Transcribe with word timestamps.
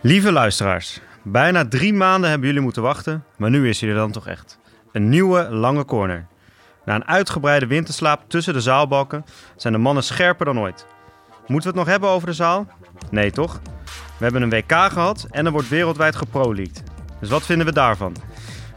Lieve 0.00 0.32
luisteraars, 0.32 1.00
bijna 1.22 1.68
drie 1.68 1.94
maanden 1.94 2.30
hebben 2.30 2.48
jullie 2.48 2.62
moeten 2.62 2.82
wachten, 2.82 3.24
maar 3.36 3.50
nu 3.50 3.68
is 3.68 3.80
hij 3.80 3.90
er 3.90 3.96
dan 3.96 4.12
toch 4.12 4.26
echt. 4.26 4.58
Een 4.92 5.08
nieuwe 5.08 5.48
lange 5.50 5.84
corner. 5.84 6.26
Na 6.84 6.94
een 6.94 7.06
uitgebreide 7.06 7.66
winterslaap 7.66 8.22
tussen 8.28 8.52
de 8.52 8.60
zaalbalken 8.60 9.24
zijn 9.56 9.72
de 9.72 9.78
mannen 9.78 10.02
scherper 10.02 10.44
dan 10.44 10.58
ooit. 10.58 10.86
Moeten 11.46 11.70
we 11.72 11.78
het 11.78 11.86
nog 11.86 11.86
hebben 11.86 12.08
over 12.08 12.26
de 12.28 12.34
zaal? 12.34 12.66
Nee 13.10 13.30
toch? 13.30 13.60
We 14.18 14.24
hebben 14.24 14.42
een 14.42 14.50
WK 14.50 14.72
gehad 14.72 15.26
en 15.30 15.46
er 15.46 15.52
wordt 15.52 15.68
wereldwijd 15.68 16.16
geproleagued. 16.16 16.82
Dus 17.20 17.28
wat 17.28 17.46
vinden 17.46 17.66
we 17.66 17.72
daarvan? 17.72 18.16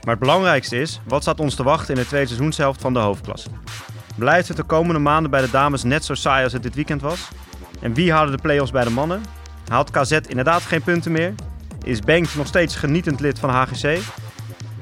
Maar 0.02 0.14
het 0.14 0.20
belangrijkste 0.20 0.80
is, 0.80 1.02
wat 1.08 1.22
staat 1.22 1.40
ons 1.40 1.56
te 1.56 1.64
wachten 1.64 1.96
in 1.96 2.02
de 2.02 2.08
tweede 2.08 2.28
seizoenshelft 2.28 2.82
van 2.82 2.94
de 2.94 3.00
hoofdklasse? 3.00 3.50
Blijft 4.16 4.48
het 4.48 4.58
de 4.58 4.64
komende 4.64 5.00
maanden 5.00 5.32
bij 5.32 5.42
de 5.42 5.52
dames 5.52 5.84
net 5.84 6.06
zo 6.06 6.14
saai 6.14 6.44
als 6.44 6.54
het 6.54 6.64
dit 6.64 6.76
weekend 6.76 7.02
was? 7.02 7.30
En 7.82 7.94
wie 7.94 8.12
halen 8.12 8.32
de 8.32 8.42
play-offs 8.42 8.72
bij 8.72 8.84
de 8.84 8.90
mannen? 8.90 9.22
Haalt 9.72 9.92
KZ 9.92 10.12
inderdaad 10.12 10.62
geen 10.62 10.82
punten 10.82 11.12
meer? 11.12 11.34
Is 11.84 12.00
Bengt 12.00 12.36
nog 12.36 12.48
steeds 12.48 12.76
genietend 12.76 13.20
lid 13.20 13.40
van 13.40 13.50
HGC? 13.50 14.00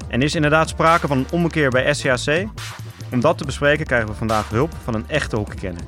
En 0.08 0.22
is 0.22 0.34
inderdaad 0.34 0.68
sprake 0.68 1.06
van 1.06 1.18
een 1.18 1.26
ommekeer 1.30 1.70
bij 1.70 1.94
SCAC? 1.94 2.46
Om 3.12 3.20
dat 3.20 3.38
te 3.38 3.44
bespreken 3.44 3.86
krijgen 3.86 4.08
we 4.08 4.14
vandaag 4.14 4.48
hulp 4.48 4.72
van 4.84 4.94
een 4.94 5.08
echte 5.08 5.36
hockeykenner. 5.36 5.82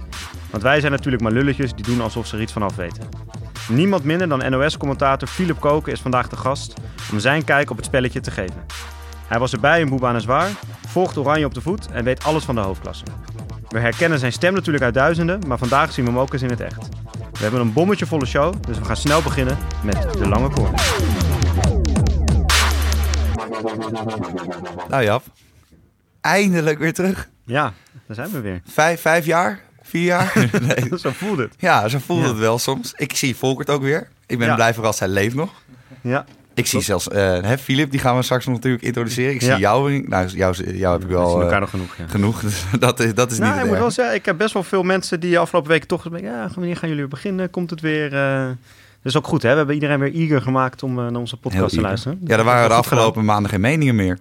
Want 0.50 0.62
wij 0.62 0.80
zijn 0.80 0.92
natuurlijk 0.92 1.22
maar 1.22 1.32
lulletjes 1.32 1.74
die 1.74 1.84
doen 1.84 2.00
alsof 2.00 2.26
ze 2.26 2.36
er 2.36 2.42
iets 2.42 2.52
van 2.52 2.62
af 2.62 2.76
weten. 2.76 3.08
Niemand 3.68 4.04
minder 4.04 4.28
dan 4.28 4.50
NOS-commentator 4.50 5.28
Philip 5.28 5.60
Koken 5.60 5.92
is 5.92 6.00
vandaag 6.00 6.28
de 6.28 6.36
gast 6.36 6.74
om 7.12 7.18
zijn 7.18 7.44
kijk 7.44 7.70
op 7.70 7.76
het 7.76 7.86
spelletje 7.86 8.20
te 8.20 8.30
geven. 8.30 8.66
Hij 9.26 9.38
was 9.38 9.52
erbij 9.52 9.80
in 9.80 9.88
Boeba 9.88 10.14
en 10.14 10.20
Zwaar, 10.20 10.50
volgt 10.86 11.16
Oranje 11.16 11.46
op 11.46 11.54
de 11.54 11.60
voet 11.60 11.90
en 11.90 12.04
weet 12.04 12.24
alles 12.24 12.44
van 12.44 12.54
de 12.54 12.60
hoofdklasse. 12.60 13.04
We 13.68 13.78
herkennen 13.78 14.18
zijn 14.18 14.32
stem 14.32 14.54
natuurlijk 14.54 14.84
uit 14.84 14.94
duizenden, 14.94 15.40
maar 15.46 15.58
vandaag 15.58 15.92
zien 15.92 16.04
we 16.04 16.10
hem 16.10 16.20
ook 16.20 16.32
eens 16.32 16.42
in 16.42 16.50
het 16.50 16.60
echt. 16.60 16.88
We 17.32 17.38
hebben 17.42 17.60
een 17.60 17.72
bommetje 17.72 18.06
volle 18.06 18.26
show, 18.26 18.54
dus 18.66 18.78
we 18.78 18.84
gaan 18.84 18.96
snel 18.96 19.22
beginnen 19.22 19.58
met 19.82 20.02
de 20.12 20.28
lange 20.28 20.48
corner. 20.50 20.80
Nou 24.88 25.02
Jap, 25.04 25.24
eindelijk 26.20 26.78
weer 26.78 26.92
terug. 26.92 27.28
Ja, 27.44 27.72
daar 28.06 28.16
zijn 28.16 28.30
we 28.30 28.40
weer. 28.40 28.60
Vijf, 28.64 29.00
vijf 29.00 29.26
jaar? 29.26 29.60
Vier 29.82 30.04
jaar? 30.04 30.32
nee. 30.62 30.98
Zo 30.98 31.10
voelt 31.10 31.38
het. 31.38 31.54
Ja, 31.58 31.88
zo 31.88 31.98
voelt 31.98 32.22
Ja. 32.22 32.28
het 32.28 32.38
wel 32.38 32.58
soms. 32.58 32.92
Ik 32.96 33.16
zie 33.16 33.36
Volkert 33.36 33.70
ook 33.70 33.82
weer. 33.82 34.08
Ik 34.26 34.38
ben 34.38 34.46
Ja. 34.46 34.54
blij 34.54 34.74
verrast, 34.74 34.98
hij 34.98 35.08
leeft 35.08 35.34
nog. 35.34 35.50
Ja, 36.00 36.24
Ik 36.54 36.66
zie 36.66 36.80
zelfs, 36.80 37.08
eh 37.08 37.40
hè, 37.40 37.58
Filip, 37.58 37.90
die 37.90 38.00
gaan 38.00 38.16
we 38.16 38.22
straks 38.22 38.46
nog 38.46 38.54
natuurlijk 38.54 38.82
introduceren. 38.82 39.34
Ik 39.34 39.42
zie 39.42 39.56
jou, 39.56 40.08
nou 40.08 40.26
jou, 40.26 40.76
jou 40.76 40.92
heb 40.92 41.02
ik 41.02 41.08
we 41.08 41.14
wel 41.14 41.28
zien 41.28 41.38
eh, 41.38 41.44
elkaar 41.44 41.60
nog 41.60 41.70
genoeg. 41.70 41.96
Genoeg. 42.06 42.40
Dus 42.46 42.64
dat 42.78 43.00
is, 43.00 43.14
dat 43.14 43.30
is 43.30 43.38
Nou, 43.38 43.50
niet 43.50 43.54
ik 43.54 43.62
het 43.62 43.70
moet 43.70 43.80
wel 43.80 43.90
zeggen, 43.90 44.14
ik 44.14 44.24
heb 44.24 44.38
best 44.38 44.52
wel 44.52 44.62
veel 44.62 44.82
mensen 44.82 45.20
die 45.20 45.38
afgelopen 45.38 45.70
weken 45.70 45.88
toch 45.88 46.08
ja, 46.20 46.50
wanneer 46.54 46.76
gaan 46.76 46.88
jullie 46.88 47.04
weer 47.04 47.08
beginnen? 47.08 47.50
Komt 47.50 47.70
het 47.70 47.80
weer? 47.80 48.14
eh 48.14 48.46
dat 49.02 49.12
is 49.12 49.18
ook 49.18 49.26
goed, 49.26 49.42
hè? 49.42 49.50
We 49.50 49.56
hebben 49.56 49.74
iedereen 49.74 49.98
weer 49.98 50.12
eager 50.14 50.42
gemaakt 50.42 50.82
om 50.82 50.94
naar 50.94 51.14
onze 51.14 51.36
podcast 51.36 51.74
te 51.74 51.80
luisteren. 51.80 52.20
Ja, 52.24 52.36
er 52.36 52.44
waren 52.44 52.56
de 52.56 52.62
gedaan. 52.62 52.78
afgelopen 52.78 53.24
maanden 53.24 53.50
geen 53.50 53.60
meningen 53.60 53.94
meer. 53.94 54.18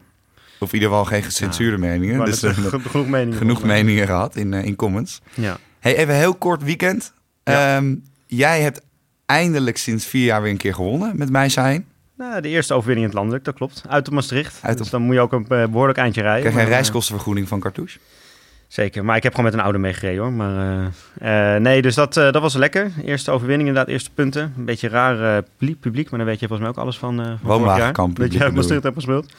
Of 0.60 0.68
in 0.68 0.74
ieder 0.74 0.90
geval 0.90 1.06
geen 1.06 1.24
gecensuurde 1.24 1.78
meningen. 1.78 2.26
Dus 2.26 2.40
genoeg 2.40 3.08
meningen. 3.08 3.38
genoeg 3.38 3.64
meningen 3.64 4.06
gehad 4.06 4.36
in, 4.36 4.54
in 4.54 4.76
comments. 4.76 5.22
Ja. 5.34 5.58
Hey, 5.80 5.98
even 5.98 6.16
heel 6.16 6.36
kort 6.36 6.64
weekend. 6.64 7.14
Ja. 7.44 7.76
Ehm, 7.76 7.96
jij 8.28 8.62
hebt 8.62 8.82
eindelijk 9.26 9.78
sinds 9.78 10.06
vier 10.06 10.26
jaar 10.26 10.42
weer 10.42 10.52
een 10.52 10.58
keer 10.58 10.74
gewonnen 10.74 11.18
met 11.18 11.30
mij 11.30 11.50
zijn. 11.50 11.86
Nou, 12.22 12.42
de 12.42 12.48
eerste 12.50 12.74
overwinning 12.74 13.06
in 13.08 13.12
het 13.12 13.20
landelijk, 13.20 13.46
dat 13.46 13.56
klopt. 13.56 13.84
Uit 13.88 14.08
op 14.08 14.14
Maastricht. 14.14 14.60
Uit 14.62 14.78
Dus 14.78 14.90
dan 14.90 15.02
moet 15.02 15.16
je 15.16 15.22
ook 15.22 15.32
een 15.32 15.46
eh, 15.50 15.66
behoorlijk 15.66 15.98
eindje 15.98 16.22
rijden. 16.22 16.40
Krijg 16.42 16.54
je 16.56 16.60
een 16.62 16.66
Maar, 16.66 16.74
eh, 16.74 16.80
reiskostenvergoeding 16.80 17.48
van 17.48 17.60
Cartouche? 17.60 18.00
Zeker, 18.68 19.06
maar 19.06 19.16
ik 19.16 19.24
heb 19.24 19.36
gewoon 19.36 19.50
met 19.50 19.60
een 19.60 19.66
oude 19.66 19.78
meegereden 19.78 20.22
hoor. 20.22 20.32
Maar 20.32 20.92
eh, 21.20 21.56
nee, 21.62 21.82
dus 21.82 21.96
dat, 21.96 22.14
dat 22.14 22.42
was 22.42 22.54
lekker. 22.54 22.92
Eerste 23.06 23.32
overwinning 23.32 23.68
inderdaad, 23.70 23.94
eerste 23.94 24.12
punten. 24.12 24.54
Een 24.58 24.66
beetje 24.66 24.88
raar 24.88 25.44
publiek, 25.80 26.10
maar 26.10 26.20
daar 26.20 26.28
weet 26.28 26.40
je 26.40 26.48
volgens 26.48 26.68
mij 26.68 26.78
ook 26.78 26.84
alles 26.84 26.98
van. 26.98 27.20
eh 27.20 27.26
van. 27.26 27.38
Woonwagenkamp 27.42 28.20
Dat 28.20 28.34
je 28.34 28.52
Maastricht 28.54 28.84
hebt 28.84 28.96
gespeeld. 28.96 29.34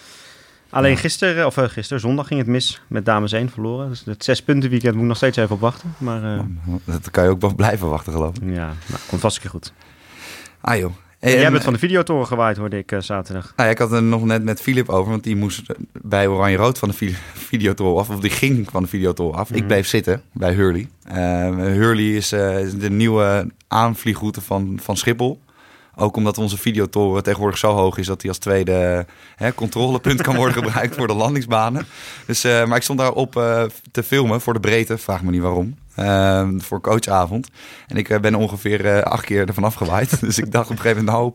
Alleen 0.70 0.90
Ja. 0.90 0.96
gisteren, 0.96 1.46
of 1.46 1.54
gisteren, 1.54 2.00
zondag 2.00 2.26
ging 2.26 2.40
het 2.40 2.48
mis 2.48 2.80
met 2.86 3.04
dames 3.04 3.32
1 3.32 3.50
verloren. 3.50 3.88
Dus 3.88 4.02
het 4.04 4.24
zes 4.24 4.42
punten 4.42 4.70
weekend 4.70 4.92
moet 4.92 5.02
ik 5.02 5.08
nog 5.08 5.16
steeds 5.16 5.36
even 5.36 5.54
op 5.54 5.60
wachten. 5.60 5.94
Maar 5.98 6.44
Dat 6.84 7.10
kan 7.10 7.24
je 7.24 7.30
ook 7.30 7.40
wel 7.40 7.54
blijven 7.54 7.88
wachten, 7.88 8.12
geloof 8.12 8.36
ik. 8.36 8.42
ja, 8.54 8.66
nou, 8.86 9.00
komt 9.08 9.20
vast 9.20 9.36
een 9.36 9.42
keer 9.42 9.50
goed. 9.50 9.72
Ah 10.60 10.78
joh. 10.78 10.92
Hey, 11.22 11.32
jij 11.34 11.44
en, 11.44 11.52
bent 11.52 11.64
van 11.64 11.72
de 11.72 11.78
videotoren 11.78 12.26
gewaaid, 12.26 12.56
hoorde 12.56 12.78
ik 12.78 12.92
eh, 12.92 13.00
zaterdag. 13.00 13.52
nou, 13.56 13.70
ik 13.70 13.78
had 13.78 13.90
het 13.90 14.04
nog 14.04 14.24
net 14.24 14.42
met 14.44 14.60
Filip 14.60 14.88
over, 14.88 15.10
want 15.10 15.24
die 15.24 15.36
moest 15.36 15.62
bij 15.92 16.26
Oranje-Rood 16.26 16.78
van 16.78 16.88
de 16.88 16.94
vi- 16.94 17.16
videotol 17.50 17.98
af. 17.98 18.08
Of 18.10 18.20
die 18.20 18.30
ging 18.30 18.68
van 18.70 18.82
de 18.82 18.88
videotol 18.88 19.34
af. 19.34 19.50
Ik 19.50 19.56
Mhm. 19.56 19.66
bleef 19.66 19.86
zitten 19.86 20.22
bij 20.32 20.52
Hurley. 20.52 20.88
Eh, 21.04 21.16
Hurley 21.56 22.04
is, 22.16 22.32
eh, 22.32 22.60
is 22.60 22.74
de 22.74 22.90
nieuwe 22.90 23.46
aanvliegroute 23.68 24.40
van, 24.40 24.78
van 24.82 24.96
Schiphol. 24.96 25.40
Ook 25.96 26.16
omdat 26.16 26.38
onze 26.38 26.58
videotoren 26.58 27.22
tegenwoordig 27.22 27.58
zo 27.58 27.72
hoog 27.72 27.98
is 27.98 28.06
dat 28.06 28.20
hij 28.20 28.30
als 28.30 28.38
tweede 28.38 29.06
hè, 29.36 29.54
controlepunt 29.54 30.22
kan 30.22 30.36
worden 30.36 30.54
gebruikt 30.62 30.94
voor 30.96 31.06
de 31.06 31.14
landingsbanen. 31.14 31.86
Dus, 32.26 32.44
eh, 32.44 32.64
maar 32.64 32.76
ik 32.76 32.82
stond 32.82 32.98
daar 32.98 33.12
op 33.12 33.36
eh, 33.36 33.62
te 33.90 34.02
filmen 34.02 34.40
voor 34.40 34.52
de 34.52 34.60
breedte, 34.60 34.98
vraag 34.98 35.22
me 35.22 35.30
niet 35.30 35.40
waarom, 35.42 35.76
eh, 35.94 36.48
voor 36.58 36.80
coachavond. 36.80 37.48
En 37.86 37.96
ik 37.96 38.08
eh, 38.08 38.20
ben 38.20 38.34
ongeveer 38.34 39.02
acht 39.02 39.24
keer 39.24 39.46
ervan 39.48 39.64
afgewaaid. 39.64 40.20
Dus 40.20 40.38
ik 40.38 40.52
dacht 40.52 40.70
op 40.70 40.76
een 40.76 40.82
gegeven 40.82 41.04
moment, 41.04 41.22
nou, 41.22 41.32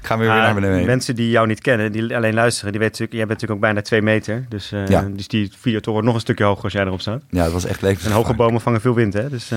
ik 0.00 0.06
ga 0.06 0.18
weer, 0.18 0.26
weer 0.28 0.36
Ah, 0.36 0.42
naar 0.42 0.54
beneden. 0.54 0.86
mensen 0.86 1.14
die 1.14 1.30
jou 1.30 1.46
niet 1.46 1.60
kennen, 1.60 1.92
die 1.92 2.16
alleen 2.16 2.34
luisteren, 2.34 2.72
die 2.72 2.80
weten 2.80 3.02
natuurlijk, 3.02 3.12
jij 3.12 3.26
bent 3.26 3.40
natuurlijk 3.40 3.52
ook 3.52 3.60
bijna 3.60 3.82
twee 3.82 4.02
meter. 4.02 4.46
Dus, 4.48 4.72
Ja. 4.86 5.08
dus 5.12 5.28
die 5.28 5.50
videotoren 5.58 5.92
wordt 5.92 6.06
nog 6.06 6.14
een 6.14 6.20
stukje 6.20 6.44
hoger 6.44 6.64
als 6.64 6.72
jij 6.72 6.82
erop 6.84 7.00
staat. 7.00 7.22
Ja, 7.30 7.42
dat 7.44 7.52
was 7.52 7.64
echt 7.64 7.80
En 7.80 7.86
levensgevaarlijk. 7.86 8.26
hoge 8.28 8.38
bomen 8.38 8.60
vangen 8.60 8.80
veel 8.80 8.94
wind, 8.94 9.12
hè? 9.12 9.28
Dus 9.28 9.50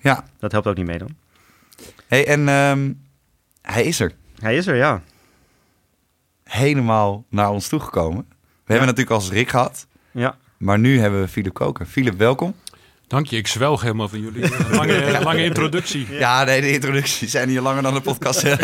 Ja, 0.00 0.24
dat 0.38 0.52
helpt 0.52 0.66
ook 0.66 0.76
niet 0.76 0.86
mee 0.86 0.98
dan. 0.98 1.08
hey, 2.06 2.26
en 2.26 2.48
ehm, 2.48 2.90
hij 3.64 3.84
is 3.84 4.00
er. 4.00 4.12
Hij 4.38 4.56
is 4.56 4.66
er, 4.66 4.76
ja. 4.76 5.02
Helemaal 6.44 7.24
naar 7.28 7.50
ons 7.50 7.68
toegekomen. 7.68 8.26
We 8.38 8.72
hebben 8.72 8.86
natuurlijk 8.86 9.16
als 9.16 9.30
Rick 9.30 9.48
gehad, 9.48 9.86
Ja, 10.10 10.36
maar 10.56 10.78
nu 10.78 11.00
hebben 11.00 11.20
we 11.20 11.28
Filip 11.28 11.54
Koker. 11.54 11.86
Filip, 11.86 12.18
welkom. 12.18 12.54
Dank 13.06 13.26
je, 13.26 13.36
ik 13.36 13.46
zwelg 13.46 13.82
helemaal 13.82 14.08
van 14.08 14.20
jullie. 14.20 14.50
Lange, 14.70 15.20
lange 15.22 15.44
introductie. 15.44 16.12
Ja, 16.12 16.44
nee, 16.44 16.60
de 16.60 16.72
introducties 16.72 17.30
zijn 17.30 17.48
hier 17.48 17.60
langer 17.60 17.82
dan 17.82 17.94
de 17.94 18.00
podcast. 18.00 18.42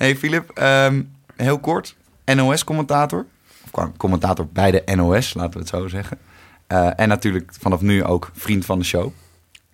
hey 0.00 0.16
Filip, 0.16 0.50
ehm, 0.50 1.02
heel 1.36 1.58
kort. 1.58 1.96
NOS-commentator. 2.24 3.26
Of 3.70 3.90
commentator 3.96 4.48
bij 4.48 4.70
de 4.70 4.82
NOS, 4.94 5.34
laten 5.34 5.52
we 5.52 5.58
het 5.58 5.68
zo 5.68 5.88
zeggen. 5.88 6.18
Eh, 6.66 6.90
en 6.96 7.08
natuurlijk 7.08 7.52
vanaf 7.60 7.80
nu 7.80 8.04
ook 8.04 8.30
vriend 8.34 8.64
van 8.64 8.78
de 8.78 8.84
show. 8.84 9.12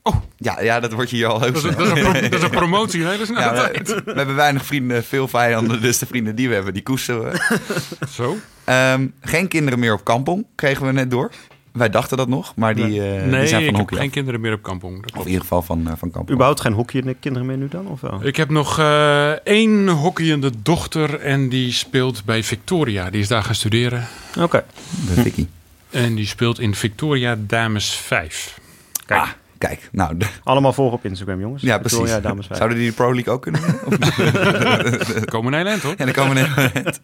Oh. 0.02 0.16
Ja, 0.36 0.60
ja, 0.60 0.80
dat 0.80 0.92
wordt 0.92 1.10
je 1.10 1.16
hier 1.16 1.26
al 1.26 1.40
heel 1.40 1.52
Dat 1.52 1.64
is, 1.64 1.76
dat, 1.76 1.86
is 1.86 1.90
een 2.02 2.12
dat 2.30 2.32
is 2.34 2.42
een 2.42 2.50
promotie, 2.50 3.02
een 3.02 3.10
hele 3.10 3.24
snelle 3.24 3.40
Ja, 3.40 3.52
we, 3.52 3.70
tijd. 3.70 4.04
we 4.04 4.12
hebben 4.14 4.34
weinig 4.34 4.64
vrienden, 4.66 5.04
veel 5.04 5.28
vijanden. 5.28 5.80
Dus 5.82 5.98
de 5.98 6.06
vrienden 6.06 6.34
die 6.36 6.48
we 6.48 6.54
hebben, 6.54 6.72
die 6.74 6.82
koesteren 6.82 7.22
we. 7.22 7.58
Zo? 8.10 8.36
Ehm, 8.64 9.06
geen 9.20 9.48
kinderen 9.48 9.78
meer 9.78 9.92
op 9.92 10.04
kampong, 10.04 10.46
kregen 10.54 10.86
we 10.86 10.92
net 10.92 11.10
door. 11.10 11.30
Wij 11.72 11.90
dachten 11.90 12.16
dat 12.16 12.28
nog, 12.28 12.52
maar 12.56 12.74
die, 12.74 12.84
eh, 12.84 12.90
die 12.90 13.02
Nee, 13.30 13.46
zijn 13.46 13.60
ik 13.62 13.66
van 13.66 13.74
heb 13.74 13.74
hockey 13.76 13.96
geen 13.96 14.06
af. 14.06 14.12
kinderen 14.12 14.40
meer 14.40 14.52
op 14.52 14.62
kampong. 14.62 15.02
Dat 15.02 15.12
Of 15.12 15.20
in 15.20 15.26
ieder 15.26 15.40
geval 15.40 15.62
van, 15.62 15.78
eh, 15.78 15.86
van 15.86 16.10
kampong. 16.10 16.30
überhaupt 16.30 16.60
geen 16.60 16.72
hockey 16.72 17.00
de 17.00 17.14
kinderen 17.20 17.46
meer 17.46 17.56
nu 17.56 17.68
dan, 17.68 17.86
of 17.86 18.00
wel? 18.00 18.20
Ik 18.26 18.36
heb 18.36 18.50
nog 18.50 18.78
eh, 18.78 19.30
één 19.30 19.88
hockeyende 19.88 20.50
dochter 20.62 21.20
en 21.20 21.48
die 21.48 21.72
speelt 21.72 22.24
bij 22.24 22.42
Victoria. 22.42 23.10
Die 23.10 23.20
is 23.20 23.28
daar 23.28 23.42
gaan 23.42 23.54
studeren. 23.54 24.06
Oké. 24.38 24.64
De 25.06 25.20
Vicky. 25.22 25.46
En 25.90 26.14
die 26.14 26.26
speelt 26.26 26.58
in 26.60 26.74
Victoria 26.74 27.36
Dames 27.38 27.90
5. 27.94 28.58
Kijk. 29.06 29.20
Ah, 29.20 29.28
kijk. 29.58 29.88
Nou, 29.92 30.16
de- 30.16 30.26
Allemaal 30.44 30.72
volgen 30.72 30.98
op 30.98 31.04
Instagram, 31.04 31.40
jongens. 31.40 31.62
ja, 31.62 31.78
precies. 31.78 32.20
Dames. 32.22 32.46
Zouden 32.50 32.78
die 32.78 32.88
de 32.88 32.94
Pro 32.94 33.14
League 33.14 33.32
ook 33.34 33.42
kunnen? 33.42 33.60
Of- 33.84 35.24
Komen 35.34 35.50
naar 35.52 35.64
Nederland, 35.64 35.82
hoor. 35.82 35.94
en 35.96 36.04
dan 36.06 36.14
komen 36.14 36.34
we 36.34 36.70
net. 36.74 37.00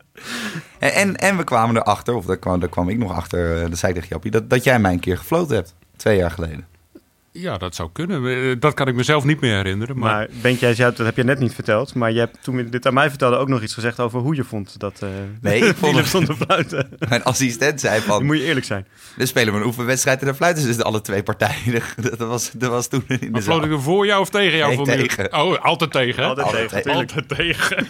En, 0.79 0.93
en, 0.95 1.17
en 1.17 1.37
we 1.37 1.45
kwamen 1.45 1.77
erachter, 1.77 2.15
of 2.15 2.25
daar 2.25 2.37
kwam, 2.39 2.61
daar 2.61 2.69
kwam 2.69 2.89
ik 2.89 2.99
nog 2.99 3.13
achter, 3.13 3.63
eh, 3.63 3.69
dat 3.69 3.79
zei 3.79 3.93
ik 3.93 3.99
tegen 3.99 4.13
Jappie, 4.13 4.31
dat, 4.31 4.51
dat 4.51 4.65
jij 4.65 4.79
mij 4.79 4.93
een 4.93 5.01
keer 5.01 5.19
gefloten 5.19 5.57
hebt. 5.57 5.75
Twee 5.97 6.17
jaar 6.17 6.31
geleden. 6.31 6.67
Ja, 7.37 7.57
dat 7.59 7.75
zou 7.75 7.89
kunnen. 7.93 8.27
Eh, 8.51 8.57
Dat 8.59 8.75
kan 8.75 8.89
ik 8.89 8.95
mezelf 8.95 9.25
niet 9.25 9.41
meer 9.41 9.55
herinneren. 9.57 9.99
Maar, 9.99 10.13
Maar 10.15 10.29
Bent 10.43 10.61
jij, 10.61 10.75
zei- 10.75 10.93
dat 10.97 11.07
heb 11.07 11.17
je 11.17 11.25
net 11.25 11.39
niet 11.39 11.55
verteld, 11.55 11.95
maar 11.95 12.13
je 12.13 12.19
hebt 12.19 12.39
toen 12.43 12.57
je 12.57 12.69
dit 12.69 12.87
aan 12.87 12.95
mij 12.95 13.09
vertelde 13.09 13.37
ook 13.37 13.49
nog 13.49 13.63
iets 13.63 13.75
gezegd 13.75 14.01
over 14.01 14.21
hoe 14.21 14.35
je 14.35 14.45
vond 14.45 14.81
dat 14.81 15.01
eh 15.03 15.09
Nee, 15.41 15.61
ik 15.69 15.77
vond 15.77 15.97
het- 15.97 16.07
stond 16.07 16.27
te 16.27 16.35
fluiten. 16.37 16.89
Mijn 17.09 17.23
assistent 17.25 17.81
zei 17.81 17.95
Dan 17.95 18.03
van, 18.03 18.25
moet 18.25 18.37
je 18.39 18.45
eerlijk 18.45 18.67
zijn. 18.67 18.87
we 19.17 19.27
spelen 19.27 19.53
we 19.55 19.59
een 19.61 19.67
oefenwedstrijd 19.67 20.21
en 20.21 20.27
dan 20.27 20.35
fluiten 20.35 20.63
ze 20.63 20.69
dus 20.69 20.83
alle 20.83 21.01
twee 21.01 21.23
partijen. 21.23 21.83
Dat 22.11 22.19
was, 22.19 22.51
dat 22.55 22.71
was 22.71 22.89
toen 22.89 23.05
in 23.09 23.19
de 23.21 23.31
maar 23.31 23.43
zaal. 23.43 23.55
floot 23.55 23.67
ik 23.67 23.77
er 23.77 23.83
voor 23.83 24.07
jou 24.07 24.21
of 24.21 24.31
tegen 24.31 24.57
jou? 24.57 24.69
Nee, 24.69 24.77
voor 24.77 24.97
nu? 24.97 25.07
tegen. 25.07 25.33
Oh, 25.33 25.65
altijd 25.65 25.93
tegen. 25.93 26.25
Altijd 26.25 26.47
Altijd 26.47 26.69
tegen. 26.71 26.93
Altijd 26.93 27.29
tegen. 27.29 27.87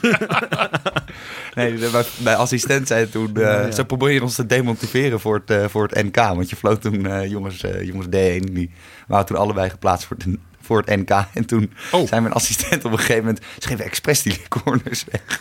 Nee, 1.54 1.74
de- 1.74 1.88
mijn, 1.92 2.04
mijn 2.22 2.36
assistent 2.36 2.88
zei 2.88 3.08
toen, 3.08 3.30
eh, 3.36 3.42
Ja, 3.42 3.60
ja. 3.60 3.70
ze 3.70 3.84
proberen 3.84 4.22
ons 4.22 4.34
te 4.34 4.46
demotiveren 4.46 5.20
voor 5.20 5.34
het, 5.34 5.50
eh, 5.50 5.64
voor 5.68 5.82
het 5.88 6.02
NK. 6.04 6.16
Want 6.16 6.50
je 6.50 6.56
floot 6.56 6.80
toen 6.80 7.06
eh, 7.06 7.30
jongens, 7.30 7.62
eh, 7.62 7.82
jongens 7.86 8.06
D1, 8.06 8.52
die 8.52 8.70
waren 9.06 9.26
toen 9.26 9.36
allebei 9.36 9.70
geplaatst 9.70 10.06
voor 10.06 10.16
het, 10.16 10.36
voor 10.60 10.78
het 10.86 10.96
NK. 10.96 11.10
En 11.34 11.46
toen 11.46 11.72
Oh. 11.92 12.08
zei 12.08 12.20
mijn 12.20 12.34
assistent 12.34 12.84
op 12.84 12.92
een 12.92 12.98
gegeven 12.98 13.24
moment, 13.24 13.44
ze 13.58 13.68
geven 13.68 13.84
expres 13.84 14.22
die 14.22 14.40
corners 14.48 15.04
weg. 15.10 15.40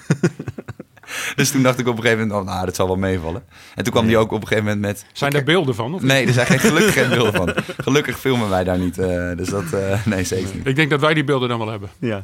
dus 1.35 1.51
toen 1.51 1.63
dacht 1.63 1.79
ik 1.79 1.87
op 1.87 1.95
een 1.97 2.01
gegeven 2.03 2.27
moment, 2.27 2.47
oh, 2.47 2.53
nou, 2.53 2.65
dat 2.65 2.75
zal 2.75 2.87
wel 2.87 2.95
meevallen. 2.95 3.43
En 3.75 3.83
toen 3.83 3.93
kwam 3.93 4.07
die 4.07 4.17
ook 4.17 4.31
op 4.31 4.41
een 4.41 4.47
gegeven 4.47 4.63
moment 4.63 4.81
met... 4.81 5.05
Zijn 5.13 5.33
er 5.33 5.43
beelden 5.43 5.75
van? 5.75 5.93
Of? 5.93 6.01
Nee, 6.01 6.27
er 6.27 6.33
zijn 6.33 6.47
geen, 6.47 6.59
gelukkig 6.59 6.93
geen 6.93 7.09
beelden 7.17 7.33
van. 7.33 7.53
Gelukkig 7.77 8.19
filmen 8.19 8.49
wij 8.49 8.63
daar 8.63 8.77
niet. 8.77 8.97
eh, 8.97 9.31
dus 9.35 9.47
dat, 9.49 9.73
eh, 9.73 10.05
nee, 10.05 10.23
zeker 10.23 10.55
niet. 10.55 10.67
Ik 10.67 10.75
denk 10.75 10.89
dat 10.89 10.99
wij 10.99 11.13
die 11.13 11.23
beelden 11.23 11.49
dan 11.49 11.57
wel 11.59 11.69
hebben. 11.69 11.89
Ja. 11.99 12.19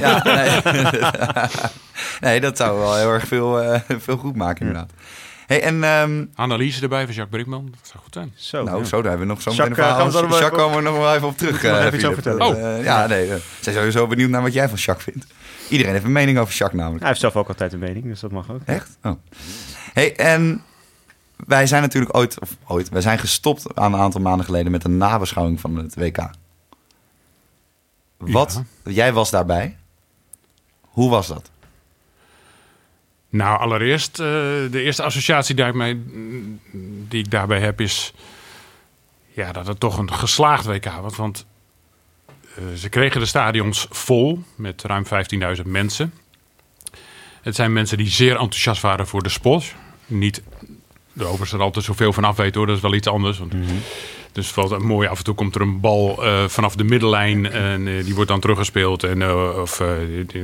Ja, 0.00 0.22
nee. 0.24 1.00
nee, 2.20 2.40
dat 2.40 2.56
zou 2.56 2.78
wel 2.78 2.96
heel 2.96 3.10
erg 3.12 3.26
veel, 3.26 3.60
eh, 3.62 3.80
veel 3.98 4.16
goed 4.16 4.36
maken 4.36 4.66
inderdaad. 4.66 4.92
Hey, 5.50 5.62
en 5.62 5.84
ehm, 5.84 6.24
Analyse 6.34 6.82
erbij 6.82 7.04
van 7.04 7.14
Jacques 7.14 7.28
Brinkman. 7.28 7.68
Dat 7.70 7.88
zou 7.88 8.02
goed 8.02 8.14
zijn. 8.14 8.32
Zo. 8.34 8.62
nou, 8.62 8.78
ja. 8.78 8.84
zo, 8.84 9.02
daar 9.02 9.10
hebben 9.10 9.28
we 9.28 9.32
nog 9.34 9.42
zo 9.42 9.50
Jacques, 9.50 9.78
meteen 9.78 9.94
Jacques 9.94 10.40
even 10.40 10.50
komen 10.50 10.76
we 10.76 10.82
nog 10.82 10.96
wel 10.96 11.14
even 11.14 11.28
op 11.28 11.36
terug. 11.36 11.62
Je 11.62 11.68
nog 11.68 11.76
eh, 11.76 11.84
even 11.84 11.94
iets 11.94 12.04
over 12.04 12.22
vertellen. 12.22 12.38
Dat, 12.38 12.78
eh, 12.78 12.84
ja, 12.84 13.06
nee. 13.06 13.28
We 13.28 13.40
zijn 13.60 13.74
sowieso 13.76 14.06
benieuwd 14.06 14.30
naar 14.30 14.42
wat 14.42 14.52
jij 14.52 14.68
van 14.68 14.78
Jacques 14.78 15.04
vindt. 15.04 15.26
Iedereen 15.68 15.92
heeft 15.92 16.04
een 16.04 16.12
mening 16.12 16.38
over 16.38 16.54
Jacques 16.54 16.78
namelijk. 16.78 17.00
Hij 17.00 17.08
heeft 17.08 17.20
zelf 17.20 17.36
ook 17.36 17.48
altijd 17.48 17.72
een 17.72 17.78
mening, 17.78 18.04
dus 18.04 18.20
dat 18.20 18.30
mag 18.30 18.50
ook. 18.50 18.60
Echt? 18.64 18.98
Oh. 19.02 19.12
Hey, 19.92 20.16
en 20.16 20.62
wij 21.36 21.66
zijn 21.66 21.82
natuurlijk 21.82 22.16
ooit, 22.16 22.40
of 22.40 22.56
ooit, 22.66 22.88
wij 22.88 23.00
zijn 23.00 23.18
gestopt 23.18 23.76
aan 23.76 23.94
een 23.94 24.00
aantal 24.00 24.20
maanden 24.20 24.44
geleden 24.44 24.72
met 24.72 24.84
een 24.84 24.96
nabeschouwing 24.96 25.60
van 25.60 25.76
het 25.76 25.94
WK. 25.94 26.30
Wat? 28.16 28.62
Jij 28.84 29.12
was 29.12 29.30
daarbij. 29.30 29.76
Hoe 30.80 31.10
was 31.10 31.26
dat? 31.26 31.50
Nou, 33.30 33.58
allereerst, 33.58 34.20
eh, 34.20 34.26
de 34.70 34.82
eerste 34.82 35.02
associatie 35.02 35.54
die 37.08 37.22
ik, 37.22 37.30
daarbij 37.30 37.60
heb 37.60 37.80
is... 37.80 38.12
Ja, 39.32 39.52
dat 39.52 39.66
het 39.66 39.80
toch 39.80 39.98
een 39.98 40.12
geslaagd 40.12 40.64
WK 40.64 40.84
was. 40.84 41.16
Want 41.16 41.46
eh, 42.54 42.64
ze 42.76 42.88
kregen 42.88 43.20
de 43.20 43.26
stadions 43.26 43.86
vol 43.90 44.42
met 44.54 44.82
ruim 44.82 45.04
15.000 45.56 45.62
mensen. 45.64 46.12
Het 47.42 47.54
zijn 47.54 47.72
mensen 47.72 47.98
die 47.98 48.08
zeer 48.08 48.30
enthousiast 48.30 48.82
waren 48.82 49.06
voor 49.06 49.22
de 49.22 49.28
sport. 49.28 49.74
Niet 50.06 50.42
de 51.12 51.24
overigens 51.24 51.52
er 51.52 51.60
altijd 51.60 51.84
zoveel 51.84 52.12
van 52.12 52.24
af 52.24 52.36
weten 52.36 52.56
hoor, 52.56 52.66
dat 52.66 52.76
is 52.76 52.82
wel 52.82 52.94
iets 52.94 53.06
anders. 53.06 53.38
Want 53.38 53.54
Dus 54.32 54.46
het 54.46 54.54
valt 54.54 54.78
mooi, 54.78 55.08
af 55.08 55.18
en 55.18 55.24
toe 55.24 55.34
komt 55.34 55.54
er 55.54 55.60
een 55.60 55.80
bal 55.80 56.24
eh, 56.24 56.44
vanaf 56.44 56.74
de 56.74 56.84
middenlijn 56.84 57.50
en 57.50 57.88
eh, 57.88 58.04
die 58.04 58.14
wordt 58.14 58.30
dan 58.30 58.40
teruggespeeld. 58.40 59.04
En, 59.04 59.22
eh, 59.22 59.58
of 59.58 59.80
eh, 59.80 59.88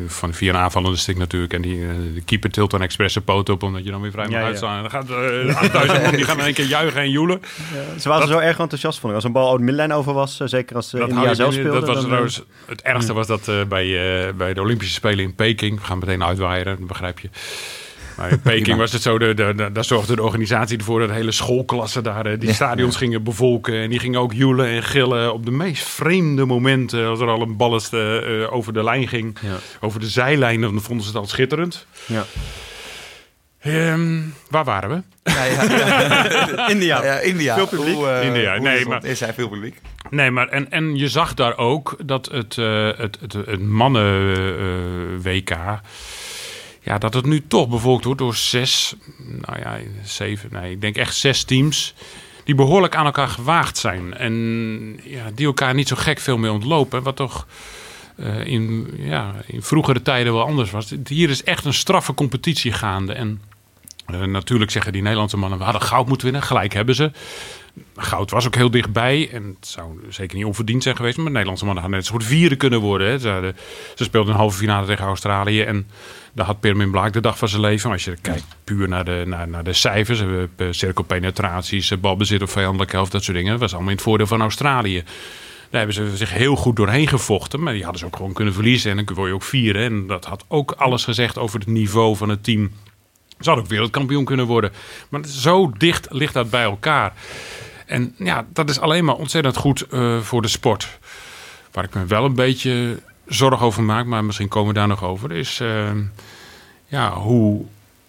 van, 0.06 0.34
via 0.34 0.52
een 0.52 0.60
aanvallende 0.60 0.96
stick 0.96 1.16
natuurlijk. 1.16 1.52
En 1.52 1.62
die, 1.62 1.78
de 2.14 2.22
keeper 2.24 2.50
tilt 2.50 2.70
dan 2.70 2.82
expres 2.82 3.12
zijn 3.12 3.24
poot 3.24 3.48
op 3.48 3.62
omdat 3.62 3.84
je 3.84 3.90
dan 3.90 4.00
weer 4.00 4.10
vrij 4.10 4.24
mag 4.24 4.34
Ja, 4.34 4.40
ja. 4.40 4.46
uitslaan. 4.46 4.76
En 4.76 4.82
dan 4.82 4.90
gaat 4.90 5.10
eh 5.10 5.56
8000 5.56 6.02
man 6.02 6.14
die 6.14 6.24
gaan 6.24 6.38
in 6.38 6.44
één 6.44 6.54
keer 6.54 6.66
juichen 6.66 7.00
en 7.00 7.10
joelen. 7.10 7.40
Ze 7.98 8.08
waren 8.08 8.28
zo 8.28 8.38
erg 8.38 8.58
enthousiast 8.58 8.98
vond 8.98 9.08
ik. 9.08 9.14
Als 9.14 9.24
een 9.24 9.32
bal 9.32 9.46
over 9.46 9.58
de 9.58 9.64
middenlijn 9.64 9.98
over 9.98 10.12
was, 10.12 10.36
zeker 10.36 10.76
als 10.76 10.94
India 10.94 11.14
hou 11.14 11.28
je 11.28 11.34
zelf 11.34 11.52
speelde. 11.52 11.70
dat 11.70 11.86
was 11.86 11.96
dan, 11.96 12.04
trouwens, 12.04 12.42
het 12.66 12.82
ergste 12.82 13.12
was 13.12 13.26
dat 13.26 13.48
eh, 13.48 13.64
bij, 13.64 14.26
eh, 14.26 14.32
bij 14.34 14.54
de 14.54 14.60
Olympische 14.60 14.94
Spelen 14.94 15.24
in 15.24 15.34
Peking. 15.34 15.78
We 15.78 15.84
gaan 15.84 15.98
meteen 15.98 16.24
uitwaaien, 16.24 16.64
dat 16.64 16.86
begrijp 16.86 17.18
je. 17.18 17.28
Maar 18.16 18.30
in 18.30 18.40
Peking 18.40 18.76
was 18.78 18.92
het 18.92 19.02
zo, 19.02 19.18
de, 19.18 19.34
de, 19.34 19.52
de- 19.56 19.72
daar 19.72 19.84
zorgde 19.84 20.16
de 20.16 20.22
organisatie 20.22 20.78
ervoor 20.78 21.00
dat 21.00 21.10
hele 21.10 21.32
schoolklassen 21.32 22.02
daar 22.02 22.26
eh, 22.26 22.38
die 22.38 22.48
Ja. 22.48 22.54
stadions 22.54 22.96
gingen 22.96 23.22
bevolken. 23.22 23.74
En 23.74 23.90
die 23.90 23.98
gingen 23.98 24.20
ook 24.20 24.32
joelen 24.32 24.66
en 24.66 24.82
gillen 24.82 25.32
op 25.32 25.44
de 25.44 25.50
meest 25.50 25.82
vreemde 25.88 26.44
momenten. 26.44 27.06
Als 27.06 27.20
er 27.20 27.28
al 27.28 27.40
een 27.42 27.56
ballast 27.56 27.92
eh, 27.92 28.42
eh, 28.42 28.52
over 28.52 28.72
de 28.72 28.84
lijn 28.84 29.08
ging, 29.08 29.38
Ja. 29.42 29.56
over 29.80 30.00
de 30.00 30.08
zijlijn, 30.08 30.60
dan 30.60 30.80
vonden 30.80 31.06
ze 31.06 31.10
het 31.12 31.20
al 31.20 31.26
schitterend. 31.26 31.86
Ja. 32.06 32.24
Ehm, 33.60 34.20
waar 34.50 34.64
waren 34.64 34.88
we? 34.90 35.02
Ja, 35.32 35.44
ja, 35.44 35.62
ja. 35.62 36.68
India. 36.74 37.04
Ja, 37.04 37.18
India. 37.18 37.54
Veel 37.54 37.66
publiek. 37.66 37.94
Hoe, 37.94 38.20
India, 38.22 38.52
hoe 38.56 38.68
nee, 38.68 38.78
is, 38.78 38.86
maar- 38.86 39.04
is 39.04 39.20
hij 39.20 39.32
veel 39.34 39.48
publiek? 39.48 39.80
Nee, 40.10 40.30
maar 40.30 40.48
en, 40.48 40.70
en 40.70 40.96
je 40.96 41.08
zag 41.08 41.34
daar 41.34 41.56
ook 41.58 41.96
dat 42.04 42.28
het, 42.32 42.58
eh, 42.58 42.86
het, 42.96 43.18
het, 43.20 43.32
het 43.32 43.62
mannen-WK. 43.62 45.50
Ja, 46.86 46.98
dat 46.98 47.14
het 47.14 47.26
nu 47.26 47.46
toch 47.46 47.68
bevolkt 47.68 48.04
wordt 48.04 48.20
door 48.20 48.34
zes, 48.34 48.94
nou 49.16 49.58
ja, 49.58 49.78
zeven, 50.04 50.48
nee, 50.52 50.70
ik 50.70 50.80
denk 50.80 50.96
echt 50.96 51.16
zes 51.16 51.44
teams. 51.44 51.94
Die 52.44 52.54
behoorlijk 52.54 52.94
aan 52.94 53.04
elkaar 53.04 53.28
gewaagd 53.28 53.78
zijn. 53.78 54.14
En 54.14 54.32
ja, 55.02 55.30
die 55.34 55.46
elkaar 55.46 55.74
niet 55.74 55.88
zo 55.88 55.96
gek 55.96 56.20
veel 56.20 56.38
meer 56.38 56.50
ontlopen. 56.50 57.02
Wat 57.02 57.16
toch 57.16 57.46
eh, 58.16 58.46
in, 58.46 58.94
ja, 58.98 59.34
in 59.46 59.62
vroegere 59.62 60.02
tijden 60.02 60.32
wel 60.32 60.46
anders 60.46 60.70
was. 60.70 60.94
Hier 61.04 61.30
is 61.30 61.44
echt 61.44 61.64
een 61.64 61.74
straffe 61.74 62.14
competitie 62.14 62.72
gaande. 62.72 63.12
En 63.12 63.40
eh, 64.06 64.22
natuurlijk 64.22 64.70
zeggen 64.70 64.92
die 64.92 65.02
Nederlandse 65.02 65.36
mannen, 65.36 65.58
we 65.58 65.64
hadden 65.64 65.82
goud 65.82 66.08
moeten 66.08 66.26
winnen. 66.26 66.42
Gelijk 66.42 66.72
hebben 66.72 66.94
ze. 66.94 67.10
Goud 67.96 68.30
was 68.30 68.46
ook 68.46 68.54
heel 68.54 68.70
dichtbij. 68.70 69.28
En 69.32 69.56
het 69.58 69.68
zou 69.68 70.00
zeker 70.08 70.36
niet 70.36 70.44
onverdiend 70.46 70.82
zijn 70.82 70.96
geweest. 70.96 71.16
Maar 71.16 71.24
de 71.26 71.30
Nederlandse 71.30 71.64
mannen 71.64 71.82
hadden 71.82 72.00
net 72.00 72.10
een 72.10 72.14
soort 72.18 72.30
vieren 72.30 72.58
kunnen 72.58 72.80
worden. 72.80 73.08
Hè. 73.08 73.18
Ze, 73.18 73.28
hadden- 73.28 73.56
ze 73.94 74.04
speelden 74.04 74.32
een 74.32 74.38
halve 74.38 74.58
finale 74.58 74.86
tegen 74.86 75.04
Australië. 75.04 75.62
En 75.62 75.86
daar 76.32 76.46
had 76.46 76.60
Pirmin 76.60 76.90
Blaak 76.90 77.12
de 77.12 77.20
dag 77.20 77.38
van 77.38 77.48
zijn 77.48 77.60
leven. 77.62 77.82
Maar 77.88 77.96
als 77.96 78.04
je 78.04 78.16
kijkt 78.20 78.44
puur 78.64 78.88
naar 78.88 79.04
de, 79.04 79.22
naar, 79.26 79.48
naar 79.48 79.64
de 79.64 79.72
cijfers. 79.72 80.20
We 80.20 80.26
hebben 80.26 80.74
cirkelpenetraties, 80.74 81.90
eh, 81.90 81.98
balbezit 81.98 82.42
op 82.42 82.50
vijandelijke 82.50 82.96
helft. 82.96 83.12
Dat 83.12 83.24
soort 83.24 83.36
dingen. 83.36 83.52
Dat 83.52 83.60
was 83.60 83.72
allemaal 83.72 83.90
in 83.90 83.96
het 83.96 84.04
voordeel 84.04 84.26
van 84.26 84.40
Australië. 84.40 85.02
Daar 85.70 85.84
hebben 85.86 85.94
ze 85.94 86.16
zich 86.16 86.32
heel 86.32 86.56
goed 86.56 86.76
doorheen 86.76 87.08
gevochten. 87.08 87.62
Maar 87.62 87.72
die 87.72 87.82
hadden 87.82 88.00
ze 88.00 88.06
ook 88.06 88.16
gewoon 88.16 88.32
kunnen 88.32 88.54
verliezen. 88.54 88.90
En 88.98 89.04
dan 89.04 89.14
word 89.14 89.28
je 89.28 89.34
ook 89.34 89.42
vieren. 89.42 89.82
En 89.82 90.06
dat 90.06 90.24
had 90.24 90.44
ook 90.48 90.70
alles 90.72 91.04
gezegd 91.04 91.38
over 91.38 91.58
het 91.58 91.68
niveau 91.68 92.16
van 92.16 92.28
het 92.28 92.44
team. 92.44 92.70
Ze 93.38 93.44
hadden 93.44 93.64
ook 93.64 93.70
wereldkampioen 93.70 94.24
kunnen 94.24 94.46
worden. 94.46 94.72
Maar 95.08 95.26
zo 95.26 95.72
dicht 95.78 96.06
ligt 96.10 96.34
dat 96.34 96.50
bij 96.50 96.62
elkaar. 96.62 97.12
En 97.86 98.14
ja, 98.18 98.46
dat 98.52 98.70
is 98.70 98.80
alleen 98.80 99.04
maar 99.04 99.14
ontzettend 99.14 99.56
goed 99.56 99.82
eh, 99.82 100.20
voor 100.20 100.42
de 100.42 100.48
sport. 100.48 100.98
Waar 101.72 101.84
ik 101.84 101.94
me 101.94 102.04
wel 102.04 102.24
een 102.24 102.34
beetje 102.34 103.00
zorg 103.26 103.62
over 103.62 103.82
maak, 103.82 104.06
maar 104.06 104.24
misschien 104.24 104.48
komen 104.48 104.68
we 104.68 104.78
daar 104.78 104.88
nog 104.88 105.04
over, 105.04 105.32
is 105.32 105.60
eh, 105.60 105.90
ja, 106.86 107.14
hoe 107.14 107.64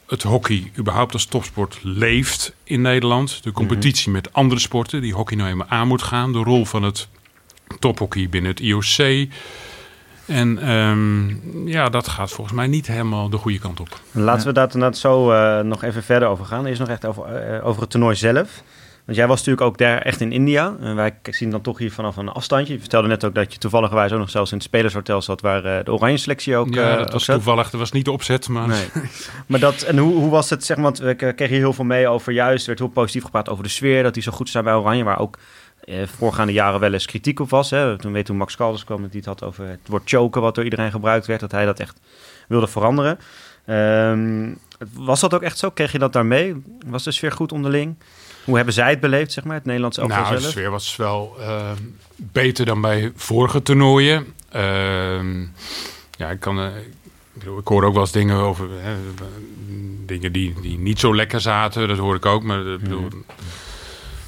het 0.08 0.24
hockey 0.24 0.72
überhaupt 0.78 1.14
als 1.14 1.26
topsport 1.26 1.80
leeft 1.82 2.54
in 2.64 2.82
Nederland. 2.82 3.44
De 3.44 3.52
competitie 3.52 4.12
met 4.12 4.34
andere 4.34 4.60
sporten, 4.60 5.02
die 5.02 5.14
hockey 5.14 5.38
nou 5.38 5.50
eenmaal 5.50 5.68
aan 5.68 5.88
moet 5.88 6.02
gaan. 6.02 6.32
De 6.32 6.40
rol 6.44 6.66
van 6.66 6.84
het 6.84 7.08
tophockey 7.80 8.30
binnen 8.30 8.52
het 8.52 8.60
IOC. 8.60 9.28
En 10.28 10.60
ehm, 10.60 11.68
ja, 11.68 11.90
dat 11.90 12.08
gaat 12.08 12.32
volgens 12.32 12.56
mij 12.56 12.68
niet 12.68 12.88
helemaal 12.88 13.30
de 13.30 13.38
goede 13.38 13.60
kant 13.60 13.80
op. 13.80 14.00
Laten 14.12 14.48
we 14.48 14.54
daar 14.54 14.66
inderdaad 14.66 14.98
zo 14.98 15.32
eh, 15.32 15.60
nog 15.60 15.84
even 15.84 16.04
verder 16.04 16.28
over 16.28 16.46
gaan. 16.46 16.66
Eerst 16.66 16.80
nog 16.80 16.90
echt 16.90 17.06
over, 17.06 17.26
eh, 17.26 17.66
over 17.66 17.82
het 17.82 17.90
toernooi 17.90 18.16
zelf. 18.16 18.64
Want 19.08 19.20
jij 19.20 19.28
was 19.28 19.38
natuurlijk 19.38 19.68
ook 19.68 19.78
daar 19.78 20.02
echt 20.02 20.22
in 20.22 20.32
India. 20.32 20.76
En 20.80 20.96
wij 20.96 21.16
zien 21.24 21.50
dan 21.50 21.62
toch 21.62 21.78
hier 21.78 21.92
vanaf 21.92 22.18
een 22.18 22.30
afstandje. 22.30 22.74
Je 22.74 22.80
vertelde 22.80 23.08
net 23.08 23.26
ook 23.26 23.36
dat 23.36 23.54
je 23.54 23.60
toevallig 23.60 23.92
ook 23.92 24.10
nog 24.10 24.30
zelfs 24.30 24.52
in 24.52 24.58
het 24.58 24.66
spelershotel 24.66 25.22
zat... 25.22 25.42
waar 25.42 25.66
eh, 25.66 25.86
de 25.86 25.94
oranje 25.94 26.18
selectie 26.18 26.56
ook, 26.56 26.74
ja, 26.74 26.96
dat 26.96 27.12
was 27.12 27.26
zat. 27.26 27.36
toevallig, 27.36 27.70
dat 27.70 27.80
was 27.80 27.92
niet 27.92 28.06
de 28.06 28.12
opzet, 28.12 28.48
maar 28.48 28.68
Nee. 28.68 28.88
maar 29.48 29.60
dat, 29.60 29.82
en 29.82 29.98
hoe, 29.98 30.14
hoe 30.14 30.30
was 30.30 30.50
het, 30.50 30.66
zeg 30.66 30.78
maar, 30.78 30.86
want 30.86 30.98
we 30.98 31.16
kregen 31.16 31.48
hier 31.48 31.58
heel 31.58 31.74
veel 31.74 31.86
mee 31.86 32.08
over 32.08 32.34
juist, 32.34 32.62
er 32.62 32.68
werd 32.68 32.80
heel 32.80 32.88
positief 32.90 33.24
gepraat 33.24 33.50
over 33.50 33.64
de 33.64 33.70
sfeer, 33.70 34.04
dat 34.04 34.14
die 34.14 34.24
zo 34.24 34.32
goed 34.32 34.50
zijn 34.50 34.64
bij 34.64 34.74
Oranje, 34.74 35.04
waar 35.04 35.20
ook 35.20 35.38
voorgaande 35.96 36.54
jaren 36.54 36.80
wel 36.80 36.94
eens 36.94 37.06
kritiek 37.06 37.40
op 37.40 37.50
was. 37.50 37.70
Hè. 37.70 37.98
Toen 37.98 38.12
weet 38.12 38.26
toen 38.26 38.38
Max 38.38 38.56
Caldas 38.56 38.84
kwam, 38.84 39.02
dat 39.02 39.10
hij 39.10 39.20
het 39.20 39.26
had 39.26 39.44
over 39.44 39.68
het 39.68 39.80
woord 39.88 40.10
choken, 40.10 40.42
wat 40.42 40.56
door 40.56 40.64
iedereen 40.64 40.92
gebruikt 40.92 41.26
werd, 41.26 41.40
dat 41.40 41.52
hij 41.52 41.66
dat 41.66 41.80
echt 41.80 42.00
wilde 42.48 42.68
veranderen. 42.68 43.20
Ehm, 43.66 44.54
was 44.94 45.20
dat 45.20 45.34
ook 45.34 45.42
echt 45.42 45.58
zo? 45.58 45.70
Kreeg 45.70 45.92
je 45.92 46.00
dat 46.00 46.14
daar 46.14 46.26
mee? 46.26 46.64
Was 46.86 47.04
de 47.04 47.12
sfeer 47.12 47.32
goed 47.32 47.52
onderling? 47.52 47.96
Hoe 48.44 48.56
hebben 48.56 48.74
zij 48.74 48.90
het 48.90 49.00
beleefd, 49.00 49.32
zeg 49.32 49.44
maar, 49.44 49.56
het 49.56 49.66
Nederlandse 49.66 50.02
elftal 50.02 50.22
Nou, 50.22 50.36
de 50.36 50.42
sfeer 50.42 50.70
was 50.70 50.96
wel 50.96 51.36
eh, 51.40 51.72
beter 52.16 52.66
dan 52.66 52.82
bij 52.82 53.12
vorige 53.16 53.62
toernooien. 53.62 54.34
Ehm, 54.50 55.42
ja, 56.18 56.30
ik 56.30 56.40
kan... 56.40 56.60
eh, 56.60 56.66
ik, 56.66 56.94
bedoel, 57.34 57.58
ik 57.60 57.68
hoor 57.68 57.84
ook 57.84 57.94
wel 57.94 58.02
eens 58.02 58.12
dingen 58.12 58.38
over... 58.38 58.68
Hè, 58.82 58.96
dingen 60.06 60.32
die, 60.32 60.56
die 60.62 60.78
niet 60.78 61.00
zo 61.00 61.16
lekker 61.16 61.42
zaten. 61.42 61.88
Dat 61.88 61.98
hoor 61.98 62.16
ik 62.16 62.26
ook. 62.26 62.44
Maar, 62.44 62.66
ik 62.66 62.80
bedoel, 62.80 63.08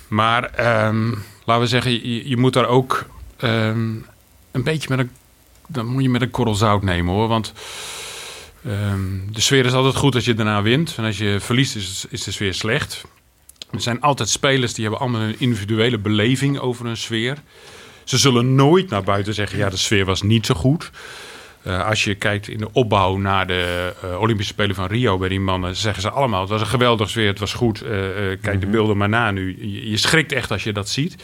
maar 0.07 0.43
ehm, 0.43 1.11
laten 1.49 1.63
we 1.63 1.69
zeggen, 1.69 1.91
je, 1.91 2.29
je 2.29 2.37
moet 2.37 2.53
daar 2.53 2.67
ook 2.67 3.05
ehm, 3.37 3.95
een 4.51 4.63
beetje 4.63 4.89
met 4.89 4.99
een... 4.99 5.11
Dan 5.67 5.85
moet 5.85 6.03
je 6.03 6.09
met 6.09 6.21
een 6.21 6.31
korrel 6.31 6.55
zout 6.55 6.83
nemen, 6.83 7.13
hoor. 7.13 7.27
Want... 7.27 7.53
ehm, 8.65 9.31
de 9.31 9.41
sfeer 9.41 9.65
is 9.65 9.73
altijd 9.73 9.95
goed 9.95 10.15
als 10.15 10.25
je 10.25 10.33
daarna 10.33 10.61
wint. 10.61 10.93
En 10.97 11.03
als 11.03 11.17
je 11.17 11.37
verliest, 11.39 11.75
is, 11.75 12.05
is 12.09 12.23
de 12.23 12.31
sfeer 12.31 12.53
slecht. 12.53 13.03
Er 13.71 13.81
zijn 13.81 14.01
altijd 14.01 14.29
spelers 14.29 14.73
die 14.73 14.83
hebben 14.83 15.01
allemaal 15.01 15.21
een 15.21 15.39
individuele 15.39 15.97
beleving 15.97 16.59
over 16.59 16.85
een 16.85 16.97
sfeer. 16.97 17.37
Ze 18.03 18.17
zullen 18.17 18.55
nooit 18.55 18.89
naar 18.89 19.03
buiten 19.03 19.33
zeggen, 19.33 19.57
ja, 19.57 19.69
de 19.69 19.77
sfeer 19.77 20.05
was 20.05 20.21
niet 20.21 20.45
zo 20.45 20.55
goed. 20.55 20.91
Eh, 21.63 21.85
als 21.85 22.03
je 22.03 22.15
kijkt 22.15 22.47
in 22.47 22.57
de 22.57 22.69
opbouw 22.71 23.17
naar 23.17 23.47
de 23.47 23.93
eh, 24.01 24.21
Olympische 24.21 24.53
Spelen 24.53 24.75
van 24.75 24.87
Rio 24.87 25.17
bij 25.17 25.29
die 25.29 25.39
mannen, 25.39 25.75
zeggen 25.75 26.01
ze 26.01 26.09
allemaal, 26.09 26.41
het 26.41 26.49
was 26.49 26.61
een 26.61 26.67
geweldige 26.67 27.09
sfeer, 27.09 27.27
het 27.27 27.39
was 27.39 27.53
goed. 27.53 27.81
Eh, 27.81 27.91
kijk 28.41 28.59
de 28.59 28.67
beelden 28.67 28.97
maar 28.97 29.09
na 29.09 29.31
nu. 29.31 29.57
Je, 29.59 29.89
je 29.89 29.97
schrikt 29.97 30.31
echt 30.31 30.51
als 30.51 30.63
je 30.63 30.73
dat 30.73 30.89
ziet. 30.89 31.15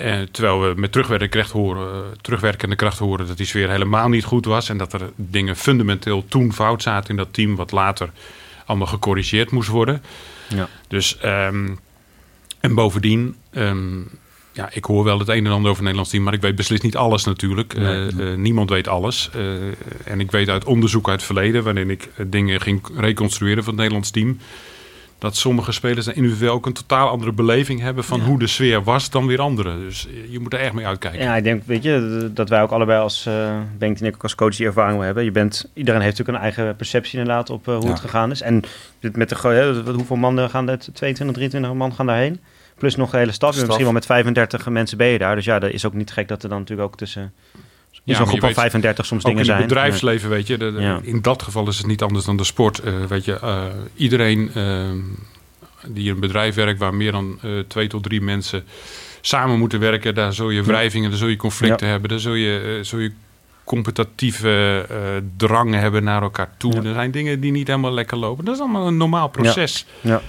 Eh, 0.00 0.20
terwijl 0.30 0.60
we 0.60 0.72
met 0.76 0.92
terugwerkende 0.92 1.32
kracht, 1.32 1.50
horen, 1.50 2.04
terugwerkende 2.20 2.76
kracht 2.76 2.98
horen 2.98 3.26
dat 3.26 3.36
die 3.36 3.46
sfeer 3.46 3.70
helemaal 3.70 4.08
niet 4.08 4.24
goed 4.24 4.44
was. 4.44 4.68
En 4.68 4.76
dat 4.76 4.92
er 4.92 5.10
dingen 5.16 5.56
fundamenteel 5.56 6.24
toen 6.28 6.52
fout 6.52 6.82
zaten 6.82 7.10
in 7.10 7.16
dat 7.16 7.32
team, 7.32 7.56
wat 7.56 7.70
later 7.70 8.10
allemaal 8.64 8.86
gecorrigeerd 8.86 9.50
moest 9.50 9.68
worden. 9.68 10.02
Ja. 10.48 10.68
Dus, 10.88 11.18
ehm, 11.18 11.68
en 12.60 12.74
bovendien, 12.74 13.36
ehm, 13.50 14.00
ja, 14.52 14.68
ik 14.72 14.84
hoor 14.84 15.04
wel 15.04 15.18
het 15.18 15.28
een 15.28 15.46
en 15.46 15.52
ander 15.52 15.56
over 15.58 15.68
het 15.70 15.80
Nederlands 15.80 16.10
team, 16.10 16.22
maar 16.22 16.34
ik 16.34 16.40
weet 16.40 16.54
beslist 16.54 16.82
niet 16.82 16.96
alles 16.96 17.24
natuurlijk. 17.24 17.76
Nee. 17.76 18.08
Eh, 18.08 18.32
eh, 18.32 18.38
niemand 18.38 18.70
weet 18.70 18.88
alles. 18.88 19.30
Eh, 19.34 19.42
en 20.12 20.20
ik 20.20 20.30
weet 20.30 20.48
uit 20.48 20.64
onderzoek 20.64 21.08
uit 21.08 21.16
het 21.16 21.24
verleden, 21.24 21.62
waarin 21.64 21.90
ik 21.90 22.08
dingen 22.26 22.60
ging 22.60 22.82
reconstrueren 22.96 23.62
van 23.62 23.72
het 23.72 23.76
Nederlands 23.76 24.10
team, 24.10 24.38
dat 25.18 25.36
sommige 25.36 25.72
spelers 25.72 26.06
individueel 26.06 26.52
ook 26.52 26.66
een 26.66 26.72
totaal 26.72 27.08
andere 27.08 27.32
beleving 27.32 27.80
hebben 27.80 28.04
van 28.04 28.18
Ja. 28.20 28.24
hoe 28.26 28.38
de 28.38 28.46
sfeer 28.46 28.82
was 28.82 29.10
dan 29.10 29.26
weer 29.26 29.40
anderen. 29.40 29.78
Dus 29.78 30.08
je 30.28 30.38
moet 30.38 30.52
er 30.52 30.60
echt 30.60 30.72
mee 30.72 30.86
uitkijken. 30.86 31.20
Ja, 31.20 31.36
ik 31.36 31.44
denk, 31.44 31.62
weet 31.66 31.82
je, 31.82 32.30
dat 32.34 32.48
wij 32.48 32.62
ook 32.62 32.70
allebei 32.70 33.00
als, 33.00 33.28
Bengt 33.78 34.00
en 34.00 34.06
ik 34.06 34.14
ook 34.14 34.22
als 34.22 34.34
coach 34.34 34.56
die 34.56 34.66
ervaring 34.66 35.02
hebben. 35.02 35.24
Je 35.24 35.30
bent, 35.30 35.70
iedereen 35.74 36.00
heeft 36.00 36.18
natuurlijk 36.18 36.44
een 36.44 36.52
eigen 36.52 36.76
perceptie 36.76 37.18
inderdaad 37.18 37.50
op 37.50 37.64
hoe 37.66 37.80
Ja. 37.82 37.88
het 37.88 38.00
gegaan 38.00 38.30
is. 38.30 38.40
En 38.42 38.62
met 39.00 39.28
de, 39.28 39.82
hoeveel 39.94 40.16
mannen 40.16 40.50
gaan 40.50 40.68
er, 40.68 40.78
22, 40.78 41.36
23 41.36 41.72
man 41.72 41.92
gaan 41.94 42.06
daarheen? 42.06 42.40
Plus 42.80 42.96
nog 42.96 43.10
de 43.10 43.16
hele 43.16 43.32
staf. 43.32 43.52
Staf. 43.52 43.64
Misschien 43.66 43.84
wel 43.84 43.94
met 43.94 44.06
35 44.06 44.68
mensen 44.68 44.96
ben 44.98 45.06
je 45.06 45.18
daar. 45.18 45.34
Dus 45.36 45.44
ja, 45.44 45.58
dat 45.58 45.70
is 45.70 45.84
ook 45.86 45.94
niet 45.94 46.10
gek 46.12 46.28
dat 46.28 46.42
er 46.42 46.48
dan 46.48 46.58
natuurlijk 46.58 46.88
ook 46.88 46.96
tussen 46.96 47.32
maar 48.04 48.16
zo'n 48.16 48.26
groep 48.26 48.38
van 48.38 48.48
weet 48.48 48.58
35 48.58 49.06
soms 49.06 49.24
dingen 49.24 49.38
in 49.42 49.46
het 49.46 49.56
zijn. 49.56 49.68
bedrijfsleven, 49.68 50.28
weet 50.30 50.46
je. 50.46 50.58
de- 50.58 50.72
de- 50.72 50.80
Ja. 50.80 51.00
In 51.02 51.20
dat 51.22 51.42
geval 51.42 51.68
is 51.68 51.78
het 51.78 51.86
niet 51.86 52.02
anders 52.02 52.24
dan 52.24 52.36
de 52.36 52.44
sport. 52.44 52.78
Eh, 52.78 52.94
weet 53.08 53.24
je, 53.24 53.38
eh, 53.38 53.64
iedereen 53.94 54.50
eh, 54.54 54.88
die 55.86 56.04
in 56.08 56.14
een 56.14 56.20
bedrijf 56.20 56.54
werkt 56.54 56.78
waar 56.78 56.94
meer 56.94 57.12
dan 57.12 57.38
twee 57.68 57.86
tot 57.86 58.02
drie 58.02 58.20
mensen 58.20 58.64
samen 59.20 59.58
moeten 59.58 59.80
werken, 59.80 60.14
daar 60.14 60.32
zul 60.32 60.50
je 60.50 60.62
wrijvingen, 60.62 61.10
daar 61.10 61.18
zul 61.18 61.28
je 61.28 61.36
conflicten 61.36 61.88
hebben, 61.88 62.08
daar 62.10 62.18
zul 62.18 62.34
je, 62.34 62.78
zul 62.82 62.98
je 62.98 63.12
competitieve 63.64 64.86
eh, 64.90 64.96
drang 65.36 65.74
hebben 65.74 66.04
naar 66.04 66.22
elkaar 66.22 66.50
toe. 66.56 66.72
Ja. 66.74 66.82
Er 66.82 66.94
zijn 66.94 67.10
dingen 67.10 67.40
die 67.40 67.50
niet 67.52 67.66
helemaal 67.66 67.92
lekker 67.92 68.16
lopen. 68.16 68.44
Dat 68.44 68.54
is 68.54 68.60
allemaal 68.60 68.86
een 68.86 68.96
normaal 68.96 69.28
proces. 69.28 69.86
Ja. 70.00 70.20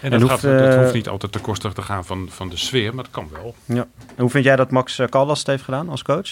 En, 0.00 0.12
En 0.12 0.20
dat, 0.20 0.28
hoeft, 0.28 0.32
gaat, 0.44 0.58
dat 0.58 0.72
eh, 0.74 0.78
hoeft 0.80 0.94
niet 0.94 1.08
altijd 1.08 1.32
te 1.32 1.38
kosten 1.38 1.74
te 1.74 1.82
gaan 1.82 2.04
van, 2.04 2.28
van 2.30 2.48
de 2.48 2.56
sfeer, 2.56 2.94
maar 2.94 3.04
dat 3.04 3.12
kan 3.12 3.28
wel. 3.32 3.54
Ja. 3.64 3.86
En 4.14 4.20
hoe 4.20 4.30
vind 4.30 4.44
jij 4.44 4.56
dat 4.56 4.70
Max 4.70 4.98
eh, 4.98 5.06
Caldas 5.06 5.38
het 5.38 5.46
heeft 5.46 5.62
gedaan 5.64 5.88
als 5.88 6.02
coach? 6.02 6.30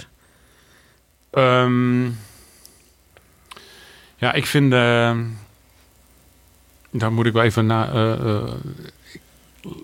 Ehm, 1.30 2.04
ja, 4.16 4.32
ik 4.32 4.46
vind. 4.46 4.72
eh, 4.72 5.18
daar 6.90 7.12
moet 7.12 7.26
ik 7.26 7.32
wel 7.32 7.42
even 7.42 7.66
na. 7.66 7.92
eh, 7.92 8.52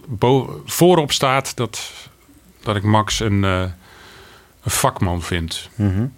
bo- 0.08 0.62
voorop 0.66 1.12
staat 1.12 1.56
dat, 1.56 1.92
dat 2.62 2.76
ik 2.76 2.82
Max 2.82 3.20
een, 3.20 3.42
een 3.42 3.72
vakman 4.60 5.22
vind. 5.22 5.68
In 5.76 6.12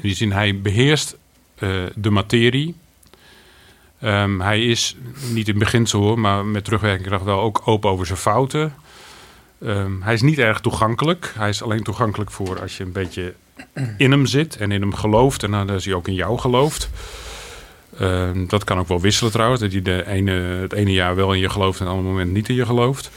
die 0.00 0.14
zin, 0.14 0.32
hij 0.32 0.60
beheerst 0.60 1.16
eh, 1.54 1.84
de 1.94 2.10
materie. 2.10 2.74
Ehm, 4.04 4.40
hij 4.40 4.64
is 4.64 4.96
niet 5.32 5.48
in 5.48 5.58
beginsel 5.58 6.00
hoor, 6.00 6.18
maar 6.18 6.44
met 6.44 6.64
terugwerkende 6.64 7.08
kracht 7.08 7.24
wel 7.24 7.40
ook 7.40 7.62
open 7.64 7.90
over 7.90 8.06
zijn 8.06 8.18
fouten. 8.18 8.74
Ehm, 9.62 10.00
hij 10.00 10.14
is 10.14 10.22
niet 10.22 10.38
erg 10.38 10.60
toegankelijk. 10.60 11.32
Hij 11.36 11.48
is 11.48 11.62
alleen 11.62 11.82
toegankelijk 11.82 12.30
voor 12.30 12.60
als 12.60 12.76
je 12.76 12.84
een 12.84 12.92
beetje 12.92 13.34
in 13.96 14.10
hem 14.10 14.26
zit 14.26 14.56
en 14.56 14.72
in 14.72 14.80
hem 14.80 14.94
gelooft. 14.94 15.42
En 15.42 15.50
dan 15.50 15.70
is 15.70 15.84
hij 15.84 15.94
ook 15.94 16.08
in 16.08 16.14
jou 16.14 16.38
gelooft. 16.38 16.90
Ehm, 17.98 18.46
dat 18.46 18.64
kan 18.64 18.78
ook 18.78 18.88
wel 18.88 19.00
wisselen 19.00 19.32
trouwens. 19.32 19.60
Dat 19.60 19.72
hij 19.72 19.82
de 19.82 20.06
ene, 20.06 20.32
het 20.32 20.72
ene 20.72 20.92
jaar 20.92 21.14
wel 21.14 21.32
in 21.32 21.40
je 21.40 21.50
gelooft 21.50 21.80
en 21.80 21.86
het 21.86 21.94
andere 21.94 22.12
moment 22.12 22.32
niet 22.32 22.48
in 22.48 22.54
je 22.54 22.66
gelooft. 22.66 23.10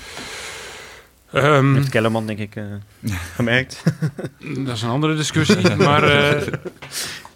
Ehm, 1.32 1.74
Heeft 1.74 1.90
Kellerman 1.90 2.26
denk 2.26 2.40
ik 2.40 2.56
eh, 2.56 2.64
gemerkt. 3.36 3.84
dat 4.66 4.76
is 4.76 4.82
een 4.82 4.90
andere 4.90 5.16
discussie. 5.16 5.76
maar 5.76 6.04
eh, 6.04 6.48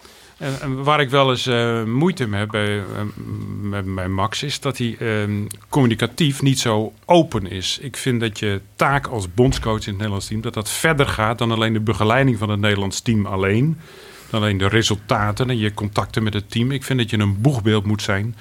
en, 0.42 0.82
waar 0.82 1.00
ik 1.00 1.10
wel 1.10 1.30
eens 1.30 1.46
eh, 1.46 1.82
moeite 1.84 2.26
mee 2.26 2.40
heb 2.40 2.48
bij, 2.48 2.78
eh, 2.78 3.94
bij 3.94 4.08
Max 4.08 4.42
is 4.42 4.60
dat 4.60 4.78
hij 4.78 4.96
ehm, 4.98 5.46
communicatief 5.68 6.42
niet 6.42 6.58
zo 6.58 6.92
open 7.04 7.46
is. 7.46 7.78
Ik 7.80 7.96
vind 7.96 8.20
dat 8.20 8.38
je 8.38 8.60
taak 8.76 9.06
als 9.06 9.34
bondscoach 9.34 9.80
in 9.80 9.86
het 9.86 9.96
Nederlands 9.96 10.26
team 10.26 10.40
dat 10.40 10.54
dat 10.54 10.70
verder 10.70 11.06
gaat 11.06 11.38
dan 11.38 11.50
alleen 11.50 11.72
de 11.72 11.80
begeleiding 11.80 12.38
van 12.38 12.50
het 12.50 12.60
Nederlands 12.60 13.00
team 13.00 13.26
alleen. 13.26 13.78
Dan 14.30 14.40
alleen 14.40 14.58
de 14.58 14.68
resultaten 14.68 15.50
en 15.50 15.58
je 15.58 15.74
contacten 15.74 16.22
met 16.22 16.34
het 16.34 16.50
team. 16.50 16.70
Ik 16.70 16.84
vind 16.84 16.98
dat 16.98 17.10
je 17.10 17.18
een 17.18 17.40
boegbeeld 17.40 17.84
moet 17.84 18.02
zijn 18.02 18.34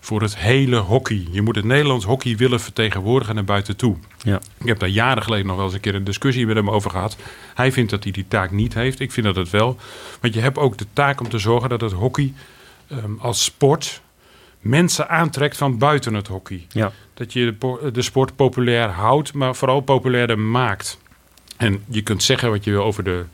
voor 0.00 0.22
het 0.22 0.36
hele 0.36 0.76
hockey. 0.76 1.26
Je 1.30 1.42
moet 1.42 1.56
het 1.56 1.64
Nederlands 1.64 2.04
hockey 2.04 2.36
willen 2.36 2.60
vertegenwoordigen 2.60 3.34
naar 3.34 3.44
buiten 3.44 3.76
toe. 3.76 3.96
Ja. 4.22 4.40
Ik 4.58 4.66
heb 4.66 4.78
daar 4.78 4.88
jaren 4.88 5.22
geleden 5.22 5.46
nog 5.46 5.56
wel 5.56 5.64
eens 5.64 5.74
een 5.74 5.80
keer 5.80 5.94
een 5.94 6.04
discussie 6.04 6.46
met 6.46 6.56
hem 6.56 6.70
over 6.70 6.90
gehad. 6.90 7.16
Hij 7.54 7.72
vindt 7.72 7.90
dat 7.90 8.02
hij 8.02 8.12
die 8.12 8.28
taak 8.28 8.50
niet 8.50 8.74
heeft. 8.74 9.00
Ik 9.00 9.12
vind 9.12 9.26
dat 9.26 9.36
het 9.36 9.50
wel. 9.50 9.76
Want 10.20 10.34
je 10.34 10.40
hebt 10.40 10.58
ook 10.58 10.78
de 10.78 10.86
taak 10.92 11.20
om 11.20 11.28
te 11.28 11.38
zorgen 11.38 11.68
dat 11.68 11.80
het 11.80 11.92
hockey 11.92 12.32
ehm, 12.88 13.12
als 13.18 13.44
sport 13.44 14.00
mensen 14.60 15.08
aantrekt 15.08 15.56
van 15.56 15.78
buiten 15.78 16.14
het 16.14 16.26
hockey. 16.26 16.66
Ja. 16.68 16.92
Dat 17.14 17.32
je 17.32 17.56
de, 17.58 17.90
de 17.92 18.02
sport 18.02 18.36
populair 18.36 18.88
houdt, 18.88 19.32
maar 19.32 19.56
vooral 19.56 19.80
populairder 19.80 20.38
maakt. 20.38 20.98
En 21.56 21.84
je 21.88 22.02
kunt 22.02 22.22
zeggen 22.22 22.50
wat 22.50 22.64
je 22.64 22.70
wil 22.70 22.84
over 22.84 23.04
de 23.04 23.24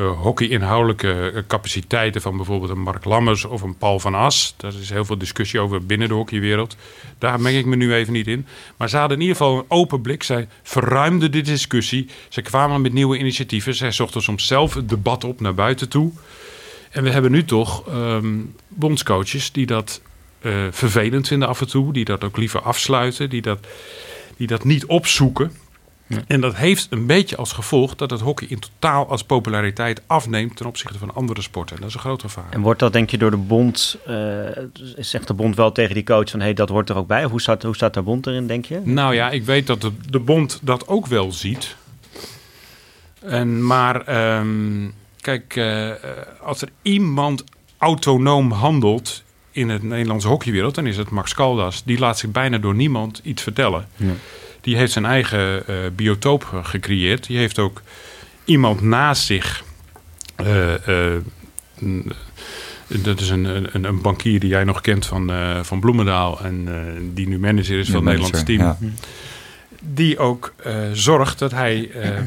hockey-inhoudelijke 0.00 1.30
eh, 1.30 1.42
capaciteiten 1.46 2.20
van 2.20 2.36
bijvoorbeeld 2.36 2.70
een 2.70 2.80
Mark 2.80 3.04
Lammers 3.04 3.44
of 3.44 3.62
een 3.62 3.76
Paul 3.76 3.98
van 3.98 4.14
As. 4.14 4.54
Daar 4.56 4.72
is 4.80 4.90
heel 4.90 5.04
veel 5.04 5.18
discussie 5.18 5.60
over 5.60 5.86
binnen 5.86 6.08
de 6.08 6.14
hockeywereld. 6.14 6.76
Daar 7.18 7.40
meng 7.40 7.56
ik 7.56 7.66
me 7.66 7.76
nu 7.76 7.94
even 7.94 8.12
niet 8.12 8.26
in. 8.26 8.46
Maar 8.76 8.88
ze 8.88 8.96
hadden 8.96 9.16
in 9.16 9.22
ieder 9.22 9.36
geval 9.36 9.58
een 9.58 9.64
open 9.68 10.00
blik. 10.00 10.22
Zij 10.22 10.48
verruimden 10.62 11.32
de 11.32 11.40
discussie. 11.40 12.08
Ze 12.28 12.42
kwamen 12.42 12.80
met 12.80 12.92
nieuwe 12.92 13.18
initiatieven. 13.18 13.74
Zij 13.74 13.92
zochten 13.92 14.22
soms 14.22 14.46
zelf 14.46 14.74
het 14.74 14.88
debat 14.88 15.24
op 15.24 15.40
naar 15.40 15.54
buiten 15.54 15.88
toe. 15.88 16.12
En 16.90 17.02
we 17.02 17.10
hebben 17.10 17.30
nu 17.30 17.44
toch 17.44 17.88
ehm, 17.88 18.40
bondscoaches 18.68 19.52
die 19.52 19.66
dat 19.66 20.00
eh, 20.40 20.52
vervelend 20.70 21.28
vinden 21.28 21.48
af 21.48 21.60
en 21.60 21.68
toe. 21.68 21.92
Die 21.92 22.04
dat 22.04 22.24
ook 22.24 22.36
liever 22.36 22.60
afsluiten. 22.60 23.30
Die 23.30 23.42
dat, 23.42 23.66
die 24.36 24.46
dat 24.46 24.64
niet 24.64 24.86
opzoeken. 24.86 25.52
En 26.26 26.40
dat 26.40 26.56
heeft 26.56 26.86
een 26.90 27.06
beetje 27.06 27.36
als 27.36 27.52
gevolg 27.52 27.94
dat 27.94 28.10
het 28.10 28.20
hockey 28.20 28.46
in 28.48 28.58
totaal 28.58 29.08
als 29.08 29.24
populariteit 29.24 30.02
afneemt 30.06 30.56
ten 30.56 30.66
opzichte 30.66 30.98
van 30.98 31.14
andere 31.14 31.42
sporten. 31.42 31.74
En 31.76 31.80
dat 31.80 31.90
is 31.90 31.96
een 31.96 32.00
groot 32.00 32.20
gevaar. 32.20 32.50
En 32.50 32.60
wordt 32.60 32.80
dat 32.80 32.92
denk 32.92 33.10
je 33.10 33.18
door 33.18 33.30
de 33.30 33.36
bond, 33.36 33.98
eh, 34.06 34.14
zegt 34.96 35.26
de 35.26 35.34
bond 35.34 35.56
wel 35.56 35.72
tegen 35.72 35.94
die 35.94 36.04
coach 36.04 36.30
van 36.30 36.40
hey, 36.40 36.54
dat 36.54 36.68
hoort 36.68 36.88
er 36.88 36.96
ook 36.96 37.06
bij? 37.06 37.24
Of 37.24 37.30
hoe 37.30 37.40
staat, 37.40 37.62
hoe 37.62 37.74
staat 37.74 37.94
de 37.94 38.02
bond 38.02 38.26
erin, 38.26 38.46
denk 38.46 38.64
je? 38.64 38.80
Nou 38.84 39.14
ja, 39.14 39.30
ik 39.30 39.44
weet 39.44 39.66
dat 39.66 39.80
de, 39.80 39.92
de 40.10 40.20
bond 40.20 40.58
dat 40.62 40.88
ook 40.88 41.06
wel 41.06 41.32
ziet. 41.32 41.76
En, 43.20 43.66
maar 43.66 44.06
ehm, 44.06 44.88
kijk, 45.20 45.56
eh, 45.56 45.90
als 46.40 46.62
er 46.62 46.68
iemand 46.82 47.44
autonoom 47.78 48.50
handelt 48.52 49.22
in 49.50 49.68
het 49.68 49.82
Nederlandse 49.82 50.28
hockeywereld, 50.28 50.74
dan 50.74 50.86
is 50.86 50.96
het 50.96 51.10
Max 51.10 51.34
Caldas. 51.34 51.82
Die 51.84 51.98
laat 51.98 52.18
zich 52.18 52.30
bijna 52.30 52.58
door 52.58 52.74
niemand 52.74 53.20
iets 53.24 53.42
vertellen. 53.42 53.88
Ja. 53.96 54.12
Die 54.62 54.76
heeft 54.76 54.92
zijn 54.92 55.04
eigen 55.04 55.66
eh, 55.66 55.74
biotoop 55.96 56.44
ge- 56.44 56.64
gecreëerd. 56.64 57.26
Die 57.26 57.38
heeft 57.38 57.58
ook 57.58 57.82
iemand 58.44 58.80
naast 58.80 59.24
zich. 59.24 59.64
eh, 60.36 61.14
eh, 61.14 61.20
n- 61.84 62.12
dat 62.86 63.20
is 63.20 63.28
een, 63.30 63.44
een, 63.74 63.84
een 63.84 64.00
bankier 64.00 64.40
die 64.40 64.48
jij 64.48 64.64
nog 64.64 64.80
kent 64.80 65.06
van, 65.06 65.30
eh, 65.32 65.62
van 65.62 65.80
Bloemendaal. 65.80 66.40
En 66.40 66.64
eh, 66.68 67.02
die 67.14 67.28
nu 67.28 67.38
manager 67.38 67.78
is 67.78 67.86
van 67.86 67.94
het 67.94 68.04
Nederlands 68.04 68.42
team 68.44 68.60
Ja. 68.60 68.78
die 69.80 70.18
ook 70.18 70.54
eh, 70.56 70.74
zorgt 70.92 71.38
dat 71.38 71.50
hij 71.50 71.90
ehm, 71.90 72.24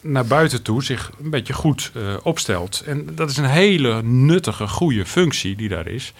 naar 0.00 0.26
buiten 0.26 0.62
toe 0.62 0.84
zich 0.84 1.10
een 1.22 1.30
beetje 1.30 1.52
goed 1.52 1.90
eh, 1.94 2.14
opstelt. 2.22 2.82
En 2.86 3.08
dat 3.14 3.30
is 3.30 3.36
een 3.36 3.44
hele 3.44 4.02
nuttige, 4.02 4.68
goede 4.68 5.06
functie 5.06 5.56
die 5.56 5.68
daar 5.68 5.86
is. 5.86 6.12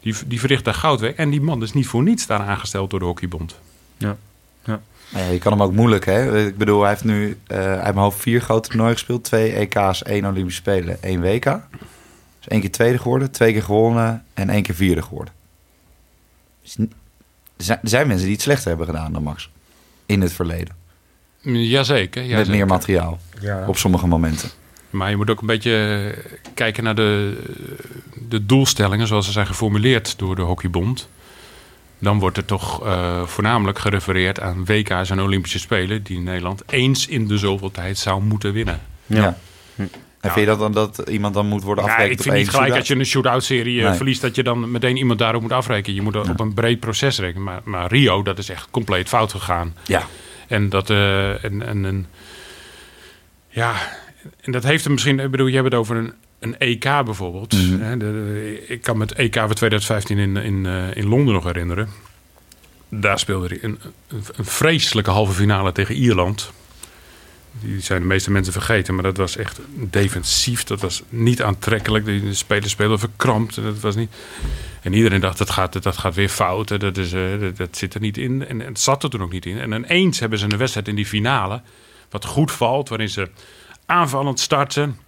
Die, 0.00 0.14
die 0.26 0.40
verricht 0.40 0.64
daar 0.64 0.74
goud 0.74 1.00
weg. 1.00 1.12
En 1.12 1.30
die 1.30 1.40
man 1.40 1.62
is 1.62 1.72
niet 1.72 1.86
voor 1.86 2.02
niets 2.02 2.26
daar 2.26 2.40
aangesteld 2.40 2.90
door 2.90 2.98
de 2.98 3.04
Hockeybond. 3.04 3.58
Ja, 3.96 4.16
je 5.22 5.38
kan 5.38 5.52
hem 5.52 5.62
ook 5.62 5.72
moeilijk, 5.72 6.04
hè? 6.04 6.46
Ik 6.46 6.56
bedoel, 6.56 6.80
hij 6.80 6.90
heeft 6.90 7.04
nu 7.04 7.38
eh 7.46 7.58
uit 7.58 7.82
mijn 7.94 7.96
hoofd 7.96 8.20
vier 8.20 8.40
grote 8.40 8.68
toernooien 8.68 8.92
gespeeld. 8.92 9.24
Twee 9.24 9.52
EK's, 9.52 10.02
één 10.02 10.26
Olympische 10.26 10.60
Spelen, 10.60 11.02
één 11.02 11.20
WK. 11.20 11.44
Dus 11.44 12.48
één 12.48 12.60
keer 12.60 12.70
tweede 12.70 12.98
geworden, 12.98 13.30
twee 13.30 13.52
keer 13.52 13.62
gewonnen 13.62 14.24
en 14.34 14.50
één 14.50 14.62
keer 14.62 14.74
vierde 14.74 15.02
geworden. 15.02 15.34
Dus 16.62 16.76
er, 16.76 16.86
zijn, 17.56 17.78
er 17.82 17.88
zijn 17.88 18.06
mensen 18.06 18.24
die 18.24 18.34
het 18.34 18.42
slechter 18.44 18.68
hebben 18.68 18.86
gedaan 18.86 19.12
dan 19.12 19.22
Max. 19.22 19.50
In 20.06 20.20
het 20.20 20.32
verleden. 20.32 20.74
Jazeker. 21.40 22.20
Met 22.22 22.30
jazeker. 22.30 22.54
meer 22.56 22.66
materiaal. 22.66 23.18
Op 23.66 23.76
sommige 23.76 24.06
momenten. 24.06 24.50
Maar 24.90 25.10
je 25.10 25.16
moet 25.16 25.30
ook 25.30 25.40
een 25.40 25.46
beetje 25.46 26.12
eh, 26.16 26.34
kijken 26.54 26.84
naar 26.84 26.94
de, 26.94 27.38
de 28.28 28.46
doelstellingen 28.46 29.06
zoals 29.06 29.26
ze 29.26 29.32
zijn 29.32 29.46
geformuleerd 29.46 30.18
door 30.18 30.36
de 30.36 30.42
Hockeybond. 30.42 31.08
Dan 31.98 32.18
wordt 32.18 32.36
er 32.36 32.44
toch 32.44 32.84
eh, 32.84 33.22
voornamelijk 33.26 33.78
gerefereerd 33.78 34.40
aan 34.40 34.64
WK's 34.64 35.10
en 35.10 35.20
Olympische 35.20 35.58
Spelen 35.58 36.02
die 36.02 36.18
Nederland 36.18 36.62
eens 36.66 37.06
in 37.06 37.26
de 37.26 37.38
zoveel 37.38 37.70
tijd 37.70 37.98
zou 37.98 38.22
moeten 38.22 38.52
winnen. 38.52 38.80
Ja. 39.06 39.38
Hm. 39.74 39.82
En 40.20 40.30
vind 40.30 40.46
je 40.46 40.46
dat 40.46 40.58
dan 40.58 40.72
dat 40.72 41.08
iemand 41.08 41.34
dan 41.34 41.46
moet 41.46 41.62
worden 41.62 41.84
Ja, 41.84 41.90
afgerekend 41.90 42.20
ik 42.20 42.26
op 42.26 42.32
vind 42.32 42.44
niet 42.44 42.54
gelijk 42.54 42.74
als 42.74 42.88
je 42.88 42.94
een 42.94 43.06
shootout 43.06 43.44
serie 43.44 43.80
eh, 43.80 43.86
Nee. 43.86 43.96
verliest 43.96 44.20
dat 44.20 44.34
je 44.34 44.42
dan 44.42 44.70
meteen 44.70 44.96
iemand 44.96 45.18
daarop 45.18 45.42
moet 45.42 45.52
afrekenen. 45.52 45.94
Je 45.94 46.02
moet 46.02 46.14
er 46.14 46.30
op 46.30 46.40
een 46.40 46.54
breed 46.54 46.80
proces 46.80 47.18
rekenen. 47.18 47.42
Maar, 47.42 47.60
maar 47.64 47.86
Rio, 47.90 48.22
dat 48.22 48.38
is 48.38 48.48
echt 48.48 48.68
compleet 48.70 49.08
fout 49.08 49.30
gegaan. 49.30 49.74
Ja. 49.86 50.02
En 50.48 50.68
dat 50.68 50.90
eh, 50.90 51.44
en, 51.44 51.66
en, 51.66 51.84
en 51.84 52.06
ja, 53.48 53.74
en 54.40 54.52
dat 54.52 54.62
heeft 54.62 54.84
er 54.84 54.90
misschien. 54.90 55.20
Ik 55.20 55.30
bedoel, 55.30 55.46
je 55.46 55.54
hebt 55.54 55.70
het 55.70 55.74
over 55.74 55.96
een, 55.96 56.12
een 56.44 56.58
EK 56.58 57.04
bijvoorbeeld. 57.04 57.52
Mhm. 57.52 57.98
De- 57.98 58.64
ik 58.68 58.82
kan 58.82 58.96
me 58.96 59.02
het 59.02 59.14
EK 59.14 59.34
van 59.34 59.54
2015 59.54 60.18
in, 60.18 60.36
in, 60.36 60.66
eh, 60.66 60.96
in 60.96 61.06
Londen 61.06 61.34
nog 61.34 61.44
herinneren. 61.44 61.88
Daar 62.88 63.18
speelde 63.18 63.46
hij 63.46 63.58
een, 63.60 63.78
een, 64.08 64.44
vreselijke 64.44 65.10
halve 65.10 65.32
finale 65.32 65.72
tegen 65.72 65.94
Ierland. 65.94 66.52
Die, 67.60 67.80
zijn 67.80 68.00
de 68.00 68.06
meeste 68.06 68.30
mensen 68.30 68.52
vergeten. 68.52 68.94
Maar 68.94 69.02
dat 69.02 69.16
was 69.16 69.36
echt 69.36 69.60
defensief. 69.74 70.64
Dat 70.64 70.80
was 70.80 71.02
niet 71.08 71.42
aantrekkelijk. 71.42 72.04
De 72.04 72.34
spelers 72.34 72.70
speelden 72.72 72.98
verkrampt. 72.98 73.54
Dat 73.54 73.80
was 73.80 73.94
niet... 73.94 74.10
En 74.82 74.92
iedereen 74.92 75.20
dacht, 75.20 75.38
dat 75.38 75.50
gaat, 75.50 75.82
dat 75.82 75.96
gaat 75.96 76.14
weer 76.14 76.28
fout. 76.28 76.80
Dat, 76.80 76.96
is, 76.96 77.12
eh, 77.12 77.40
dat, 77.40 77.56
dat 77.56 77.76
zit 77.76 77.94
er 77.94 78.00
niet 78.00 78.18
in. 78.18 78.46
En, 78.46 78.60
en 78.60 78.66
het 78.66 78.80
zat 78.80 79.02
er 79.02 79.10
toen 79.10 79.22
ook 79.22 79.32
niet 79.32 79.46
in. 79.46 79.58
En 79.58 79.72
ineens 79.72 80.20
hebben 80.20 80.38
ze 80.38 80.44
een 80.44 80.56
wedstrijd 80.56 80.88
in 80.88 80.94
die 80.94 81.06
finale... 81.06 81.62
wat 82.10 82.24
goed 82.24 82.52
valt, 82.52 82.88
waarin 82.88 83.08
ze 83.08 83.30
aanvallend 83.86 84.40
starten... 84.40 84.98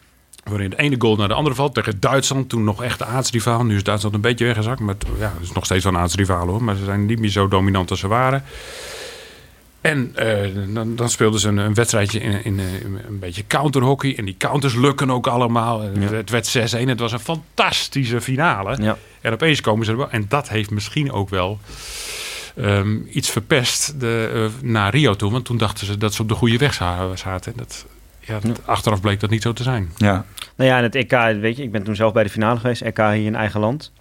Waarin 0.50 0.70
de 0.70 0.76
ene 0.78 0.94
goal 0.98 1.16
naar 1.16 1.28
de 1.28 1.34
andere 1.34 1.54
valt. 1.54 1.74
Tegen 1.74 2.00
Duitsland, 2.00 2.48
toen 2.48 2.64
nog 2.64 2.82
echt 2.82 2.98
de 2.98 3.04
aardsrivaal. 3.04 3.64
Nu 3.64 3.76
is 3.76 3.82
Duitsland 3.82 4.14
een 4.14 4.20
beetje 4.20 4.44
weggezakt. 4.44 4.80
Maar 4.80 4.94
het- 4.98 5.08
ja, 5.18 5.32
het 5.34 5.42
is 5.42 5.52
nog 5.52 5.64
steeds 5.64 5.84
wel 5.84 5.92
een 5.94 5.98
aardsrivaal 5.98 6.46
hoor. 6.46 6.62
Maar 6.62 6.76
ze 6.76 6.84
zijn 6.84 7.06
niet 7.06 7.18
meer 7.18 7.30
zo 7.30 7.48
dominant 7.48 7.90
als 7.90 8.00
ze 8.00 8.08
waren. 8.08 8.44
En 9.80 10.10
eh, 10.14 10.50
dan, 10.74 10.96
dan 10.96 11.08
speelden 11.10 11.40
ze 11.40 11.48
een, 11.48 11.56
een 11.56 11.74
wedstrijdje 11.74 12.20
in, 12.20 12.44
in, 12.44 12.58
eh, 12.58 12.64
een 13.08 13.18
beetje 13.18 13.46
counterhockey. 13.46 14.16
En 14.16 14.24
die 14.24 14.34
counters 14.38 14.74
lukken 14.74 15.10
ook 15.10 15.26
allemaal. 15.26 15.82
Ja. 15.82 15.88
Het 16.12 16.30
werd 16.30 16.46
6-1. 16.46 16.88
Het 16.88 17.00
was 17.00 17.12
een 17.12 17.18
fantastische 17.20 18.20
finale. 18.20 18.82
Ja. 18.82 18.96
En 19.20 19.32
opeens 19.32 19.60
komen 19.60 19.84
ze 19.84 19.90
er 19.90 19.96
wel. 19.96 20.10
En 20.10 20.24
dat 20.28 20.48
heeft 20.48 20.70
misschien 20.70 21.12
ook 21.12 21.28
wel 21.28 21.58
ehm, 22.56 22.96
iets 23.10 23.30
verpest 23.30 24.00
de, 24.00 24.30
eh, 24.62 24.68
naar 24.68 24.90
Rio 24.94 25.14
toe. 25.14 25.30
Want 25.32 25.44
toen 25.44 25.56
dachten 25.56 25.86
ze 25.86 25.98
dat 25.98 26.14
ze 26.14 26.22
op 26.22 26.28
de 26.28 26.34
goede 26.34 26.56
weg 26.58 26.74
za- 26.74 27.16
zaten. 27.16 27.52
En 27.52 27.58
dat, 27.58 27.86
ja, 28.26 28.38
achteraf 28.64 29.00
bleek 29.00 29.20
dat 29.20 29.30
niet 29.30 29.42
zo 29.42 29.52
te 29.52 29.62
zijn. 29.62 29.92
Ja. 29.96 30.24
Nou 30.56 30.70
ja, 30.70 30.76
en 30.76 30.82
het 30.82 30.94
EK, 30.94 31.10
weet 31.40 31.56
je, 31.56 31.62
ik 31.62 31.72
ben 31.72 31.82
toen 31.82 31.96
zelf 31.96 32.12
bij 32.12 32.22
de 32.22 32.30
finale 32.30 32.60
geweest, 32.60 32.82
EK 32.82 32.96
hier 32.96 33.14
in 33.14 33.36
eigen 33.36 33.60
land. 33.60 33.92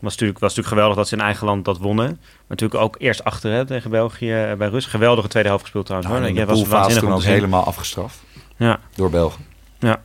Was 0.00 0.12
natuurlijk, 0.12 0.38
was 0.38 0.48
natuurlijk 0.48 0.68
geweldig 0.68 0.96
dat 0.96 1.08
ze 1.08 1.14
in 1.14 1.20
eigen 1.20 1.46
land 1.46 1.64
dat 1.64 1.78
wonnen. 1.78 2.06
Maar 2.06 2.44
natuurlijk 2.48 2.80
ook 2.80 2.96
eerst 2.98 3.24
achter 3.24 3.52
hè, 3.52 3.66
tegen 3.66 3.90
België 3.90 4.32
eh, 4.32 4.54
bij 4.54 4.68
Rus. 4.68 4.86
Geweldige 4.86 5.28
tweede 5.28 5.48
helft 5.48 5.64
gespeeld 5.64 5.86
trouwens. 5.86 6.12
Nou, 6.12 6.26
en 6.26 6.34
de 6.34 6.44
was 6.44 6.66
waanzinnig 6.66 7.02
toen 7.02 7.12
ook 7.12 7.22
helemaal 7.22 7.64
afgestraft. 7.64 8.22
Ja. 8.56 8.80
Door 8.94 9.10
Belgen. 9.10 9.52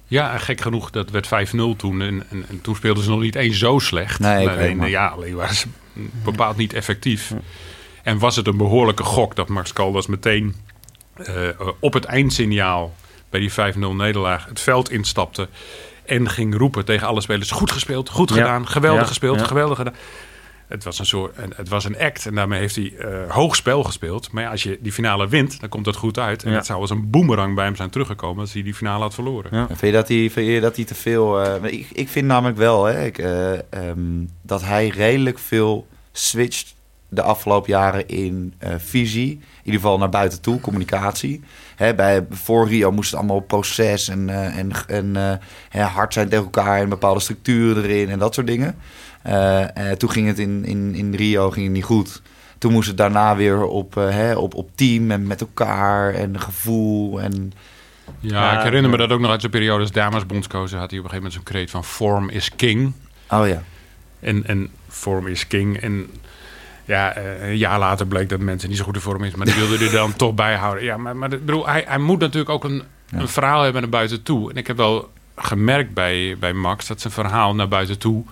Ja, 0.07 0.33
en 0.33 0.39
gek 0.39 0.61
genoeg, 0.61 0.89
dat 0.89 1.09
werd 1.09 1.27
5-0 1.27 1.29
toen. 1.77 2.01
En, 2.01 2.23
en, 2.29 2.45
en 2.49 2.61
toen 2.61 2.75
speelden 2.75 3.03
ze 3.03 3.09
nog 3.09 3.19
niet 3.19 3.35
eens 3.35 3.57
zo 3.57 3.79
slecht. 3.79 4.19
Nee, 4.19 4.49
alleen, 4.49 4.89
ja, 4.89 5.07
alleen 5.07 5.35
waren 5.35 5.55
ze 5.55 5.67
bepaald 6.23 6.57
niet 6.57 6.73
effectief. 6.73 7.33
En 8.03 8.19
was 8.19 8.35
het 8.35 8.47
een 8.47 8.57
behoorlijke 8.57 9.03
gok 9.03 9.35
dat 9.35 9.47
Max 9.47 9.73
Caldas 9.73 10.07
meteen 10.07 10.55
eh, 11.15 11.33
op 11.79 11.93
het 11.93 12.05
eindsignaal 12.05 12.95
bij 13.29 13.39
die 13.39 13.51
5-0 13.51 13.77
nederlaag 13.95 14.45
het 14.45 14.59
veld 14.59 14.91
instapte. 14.91 15.47
En 16.05 16.29
ging 16.29 16.57
roepen 16.57 16.85
tegen 16.85 17.07
alle 17.07 17.21
spelers: 17.21 17.51
goed 17.51 17.71
gespeeld, 17.71 18.09
goed 18.09 18.29
Ja. 18.29 18.35
gedaan, 18.35 18.67
geweldig 18.67 19.01
Ja, 19.01 19.07
gespeeld, 19.07 19.39
ja. 19.39 19.45
geweldig 19.45 19.77
gedaan. 19.77 19.93
Het 20.67 20.83
was 20.83 20.99
een 20.99 21.05
soort, 21.05 21.35
en 21.35 21.51
het 21.55 21.69
was 21.69 21.85
een 21.85 21.97
act 21.99 22.25
en 22.25 22.35
daarmee 22.35 22.59
heeft 22.59 22.75
hij 22.75 22.93
eh, 22.97 23.31
hoog 23.31 23.55
spel 23.55 23.83
gespeeld. 23.83 24.31
Maar 24.31 24.43
ja, 24.43 24.49
als 24.49 24.63
je 24.63 24.77
die 24.81 24.91
finale 24.91 25.27
wint, 25.27 25.59
dan 25.59 25.69
komt 25.69 25.85
dat 25.85 25.95
goed 25.95 26.17
uit. 26.19 26.43
En 26.43 26.51
Ja. 26.51 26.55
het 26.57 26.65
zou 26.65 26.81
als 26.81 26.89
een 26.89 27.09
boemerang 27.09 27.55
bij 27.55 27.65
hem 27.65 27.75
zijn 27.75 27.89
teruggekomen 27.89 28.41
als 28.41 28.53
hij 28.53 28.63
die 28.63 28.73
finale 28.73 29.03
had 29.03 29.13
verloren. 29.13 29.49
Ja. 29.53 29.67
Vind 29.67 29.79
je 29.79 29.91
dat 29.91 30.07
hij, 30.07 30.29
vind 30.29 30.47
je 30.47 30.59
dat 30.59 30.75
hij 30.75 30.85
te 30.85 30.95
veel... 30.95 31.41
eh, 31.41 31.71
ik, 31.73 31.87
ik 31.93 32.09
vind 32.09 32.27
namelijk 32.27 32.57
wel 32.57 32.85
hè, 32.85 33.05
ik, 33.05 33.17
eh, 33.17 33.53
ehm, 33.53 33.99
dat 34.41 34.61
hij 34.61 34.87
redelijk 34.87 35.39
veel 35.39 35.87
switcht 36.11 36.75
de 37.09 37.21
afgelopen 37.21 37.71
jaren 37.71 38.07
in 38.07 38.53
eh, 38.57 38.73
visie. 38.77 39.31
In 39.31 39.41
ieder 39.63 39.81
geval 39.81 39.97
naar 39.97 40.09
buiten 40.09 40.41
toe, 40.41 40.59
communicatie. 40.59 41.41
Hè, 41.75 41.95
bij, 41.95 42.25
voor 42.29 42.67
Rio 42.67 42.91
moest 42.91 43.09
het 43.09 43.19
allemaal 43.19 43.37
op 43.37 43.47
proces 43.47 44.07
en, 44.07 44.29
eh, 44.29 44.57
en, 44.57 44.71
en 44.87 45.15
eh, 45.15 45.33
hè, 45.69 45.81
hard 45.81 46.13
zijn 46.13 46.29
tegen 46.29 46.43
elkaar... 46.43 46.79
en 46.79 46.89
bepaalde 46.89 47.19
structuren 47.19 47.83
erin 47.83 48.09
en 48.09 48.19
dat 48.19 48.33
soort 48.33 48.47
dingen. 48.47 48.75
Toen 49.97 50.11
ging 50.11 50.27
het 50.27 50.39
in, 50.39 50.65
in, 50.65 50.95
in 50.95 51.13
Rio 51.13 51.51
ging 51.51 51.65
het 51.65 51.75
niet 51.75 51.83
goed. 51.83 52.21
Toen 52.57 52.71
moest 52.71 52.87
het 52.87 52.97
daarna 52.97 53.35
weer 53.35 53.63
op, 53.63 53.95
hè, 53.95 54.35
op, 54.35 54.53
op 54.53 54.69
team 54.75 55.11
en 55.11 55.27
met 55.27 55.41
elkaar 55.41 56.13
en 56.13 56.39
gevoel 56.39 57.21
en... 57.21 57.51
Ja, 58.19 58.57
ik 58.57 58.63
herinner 58.63 58.91
me 58.91 58.97
dat 58.97 59.11
ook 59.11 59.19
nog 59.19 59.31
uit 59.31 59.39
zijn 59.39 59.51
periode 59.51 59.81
als 59.81 59.91
damesbondscoach. 59.91 60.71
Had 60.71 60.71
hij 60.71 60.99
op 60.99 61.05
een 61.05 61.09
gegeven 61.09 61.15
moment 61.15 61.33
zo'n 61.33 61.43
kreet 61.43 61.69
van 61.69 61.83
form 61.83 62.29
is 62.29 62.55
king. 62.55 62.93
Oh 63.29 63.47
ja. 63.47 63.63
En, 64.19 64.45
en 64.45 64.69
form 64.87 65.27
is 65.27 65.47
king. 65.47 65.77
En 65.77 66.09
ja, 66.89 67.13
eh, 67.15 67.49
een 67.49 67.57
jaar 67.57 67.79
later 67.79 68.07
bleek 68.07 68.29
dat 68.29 68.39
mensen 68.39 68.69
niet 68.69 68.77
zo 68.77 68.83
goed 68.83 68.95
in 68.95 69.01
vorm 69.01 69.23
is. 69.23 69.35
Maar 69.35 69.45
die 69.45 69.55
wilde 69.55 69.85
er 69.85 69.91
dan 69.91 70.15
toch 70.23 70.33
bij 70.33 70.55
houden. 70.55 70.83
Ja, 70.83 70.97
maar, 70.97 71.15
maar 71.17 71.33
ik 71.33 71.45
bedoel, 71.45 71.67
hij, 71.67 71.83
hij 71.87 71.97
moet 71.97 72.19
natuurlijk 72.19 72.49
ook 72.49 72.63
een, 72.63 72.83
Ja. 73.09 73.19
een 73.19 73.27
verhaal 73.27 73.61
hebben 73.63 73.81
naar 73.81 73.91
buiten 73.91 74.23
toe. 74.23 74.49
En 74.49 74.55
ik 74.57 74.67
heb 74.67 74.77
wel 74.77 75.11
gemerkt 75.35 75.93
bij, 75.93 76.37
bij 76.39 76.53
Max 76.53 76.87
dat 76.87 77.01
zijn 77.01 77.13
verhaal 77.13 77.55
naar 77.55 77.67
buiten 77.67 77.97
toe 77.97 78.23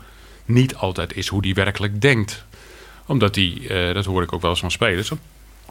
niet 0.45 0.75
altijd 0.75 1.15
is 1.15 1.27
hoe 1.27 1.45
hij 1.45 1.53
werkelijk 1.53 2.01
denkt. 2.01 2.45
Omdat 3.05 3.35
hij, 3.35 3.61
eh, 3.69 3.93
dat 3.93 4.05
hoor 4.05 4.23
ik 4.23 4.33
ook 4.33 4.41
wel 4.41 4.49
eens 4.51 4.59
van 4.59 4.71
spelers, 4.71 5.11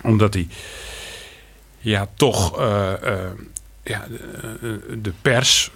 omdat 0.02 0.34
hij 0.34 0.48
ja, 1.78 2.08
toch 2.14 2.58
eh, 2.58 2.92
ja, 3.82 4.06
de, 4.60 4.98
de 5.02 5.12
pers, 5.22 5.70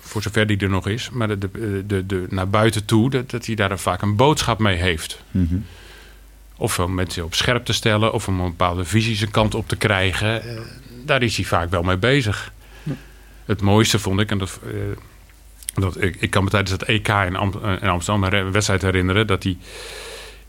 voor 0.00 0.22
zover 0.22 0.46
die 0.46 0.58
er 0.58 0.68
nog 0.68 0.86
is, 0.88 1.10
maar 1.10 1.28
de, 1.28 1.38
de, 1.38 1.84
de, 1.86 2.06
de, 2.06 2.26
naar 2.30 2.48
buiten 2.48 2.84
toe, 2.84 3.10
dat, 3.10 3.30
dat 3.30 3.46
hij 3.46 3.54
daar 3.54 3.78
vaak 3.78 4.02
een 4.02 4.16
boodschap 4.16 4.58
mee 4.58 4.76
heeft. 4.76 5.22
Mhm. 5.30 5.56
Of 6.56 6.78
om 6.78 6.94
mensen 6.94 7.24
op 7.24 7.34
scherp 7.34 7.64
te 7.64 7.72
stellen, 7.72 8.12
of 8.12 8.28
om 8.28 8.40
een 8.40 8.50
bepaalde 8.50 8.84
visie 8.84 9.16
zijn 9.16 9.30
kant 9.30 9.54
op 9.54 9.68
te 9.68 9.76
krijgen. 9.76 10.42
Daar 11.04 11.22
is 11.22 11.36
hij 11.36 11.44
vaak 11.44 11.70
wel 11.70 11.82
mee 11.82 11.96
bezig. 11.96 12.52
Het 13.44 13.60
mooiste 13.60 13.98
vond 13.98 14.20
ik, 14.20 14.30
en 14.30 14.38
dat, 14.38 14.60
eh, 14.64 14.70
dat 15.74 16.02
ik, 16.02 16.16
ik 16.20 16.30
kan 16.30 16.44
me 16.44 16.50
tijdens 16.50 16.72
het 16.72 16.82
EK 16.82 17.08
in, 17.08 17.36
Am- 17.36 17.60
in 17.80 17.88
Amsterdam 17.88 18.24
een 18.24 18.52
wedstrijd 18.52 18.82
herinneren 18.82 19.26
dat 19.26 19.42
hij. 19.42 19.56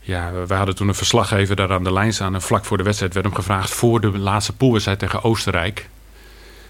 Ja, 0.00 0.32
we 0.46 0.54
hadden 0.54 0.74
toen 0.74 0.88
een 0.88 0.94
verslaggever 0.94 1.56
daar 1.56 1.72
aan 1.72 1.84
de 1.84 1.92
lijn 1.92 2.12
staan. 2.12 2.34
En 2.34 2.42
vlak 2.42 2.64
voor 2.64 2.76
de 2.76 2.82
wedstrijd 2.82 3.14
werd 3.14 3.26
hem 3.26 3.34
gevraagd 3.34 3.70
voor 3.74 4.00
de 4.00 4.18
laatste 4.18 4.52
poolwedstrijd 4.52 4.98
tegen 4.98 5.22
Oostenrijk. 5.22 5.88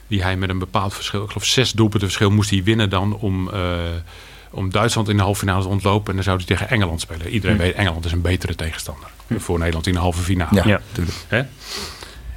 Die 0.07 0.22
hij 0.22 0.37
met 0.37 0.48
een 0.48 0.59
bepaald 0.59 0.94
verschil, 0.94 1.22
ik 1.22 1.29
geloof 1.29 1.44
zes 1.44 1.72
doelpunten 1.72 2.09
verschil, 2.09 2.31
moest 2.31 2.51
hij 2.51 2.62
winnen 2.62 2.90
dan 2.90 3.16
om, 3.16 3.51
eh, 3.51 3.61
om 4.50 4.70
Duitsland 4.70 5.08
in 5.08 5.16
de 5.16 5.22
halve 5.22 5.38
finale 5.38 5.62
te 5.62 5.68
ontlopen. 5.68 6.08
En 6.08 6.14
dan 6.14 6.24
zou 6.24 6.37
hij 6.37 6.46
tegen 6.46 6.68
Engeland 6.68 7.00
spelen. 7.00 7.28
Iedereen 7.28 7.56
weet, 7.56 7.74
Engeland 7.74 8.04
is 8.04 8.12
een 8.12 8.20
betere 8.20 8.54
tegenstander. 8.54 9.08
Voor 9.37 9.58
Nederland 9.58 9.87
in 9.87 9.92
de 9.92 9.98
halve 9.98 10.22
finale. 10.22 10.54
Ja, 10.54 10.62
Ja. 10.66 10.80
natuurlijk. 10.88 11.16
Hè? 11.28 11.42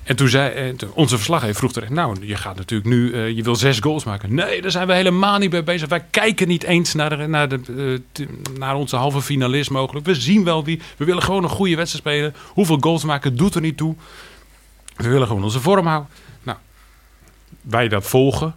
En 0.04 0.16
toen 0.16 0.28
zei 0.30 0.54
eh, 0.54 0.90
onze 0.94 1.16
verslaggever 1.16 1.56
vroeg 1.56 1.72
terecht, 1.74 1.92
nou, 1.92 2.26
je 2.28 2.36
gaat 2.36 2.56
natuurlijk 2.56 2.90
nu, 2.90 3.14
eh, 3.14 3.30
je 3.30 3.44
wil 3.44 3.56
zes 3.56 3.80
goals 3.80 4.04
maken. 4.04 4.34
Nee, 4.36 4.62
daar 4.62 4.72
zijn 4.72 4.88
we 4.88 4.94
helemaal 4.94 5.38
niet 5.38 5.52
mee 5.52 5.64
bezig. 5.64 5.90
Wij 5.90 6.06
kijken 6.10 6.48
niet 6.48 6.64
eens 6.64 6.94
naar, 6.94 7.18
de, 7.18 7.28
naar, 7.28 7.50
de, 7.50 8.02
eh, 8.14 8.28
naar 8.58 8.76
onze 8.76 8.96
halve 8.96 9.22
finalist 9.22 9.70
mogelijk. 9.70 10.06
We 10.06 10.16
zien 10.16 10.44
wel 10.44 10.64
wie. 10.64 10.82
We 10.98 11.06
willen 11.06 11.24
gewoon 11.24 11.44
een 11.44 11.50
goede 11.50 11.76
wedstrijd 11.76 12.06
spelen. 12.06 12.36
Hoeveel 12.48 12.78
goals 12.80 13.04
maken 13.04 13.36
doet 13.36 13.56
er 13.56 13.62
niet 13.62 13.78
toe. 13.78 13.96
We 14.96 15.10
willen 15.10 15.28
gewoon 15.28 15.44
onze 15.44 15.60
vorm 15.60 15.86
houden. 15.86 16.10
Nou, 16.44 16.58
wij 17.62 17.88
dat 17.88 18.04
volgen. 18.08 18.56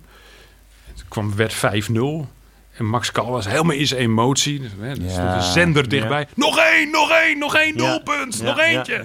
Het 0.85 1.05
kwam, 1.09 1.35
werd 1.37 1.55
5-0. 1.55 2.29
En 2.75 2.85
Max 2.87 3.13
Kal 3.13 3.31
was 3.31 3.47
helemaal 3.49 3.77
in 3.77 3.87
zijn 3.87 4.01
emotie. 4.01 4.61
Dus, 4.61 4.71
hè, 4.81 4.87
Ja. 4.89 4.95
stond 5.11 5.29
een 5.33 5.43
zender 5.43 5.89
dichtbij. 5.89 6.27
Nog 6.35 6.59
één, 6.59 6.91
nog 6.91 7.11
één, 7.11 7.39
nog 7.39 7.57
één 7.57 7.77
Ja. 7.77 7.87
doelpunt. 7.91 8.37
Ja, 8.39 8.45
nog 8.45 8.57
ja, 8.57 8.65
eentje. 8.65 8.93
ja. 8.95 9.03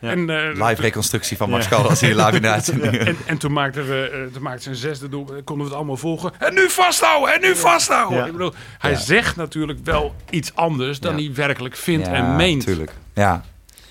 Ja. 0.00 0.10
En, 0.10 0.30
eh, 0.30 0.68
Live 0.68 0.80
reconstructie 0.82 1.36
van 1.36 1.50
Max 1.50 1.64
Ja. 1.64 1.70
Caldas 1.70 2.00
hier 2.00 2.14
live 2.14 2.36
in 2.36 2.42
de 2.42 2.48
uitzending. 2.48 2.92
en, 2.96 3.16
en 3.26 3.38
toen 3.38 3.52
maakten 3.52 3.88
we 3.88 4.10
eh, 4.26 4.32
toen 4.32 4.42
maakte 4.42 4.62
ze 4.62 4.68
een 4.68 4.74
zesde 4.76 5.08
doel. 5.08 5.26
eh, 5.26 5.34
Konden 5.44 5.56
we 5.56 5.62
het 5.64 5.72
allemaal 5.74 5.96
volgen. 5.96 6.32
En 6.38 6.54
nu 6.54 6.70
vasthouden! 6.70 7.34
En 7.34 7.40
nu 7.40 7.56
vasthouden! 7.56 8.18
Ja. 8.18 8.24
Ik 8.26 8.32
bedoel, 8.32 8.52
hij 8.78 8.90
Ja. 8.90 8.96
zegt 8.98 9.36
natuurlijk 9.36 9.78
wel 9.84 10.14
iets 10.30 10.54
anders 10.54 11.00
dan 11.00 11.16
Ja. 11.18 11.24
hij 11.24 11.34
werkelijk 11.34 11.76
vindt 11.76 12.08
en 12.08 12.36
meent. 12.36 12.64
Tuurlijk. 12.64 12.92
Ja. 13.14 13.44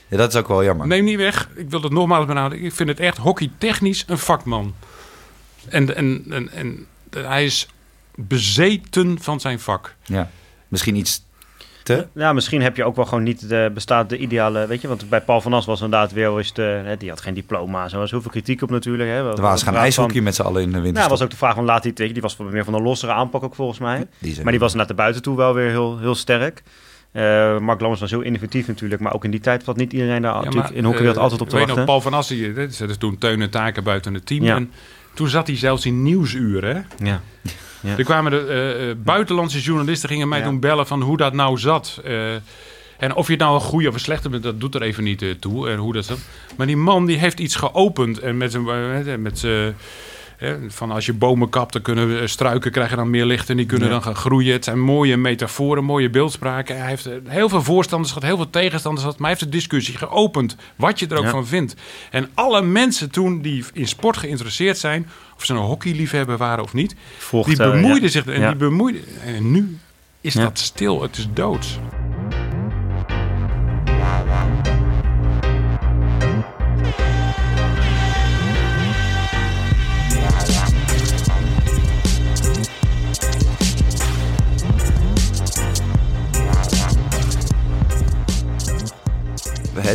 ja, 0.07 0.17
dat 0.17 0.33
is 0.33 0.39
ook 0.39 0.47
wel 0.47 0.63
jammer. 0.63 0.87
Neem 0.87 1.03
niet 1.03 1.17
weg. 1.17 1.49
Ik 1.55 1.69
wil 1.69 1.81
het 1.81 1.91
nogmaals 1.91 2.25
benadrukken. 2.25 2.67
Ik 2.67 2.73
vind 2.73 2.89
het 2.89 2.99
echt 2.99 3.17
hockeytechnisch 3.17 4.03
een 4.07 4.17
vakman. 4.17 4.75
En, 5.69 5.95
en, 5.95 6.25
en, 6.29 6.49
en 6.51 6.87
hij 7.17 7.45
is 7.45 7.67
bezeten 8.15 9.17
van 9.21 9.39
zijn 9.39 9.59
vak. 9.59 9.95
Ja. 10.03 10.29
Misschien 10.67 10.95
iets 10.95 11.23
te... 11.83 12.07
Ja, 12.13 12.33
misschien 12.33 12.61
heb 12.61 12.75
je 12.75 12.83
ook 12.83 12.95
wel 12.95 13.05
gewoon 13.05 13.23
niet 13.23 13.49
de, 13.49 13.71
bestaat 13.73 14.09
de 14.09 14.17
ideale, 14.17 14.67
weet 14.67 14.81
je, 14.81 14.87
want 14.87 15.09
bij 15.09 15.21
Paul 15.21 15.41
van 15.41 15.53
As 15.53 15.65
was 15.65 15.81
inderdaad 15.81 16.11
weer 16.11 16.37
eens 16.37 16.53
de, 16.53 16.61
hè, 16.61 16.97
die 16.97 17.09
had 17.09 17.21
geen 17.21 17.33
diploma, 17.33 17.89
zo 17.89 17.97
was 17.97 18.11
heel 18.11 18.21
veel 18.21 18.31
kritiek 18.31 18.61
op 18.61 18.69
natuurlijk. 18.69 19.09
Hè. 19.09 19.15
Er 19.35 19.41
waren 19.41 19.57
ze 19.59 19.65
gaan 19.65 19.75
ijshockey 19.75 20.21
met 20.21 20.35
z'n 20.35 20.41
allen 20.41 20.61
in 20.61 20.71
de 20.71 20.79
winter. 20.79 20.93
Nou, 20.97 21.09
was 21.09 21.21
ook 21.21 21.29
de 21.29 21.35
vraag 21.37 21.55
van 21.55 21.65
laat 21.65 21.83
hij 21.83 21.91
tegen, 21.91 22.13
die 22.13 22.21
was 22.21 22.35
van- 22.35 22.49
meer 22.51 22.63
van 22.63 22.73
een 22.73 22.81
lossere 22.81 23.11
aanpak 23.11 23.43
ook 23.43 23.55
volgens 23.55 23.79
mij. 23.79 24.07
Die 24.19 24.35
Maar 24.43 24.51
die 24.51 24.59
was 24.61 24.73
naar 24.73 24.87
de 24.87 24.93
buiten 24.93 25.21
toe 25.21 25.37
wel 25.37 25.53
weer 25.53 25.69
heel, 25.69 25.99
heel 25.99 26.15
sterk. 26.15 26.63
Eh 27.11 27.57
Mark 27.59 27.79
Lammers 27.79 28.01
was 28.01 28.09
heel 28.11 28.21
innovatief 28.21 28.67
natuurlijk, 28.67 29.01
maar 29.01 29.13
ook 29.13 29.23
in 29.23 29.31
die 29.31 29.39
tijd 29.39 29.63
was 29.63 29.75
niet 29.75 29.93
iedereen 29.93 30.21
daar 30.21 30.33
natuurlijk 30.33 30.69
in 30.69 30.83
hockeywereld 30.83 31.15
eh, 31.17 31.23
altijd 31.23 31.41
op 31.41 31.49
te 31.49 31.55
wachten. 31.57 31.75
nog, 31.75 31.85
Paul 31.85 32.01
van 32.01 32.13
Assen, 32.13 32.35
die- 32.35 32.53
dat 32.53 32.89
is 32.89 32.97
toen 32.97 33.17
Teun 33.17 33.41
en 33.41 33.49
Taken 33.49 33.83
buiten 33.83 34.13
het 34.13 34.25
team. 34.25 34.43
Ja. 34.43 34.55
En 34.55 34.71
toen 35.13 35.27
zat 35.27 35.47
hij 35.47 35.57
zelfs 35.57 35.85
in 35.85 36.03
nieuwsuren. 36.03 36.75
hè. 36.75 37.05
Ja. 37.05 37.21
Ja. 37.83 37.97
Er 37.97 38.03
kwamen 38.03 38.31
de 38.31 38.45
eh, 38.45 38.89
eh, 38.89 38.97
buitenlandse 38.97 39.61
journalisten 39.61 40.09
gingen 40.09 40.27
mij 40.27 40.41
toen 40.41 40.59
bellen 40.59 40.87
van 40.87 41.01
hoe 41.01 41.17
dat 41.17 41.33
nou 41.33 41.57
zat. 41.57 42.01
Eh, 42.03 42.33
en 42.97 43.15
of 43.15 43.25
je 43.25 43.33
het 43.33 43.41
nou 43.41 43.55
een 43.55 43.61
goede 43.61 43.87
of 43.87 43.93
een 43.93 43.99
slechte 43.99 44.29
bent, 44.29 44.43
dat 44.43 44.59
doet 44.59 44.75
er 44.75 44.81
even 44.81 45.03
niet 45.03 45.25
toe. 45.39 45.69
En 45.69 45.77
hoe 45.77 45.93
dat 45.93 46.05
zat. 46.05 46.19
Maar 46.57 46.67
die 46.67 46.77
man 46.77 47.05
die 47.05 47.17
heeft 47.17 47.39
iets 47.39 47.55
geopend 47.55 48.19
en 48.19 48.37
met 48.37 48.51
zijn, 48.51 49.21
met 49.21 49.39
zijn 49.39 49.75
Hè, 50.37 50.57
van 50.71 50.91
als 50.91 51.05
je 51.05 51.13
bomen 51.13 51.49
kapt, 51.49 51.73
dan 51.73 51.81
kunnen 51.81 52.19
we- 52.19 52.27
struiken 52.27 52.71
krijgen 52.71 52.97
dan 52.97 53.09
meer 53.09 53.25
licht 53.25 53.49
en 53.49 53.57
die 53.57 53.65
kunnen 53.65 53.87
Ja. 53.87 53.93
dan 53.93 54.03
gaan 54.03 54.15
groeien. 54.15 54.53
Het 54.53 54.63
zijn 54.63 54.79
mooie 54.79 55.17
metaforen, 55.17 55.83
mooie 55.83 56.09
beeldspraken. 56.09 56.77
Hij 56.77 56.87
heeft 56.89 57.05
eh, 57.05 57.13
heel 57.27 57.49
veel 57.49 57.61
voorstanders 57.63 58.11
gehad, 58.11 58.27
heel 58.27 58.35
veel 58.37 58.49
tegenstanders 58.49 59.03
gehad, 59.05 59.19
maar 59.19 59.29
hij 59.29 59.37
heeft 59.39 59.51
de 59.51 59.57
discussie 59.57 59.97
geopend, 59.97 60.55
wat 60.75 60.99
je 60.99 61.07
er 61.07 61.17
ook 61.17 61.23
Ja. 61.23 61.29
van 61.29 61.47
vindt. 61.47 61.75
En 62.11 62.29
alle 62.33 62.61
mensen 62.61 63.11
toen 63.11 63.41
die 63.41 63.65
in 63.73 63.87
sport 63.87 64.17
geïnteresseerd 64.17 64.77
zijn, 64.77 65.07
of 65.37 65.45
ze 65.45 65.53
een 65.53 65.59
hockeyliefhebber 65.59 66.37
waren 66.37 66.63
of 66.63 66.73
niet, 66.73 66.95
Volgt, 67.17 67.49
die 67.49 67.57
eh, 67.63 67.71
bemoeiden 67.71 68.03
ja. 68.03 68.09
zich 68.09 68.25
en 68.25 68.47
die 68.47 68.55
bemoeiden. 68.55 69.01
En 69.25 69.51
nu 69.51 69.77
is 70.21 70.33
dat 70.33 70.59
stil, 70.59 71.01
het 71.01 71.17
is 71.17 71.27
doods. 71.33 71.79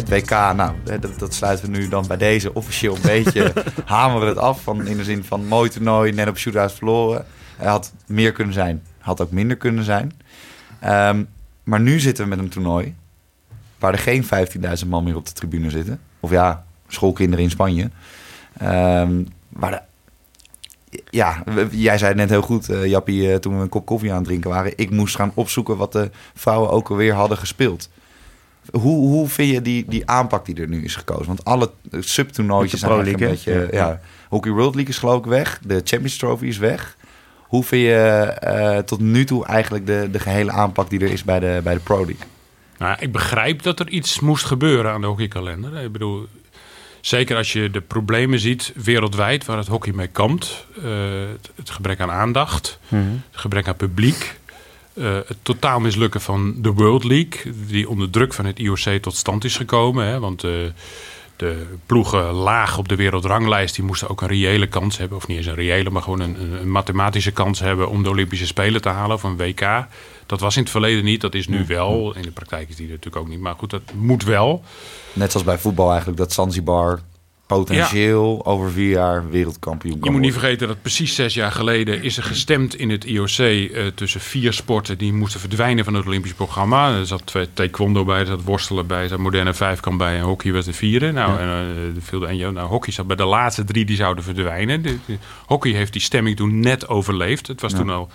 Het 0.09 0.21
WK, 0.23 0.31
nou, 0.31 0.73
dat, 1.01 1.18
dat 1.18 1.35
sluiten 1.35 1.71
we 1.73 1.79
nu 1.79 1.88
dan 1.88 2.07
bij 2.07 2.16
deze 2.16 2.55
officieel 2.55 2.94
een 2.94 3.03
beetje. 3.03 3.53
hameren 3.85 4.29
het 4.29 4.38
af. 4.38 4.62
Van, 4.62 4.87
in 4.87 4.97
de 4.97 5.05
zin 5.05 5.25
van 5.25 5.47
mooi 5.47 5.71
toernooi, 5.71 6.12
net 6.12 6.29
op 6.29 6.38
shootouts 6.38 6.75
verloren. 6.75 7.25
Hij 7.57 7.68
had 7.68 7.92
meer 8.07 8.33
kunnen 8.33 8.55
zijn. 8.55 8.83
Had 8.99 9.21
ook 9.21 9.31
minder 9.31 9.57
kunnen 9.57 9.85
zijn. 9.85 10.12
Ehm, 10.81 11.25
maar 11.64 11.81
nu 11.81 12.01
zitten 12.01 12.25
we 12.25 12.31
met 12.31 12.38
een 12.38 12.49
toernooi. 12.49 12.94
Waar 13.79 13.92
er 13.92 13.99
geen 13.99 14.25
15.000 14.25 14.88
man 14.88 15.05
meer 15.05 15.16
op 15.16 15.27
de 15.27 15.33
tribune 15.33 15.71
zitten. 15.71 16.01
Of 16.21 16.31
ja, 16.31 16.64
schoolkinderen 16.88 17.44
in 17.44 17.51
Spanje. 17.51 17.90
Ehm, 18.59 19.23
waar 19.49 19.71
de, 19.71 19.81
ja, 21.11 21.42
we- 21.44 21.68
jij 21.71 21.99
zei 21.99 22.09
het 22.11 22.18
net 22.21 22.31
heel 22.31 22.42
goed, 22.42 22.68
eh, 22.68 22.87
Jappie, 22.87 23.33
eh, 23.33 23.38
toen 23.38 23.57
we 23.57 23.62
een 23.62 23.68
kop 23.68 23.87
koffie 23.87 24.11
aan 24.11 24.16
het 24.16 24.27
drinken 24.27 24.51
waren. 24.51 24.73
Ik 24.77 24.90
moest 24.90 25.16
gaan 25.16 25.33
opzoeken 25.35 25.77
wat 25.77 25.92
de 25.92 26.11
vrouwen 26.35 26.71
ook 26.71 26.90
alweer 26.90 27.14
hadden 27.14 27.38
gespeeld. 27.38 27.88
Hoe, 28.72 29.07
hoe 29.09 29.28
vind 29.28 29.50
je 29.52 29.62
die, 29.62 29.85
die 29.88 30.07
aanpak 30.11 30.44
die 30.46 30.61
er 30.61 30.68
nu 30.68 30.85
is 30.85 30.96
gekozen? 30.96 31.26
Want 31.26 31.44
alle 31.44 31.70
subtoernooitjes 32.00 32.81
zijn 32.81 32.92
eigenlijk 32.92 33.22
een 33.22 33.28
beetje... 33.31 33.68
Ja. 33.72 34.00
Hockey 34.28 34.52
World 34.52 34.74
League 34.74 34.92
is 34.92 34.98
geloof 34.98 35.18
ik 35.18 35.24
weg. 35.24 35.61
De 35.62 35.74
Champions 35.85 36.16
Trophy 36.16 36.46
is 36.46 36.59
weg. 36.59 36.96
Hoe 37.42 37.64
vind 37.64 37.83
je 37.83 37.94
eh, 37.94 38.78
tot 38.78 39.00
nu 39.00 39.24
toe 39.24 39.46
eigenlijk 39.46 39.87
de, 39.87 40.09
de 40.12 40.18
gehele 40.20 40.50
aanpak 40.50 40.90
die 40.90 41.00
er 41.00 41.11
is 41.12 41.24
bij 41.24 41.40
de, 41.40 41.61
bij 41.64 41.74
de 41.74 41.81
Pro 41.81 41.96
League? 41.96 42.26
Nou, 42.78 42.96
ik 43.00 43.12
begrijp 43.12 43.62
dat 43.62 43.81
er 43.81 43.88
iets 43.88 44.20
moest 44.20 44.44
gebeuren 44.44 44.92
aan 44.92 45.00
de 45.00 45.07
hockeykalender. 45.07 45.76
Ik 45.83 45.92
bedoel, 45.92 46.26
zeker 47.00 47.37
als 47.37 47.52
je 47.52 47.70
de 47.70 47.81
problemen 47.81 48.38
ziet 48.38 48.72
wereldwijd 48.74 49.44
waar 49.44 49.57
het 49.59 49.66
hockey 49.66 49.92
mee 49.92 50.07
kampt. 50.07 50.66
Eh, 50.76 50.83
het, 51.33 51.50
het 51.57 51.70
gebrek 51.70 52.00
aan 52.00 52.11
aandacht, 52.11 52.78
Mhm. 52.88 53.02
het 53.31 53.40
gebrek 53.40 53.68
aan 53.68 53.76
publiek. 53.76 54.37
Eh, 54.99 55.15
het 55.15 55.37
totaal 55.43 55.81
mislukken 55.81 56.21
van 56.21 56.55
de 56.57 56.73
World 56.73 57.05
League, 57.05 57.53
die 57.67 57.89
onder 57.89 58.11
druk 58.11 58.35
van 58.35 58.45
het 58.45 58.59
IOC 58.59 58.79
tot 59.03 59.17
stand 59.17 59.45
is 59.45 59.57
gekomen. 59.57 60.07
Hè, 60.07 60.19
want 60.21 60.45
eh, 60.45 60.51
de 61.37 61.67
ploegen 61.87 62.31
laag 62.33 62.79
op 62.79 62.89
de 62.89 62.97
wereldranglijst, 62.97 63.75
die 63.75 63.85
moesten 63.85 64.09
ook 64.09 64.21
een 64.23 64.29
reële 64.29 64.67
kans 64.67 64.99
hebben. 64.99 65.17
Of 65.19 65.27
niet 65.27 65.37
eens 65.37 65.47
een 65.47 65.55
reële, 65.55 65.91
maar 65.91 66.03
gewoon 66.03 66.21
een, 66.21 66.41
een- 66.43 66.53
een 66.61 66.71
mathematische 66.71 67.31
kans 67.31 67.61
hebben 67.61 67.89
om 67.89 68.03
de 68.03 68.09
Olympische 68.09 68.47
Spelen 68.47 68.81
te 68.83 68.89
halen 68.89 69.17
of 69.17 69.23
een 69.23 69.37
WK. 69.37 69.87
Dat 70.27 70.41
was 70.41 70.57
in 70.57 70.63
het 70.63 70.71
verleden 70.71 71.05
niet, 71.05 71.21
dat 71.21 71.35
is 71.35 71.49
nu 71.49 71.65
wel. 71.67 72.15
In 72.17 72.23
de 72.23 72.31
praktijk 72.31 72.69
is 72.69 72.77
die 72.77 72.89
natuurlijk 72.89 73.17
ook 73.17 73.29
niet. 73.29 73.41
Maar 73.41 73.55
goed, 73.59 73.71
dat 73.71 73.83
moet 73.95 74.25
wel. 74.25 74.63
Net 75.13 75.31
zoals 75.31 75.47
bij 75.47 75.59
voetbal 75.59 75.89
eigenlijk, 75.89 76.19
dat 76.19 76.33
Zanzibar 76.33 77.01
potentieel 77.49 78.41
over 78.47 78.71
vier 78.71 78.91
jaar 78.91 79.31
wereldkampioen 79.31 79.99
kan 79.99 80.05
Je 80.05 80.11
moet 80.11 80.21
niet 80.25 80.33
vergeten 80.39 80.69
dat 80.69 80.83
precies 80.83 81.15
zes 81.15 81.35
jaar 81.35 81.53
geleden 81.53 82.03
is 82.03 82.17
er 82.17 82.23
gestemd 82.23 82.75
in 82.75 82.91
het 82.91 83.05
IOC 83.05 83.29
eh, 83.39 83.87
tussen 83.95 84.21
vier 84.21 84.53
sporten 84.53 84.99
die 84.99 85.13
moesten 85.13 85.41
verdwijnen 85.41 85.85
van 85.85 85.95
het 85.95 86.07
Olympisch 86.07 86.33
programma. 86.35 86.95
Er 86.95 87.07
zat 87.07 87.27
twee 87.27 87.53
taekwondo 87.53 88.05
bij, 88.05 88.21
er 88.21 88.27
zat 88.27 88.43
worstelen 88.45 88.87
bij, 88.87 89.03
er 89.03 89.09
zat 89.09 89.19
moderne 89.19 89.55
vijfkamp 89.55 89.99
bij 89.99 90.17
en 90.17 90.23
hockey 90.23 90.53
was 90.53 90.65
de 90.65 90.73
vierde. 90.73 91.13
Nou, 91.13 91.39
en, 91.39 91.49
eh, 91.49 91.95
de 91.95 92.01
viel 92.01 92.19
de 92.21 92.27
en 92.27 92.37
nou, 92.55 92.69
hockey 92.69 92.93
zat 92.93 93.07
bij 93.07 93.17
de 93.17 93.25
laatste 93.25 93.65
drie 93.65 93.85
die 93.85 93.97
zouden 93.97 94.25
verdwijnen. 94.25 94.83
De, 94.83 94.97
de- 95.07 95.19
hockey 95.47 95.73
heeft 95.73 95.93
die 95.93 96.03
stemming 96.03 96.37
toen 96.37 96.61
net 96.61 96.89
overleefd. 96.89 97.47
Het 97.47 97.61
was 97.61 97.73
Ja. 97.73 97.79
toen 97.79 97.91
al 97.91 98.09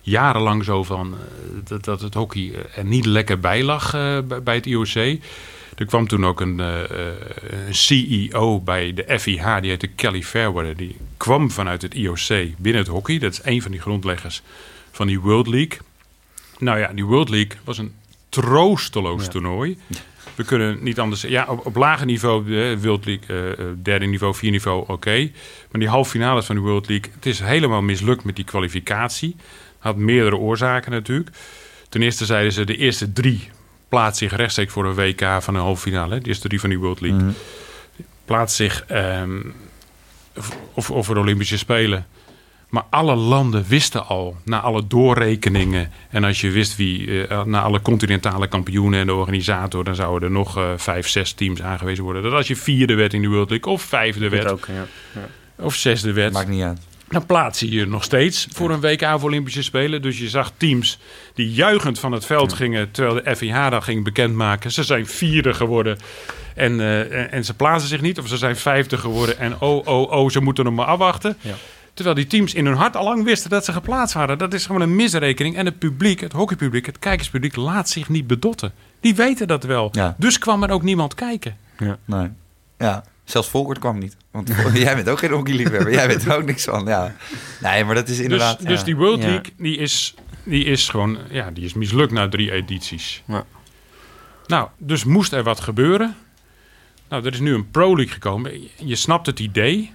jarenlang 0.00 0.64
zo 0.64 0.82
van 0.82 1.14
eh, 1.14 1.48
dat, 1.64 1.84
dat 1.84 2.00
het 2.00 2.14
hockey 2.14 2.52
er 2.76 2.84
niet 2.84 3.06
lekker 3.06 3.40
bij 3.40 3.62
lag 3.62 3.90
bij, 3.92 4.42
bij 4.44 4.54
het 4.54 4.66
IOC. 4.66 5.18
Er 5.76 5.86
kwam 5.86 6.08
toen 6.08 6.26
ook 6.26 6.40
een, 6.40 6.60
eh, 6.60 6.82
eh, 6.90 7.14
een 7.66 7.74
CEO 7.74 8.60
bij 8.60 8.94
de 8.94 9.18
FIH, 9.20 9.60
die 9.60 9.70
heette 9.70 9.86
Kelly 9.86 10.22
Fairweather. 10.22 10.76
Die 10.76 10.96
kwam 11.16 11.50
vanuit 11.50 11.82
het 11.82 11.94
IOC 11.94 12.28
binnen 12.58 12.82
het 12.82 12.90
hockey. 12.90 13.18
Dat 13.18 13.32
is 13.32 13.40
een 13.44 13.62
van 13.62 13.70
die 13.70 13.80
grondleggers 13.80 14.42
van 14.90 15.06
die 15.06 15.20
World 15.20 15.46
League. 15.46 15.78
Nou 16.58 16.78
ja, 16.78 16.92
die 16.92 17.04
World 17.04 17.28
League 17.28 17.58
was 17.64 17.78
een 17.78 17.92
troosteloos 18.28 19.24
Ja. 19.24 19.28
toernooi. 19.30 19.78
We 20.34 20.44
kunnen 20.44 20.78
niet 20.82 21.00
anders 21.00 21.22
Ja, 21.22 21.46
op, 21.48 21.66
op 21.66 21.76
lager 21.76 22.06
niveau, 22.06 22.44
de 22.44 22.78
World 22.80 23.04
League, 23.06 23.36
eh, 23.36 23.50
eh, 23.52 23.58
derde 23.82 24.06
niveau, 24.06 24.34
vier 24.34 24.50
niveau, 24.50 24.84
oké. 24.86 25.30
Maar 25.70 25.80
die 25.80 25.88
halve 25.88 26.10
finales 26.10 26.44
van 26.46 26.54
de 26.54 26.60
World 26.60 26.88
League, 26.88 27.10
het 27.14 27.26
is 27.26 27.40
helemaal 27.40 27.82
mislukt 27.82 28.24
met 28.24 28.36
die 28.36 28.44
kwalificatie. 28.44 29.36
Had 29.78 29.96
meerdere 29.96 30.36
oorzaken 30.36 30.90
natuurlijk. 30.90 31.30
Ten 31.88 32.02
eerste 32.02 32.24
zeiden 32.24 32.52
ze, 32.52 32.64
de 32.64 32.76
eerste 32.76 33.12
drie 33.12 33.48
plaatsen 33.92 34.28
zich 34.28 34.38
rechtstreeks 34.38 34.72
voor 34.72 34.84
een 34.84 34.94
WK 34.94 35.42
van 35.42 35.54
een 35.54 35.60
halve 35.60 35.82
finale. 35.82 36.18
De 36.18 36.28
eerste 36.28 36.48
drie 36.48 36.60
van 36.60 36.68
die 36.68 36.78
World 36.78 37.00
League. 37.00 37.20
Mhm. 37.20 37.32
Plaatst 38.24 38.56
zich 38.56 38.84
ehm, 38.86 39.40
of, 40.74 40.90
of 40.90 41.06
voor 41.06 41.14
de 41.14 41.20
Olympische 41.20 41.58
Spelen. 41.58 42.06
Maar 42.68 42.84
alle 42.90 43.14
landen 43.14 43.64
wisten 43.68 44.06
al, 44.06 44.36
na 44.44 44.60
alle 44.60 44.86
doorrekeningen... 44.86 45.92
en 46.10 46.24
als 46.24 46.40
je 46.40 46.50
wist 46.50 46.76
wie, 46.76 47.26
eh, 47.26 47.44
na 47.44 47.62
alle 47.62 47.80
continentale 47.80 48.48
kampioenen 48.48 49.00
en 49.00 49.06
de 49.06 49.14
organisator... 49.14 49.84
dan 49.84 49.94
zouden 49.94 50.28
er 50.28 50.34
nog 50.34 50.56
eh, 50.56 50.70
vijf, 50.76 51.08
zes 51.08 51.32
teams 51.32 51.62
aangewezen 51.62 52.04
worden. 52.04 52.22
Dat 52.22 52.32
als 52.32 52.48
je 52.48 52.56
vierde 52.56 52.94
werd 52.94 53.14
in 53.14 53.22
de 53.22 53.28
World 53.28 53.50
League 53.50 53.72
of 53.72 53.82
vijfde 53.82 54.28
werd... 54.28 54.50
ook, 54.50 54.66
ja. 54.66 54.86
of 55.64 55.74
zesde 55.74 56.12
werd... 56.12 56.32
Maakt 56.32 56.48
niet 56.48 56.62
uit. 56.62 56.80
Dan 57.12 57.26
plaats 57.26 57.60
je 57.60 57.70
je 57.70 57.86
nog 57.86 58.04
steeds 58.04 58.46
voor 58.50 58.70
een 58.70 58.80
WK 58.80 59.02
of 59.02 59.24
Olympische 59.24 59.62
Spelen. 59.62 60.02
Dus 60.02 60.18
je 60.18 60.28
zag 60.28 60.52
teams 60.56 60.98
die 61.34 61.52
juichend 61.52 61.98
van 61.98 62.12
het 62.12 62.26
veld 62.26 62.52
gingen... 62.52 62.90
terwijl 62.90 63.22
de 63.22 63.36
FIH 63.36 63.70
dan 63.70 63.82
ging 63.82 64.04
bekendmaken... 64.04 64.72
ze 64.72 64.82
zijn 64.82 65.06
vierde 65.06 65.54
geworden 65.54 65.98
en, 66.54 66.80
eh, 66.80 67.32
en, 67.32 67.44
ze 67.44 67.54
plaatsen 67.54 67.88
zich 67.88 68.00
niet. 68.00 68.18
Of 68.18 68.28
ze 68.28 68.36
zijn 68.36 68.56
vijfde 68.56 68.98
geworden 68.98 69.38
en 69.38 69.60
oh, 69.60 69.86
oh, 69.86 70.12
oh, 70.12 70.30
ze 70.30 70.40
moeten 70.40 70.64
nog 70.64 70.74
maar 70.74 70.86
afwachten. 70.86 71.36
Ja. 71.40 71.54
Terwijl 71.94 72.16
die 72.16 72.26
teams 72.26 72.54
in 72.54 72.66
hun 72.66 72.74
hart 72.74 72.96
al 72.96 73.04
lang 73.04 73.24
wisten 73.24 73.50
dat 73.50 73.64
ze 73.64 73.72
geplaatst 73.72 74.14
waren. 74.14 74.38
Dat 74.38 74.54
is 74.54 74.66
gewoon 74.66 74.80
een 74.80 74.96
misrekening. 74.96 75.56
En 75.56 75.66
het 75.66 75.78
publiek, 75.78 76.20
het 76.20 76.32
hockeypubliek, 76.32 76.86
het 76.86 76.98
kijkerspubliek... 76.98 77.56
laat 77.56 77.88
zich 77.88 78.08
niet 78.08 78.26
bedotten. 78.26 78.72
Die 79.00 79.14
weten 79.14 79.46
dat 79.46 79.64
wel. 79.64 79.88
Ja. 79.92 80.14
Dus 80.18 80.38
kwam 80.38 80.62
er 80.62 80.70
ook 80.70 80.82
niemand 80.82 81.14
kijken. 81.14 81.56
Nee. 82.04 82.28
Ja, 82.78 83.04
zelfs 83.24 83.48
Volkert 83.48 83.78
kwam 83.78 83.98
niet. 83.98 84.16
Want 84.30 84.48
jij 84.74 84.94
bent 84.94 85.08
ook 85.08 85.18
geen 85.18 85.30
hockeyliefhebber. 85.32 85.92
Jij 85.92 86.06
weet 86.06 86.24
er 86.24 86.36
ook 86.36 86.44
niks 86.44 86.64
van. 86.64 86.84
Ja. 86.86 87.14
Nee, 87.60 87.84
maar 87.84 87.94
dat 87.94 88.08
is 88.08 88.18
inderdaad... 88.18 88.58
Dus, 88.58 88.66
dus 88.66 88.78
ja. 88.78 88.84
die 88.84 88.96
World 88.96 89.22
Ja. 89.22 89.28
League, 89.28 89.52
die 89.56 89.76
is, 89.76 90.14
die 90.44 90.64
is 90.64 90.88
gewoon, 90.88 91.18
ja, 91.30 91.50
die 91.50 91.64
is 91.64 91.74
mislukt 91.74 92.12
na 92.12 92.28
drie 92.28 92.52
edities. 92.52 93.22
Ja. 93.26 93.44
Nou, 94.46 94.68
dus 94.78 95.04
moest 95.04 95.32
er 95.32 95.42
wat 95.42 95.60
gebeuren. 95.60 96.16
Nou, 97.08 97.26
er 97.26 97.32
is 97.32 97.40
nu 97.40 97.54
een 97.54 97.70
Pro 97.70 97.96
League 97.96 98.12
gekomen. 98.12 98.52
Je 98.76 98.96
snapt 98.96 99.26
het 99.26 99.40
idee. 99.40 99.92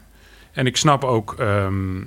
En 0.52 0.66
ik 0.66 0.78
snap 0.78 1.04
ook 1.04 1.36
ehm, 1.40 2.02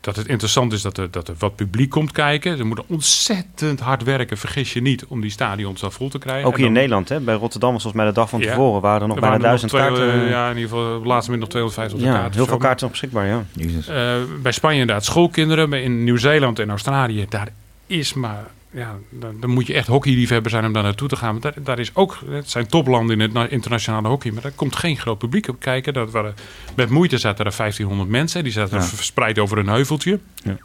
dat 0.00 0.16
het 0.16 0.26
interessant 0.26 0.72
is 0.72 0.82
dat 0.82 0.98
er, 0.98 1.10
dat 1.10 1.28
er 1.28 1.34
wat 1.38 1.56
publiek 1.56 1.90
komt 1.90 2.12
kijken. 2.12 2.56
Ze 2.56 2.64
moeten 2.64 2.84
ontzettend 2.88 3.80
hard 3.80 4.02
werken, 4.02 4.36
vergis 4.38 4.72
je 4.72 4.80
niet, 4.82 5.04
om 5.06 5.20
die 5.20 5.30
stadions 5.30 5.82
al 5.84 5.90
vol 5.90 6.08
te 6.08 6.18
krijgen. 6.18 6.46
Ook 6.46 6.56
hier 6.56 6.66
in 6.66 6.72
dan- 6.72 6.80
Nederland, 6.82 7.08
hè? 7.08 7.20
bij 7.20 7.34
Rotterdam 7.34 7.72
was 7.72 7.82
volgens 7.82 8.02
mij 8.02 8.12
de 8.12 8.18
dag 8.18 8.28
van 8.28 8.40
Ja. 8.40 8.46
tevoren... 8.48 8.80
waren 8.80 9.00
er 9.00 9.06
nog 9.06 9.16
er 9.16 9.22
bijna 9.22 9.38
duizend 9.38 9.72
kaarten. 9.72 10.28
Ja, 10.28 10.50
in 10.50 10.56
ieder 10.56 10.70
geval 10.70 10.92
op 10.94 10.98
het 11.00 11.06
laatste 11.08 11.30
moment 11.30 11.40
nog 11.40 11.48
250 11.48 12.00
Ja, 12.00 12.12
kaarten. 12.18 12.34
heel 12.38 12.46
veel 12.46 12.56
kaarten 12.56 12.80
nog 12.82 12.90
beschikbaar, 12.90 13.26
ja. 13.26 13.44
Jezus. 13.52 13.88
Eh, 13.88 14.14
bij 14.42 14.52
Spanje 14.52 14.80
inderdaad 14.80 15.04
schoolkinderen. 15.04 15.68
Maar 15.68 15.78
in 15.78 16.04
Nieuw-Zeeland 16.04 16.58
en 16.58 16.70
Australië, 16.70 17.26
daar 17.28 17.48
is 17.86 18.14
maar... 18.14 18.44
Ja, 18.72 18.96
dan, 19.08 19.40
dan 19.40 19.50
moet 19.50 19.66
je 19.66 19.74
echt 19.74 19.86
hockeyliefhebber 19.86 20.50
zijn 20.50 20.64
om 20.64 20.72
daar 20.72 20.82
naartoe 20.82 21.08
te 21.08 21.16
gaan. 21.16 21.30
Want 21.30 21.42
daar, 21.42 21.54
daar 21.64 21.78
is 21.78 21.94
ook, 21.94 22.18
het 22.30 22.50
zijn 22.50 22.66
toplanden 22.66 23.14
in 23.16 23.20
het 23.22 23.32
na- 23.32 23.48
internationale 23.48 24.08
hockey. 24.08 24.32
Maar 24.32 24.42
daar 24.42 24.52
komt 24.52 24.76
geen 24.76 24.96
groot 24.96 25.18
publiek 25.18 25.48
op 25.48 25.60
kijken. 25.60 25.92
Dat 25.92 26.10
waren, 26.10 26.34
met 26.76 26.90
moeite 26.90 27.18
zaten 27.18 27.44
er 27.44 27.52
1500 27.56 28.10
mensen. 28.10 28.42
Die 28.44 28.52
zaten 28.52 28.78
Ja. 28.78 28.84
verspreid 28.84 29.38
over 29.38 29.58
een 29.58 29.68
heuveltje. 29.68 30.18
Ja. 30.44 30.56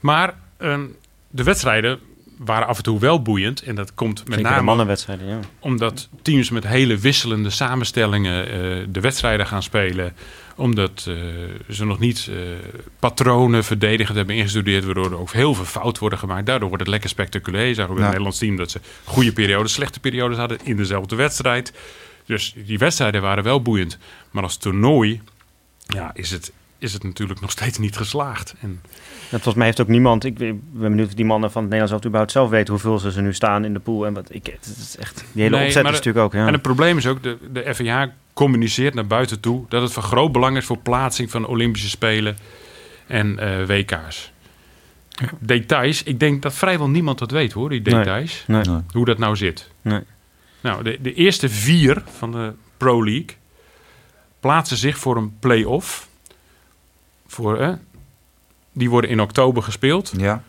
Maar 0.00 0.34
ehm, 0.58 0.84
de 1.30 1.42
wedstrijden 1.42 1.98
waren 2.38 2.66
af 2.66 2.76
en 2.76 2.82
toe 2.82 2.98
wel 3.00 3.22
boeiend. 3.22 3.62
En 3.62 3.74
dat 3.74 3.94
komt 3.94 4.18
met 4.18 4.26
Zeker 4.28 4.42
de 4.42 4.50
name 4.50 4.62
mannenwedstrijden, 4.62 5.26
ja. 5.26 5.38
omdat 5.58 6.08
teams 6.22 6.50
met 6.50 6.66
hele 6.66 6.96
wisselende 6.96 7.50
samenstellingen 7.50 8.42
eh, 8.50 8.86
de 8.88 9.00
wedstrijden 9.00 9.46
gaan 9.46 9.62
spelen. 9.62 10.12
Omdat 10.56 11.06
eh, 11.08 11.14
ze 11.74 11.84
nog 11.84 11.98
niet 11.98 12.28
eh, 12.30 12.36
patronen 12.98 13.64
verdedigend 13.64 14.16
hebben 14.16 14.34
ingestudeerd. 14.34 14.84
Waardoor 14.84 15.10
er 15.10 15.18
ook 15.18 15.32
heel 15.32 15.54
veel 15.54 15.64
fout 15.64 15.98
worden 15.98 16.18
gemaakt. 16.18 16.46
Daardoor 16.46 16.68
wordt 16.68 16.82
het 16.82 16.92
lekker 16.92 17.10
spectaculair. 17.10 17.66
Je 17.66 17.74
zag 17.74 17.88
ook 17.88 17.90
bij 17.90 18.00
het 18.00 18.06
Nederlands 18.06 18.38
team 18.38 18.56
dat 18.56 18.70
ze 18.70 18.80
goede 19.04 19.32
periodes, 19.32 19.72
slechte 19.72 20.00
periodes 20.00 20.38
hadden 20.38 20.58
in 20.62 20.76
dezelfde 20.76 21.16
wedstrijd. 21.16 21.72
Dus 22.26 22.54
die 22.64 22.78
wedstrijden 22.78 23.22
waren 23.22 23.44
wel 23.44 23.62
boeiend. 23.62 23.98
Maar 24.30 24.42
als 24.42 24.56
toernooi 24.56 25.20
ja, 25.86 26.10
is 26.14 26.30
het 26.30 26.52
is 26.78 26.92
het 26.92 27.04
natuurlijk 27.04 27.40
nog 27.40 27.50
steeds 27.50 27.78
niet 27.78 27.96
geslaagd. 27.96 28.54
En 28.60 28.80
En 29.20 29.28
volgens 29.30 29.54
mij 29.54 29.66
heeft 29.66 29.80
ook 29.80 29.88
niemand... 29.88 30.24
Ik 30.24 30.38
ben 30.38 30.62
benieuwd 30.72 31.06
of 31.06 31.14
die 31.14 31.24
mannen 31.24 31.50
van 31.50 31.62
het 31.62 31.70
Nederlands 31.70 32.06
überhaupt 32.06 32.32
zelf 32.32 32.50
weten 32.50 32.72
hoeveel 32.72 32.98
ze, 32.98 33.12
ze 33.12 33.20
nu 33.20 33.34
staan 33.34 33.64
in 33.64 33.72
de 33.72 33.78
pool. 33.78 34.06
En 34.06 34.14
wat, 34.14 34.34
ik, 34.34 34.46
het 34.46 34.76
is 34.78 34.96
echt, 34.96 35.24
die 35.32 35.42
hele 35.42 35.56
Nee, 35.56 35.66
opzet 35.66 35.84
is 35.84 35.90
natuurlijk 35.90 36.24
ook... 36.24 36.32
Ja. 36.32 36.46
En 36.46 36.52
het 36.52 36.62
probleem 36.62 36.96
is 36.96 37.06
ook, 37.06 37.22
de, 37.22 37.38
de 37.50 37.74
FIH 37.74 38.04
communiceert 38.36 38.94
naar 38.94 39.06
buiten 39.06 39.40
toe 39.40 39.64
dat 39.68 39.82
het 39.82 39.92
van 39.92 40.02
groot 40.02 40.32
belang 40.32 40.56
is 40.56 40.64
voor 40.64 40.78
plaatsing 40.78 41.30
van 41.30 41.46
Olympische 41.46 41.88
Spelen 41.88 42.36
en 43.06 43.38
eh, 43.38 43.66
WK's. 43.66 44.32
Details, 45.38 46.02
ik 46.02 46.20
denk 46.20 46.42
dat 46.42 46.54
vrijwel 46.54 46.88
niemand 46.88 47.18
dat 47.18 47.30
weet 47.30 47.52
hoor, 47.52 47.68
die 47.68 47.82
details. 47.82 48.44
Nee. 48.46 48.62
Nee. 48.62 48.80
Hoe 48.92 49.04
dat 49.04 49.18
nou 49.18 49.36
zit. 49.36 49.70
Nee. 49.82 50.00
Nou, 50.60 50.82
de, 50.82 50.98
de 51.00 51.14
eerste 51.14 51.48
vier 51.48 52.02
van 52.06 52.32
de 52.32 52.52
Pro 52.76 53.04
League 53.04 53.36
plaatsen 54.40 54.76
zich 54.76 54.98
voor 54.98 55.16
een 55.16 55.38
play-off. 55.38 56.08
Voor, 57.26 57.58
eh, 57.58 57.72
die 58.72 58.90
worden 58.90 59.10
in 59.10 59.20
oktober 59.20 59.62
gespeeld 59.62 60.12
Ja, 60.16 60.42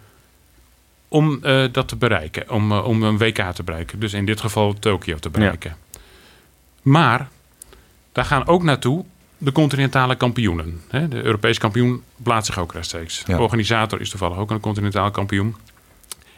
om 1.07 1.43
eh, 1.43 1.65
dat 1.71 1.87
te 1.87 1.95
bereiken. 1.95 2.49
Om, 2.49 2.71
eh, 2.71 2.85
om 2.85 3.03
een 3.03 3.17
WK 3.17 3.51
te 3.51 3.63
bereiken. 3.63 3.99
Dus 3.99 4.13
in 4.13 4.25
dit 4.25 4.39
geval 4.39 4.73
Tokio 4.73 5.17
te 5.17 5.29
bereiken. 5.29 5.75
Maar 6.81 7.29
daar 8.17 8.25
gaan 8.25 8.47
ook 8.47 8.63
naartoe 8.63 9.05
de 9.37 9.51
continentale 9.51 10.15
kampioenen. 10.15 10.81
De 10.89 11.23
Europees 11.23 11.57
kampioen 11.57 12.03
plaatst 12.23 12.45
zich 12.53 12.59
ook 12.61 12.73
rechtstreeks. 12.73 13.23
Ja. 13.25 13.35
De 13.35 13.41
organisator 13.41 14.01
is 14.01 14.09
toevallig 14.09 14.37
ook 14.37 14.51
een 14.51 14.59
continentaal 14.59 15.11
kampioen. 15.11 15.55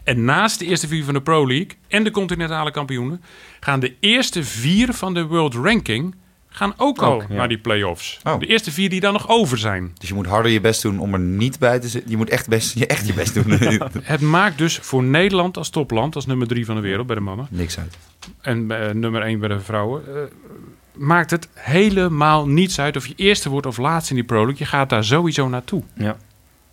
En 0.04 0.26
naast 0.26 0.60
de 0.60 0.66
eerste 0.66 0.88
vier 0.88 1.04
van 1.04 1.14
de 1.14 1.22
Pro 1.22 1.48
League 1.48 1.70
en 1.88 2.04
de 2.04 2.12
continentale 2.12 2.72
kampioenen... 2.72 3.22
gaan 3.60 3.80
de 3.80 3.94
eerste 4.00 4.44
vier 4.44 4.94
van 4.94 5.14
de 5.14 5.26
World 5.26 5.54
Ranking 5.54 6.16
gaan 6.50 6.74
ook 6.78 7.02
al 7.02 7.22
ja. 7.22 7.28
naar 7.30 7.48
die 7.48 7.58
play-offs. 7.58 8.20
Oh. 8.24 8.40
De 8.40 8.46
eerste 8.46 8.72
vier 8.72 8.90
die 8.90 9.00
dan 9.00 9.14
nog 9.14 9.30
over 9.30 9.58
zijn. 9.58 9.92
dus 9.98 10.10
je 10.10 10.16
moet 10.16 10.26
harder 10.26 10.52
je 10.52 10.62
best 10.62 10.82
doen 10.82 11.00
om 11.00 11.14
er 11.14 11.20
niet 11.20 11.60
bij 11.60 11.80
te 11.80 11.88
zitten. 11.88 12.12
Je 12.12 12.18
moet 12.18 12.30
echt, 12.30 12.48
best, 12.48 12.78
je, 12.78 12.88
echt 12.88 13.08
je 13.08 13.14
best 13.14 13.34
doen. 13.34 13.52
Het 14.04 14.22
maakt 14.22 14.58
dus 14.58 14.78
voor 14.78 15.04
Nederland 15.04 15.58
als 15.58 15.70
topland, 15.70 16.16
als 16.16 16.26
nummer 16.26 16.48
drie 16.48 16.66
van 16.66 16.76
de 16.76 16.82
wereld 16.82 17.08
bij 17.08 17.16
de 17.16 17.22
mannen... 17.22 17.48
Niks 17.50 17.80
uit. 17.80 17.98
en 18.42 18.68
bij, 18.68 18.94
nummer 18.94 19.22
1 19.22 19.40
bij 19.40 19.50
de 19.50 19.60
vrouwen. 19.60 20.04
eh, 20.08 20.22
maakt 21.00 21.32
het 21.32 21.48
helemaal 21.54 22.48
niets 22.48 22.80
uit 22.80 22.96
of 22.96 23.08
je 23.08 23.14
eerste 23.16 23.50
wordt 23.50 23.68
of 23.68 23.78
laatste 23.78 24.10
in 24.10 24.16
die 24.16 24.26
Pro 24.26 24.38
League. 24.38 24.58
Je 24.58 24.66
gaat 24.66 24.90
daar 24.90 25.04
sowieso 25.04 25.48
naartoe. 25.48 25.84
Ja. 25.94 26.18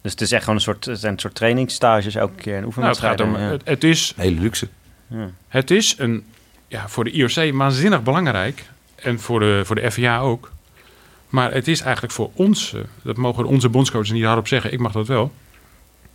Dus 0.02 0.12
het 0.12 0.20
is 0.20 0.32
echt 0.32 0.40
gewoon 0.40 0.56
een 0.56 0.64
soort, 0.64 0.84
het 0.84 0.98
zijn 0.98 1.12
een 1.12 1.18
soort 1.18 1.34
trainingsstages 1.34 2.14
elke 2.14 2.34
keer. 2.34 2.56
En 2.56 2.72
Nou, 2.76 2.86
het, 2.86 2.98
gaat 2.98 3.20
om, 3.20 3.32
ja. 3.32 3.38
het, 3.38 3.62
het 3.64 3.84
is, 3.84 4.12
Hele 4.16 4.40
luxe. 4.40 4.68
Ja. 5.06 5.30
het 5.48 5.70
is 5.70 5.94
een, 5.98 6.24
ja, 6.68 6.88
voor 6.88 7.04
de 7.04 7.10
IOC 7.10 7.54
waanzinnig 7.54 8.02
belangrijk. 8.02 8.64
En 8.94 9.20
voor 9.20 9.40
de, 9.40 9.62
voor 9.64 9.76
de 9.76 9.90
FIA 9.90 10.18
ook. 10.18 10.52
Maar 11.28 11.52
het 11.52 11.68
is 11.68 11.80
eigenlijk 11.80 12.12
voor 12.12 12.30
ons, 12.34 12.74
dat 13.02 13.16
mogen 13.16 13.44
onze 13.44 13.68
bondscoaches 13.68 14.10
niet 14.10 14.24
hardop 14.24 14.48
zeggen, 14.48 14.72
ik 14.72 14.78
mag 14.78 14.92
dat 14.92 15.06
wel. 15.06 15.32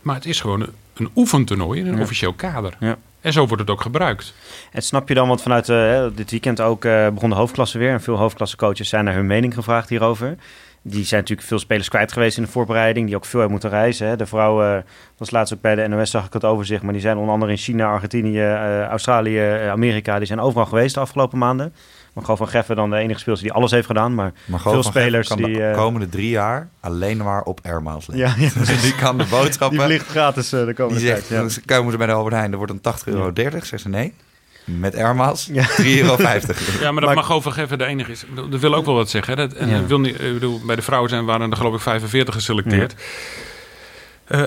Maar 0.01 0.15
het 0.15 0.25
is 0.25 0.41
gewoon 0.41 0.61
een, 0.61 0.73
een 0.97 1.09
oefentoernooi 1.15 1.79
in 1.79 1.87
een 1.87 1.95
Ja. 1.95 2.01
officieel 2.01 2.33
kader. 2.33 2.73
Ja. 2.79 2.97
En 3.21 3.33
zo 3.33 3.45
wordt 3.45 3.61
het 3.61 3.69
ook 3.71 3.81
gebruikt. 3.81 4.33
En 4.71 4.81
snap 4.81 5.07
je 5.07 5.13
dan, 5.13 5.27
want 5.27 5.41
vanuit 5.41 5.69
eh, 5.69 6.05
dit 6.15 6.31
weekend 6.31 6.61
ook 6.61 6.85
eh, 6.85 7.07
begon 7.09 7.29
de 7.29 7.35
hoofdklasse 7.35 7.77
weer. 7.77 7.91
En 7.91 8.01
veel 8.01 8.17
hoofdklassecoaches 8.17 8.89
zijn 8.89 9.05
naar 9.05 9.13
hun 9.13 9.27
mening 9.27 9.53
gevraagd 9.53 9.89
hierover. 9.89 10.35
Die 10.83 11.05
zijn 11.05 11.19
natuurlijk 11.21 11.47
veel 11.47 11.59
spelers 11.59 11.89
kwijt 11.89 12.11
geweest 12.11 12.37
in 12.37 12.43
de 12.43 12.49
voorbereiding. 12.49 13.05
Die 13.07 13.15
ook 13.15 13.25
veel 13.25 13.39
hebben 13.39 13.59
moeten 13.59 13.79
reizen. 13.79 14.07
Hè. 14.07 14.15
De 14.15 14.25
vrouwen, 14.25 14.77
eh, 14.77 14.83
was 15.17 15.31
laatst 15.31 15.53
ook 15.53 15.61
bij 15.61 15.75
de 15.75 15.87
NOS, 15.87 16.11
zag 16.11 16.25
ik 16.25 16.33
het 16.33 16.45
overzicht. 16.45 16.81
Maar 16.83 16.93
die 16.93 17.01
zijn 17.01 17.17
onder 17.17 17.33
andere 17.33 17.51
in 17.51 17.57
China, 17.57 17.85
Argentinië, 17.91 18.39
eh, 18.41 18.83
Australië, 18.85 19.39
Amerika. 19.69 20.17
Die 20.17 20.27
zijn 20.27 20.39
overal 20.39 20.65
geweest 20.65 20.93
de 20.93 20.99
afgelopen 20.99 21.37
maanden. 21.37 21.73
Maar 22.13 22.23
gewoon 22.23 22.37
van 22.37 22.47
Geffen 22.47 22.75
dan 22.75 22.89
de 22.89 22.95
enige 22.95 23.19
speelster 23.19 23.47
die 23.47 23.55
alles 23.57 23.71
heeft 23.71 23.85
gedaan. 23.87 24.15
Maar 24.15 24.31
Veel 24.49 24.57
van 24.59 24.83
spelers 24.83 25.27
kan 25.27 25.37
die, 25.37 25.53
de 25.53 25.63
eh, 25.63 25.75
komende 25.77 26.09
drie 26.09 26.29
jaar 26.29 26.69
alleen 26.79 27.17
maar 27.17 27.41
op 27.41 27.59
air 27.63 27.81
miles 27.81 28.07
leven. 28.07 28.41
ja, 28.41 28.63
die 28.81 28.95
kan 28.95 29.17
de 29.17 29.25
boodschappen... 29.29 29.77
die 29.77 29.87
vliegt 29.87 30.07
gratis 30.07 30.53
eh, 30.53 30.65
de 30.65 30.73
komende 30.73 30.99
Die 30.99 31.07
zegt, 31.09 31.27
tijd. 31.27 31.29
Ja. 31.29 31.47
dan 31.63 31.65
komen 31.77 31.91
ze 31.91 31.97
bij 31.97 32.07
de 32.07 32.13
Albert 32.13 32.35
Heijn, 32.35 32.51
er 32.51 32.57
wordt 32.57 32.71
dan 32.71 32.81
80 32.81 33.07
euro 33.07 33.33
30. 33.33 33.65
Zegt 33.65 33.81
ze 33.81 33.89
nee. 33.89 34.13
Met 34.65 34.95
air 34.95 35.15
miles, 35.15 35.49
Ja. 35.51 35.63
3,50 35.69 35.75
euro. 35.77 36.15
Ja, 36.21 36.91
maar 36.91 37.01
dat 37.01 37.01
Maar- 37.01 37.15
mag 37.15 37.31
over 37.31 37.59
even 37.59 37.77
de 37.77 37.85
enige 37.85 38.11
is. 38.11 38.25
Dat 38.49 38.59
wil 38.59 38.75
ook 38.75 38.85
wel 38.85 38.95
wat 38.95 39.09
zeggen. 39.09 39.37
Hè? 39.37 39.47
Dat, 39.47 39.57
en 39.57 39.69
Ja. 39.69 39.79
ik 39.79 39.87
wil 39.87 39.99
niet, 39.99 40.21
ik 40.21 40.33
bedoel, 40.33 40.61
bij 40.65 40.75
de 40.75 40.81
vrouwen 40.81 41.09
zijn 41.09 41.25
waren 41.25 41.51
er 41.51 41.57
geloof 41.57 41.73
ik 41.73 41.79
45 41.81 42.33
geselecteerd. 42.33 42.95
Eh, 44.31 44.41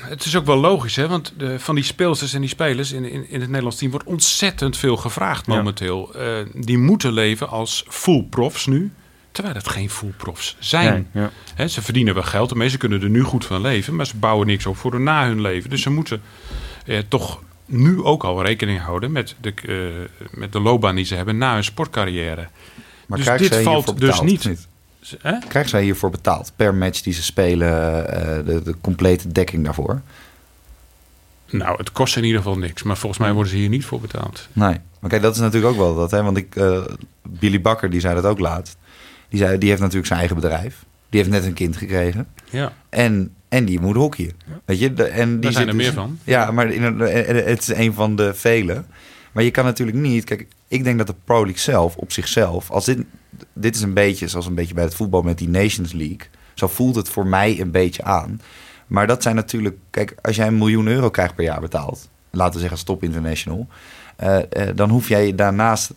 het 0.00 0.24
is 0.24 0.36
ook 0.36 0.46
wel 0.46 0.56
logisch, 0.56 0.96
hè? 0.96 1.08
want 1.08 1.32
de, 1.36 1.58
van 1.60 1.74
die 1.74 1.84
speelsters 1.84 2.32
en 2.34 2.40
die 2.40 2.48
spelers 2.50 2.92
in, 2.92 3.04
in, 3.04 3.28
in 3.30 3.40
het 3.40 3.48
Nederlands 3.48 3.76
team 3.78 3.90
wordt 3.90 4.06
ontzettend 4.06 4.76
veel 4.76 4.96
gevraagd 4.96 5.46
Ja. 5.46 5.54
momenteel. 5.56 6.14
Eh, 6.14 6.36
die 6.54 6.78
moeten 6.78 7.12
leven 7.12 7.48
als 7.48 7.84
full 7.88 8.22
profs 8.22 8.66
nu, 8.66 8.90
terwijl 9.32 9.54
het 9.54 9.68
geen 9.68 9.90
full 9.90 10.12
profs 10.16 10.56
zijn. 10.58 11.08
Ja, 11.12 11.20
ja. 11.20 11.30
Hè, 11.54 11.68
ze 11.68 11.82
verdienen 11.82 12.14
wel 12.14 12.22
geld, 12.22 12.48
de 12.48 12.54
meesten 12.54 12.78
kunnen 12.78 13.02
er 13.02 13.10
nu 13.10 13.22
goed 13.22 13.44
van 13.44 13.60
leven, 13.60 13.96
maar 13.96 14.06
ze 14.06 14.16
bouwen 14.16 14.46
niks 14.46 14.66
op 14.66 14.76
voor 14.76 15.00
na 15.00 15.26
hun 15.26 15.40
leven. 15.40 15.70
Dus 15.70 15.82
ze 15.82 15.90
moeten 15.90 16.22
eh, 16.86 16.98
toch 17.08 17.42
nu 17.66 18.02
ook 18.02 18.24
al 18.24 18.42
rekening 18.42 18.80
houden 18.80 19.12
met 19.12 19.34
de, 19.40 19.52
eh, 19.66 20.28
met 20.38 20.52
de 20.52 20.60
loopbaan 20.60 20.94
die 20.94 21.04
ze 21.04 21.14
hebben 21.14 21.38
na 21.38 21.54
hun 21.54 21.64
sportcarrière. 21.64 22.48
Maar 23.06 23.18
Dus 23.18 23.50
dit 23.50 23.56
valt 23.56 24.00
dus 24.00 24.20
niet. 24.20 24.67
Of 25.14 25.22
Hè? 25.22 25.38
Krijgen 25.48 25.70
zij 25.70 25.82
hiervoor 25.82 26.10
betaald? 26.10 26.52
Per 26.56 26.74
match 26.74 27.00
die 27.02 27.12
ze 27.12 27.22
spelen, 27.22 27.68
eh, 28.12 28.46
de, 28.46 28.62
de 28.62 28.74
complete 28.80 29.32
dekking 29.32 29.64
daarvoor? 29.64 30.00
Nou, 31.50 31.76
het 31.78 31.92
kost 31.92 32.16
in 32.16 32.24
ieder 32.24 32.38
geval 32.42 32.58
niks, 32.58 32.82
maar 32.82 32.96
volgens 32.96 33.20
mij 33.20 33.32
worden 33.32 33.52
ze 33.52 33.58
hier 33.58 33.68
niet 33.68 33.84
voor 33.84 34.00
betaald. 34.00 34.48
Nee. 34.52 34.76
Maar 35.00 35.10
kijk, 35.10 35.22
dat 35.22 35.34
is 35.34 35.40
natuurlijk 35.40 35.72
ook 35.72 35.78
wel 35.78 35.94
dat. 35.94 36.10
Hè? 36.10 36.22
Want 36.22 36.36
ik, 36.36 36.56
eh, 36.56 36.80
Billy 37.22 37.60
Bakker, 37.60 37.90
die 37.90 38.00
zei 38.00 38.14
dat 38.14 38.24
ook 38.24 38.38
laatst. 38.38 38.76
Die, 39.28 39.38
zei, 39.38 39.58
die 39.58 39.68
heeft 39.68 39.80
natuurlijk 39.80 40.06
zijn 40.06 40.18
eigen 40.18 40.36
bedrijf. 40.40 40.84
Die 41.08 41.20
heeft 41.20 41.32
net 41.32 41.44
een 41.44 41.52
kind 41.54 41.76
gekregen. 41.76 42.26
Ja, 42.50 42.72
En, 42.88 43.34
en 43.48 43.64
die 43.64 43.80
moet 43.80 43.96
hockeyen. 43.96 44.32
Weet 44.64 44.78
je? 44.78 44.94
De, 44.94 45.04
en 45.04 45.30
die 45.30 45.40
daar 45.40 45.52
zijn 45.52 45.68
er 45.68 45.74
dus- 45.76 45.82
meer 45.84 45.92
van. 45.92 46.18
Ja, 46.24 46.50
maar 46.50 46.70
in- 46.72 47.00
eh, 47.00 47.44
het 47.46 47.60
is 47.60 47.68
een 47.68 47.92
van 47.94 48.16
de 48.16 48.34
vele. 48.34 48.84
Maar 49.32 49.44
je 49.44 49.50
kan 49.50 49.64
natuurlijk 49.64 49.98
niet... 49.98 50.24
Kijk, 50.24 50.46
ik 50.68 50.84
denk 50.84 50.98
dat 50.98 51.06
de 51.06 51.14
Pro 51.24 51.36
League 51.42 51.58
zelf, 51.60 51.96
op 51.96 52.12
zichzelf... 52.12 52.70
Als 52.70 52.84
dit, 52.84 52.98
dit 53.60 53.74
is 53.74 53.82
een 53.82 53.94
beetje 53.94 54.28
zoals 54.28 54.46
een 54.46 54.54
beetje 54.54 54.74
bij 54.74 54.84
het 54.84 54.94
voetbal 54.94 55.22
met 55.22 55.38
die 55.38 55.48
Nations 55.48 55.92
League. 55.92 56.28
Zo 56.54 56.66
voelt 56.66 56.94
het 56.94 57.08
voor 57.08 57.26
mij 57.26 57.60
een 57.60 57.70
beetje 57.70 58.02
aan. 58.02 58.40
Maar 58.86 59.06
dat 59.06 59.22
zijn 59.22 59.34
natuurlijk... 59.34 59.76
Kijk, 59.90 60.14
als 60.22 60.36
jij 60.36 60.46
een 60.46 60.58
miljoen 60.58 60.86
euro 60.86 61.10
krijgt 61.10 61.34
per 61.34 61.44
jaar 61.44 61.60
betaald... 61.60 62.08
Laten 62.30 62.52
we 62.52 62.58
zeggen 62.58 62.76
als 62.76 62.86
top 62.86 63.02
international... 63.02 63.66
eh, 64.16 64.38
eh, 64.38 64.76
dan 64.76 64.90
hoef 64.90 65.08
jij 65.08 65.34
daarnaast 65.34 65.92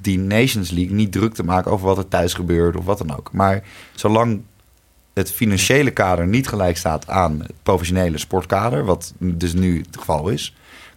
die 0.00 0.18
Nations 0.18 0.70
League 0.70 0.94
niet 0.94 1.12
druk 1.12 1.34
te 1.34 1.44
maken... 1.44 1.70
over 1.70 1.86
wat 1.86 1.98
er 1.98 2.08
thuis 2.08 2.34
gebeurt 2.34 2.76
of 2.76 2.84
wat 2.84 2.98
dan 2.98 3.16
ook. 3.16 3.32
Maar 3.32 3.62
zolang 3.94 4.42
het 5.14 5.32
financiële 5.32 5.90
kader 5.90 6.26
niet 6.26 6.48
gelijk 6.48 6.76
staat 6.76 7.08
aan 7.08 7.40
het 7.40 7.52
professionele 7.62 8.18
sportkader, 8.18 8.84
wat 8.84 9.14
dus 9.18 9.52
nu 9.52 9.78
het 9.78 9.96
geval 9.98 10.28
is, 10.28 10.54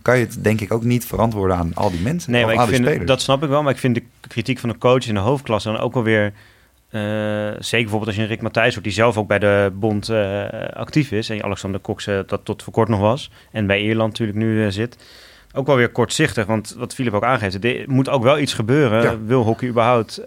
kan 0.10 0.20
je 0.20 0.26
het 0.26 0.44
denk 0.44 0.62
ik 0.62 0.74
ook 0.74 0.84
niet 0.84 1.06
verantwoorden 1.06 1.58
aan 1.58 1.72
al 1.74 1.92
die 1.92 2.02
mensen. 2.02 2.32
Nee, 2.32 2.46
maar 2.46 2.54
ik 2.54 2.60
vind, 2.60 2.86
spelers. 2.86 3.06
dat 3.06 3.22
snap 3.22 3.44
ik 3.44 3.50
wel. 3.50 3.64
Maar 3.64 3.74
ik 3.74 3.80
vind 3.80 3.96
de 3.96 4.04
kritiek 4.28 4.60
van 4.60 4.70
de 4.70 4.78
coach 4.78 5.08
in 5.08 5.14
de 5.14 5.20
hoofdklasse 5.20 5.72
dan 5.72 5.80
ook 5.80 5.94
wel 5.94 6.04
weer... 6.04 6.34
eh, 6.90 7.02
zeker 7.60 7.70
bijvoorbeeld 7.70 8.06
als 8.06 8.16
je 8.16 8.22
een 8.22 8.28
Rick 8.28 8.42
Matthijs 8.42 8.74
hoort... 8.74 8.84
die 8.84 8.94
zelf 8.94 9.18
ook 9.18 9.28
bij 9.28 9.40
de 9.40 9.72
bond 9.74 10.10
eh, 10.10 10.44
actief 10.74 11.12
is... 11.12 11.30
en 11.30 11.44
Alexander 11.44 11.82
Cox 11.82 12.08
eh, 12.08 12.20
dat 12.28 12.46
tot 12.46 12.64
voor 12.64 12.74
kort 12.74 12.90
nog 12.90 13.00
was... 13.00 13.32
en 13.52 13.68
bij 13.68 13.82
Ierland 13.82 14.10
natuurlijk 14.10 14.38
nu 14.38 14.72
zit... 14.72 14.98
ook 15.54 15.68
wel 15.68 15.76
weer 15.76 15.90
kortzichtig. 15.90 16.46
Want 16.46 16.76
wat 16.78 16.94
Filip 16.94 17.14
ook 17.14 17.24
aangeeft... 17.24 17.64
er 17.64 17.84
moet 17.88 18.10
ook 18.10 18.24
wel 18.24 18.40
iets 18.40 18.54
gebeuren... 18.54 19.04
Ja. 19.04 19.18
wil 19.26 19.44
hockey 19.44 19.68
überhaupt 19.68 20.22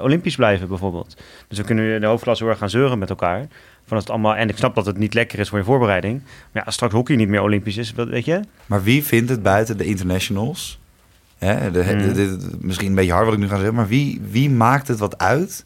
olympisch 0.00 0.36
blijven 0.36 0.68
bijvoorbeeld. 0.68 1.16
Dus 1.48 1.58
we 1.58 1.64
kunnen 1.64 1.94
in 1.94 2.00
de 2.00 2.06
hoofdklasse 2.06 2.46
erg 2.46 2.58
gaan 2.58 2.70
zeuren 2.70 2.98
met 2.98 3.10
elkaar... 3.10 3.46
Van 3.86 3.96
het 3.96 4.10
allemaal, 4.10 4.36
en 4.36 4.48
ik 4.48 4.56
snap 4.56 4.74
dat 4.74 4.86
het 4.86 4.98
niet 4.98 5.14
lekker 5.14 5.38
is 5.38 5.48
voor 5.48 5.58
je 5.58 5.64
voorbereiding. 5.64 6.20
Maar 6.24 6.32
ja, 6.52 6.62
als 6.62 6.74
straks 6.74 6.92
hockey 6.92 7.16
niet 7.16 7.28
meer 7.28 7.42
olympisch 7.42 7.76
is, 7.76 7.92
weet 7.92 8.24
je? 8.24 8.40
Maar 8.66 8.82
wie 8.82 9.04
vindt 9.04 9.30
het 9.30 9.42
buiten 9.42 9.76
de 9.78 9.84
internationals? 9.84 10.78
Hè, 11.38 11.70
de, 11.70 11.84
Hmm. 11.84 11.98
de- 11.98 12.12
de- 12.12 12.36
de- 12.36 12.56
misschien 12.60 12.88
een 12.88 12.94
beetje 12.94 13.12
hard 13.12 13.24
wat 13.24 13.34
ik 13.34 13.40
nu 13.40 13.48
ga 13.48 13.56
zeggen, 13.56 13.74
maar 13.74 13.88
wie, 13.88 14.20
wie 14.30 14.50
maakt 14.50 14.88
het 14.88 14.98
wat 14.98 15.18
uit 15.18 15.64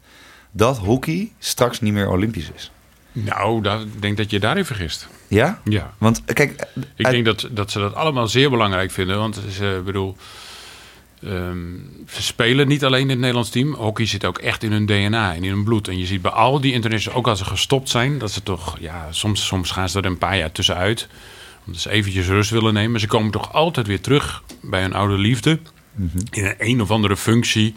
dat 0.51 0.77
hockey 0.77 1.31
straks 1.39 1.81
niet 1.81 1.93
meer 1.93 2.09
olympisch 2.09 2.51
is? 2.55 2.71
Nou, 3.11 3.61
dat, 3.61 3.81
ik 3.81 4.01
denk 4.01 4.17
dat 4.17 4.29
je 4.29 4.39
daarin 4.39 4.65
vergist. 4.65 5.07
Ja? 5.27 5.59
Ja. 5.63 5.93
Want 5.97 6.23
kijk, 6.25 6.51
Ik 6.97 7.05
uit- 7.05 7.13
denk 7.13 7.25
dat, 7.25 7.47
dat 7.51 7.71
ze 7.71 7.79
dat 7.79 7.93
allemaal 7.95 8.27
zeer 8.27 8.49
belangrijk 8.49 8.91
vinden. 8.91 9.17
Want 9.17 9.41
ze, 9.49 9.81
bedoel, 9.85 10.15
ehm, 11.23 11.57
ze 12.07 12.21
spelen 12.21 12.67
niet 12.67 12.85
alleen 12.85 13.01
in 13.01 13.09
het 13.09 13.17
Nederlands 13.17 13.49
team. 13.49 13.73
Hockey 13.73 14.05
zit 14.05 14.25
ook 14.25 14.37
echt 14.37 14.63
in 14.63 14.71
hun 14.71 14.85
DNA 14.85 15.33
en 15.33 15.43
in 15.43 15.49
hun 15.49 15.63
bloed. 15.63 15.87
En 15.87 15.97
je 15.97 16.05
ziet 16.05 16.21
bij 16.21 16.31
al 16.31 16.61
die 16.61 16.73
internationals, 16.73 17.19
ook 17.19 17.27
als 17.27 17.39
ze 17.39 17.45
gestopt 17.45 17.89
zijn, 17.89 18.17
dat 18.17 18.31
ze 18.31 18.43
toch, 18.43 18.77
ja, 18.79 19.07
soms, 19.09 19.45
soms 19.45 19.71
gaan 19.71 19.89
ze 19.89 19.99
er 19.99 20.05
een 20.05 20.17
paar 20.17 20.37
jaar 20.37 20.51
tussenuit. 20.51 21.07
Omdat 21.65 21.81
ze 21.81 21.89
eventjes 21.89 22.27
rust 22.27 22.49
willen 22.49 22.73
nemen. 22.73 22.91
Maar 22.91 22.99
ze 22.99 23.07
komen 23.07 23.31
toch 23.31 23.53
altijd 23.53 23.87
weer 23.87 24.01
terug 24.01 24.43
bij 24.61 24.81
hun 24.81 24.93
oude 24.93 25.17
liefde. 25.17 25.59
Mhm. 25.91 26.17
In 26.29 26.45
een, 26.45 26.55
een 26.57 26.81
of 26.81 26.91
andere 26.91 27.17
functie. 27.17 27.75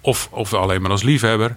Of, 0.00 0.28
of 0.30 0.54
alleen 0.54 0.82
maar 0.82 0.90
als 0.90 1.02
liefhebber. 1.02 1.56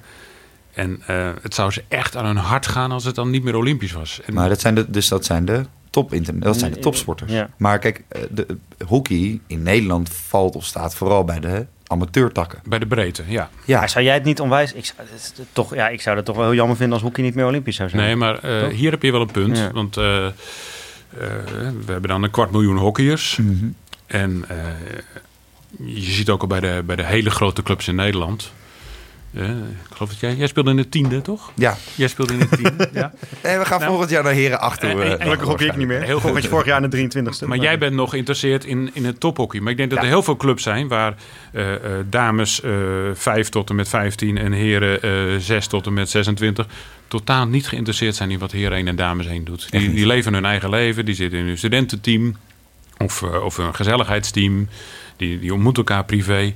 En 0.74 1.02
eh, 1.08 1.32
het 1.42 1.54
zou 1.54 1.72
ze 1.72 1.84
echt 1.88 2.16
aan 2.16 2.26
hun 2.26 2.38
hart 2.38 2.68
gaan 2.68 2.92
als 2.92 3.04
het 3.04 3.16
dan 3.16 3.30
niet 3.30 3.44
meer 3.44 3.56
Olympisch 3.56 3.92
was. 3.92 4.22
En, 4.26 4.34
maar 4.34 4.50
dat 4.50 4.62
zijn 4.62 4.76
de, 4.76 4.90
dus 4.90 5.08
dat 5.08 5.26
zijn 5.26 5.46
de 5.46 5.66
top 5.89 6.13
interna- 6.13 6.45
dat 6.45 6.60
zijn 6.60 6.73
de 6.73 6.80
topsporters. 6.80 7.32
Ja. 7.32 7.49
Maar 7.58 7.80
kijk, 7.80 8.04
eh, 8.08 8.21
de, 8.30 8.58
hockey 8.86 9.39
in 9.47 9.63
Nederland 9.63 10.10
valt 10.10 10.56
of 10.56 10.65
staat 10.65 10.95
vooral 10.95 11.23
bij 11.23 11.39
de 11.39 11.65
amateurtakken. 11.88 12.60
Bij 12.65 12.80
de 12.80 12.86
breedte, 12.88 13.23
ja. 13.28 13.49
Ja, 13.65 13.80
Maar 13.80 13.89
zou 13.89 14.06
jij 14.06 14.13
het 14.13 14.23
niet 14.23 14.39
onwijs... 14.39 14.73
Ik 14.73 14.86
zou, 14.86 15.08
het 15.12 15.34
toch, 15.54 15.75
ja, 15.75 15.89
ik 15.89 16.02
zou 16.02 16.15
dat 16.15 16.25
toch 16.25 16.36
wel 16.36 16.45
heel 16.45 16.54
jammer 16.54 16.75
vinden 16.78 16.93
als 16.93 17.04
hockey 17.04 17.23
niet 17.23 17.36
meer 17.36 17.45
olympisch 17.45 17.75
zou 17.75 17.89
zijn. 17.89 18.02
Nee, 18.02 18.15
maar 18.15 18.39
eh, 18.39 18.67
hier 18.67 18.91
heb 18.91 19.04
je 19.04 19.12
wel 19.12 19.21
een 19.21 19.32
punt. 19.32 19.58
Ja. 19.58 19.71
Want 19.71 19.97
eh, 19.97 20.25
eh, 20.25 20.32
we 21.86 21.91
hebben 21.91 22.10
dan 22.10 22.23
een 22.23 22.32
kwart 22.32 22.52
miljoen 22.52 22.78
hockeyers. 22.78 23.36
Mhm. 23.36 23.67
En 24.08 24.45
eh, 24.47 24.58
je 25.95 26.12
ziet 26.12 26.30
ook 26.30 26.41
al 26.41 26.47
bij 26.47 26.60
de, 26.60 26.84
bij 26.86 26.95
de 26.95 27.06
hele 27.06 27.30
grote 27.30 27.63
clubs 27.63 27.88
in 27.88 27.95
Nederland. 27.95 28.52
Eh, 29.34 29.50
ik 29.50 29.56
geloof 29.94 30.10
dat 30.10 30.20
jij, 30.20 30.36
jij 30.36 30.48
speelde 30.48 30.70
in 30.70 30.76
de 30.76 30.89
tiende, 30.89 31.22
toch? 31.22 31.52
ja. 31.56 31.78
Jij 31.96 32.08
speelde 32.08 32.34
in 32.34 32.39
de 32.39 32.48
tiende, 32.50 32.89
ja. 32.94 33.13
En 33.42 33.60
we 33.60 33.65
gaan 33.65 33.80
Nou, 33.80 33.92
volgend 33.92 34.10
jaar 34.10 34.24
naar 34.24 34.34
Heren 34.34 34.60
8 34.60 34.80
toe. 34.80 34.89
en- 34.89 35.02
eh, 35.02 35.12
en- 35.12 35.22
Gelukkig 35.22 35.48
hockey 35.48 35.68
ik 35.68 35.76
niet 35.76 35.88
meer. 35.88 36.02
Heel 36.02 36.20
goed. 36.20 36.48
Vorig 36.48 36.65
jaar 36.65 36.84
in 36.84 36.89
de 36.89 36.98
23ste. 36.98 37.46
Maar 37.48 37.58
jij 37.58 37.78
bent 37.78 37.94
nog 37.96 38.10
geïnteresseerd 38.10 38.65
in, 38.65 38.89
in 38.94 39.06
het 39.06 39.20
tophockey. 39.20 39.60
Maar 39.60 39.72
ik 39.72 39.78
denk 39.78 39.89
dat 39.89 40.00
er 40.00 40.06
heel 40.06 40.24
veel 40.24 40.38
clubs 40.38 40.63
zijn 40.63 40.88
waar 40.88 41.15
eh, 41.54 41.74
eh, 41.74 41.82
dames 42.10 42.62
eh 42.62 42.72
5 43.13 43.50
tot 43.50 43.70
en 43.70 43.76
met 43.76 43.89
15 43.89 44.38
en 44.38 44.52
heren 44.52 45.02
eh 45.02 45.39
6 45.39 45.68
tot 45.68 45.86
en 45.86 45.94
met 45.94 46.10
26 46.10 46.65
totaal 47.08 47.46
niet 47.48 47.68
geïnteresseerd 47.68 48.15
zijn 48.15 48.32
in 48.32 48.39
wat 48.39 48.52
heren 48.52 48.78
1 48.78 48.88
en 48.88 48.96
dames 48.96 49.26
1 49.28 49.44
doet. 49.44 49.72
Die, 49.72 49.94
die 49.94 50.06
leven 50.08 50.34
hun 50.34 50.46
eigen 50.46 50.70
leven, 50.70 51.06
die 51.06 51.15
zitten 51.15 51.39
in 51.39 51.46
hun 51.46 51.58
studententeam 51.58 52.36
of, 52.98 53.22
eh, 53.24 53.44
of 53.44 53.58
een 53.58 53.76
gezelligheidsteam. 53.76 54.68
Die, 55.18 55.39
die 55.39 55.54
ontmoeten 55.54 55.84
elkaar 55.86 56.06
privé. 56.06 56.54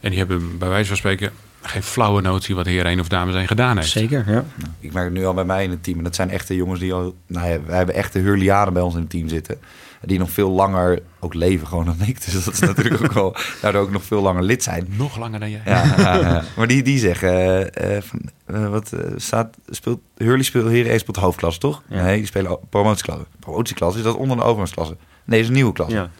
En 0.00 0.10
die 0.10 0.18
hebben 0.18 0.58
bij 0.58 0.68
wijze 0.68 0.88
van 0.88 0.96
spreken 0.96 1.30
geen 1.62 1.82
flauwe 1.82 2.20
notie 2.20 2.54
wat 2.54 2.66
heren 2.66 2.86
1 2.86 3.00
of 3.00 3.08
dames 3.08 3.34
1 3.34 3.46
gedaan 3.46 3.76
heeft. 3.76 3.88
Zeker, 3.90 4.24
ja. 4.30 4.44
Ik 4.80 4.92
merk 4.92 5.04
het 5.04 5.14
nu 5.14 5.26
al 5.26 5.34
bij 5.34 5.44
mij 5.44 5.64
in 5.64 5.70
het 5.70 5.82
team. 5.82 5.98
En 5.98 6.04
dat 6.04 6.14
zijn 6.14 6.30
echte 6.30 6.54
jongens 6.54 6.80
die 6.80 6.92
al... 6.92 7.14
Nou 7.26 7.48
ja, 7.48 7.58
wij 7.66 7.76
hebben 7.76 7.94
echte 7.94 8.18
Hurlianen 8.18 8.72
bij 8.72 8.82
ons 8.82 8.94
in 8.94 9.00
het 9.00 9.10
team 9.10 9.28
zitten. 9.28 9.58
Die 10.02 10.18
nog 10.18 10.30
veel 10.30 10.50
langer 10.50 11.02
ook 11.20 11.34
leven 11.34 11.66
gewoon 11.66 11.84
dan 11.84 11.96
ik. 12.06 12.24
Dus 12.24 12.44
dat 12.44 12.54
is 12.54 12.60
natuurlijk 12.60 13.02
ook 13.04 13.12
wel... 13.12 13.36
Daardoor 13.62 13.82
ook 13.82 13.90
nog 13.90 14.04
veel 14.04 14.22
langer 14.22 14.42
lid 14.42 14.62
zijn. 14.62 14.86
Nog 14.96 15.18
langer 15.18 15.40
dan 15.40 15.50
jij. 15.50 15.62
Ja, 15.64 15.94
ja, 15.96 16.14
ja. 16.14 16.44
maar 16.56 16.66
die, 16.66 16.82
die 16.82 16.98
zeggen... 16.98 17.70
van, 18.02 18.20
eh, 18.46 18.68
wat 18.68 18.92
staat... 19.16 19.56
Speelt, 19.68 20.00
Hurley 20.16 20.42
speelt 20.42 20.68
Heren 20.68 20.90
1 20.90 21.00
speelt 21.00 21.16
hoofdklasse, 21.16 21.60
toch? 21.60 21.82
Ja. 21.88 22.02
Nee, 22.02 22.16
die 22.16 22.26
spelen 22.26 22.58
promotieklasse. 22.70 23.24
Promotieklasse, 23.40 23.98
is 23.98 24.04
dat 24.04 24.14
onder 24.14 24.36
de 24.36 24.42
overgangsklasse? 24.42 24.96
Nee, 25.24 25.40
is 25.40 25.46
een 25.46 25.52
nieuwe 25.54 25.72
klasse. 25.72 25.96
ja, 25.96 26.10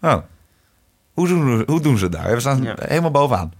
ja. 0.00 0.14
Oh. 0.14 0.22
Hoe 1.12 1.28
doen, 1.28 1.62
hoe 1.66 1.80
doen 1.80 1.98
ze 1.98 2.04
het 2.04 2.12
daar? 2.12 2.34
We 2.34 2.40
staan 2.40 2.62
Ja. 2.62 2.76
helemaal 2.78 3.10
bovenaan. 3.10 3.52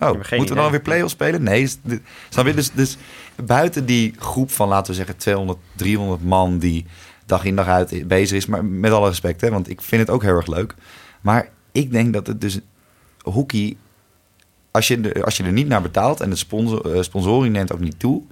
Oh, 0.00 0.12
moeten 0.12 0.54
we 0.54 0.54
dan 0.54 0.70
weer 0.70 0.80
play-offs 0.80 1.12
spelen? 1.12 1.42
Nee. 1.42 1.66
Snap 2.28 2.46
je? 2.46 2.54
Dus, 2.54 2.70
dus 2.72 2.96
buiten 3.44 3.86
die 3.86 4.14
groep 4.18 4.50
van, 4.50 4.68
laten 4.68 4.90
we 4.90 4.96
zeggen, 4.96 5.16
200, 5.16 5.58
300 5.76 6.22
man... 6.24 6.58
die 6.58 6.86
dag 7.26 7.44
in 7.44 7.56
dag 7.56 7.66
uit 7.66 8.08
bezig 8.08 8.36
is. 8.36 8.46
Maar 8.46 8.64
met 8.64 8.92
alle 8.92 9.08
respect, 9.08 9.40
hè, 9.40 9.50
want 9.50 9.70
ik 9.70 9.80
vind 9.80 10.00
het 10.00 10.10
ook 10.10 10.22
heel 10.22 10.36
erg 10.36 10.46
leuk. 10.46 10.74
Maar 11.20 11.48
ik 11.72 11.92
denk 11.92 12.12
dat 12.12 12.26
het 12.26 12.40
dus... 12.40 12.58
Hockey, 13.22 13.76
als 14.70 14.88
je, 14.88 15.00
er- 15.00 15.24
als 15.24 15.36
je 15.36 15.44
er 15.44 15.52
niet 15.52 15.68
naar 15.68 15.82
betaalt... 15.82 16.20
en 16.20 16.30
de 16.30 16.36
sponsor, 16.36 16.94
eh, 16.94 17.02
sponsoring 17.02 17.54
neemt 17.54 17.72
ook 17.72 17.80
niet 17.80 17.98
toe... 17.98 18.22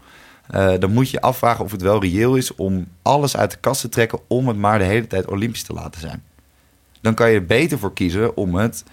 eh, 0.47 0.73
dan 0.79 0.93
moet 0.93 1.11
je 1.11 1.21
afvragen 1.21 1.65
of 1.65 1.71
het 1.73 1.83
wel 1.83 2.01
reëel 2.03 2.37
is... 2.37 2.55
om 2.55 2.87
alles 3.03 3.37
uit 3.37 3.51
de 3.51 3.57
kast 3.61 3.81
te 3.81 3.89
trekken... 3.89 4.19
om 4.27 4.49
het 4.49 4.57
maar 4.57 4.79
de 4.79 4.85
hele 4.85 5.07
tijd 5.07 5.27
olympisch 5.27 5.63
te 5.63 5.73
laten 5.73 6.01
zijn 6.01 6.23
dan 7.01 7.15
kan 7.15 7.31
je 7.31 7.37
er 7.37 7.47
beter 7.47 7.79
voor 7.79 7.93
kiezen 7.93 8.37
om 8.37 8.55
het 8.55 8.85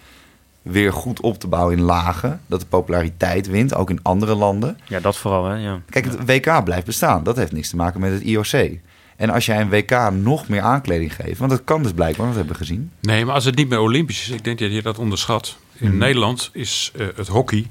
weer 0.64 0.92
goed 0.92 1.20
op 1.20 1.38
te 1.38 1.46
bouwen 1.46 1.76
in 1.76 1.82
lagen. 1.82 2.40
Dat 2.46 2.60
de 2.60 2.66
populariteit 2.66 3.46
wint, 3.46 3.74
ook 3.74 3.90
in 3.90 4.02
andere 4.02 4.34
landen. 4.34 4.78
Ja, 4.88 5.00
dat 5.00 5.16
vooral, 5.16 5.44
hè. 5.44 5.54
Ja. 5.56 5.80
Kijk, 5.90 6.04
het 6.04 6.16
WK 6.26 6.64
blijft 6.64 6.86
bestaan. 6.86 7.24
Dat 7.24 7.36
heeft 7.36 7.52
niks 7.52 7.68
te 7.68 7.76
maken 7.76 8.00
met 8.00 8.12
het 8.12 8.22
IOC. 8.22 8.78
En 9.16 9.30
als 9.30 9.46
jij 9.46 9.60
een 9.60 9.68
WK 9.68 10.10
nog 10.12 10.48
meer 10.48 10.60
aankleding 10.60 11.14
geeft... 11.14 11.38
want 11.38 11.50
dat 11.50 11.64
kan 11.64 11.82
dus 11.82 11.92
blijkbaar, 11.92 12.26
dat 12.26 12.34
hebben 12.36 12.52
we 12.52 12.58
gezien. 12.58 12.90
Nee, 13.00 13.24
maar 13.24 13.34
als 13.34 13.44
het 13.44 13.54
niet 13.56 13.68
meer 13.68 13.78
Olympisch 13.78 14.20
is, 14.22 14.30
ik 14.30 14.44
denk 14.44 14.58
dat 14.58 14.72
je 14.72 14.82
dat 14.82 14.98
onderschat. 14.98 15.56
In 15.76 15.88
Mhm. 15.88 15.98
Nederland 15.98 16.50
is 16.52 16.92
eh, 16.96 17.06
het 17.16 17.28
hockey 17.28 17.66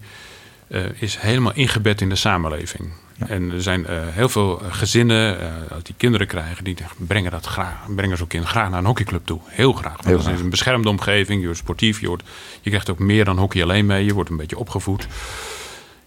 eh, 0.67 0.81
is 0.99 1.17
helemaal 1.17 1.53
ingebed 1.53 2.01
in 2.01 2.09
de 2.09 2.15
samenleving. 2.15 2.89
En 3.17 3.51
er 3.51 3.61
zijn 3.61 3.85
eh, 3.85 3.97
heel 4.09 4.29
veel 4.29 4.61
eh, 4.61 4.73
gezinnen, 4.73 5.39
eh, 5.39 5.47
die 5.83 5.95
kinderen 5.97 6.27
krijgen, 6.27 6.63
die 6.63 6.75
brengen, 6.97 7.31
dat 7.31 7.45
graag, 7.45 7.75
brengen 7.95 8.17
zo'n 8.17 8.27
kind 8.27 8.45
graag 8.45 8.69
naar 8.69 8.79
een 8.79 8.85
hockeyclub 8.85 9.25
toe. 9.25 9.39
Heel 9.45 9.73
graag. 9.73 9.93
Want 9.93 10.05
Heel 10.05 10.19
graag. 10.19 10.33
is 10.33 10.39
een 10.39 10.49
beschermde 10.49 10.89
omgeving, 10.89 11.39
je 11.39 11.45
wordt 11.45 11.61
sportief, 11.61 12.01
je, 12.01 12.07
wordt, 12.07 12.23
je 12.61 12.69
krijgt 12.69 12.89
ook 12.89 12.99
meer 12.99 13.25
dan 13.25 13.37
hockey 13.37 13.63
alleen 13.63 13.85
mee, 13.85 14.05
je 14.05 14.13
wordt 14.13 14.29
een 14.29 14.37
beetje 14.37 14.57
opgevoed. 14.57 15.07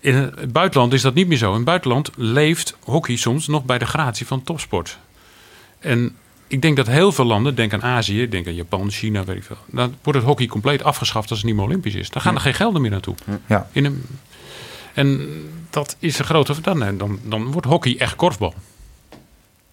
In 0.00 0.14
het 0.14 0.52
buitenland 0.52 0.92
is 0.92 1.02
dat 1.02 1.14
niet 1.14 1.28
meer 1.28 1.38
zo. 1.38 1.48
In 1.48 1.56
het 1.56 1.64
buitenland 1.64 2.10
leeft 2.16 2.76
hockey 2.84 3.16
soms 3.16 3.46
nog 3.46 3.64
bij 3.64 3.78
de 3.78 3.86
gratie 3.86 4.26
van 4.26 4.42
topsport. 4.42 4.98
En 5.78 6.16
ik 6.46 6.62
denk 6.62 6.76
dat 6.76 6.86
heel 6.86 7.12
veel 7.12 7.24
landen, 7.24 7.54
denk 7.54 7.72
aan 7.72 7.82
Azië, 7.82 8.28
denk 8.28 8.46
aan 8.46 8.54
Japan, 8.54 8.90
China, 8.90 9.24
weet 9.24 9.36
ik 9.36 9.44
veel. 9.44 9.56
Dan 9.66 9.94
wordt 10.02 10.18
het 10.18 10.28
hockey 10.28 10.46
compleet 10.46 10.82
afgeschaft 10.82 11.30
als 11.30 11.38
het 11.38 11.46
niet 11.46 11.56
meer 11.56 11.64
Olympisch 11.64 11.94
is. 11.94 12.10
Dan 12.10 12.22
gaan 12.22 12.34
er 12.34 12.40
geen 12.40 12.54
gelden 12.54 12.82
meer 12.82 12.90
naartoe. 12.90 13.14
Ja. 13.46 13.68
In 13.72 13.84
een, 13.84 14.04
en 14.96 15.28
dat 15.70 15.96
is 15.98 16.18
een 16.18 16.24
grote... 16.24 16.54
Dan, 16.60 16.96
dan, 16.98 17.18
dan 17.22 17.52
wordt 17.52 17.66
hockey 17.66 17.96
echt 17.98 18.16
korfbal. 18.16 18.54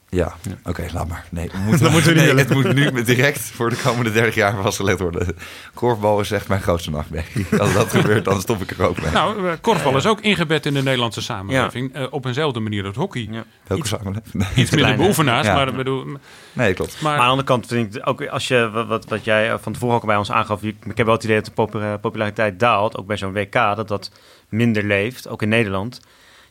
Ja, 0.10 0.34
oké, 0.64 0.86
laat 0.94 1.08
maar. 1.08 1.26
Nee, 1.32 1.50
we 1.52 1.58
moeten, 1.92 2.16
nee, 2.16 2.34
het 2.36 2.50
moet 2.54 2.74
nu 2.74 3.04
direct 3.04 3.40
voor 3.40 3.70
de 3.70 3.76
komende 3.84 4.12
30 4.12 4.36
jaar 4.36 4.62
vastgelegd 4.62 5.00
worden. 5.00 5.36
Korfbal 5.74 6.20
is 6.20 6.32
echt 6.32 6.48
mijn 6.48 6.62
grootste 6.62 6.90
nachtmerrie. 6.92 7.46
Als 7.60 7.74
dat 7.74 7.90
gebeurt, 7.90 8.26
dan 8.26 8.42
stop 8.42 8.62
ik 8.62 8.72
er 8.72 8.88
ook 8.88 9.02
mee. 9.02 9.12
Nou, 9.12 9.48
eh, 9.50 9.54
korfbal 9.62 9.98
is 9.98 10.06
ook 10.06 10.22
ingebed 10.22 10.66
in 10.66 10.74
de 10.74 10.82
Nederlandse 10.84 11.22
samenleving. 11.22 11.94
eh, 11.94 12.06
op 12.10 12.26
eenzelfde 12.26 12.60
manier 12.60 12.86
als 12.86 12.96
hockey. 12.96 13.28
Ja. 13.32 13.44
Welke 13.68 13.84
iets- 13.84 13.92
samenleving? 13.92 14.34
Nee. 14.34 14.48
Iets 14.48 14.56
minder 14.56 14.78
kleiner. 14.78 14.98
beoefenaars, 14.98 15.48
Ja. 15.48 15.54
maar, 15.54 15.68
ik 15.68 15.76
bedoel, 15.76 16.06
nee, 16.54 16.74
klopt. 16.74 16.94
maar 17.02 17.04
Maar 17.04 17.12
aan 17.20 17.24
de 17.26 17.30
andere 17.30 17.48
kant 17.48 17.68
vind 17.68 17.96
ik 17.96 18.08
ook 18.08 18.28
als 18.28 18.48
je 18.48 18.70
wat, 18.88 19.06
wat, 19.06 19.24
jij 19.26 19.58
van 19.60 19.74
tevoren 19.74 19.96
ook 19.96 20.06
bij 20.06 20.18
ons 20.18 20.32
aangaf, 20.32 20.64
ik 20.64 20.76
heb 20.94 21.06
wel 21.06 21.16
het 21.16 21.24
idee 21.24 21.36
dat 21.36 21.46
de 21.46 21.52
popula- 21.52 21.98
populariteit 21.98 22.60
daalt, 22.60 22.98
ook 22.98 23.08
bij 23.08 23.18
zo'n 23.18 23.34
WK, 23.34 23.54
dat 23.54 23.88
dat 23.88 24.12
minder 24.54 24.84
leeft, 24.84 25.28
ook 25.28 25.42
in 25.42 25.50
Nederland. 25.50 26.02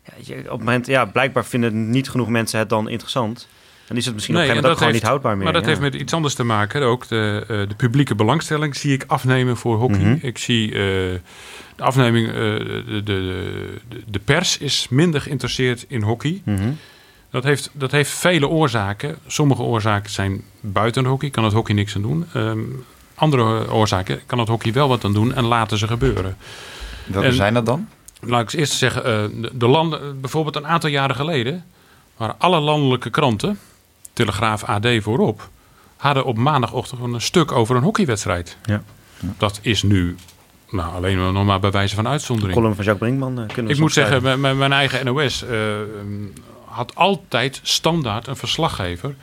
Ja, 0.04 0.12
je, 0.20 0.34
op 0.36 0.48
het 0.48 0.58
moment, 0.58 0.86
ja, 0.86 1.04
blijkbaar 1.04 1.44
vinden 1.44 1.90
niet 1.90 2.10
genoeg 2.10 2.28
mensen 2.28 2.58
het 2.58 2.68
dan 2.68 2.88
interessant. 2.88 3.48
Dan 3.86 3.96
is 3.96 4.04
het 4.04 4.14
misschien 4.14 4.34
Nee, 4.34 4.44
op 4.44 4.50
een 4.50 4.56
en 4.56 4.62
gegeven 4.62 4.62
moment 4.62 4.72
ook 4.72 4.78
gewoon 4.78 4.92
niet 4.92 5.02
houdbaar 5.02 5.34
meer. 5.36 5.44
Maar 5.44 5.52
dat 5.52 5.62
ja. 5.62 5.68
heeft 5.68 5.80
met 5.80 5.94
iets 5.94 6.12
anders 6.12 6.34
te 6.34 6.44
maken. 6.44 6.82
Ook 6.82 7.08
de, 7.08 7.44
eh, 7.48 7.68
de 7.68 7.74
publieke 7.76 8.14
belangstelling 8.14 8.76
zie 8.76 8.92
ik 8.92 9.04
afnemen 9.06 9.56
voor 9.56 9.76
hockey. 9.76 9.98
Mhm. 9.98 10.16
Ik 10.20 10.38
zie 10.38 10.68
eh, 10.68 10.78
de 11.76 11.82
afneming, 11.82 12.28
eh, 12.28 12.34
de, 12.34 12.82
de, 12.86 13.02
de, 13.88 14.02
de 14.06 14.18
pers 14.18 14.58
is 14.58 14.86
minder 14.90 15.20
geïnteresseerd 15.20 15.84
in 15.88 16.02
hockey. 16.02 16.42
Mhm. 16.44 16.70
Dat 17.30 17.44
heeft, 17.44 17.70
dat 17.72 17.90
heeft 17.90 18.10
vele 18.10 18.48
oorzaken. 18.48 19.16
Sommige 19.26 19.62
oorzaken 19.62 20.10
zijn 20.10 20.42
buiten 20.60 21.04
hockey, 21.04 21.30
kan 21.30 21.44
het 21.44 21.52
hockey 21.52 21.74
niks 21.74 21.96
aan 21.96 22.02
doen. 22.02 22.26
Ehm, 22.32 22.60
andere 23.14 23.72
oorzaken 23.72 24.20
kan 24.26 24.38
het 24.38 24.48
hockey 24.48 24.72
wel 24.72 24.88
wat 24.88 25.04
aan 25.04 25.12
doen 25.12 25.34
en 25.34 25.44
laten 25.44 25.78
ze 25.78 25.86
gebeuren. 25.86 26.36
Welke 27.06 27.26
En- 27.28 27.34
zijn 27.34 27.54
dat 27.54 27.66
dan? 27.66 27.88
Laat 28.20 28.40
ik 28.40 28.46
eens 28.46 28.54
eerst 28.54 28.72
zeggen, 28.72 29.04
eh, 29.04 29.42
de, 29.42 29.50
de 29.52 29.66
landen, 29.66 30.20
bijvoorbeeld 30.20 30.56
een 30.56 30.66
aantal 30.66 30.90
jaren 30.90 31.16
geleden, 31.16 31.64
waren 32.16 32.34
alle 32.38 32.60
landelijke 32.60 33.10
kranten, 33.10 33.58
Telegraaf 34.12 34.64
AD 34.64 34.86
voorop, 35.00 35.48
hadden 35.96 36.24
op 36.24 36.36
maandagochtend 36.36 37.00
een 37.00 37.20
stuk 37.20 37.52
over 37.52 37.76
een 37.76 37.82
hockeywedstrijd. 37.82 38.56
Ja. 38.64 38.82
Dat 39.38 39.58
is 39.62 39.82
nu 39.82 40.16
nou, 40.70 40.94
alleen 40.94 41.32
nog 41.32 41.44
maar 41.44 41.60
bij 41.60 41.70
wijze 41.70 41.94
van 41.94 42.08
uitzondering. 42.08 42.54
column 42.54 42.74
van 42.74 42.84
Jacques 42.84 43.08
Brinkman 43.08 43.40
eh, 43.40 43.46
kunnen 43.46 43.66
we 43.66 43.72
Ik 43.72 43.80
moet 43.80 43.92
zeggen, 43.92 44.40
mijn, 44.40 44.58
mijn- 44.58 44.72
eigen 44.72 45.04
NOS 45.04 45.44
eh, 45.44 45.58
had 46.64 46.94
altijd 46.94 47.60
standaard 47.62 48.26
een 48.26 48.36
verslaggever 48.36 49.14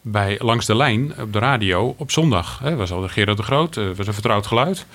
bij 0.00 0.38
Langs 0.42 0.66
de 0.66 0.76
Lijn 0.76 1.12
op 1.20 1.32
de 1.32 1.38
radio 1.38 1.94
op 1.98 2.10
zondag. 2.10 2.58
Hè, 2.58 2.76
was 2.76 2.92
al 2.92 3.08
Gerard 3.08 3.36
de 3.36 3.42
Groot, 3.42 3.76
eh, 3.76 3.84
was 3.96 4.06
een 4.06 4.12
vertrouwd 4.12 4.46
geluid. 4.46 4.86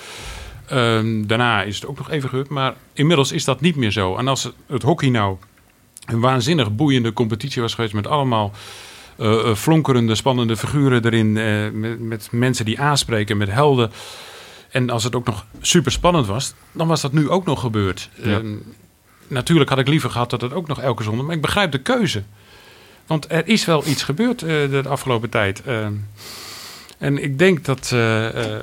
Ehm, 0.67 1.25
daarna 1.25 1.63
is 1.63 1.75
het 1.75 1.87
ook 1.87 1.97
nog 1.97 2.09
even 2.09 2.29
gebeurd, 2.29 2.49
maar 2.49 2.73
inmiddels 2.93 3.31
is 3.31 3.43
dat 3.43 3.61
niet 3.61 3.75
meer 3.75 3.91
zo. 3.91 4.15
En 4.15 4.27
als 4.27 4.43
het, 4.43 4.53
het 4.67 4.81
hockey 4.81 5.09
nou 5.09 5.37
een 6.05 6.19
waanzinnig 6.19 6.75
boeiende 6.75 7.13
competitie 7.13 7.61
was 7.61 7.73
geweest 7.73 7.93
met 7.93 8.07
allemaal 8.07 8.51
eh, 9.17 9.55
flonkerende, 9.55 10.15
spannende 10.15 10.57
figuren 10.57 11.05
erin, 11.05 11.37
eh, 11.37 11.69
met, 11.71 11.99
met 11.99 12.27
mensen 12.31 12.65
die 12.65 12.79
aanspreken, 12.79 13.37
met 13.37 13.51
helden. 13.51 13.91
En 14.69 14.89
als 14.89 15.03
het 15.03 15.15
ook 15.15 15.25
nog 15.25 15.45
super 15.61 15.91
spannend 15.91 16.27
was, 16.27 16.53
dan 16.71 16.87
was 16.87 17.01
dat 17.01 17.11
nu 17.11 17.29
ook 17.29 17.45
nog 17.45 17.59
gebeurd. 17.59 18.09
Ja. 18.15 18.23
Ehm, 18.23 18.55
natuurlijk 19.27 19.69
had 19.69 19.79
ik 19.79 19.87
liever 19.87 20.09
gehad 20.09 20.29
dat 20.29 20.41
het 20.41 20.53
ook 20.53 20.67
nog 20.67 20.81
elke 20.81 21.03
zondag, 21.03 21.25
maar 21.25 21.35
ik 21.35 21.41
begrijp 21.41 21.71
de 21.71 21.81
keuze. 21.81 22.23
Want 23.07 23.31
er 23.31 23.47
is 23.47 23.65
wel 23.65 23.87
iets 23.87 24.03
gebeurd 24.03 24.39
de 24.39 24.83
afgelopen 24.87 25.29
tijd. 25.29 25.63
En 27.05 27.23
ik 27.23 27.39
denk 27.39 27.65
dat, 27.65 27.89
eh, 27.93 28.55
eh, 28.55 28.59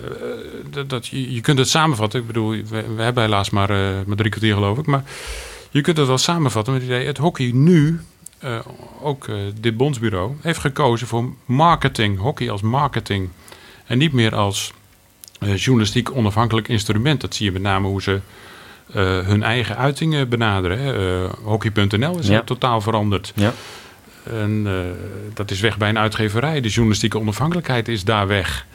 dat, 0.70 0.90
dat 0.90 1.06
je, 1.06 1.34
je 1.34 1.40
kunt 1.40 1.58
het 1.58 1.68
samenvatten. 1.68 2.20
Ik 2.20 2.26
bedoel, 2.26 2.50
we, 2.50 2.94
we 2.96 3.02
hebben 3.02 3.22
helaas 3.22 3.50
maar, 3.50 3.70
eh, 3.70 4.06
maar 4.06 4.16
drie 4.16 4.30
kwartier 4.30 4.54
geloof 4.54 4.78
ik. 4.78 4.86
Maar 4.86 5.04
je 5.70 5.80
kunt 5.80 5.96
het 5.96 6.06
wel 6.06 6.18
samenvatten 6.18 6.72
met 6.72 6.82
het 6.82 6.90
idee... 6.90 7.06
het 7.06 7.18
hockey 7.18 7.50
nu, 7.54 8.00
ook 9.02 9.28
dit 9.60 9.76
bondsbureau... 9.76 10.32
heeft 10.40 10.58
gekozen 10.58 11.06
voor 11.06 11.32
marketing. 11.44 12.18
Hockey 12.18 12.50
als 12.50 12.62
marketing. 12.62 13.28
En 13.86 13.98
niet 13.98 14.12
meer 14.12 14.34
als 14.34 14.72
journalistiek 15.56 16.16
onafhankelijk 16.16 16.68
instrument. 16.68 17.20
Dat 17.20 17.34
zie 17.34 17.46
je 17.46 17.52
met 17.52 17.62
name 17.62 17.86
hoe 17.88 18.02
ze 18.02 18.20
hun 19.24 19.42
eigen 19.42 19.76
uitingen 19.76 20.28
benaderen. 20.28 21.30
hockey.nl 21.42 22.18
is 22.18 22.26
Ja. 22.26 22.42
totaal 22.42 22.80
veranderd. 22.80 23.32
Ja. 23.34 23.52
En 24.22 24.62
eh, 24.66 24.72
dat 25.34 25.50
is 25.50 25.60
weg 25.60 25.78
bij 25.78 25.88
een 25.88 25.98
uitgeverij. 25.98 26.60
De 26.60 26.68
journalistieke 26.68 27.18
onafhankelijkheid 27.18 27.88
is 27.88 28.04
daar 28.04 28.26
weg. 28.26 28.66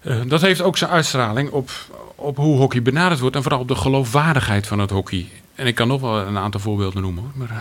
Eh, 0.00 0.16
dat 0.26 0.40
heeft 0.40 0.62
ook 0.62 0.76
zijn 0.78 0.90
uitstraling 0.90 1.50
op, 1.50 1.70
op 2.14 2.36
hoe 2.36 2.56
hockey 2.56 2.82
benaderd 2.82 3.20
wordt 3.20 3.36
en 3.36 3.42
vooral 3.42 3.60
op 3.60 3.68
de 3.68 3.74
geloofwaardigheid 3.74 4.66
van 4.66 4.78
het 4.78 4.90
hockey. 4.90 5.28
En 5.54 5.66
ik 5.66 5.74
kan 5.74 5.88
nog 5.88 6.00
wel 6.00 6.18
een 6.18 6.38
aantal 6.38 6.60
voorbeelden 6.60 7.02
noemen. 7.02 7.22
Hoor. 7.22 7.32
Maar, 7.34 7.50
eh, 7.50 7.56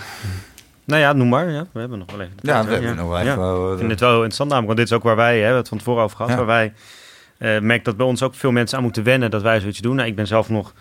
Nou 0.85 1.01
ja, 1.01 1.13
noem 1.13 1.29
maar. 1.29 1.49
Ja, 1.51 1.65
we 1.71 1.79
hebben 1.79 1.97
nog 1.99 2.11
wel 2.11 2.19
even. 2.21 2.33
Ja, 2.41 2.65
we 2.65 2.71
hebben 2.71 2.95
nog 2.95 3.07
wel 3.07 3.19
Ja. 3.19 3.31
even... 3.31 3.71
Ik 3.71 3.77
vind 3.77 3.91
het 3.91 3.99
wel 3.99 4.13
interessant 4.13 4.49
namelijk, 4.49 4.65
want 4.65 4.77
dit 4.77 4.87
is 4.87 4.93
ook 4.93 5.03
waar 5.03 5.15
wij, 5.15 5.39
hè, 5.41 5.53
het 5.55 5.67
van 5.67 5.77
tevoren 5.77 6.03
over 6.03 6.15
gehad, 6.15 6.31
Ja. 6.31 6.37
waar 6.37 6.45
wij 6.45 6.73
eh 7.37 7.59
merken 7.61 7.83
dat 7.83 7.97
bij 7.97 8.05
ons 8.05 8.23
ook 8.23 8.35
veel 8.35 8.51
mensen 8.51 8.77
aan 8.77 8.83
moeten 8.83 9.03
wennen 9.03 9.31
dat 9.31 9.41
wij 9.41 9.59
zoiets 9.59 9.79
doen. 9.79 9.95
Nou, 9.95 10.07
ik 10.07 10.15
ben 10.15 10.27
zelf 10.27 10.49
nog 10.49 10.73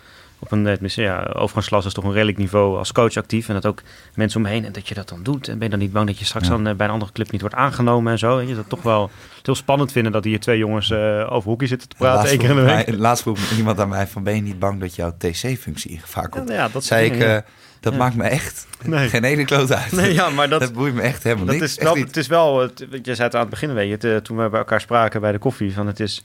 op 0.42 0.52
een, 0.52 0.66
eh, 0.66 0.88
ja, 0.88 1.22
overgangsklasse 1.32 1.88
is 1.88 1.94
toch 1.94 2.04
een 2.04 2.12
redelijk 2.12 2.38
niveau 2.38 2.78
als 2.78 2.92
coach 2.92 3.16
actief. 3.16 3.48
En 3.48 3.54
dat 3.54 3.66
ook 3.66 3.82
mensen 4.14 4.36
om 4.40 4.46
me 4.46 4.52
heen 4.52 4.64
en 4.64 4.72
dat 4.72 4.88
je 4.88 4.94
dat 4.94 5.08
dan 5.08 5.22
doet. 5.22 5.48
En 5.48 5.54
ben 5.54 5.64
je 5.64 5.70
dan 5.70 5.78
niet 5.78 5.92
bang 5.92 6.06
dat 6.06 6.18
je 6.18 6.24
straks 6.24 6.46
Ja. 6.46 6.50
dan 6.52 6.66
eh, 6.66 6.74
bij 6.74 6.86
een 6.86 6.92
andere 6.92 7.12
club 7.12 7.30
niet 7.30 7.40
wordt 7.40 7.56
aangenomen 7.56 8.12
en 8.12 8.18
zo. 8.18 8.36
Weet 8.36 8.48
je 8.48 8.54
dat 8.54 8.68
toch 8.68 8.82
wel 8.82 9.10
heel 9.42 9.54
spannend 9.54 9.92
vinden 9.92 10.12
dat 10.12 10.24
hier 10.24 10.40
twee 10.40 10.58
jongens 10.58 10.90
eh, 10.90 11.26
over 11.32 11.50
hockey 11.50 11.66
zitten 11.68 11.88
te 11.88 11.96
praten 11.96 12.16
laatst 12.18 12.36
keer 12.36 12.50
in 12.50 12.56
de 12.56 12.62
vroeg 12.62 12.84
week. 12.86 12.98
Laatst 12.98 13.22
vroeg 13.22 13.50
iemand 13.56 13.80
aan 13.80 13.88
mij 13.88 14.06
van... 14.06 14.22
ben 14.22 14.34
je 14.34 14.42
niet 14.42 14.58
bang 14.58 14.80
dat 14.80 14.94
jouw 14.94 15.14
TC-functie 15.18 15.90
in 15.90 15.98
gevaar 16.00 16.22
Ja, 16.22 16.28
komt? 16.28 16.44
nou 16.44 16.58
ja, 16.58 16.68
dat 16.68 16.84
zei 16.84 17.06
ik, 17.10 17.14
ja. 17.14 17.44
dat 17.80 17.92
Ja. 17.92 17.98
maakt 17.98 18.14
me 18.14 18.24
echt 18.24 18.66
Nee. 18.84 19.08
geen 19.08 19.24
ene 19.24 19.44
kloot 19.44 19.72
uit. 19.72 19.92
Nee, 19.92 20.12
ja, 20.14 20.30
maar 20.30 20.48
dat, 20.48 20.60
dat 20.66 20.72
boeit 20.72 20.94
me 20.94 21.00
echt 21.02 21.22
helemaal 21.22 21.46
Dat 21.46 21.54
niks. 21.54 21.66
is 21.66 21.76
Echt 21.76 21.84
wel, 21.86 21.94
niet. 21.96 22.06
het 22.06 22.16
is 22.16 22.26
wel, 22.26 22.58
het, 22.60 22.78
je 23.02 23.14
zei 23.14 23.22
het 23.22 23.34
aan 23.34 23.40
het 23.40 23.50
begin, 23.50 23.74
weet 23.74 24.00
je, 24.02 24.08
het, 24.08 24.24
toen 24.24 24.36
we 24.36 24.48
bij 24.48 24.58
elkaar 24.58 24.80
spraken 24.80 25.20
bij 25.20 25.32
de 25.32 25.38
koffie, 25.38 25.72
van 25.74 25.86
het 25.86 26.00
is, 26.00 26.22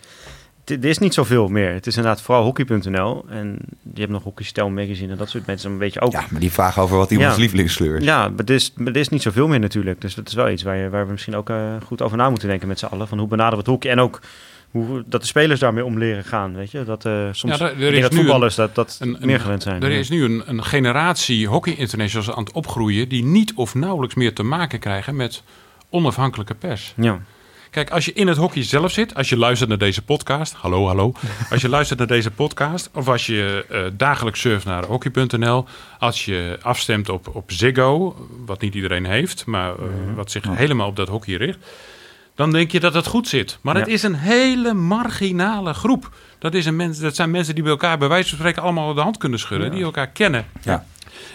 er 0.66 0.86
is 0.86 0.98
niet 0.98 1.14
zoveel 1.14 1.48
meer. 1.48 1.74
Het 1.74 1.88
is 1.88 1.96
inderdaad 1.96 2.22
vooral 2.22 2.44
hockey.nl 2.44 3.26
en 3.30 3.58
je 3.94 4.00
hebt 4.00 4.12
nog 4.12 4.24
Hockeystel 4.24 4.70
magazine 4.70 5.12
en 5.12 5.18
dat 5.18 5.30
soort 5.30 5.46
mensen 5.46 5.72
een 5.72 5.78
beetje 5.78 6.02
ook. 6.02 6.12
Ja, 6.12 6.26
maar 6.30 6.40
die 6.40 6.52
vraag 6.52 6.80
over 6.80 6.98
wat 6.98 7.12
iemands 7.12 7.36
Ja. 7.36 7.42
lievelingskleur 7.42 7.96
is. 7.98 8.04
Ja, 8.04 8.30
maar 8.30 8.46
er 8.46 8.54
is, 8.54 8.74
maar 8.76 8.88
er 8.88 8.96
is 9.00 9.10
niet 9.10 9.22
zoveel 9.22 9.48
meer 9.48 9.60
natuurlijk. 9.60 10.02
Dus 10.02 10.16
dat 10.16 10.28
is 10.28 10.34
wel 10.34 10.50
iets 10.50 10.64
waar, 10.64 10.78
je, 10.78 10.90
waar 10.90 11.06
we 11.06 11.12
misschien 11.12 11.36
ook 11.36 11.50
eh, 11.50 11.74
goed 11.86 12.02
over 12.02 12.18
na 12.18 12.30
moeten 12.30 12.48
denken 12.48 12.68
met 12.68 12.80
z'n 12.80 12.86
allen. 12.86 13.08
Van 13.08 13.18
hoe 13.20 13.28
benaderen 13.28 13.64
we 13.64 13.72
het 13.72 13.74
hockey 13.74 13.92
en 13.92 14.00
ook 14.00 14.20
hoe, 14.72 15.04
dat 15.06 15.22
de 15.22 15.28
spelers 15.28 15.60
daarmee 15.60 15.86
om 15.86 15.98
leren 15.98 16.24
gaan. 16.24 16.56
Weet 16.56 16.72
je? 16.72 16.84
Dat, 16.84 17.06
eh, 17.06 17.28
soms, 17.32 17.58
Ja, 17.58 17.70
er- 17.70 17.84
er 17.84 17.94
is 17.94 18.02
dat 18.02 18.12
nu 18.12 18.18
voetballers 18.18 18.56
dat, 18.56 18.76
dat 18.76 18.98
een- 19.02 19.18
een- 19.20 19.28
meer 19.28 19.40
gewend 19.40 19.64
zijn. 19.64 19.84
er 19.84 19.92
Ja. 19.92 19.98
is 19.98 20.10
nu 20.10 20.24
een, 20.24 20.44
een 20.46 20.64
generatie 20.64 21.48
hockey 21.48 21.76
internationals 21.76 22.32
aan 22.32 22.44
het 22.44 22.54
opgroeien 22.54 23.10
die 23.10 23.24
niet 23.24 23.54
of 23.54 23.76
nauwelijks 23.76 24.16
meer 24.16 24.34
te 24.34 24.44
maken 24.44 24.80
krijgen 24.80 25.16
met 25.16 25.44
onafhankelijke 25.90 26.54
pers. 26.56 26.94
Ja. 26.98 27.20
Kijk, 27.76 27.90
als 27.90 28.06
je 28.06 28.14
in 28.14 28.28
het 28.28 28.38
hockey 28.38 28.64
zelf 28.64 28.92
zit, 28.92 29.16
als 29.16 29.30
je 29.30 29.38
luistert 29.38 29.70
naar 29.70 29.78
deze 29.78 30.02
podcast, 30.02 30.54
hallo, 30.54 30.86
hallo. 30.88 31.14
Als 31.52 31.62
je 31.62 31.70
luistert 31.70 32.00
naar 32.00 32.08
deze 32.08 32.32
podcast, 32.32 32.90
of 32.94 33.08
als 33.08 33.26
je 33.26 33.66
eh, 33.70 33.82
dagelijks 33.94 34.40
surft 34.40 34.66
naar 34.66 34.86
hockey.nl, 34.86 35.66
als 36.00 36.26
je 36.26 36.58
afstemt 36.62 37.10
op, 37.10 37.36
op 37.36 37.52
Ziggo, 37.52 38.16
wat 38.46 38.62
niet 38.62 38.76
iedereen 38.76 39.06
heeft, 39.06 39.46
maar 39.46 39.72
eh, 39.72 39.86
wat 40.16 40.32
zich 40.32 40.44
helemaal 40.50 40.88
op 40.88 40.96
dat 40.96 41.08
hockey 41.08 41.36
richt, 41.36 41.58
dan 42.36 42.52
denk 42.52 42.72
je 42.72 42.80
dat 42.80 42.94
het 42.94 43.08
goed 43.08 43.28
zit. 43.28 43.58
Maar 43.62 43.76
het 43.76 43.88
Ja. 43.88 43.94
is 43.94 44.04
een 44.04 44.16
hele 44.16 44.74
marginale 44.74 45.74
groep. 45.74 46.10
Dat, 46.40 46.54
is 46.54 46.66
een 46.66 46.76
mens, 46.76 47.00
dat 47.00 47.16
zijn 47.16 47.32
mensen 47.32 47.54
die 47.54 47.64
bij 47.64 47.72
elkaar 47.72 47.98
bij 47.98 48.08
wijze 48.08 48.30
van 48.30 48.38
spreken 48.38 48.62
allemaal 48.62 48.94
de 48.94 49.02
hand 49.02 49.18
kunnen 49.18 49.40
schudden, 49.40 49.72
die 49.72 49.84
elkaar 49.84 50.08
kennen. 50.10 50.46
Ja. 50.62 50.86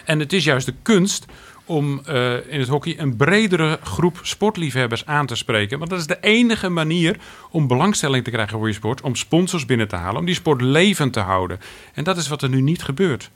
En 0.05 0.19
het 0.19 0.33
is 0.33 0.45
juist 0.45 0.67
de 0.67 0.75
kunst 0.83 1.27
om 1.71 2.01
eh, 2.05 2.33
in 2.49 2.59
het 2.61 2.69
hockey 2.69 2.99
een 2.99 3.17
bredere 3.17 3.79
groep 3.83 4.19
sportliefhebbers 4.23 5.07
aan 5.07 5.27
te 5.27 5.35
spreken. 5.35 5.79
Want 5.79 5.91
dat 5.91 5.99
is 5.99 6.07
de 6.07 6.19
enige 6.21 6.69
manier 6.69 7.17
om 7.51 7.67
belangstelling 7.67 8.25
te 8.25 8.31
krijgen 8.31 8.59
voor 8.59 8.69
je 8.69 8.75
sport, 8.75 9.01
om 9.01 9.15
sponsors 9.15 9.67
binnen 9.67 9.89
te 9.89 9.97
halen, 9.97 10.21
om 10.21 10.27
die 10.27 10.35
sport 10.35 10.61
levend 10.61 11.13
te 11.13 11.21
houden. 11.21 11.61
En 11.95 12.05
dat 12.05 12.17
is 12.17 12.29
wat 12.29 12.43
er 12.43 12.49
nu 12.49 12.61
niet 12.61 12.83
gebeurt. 12.83 13.31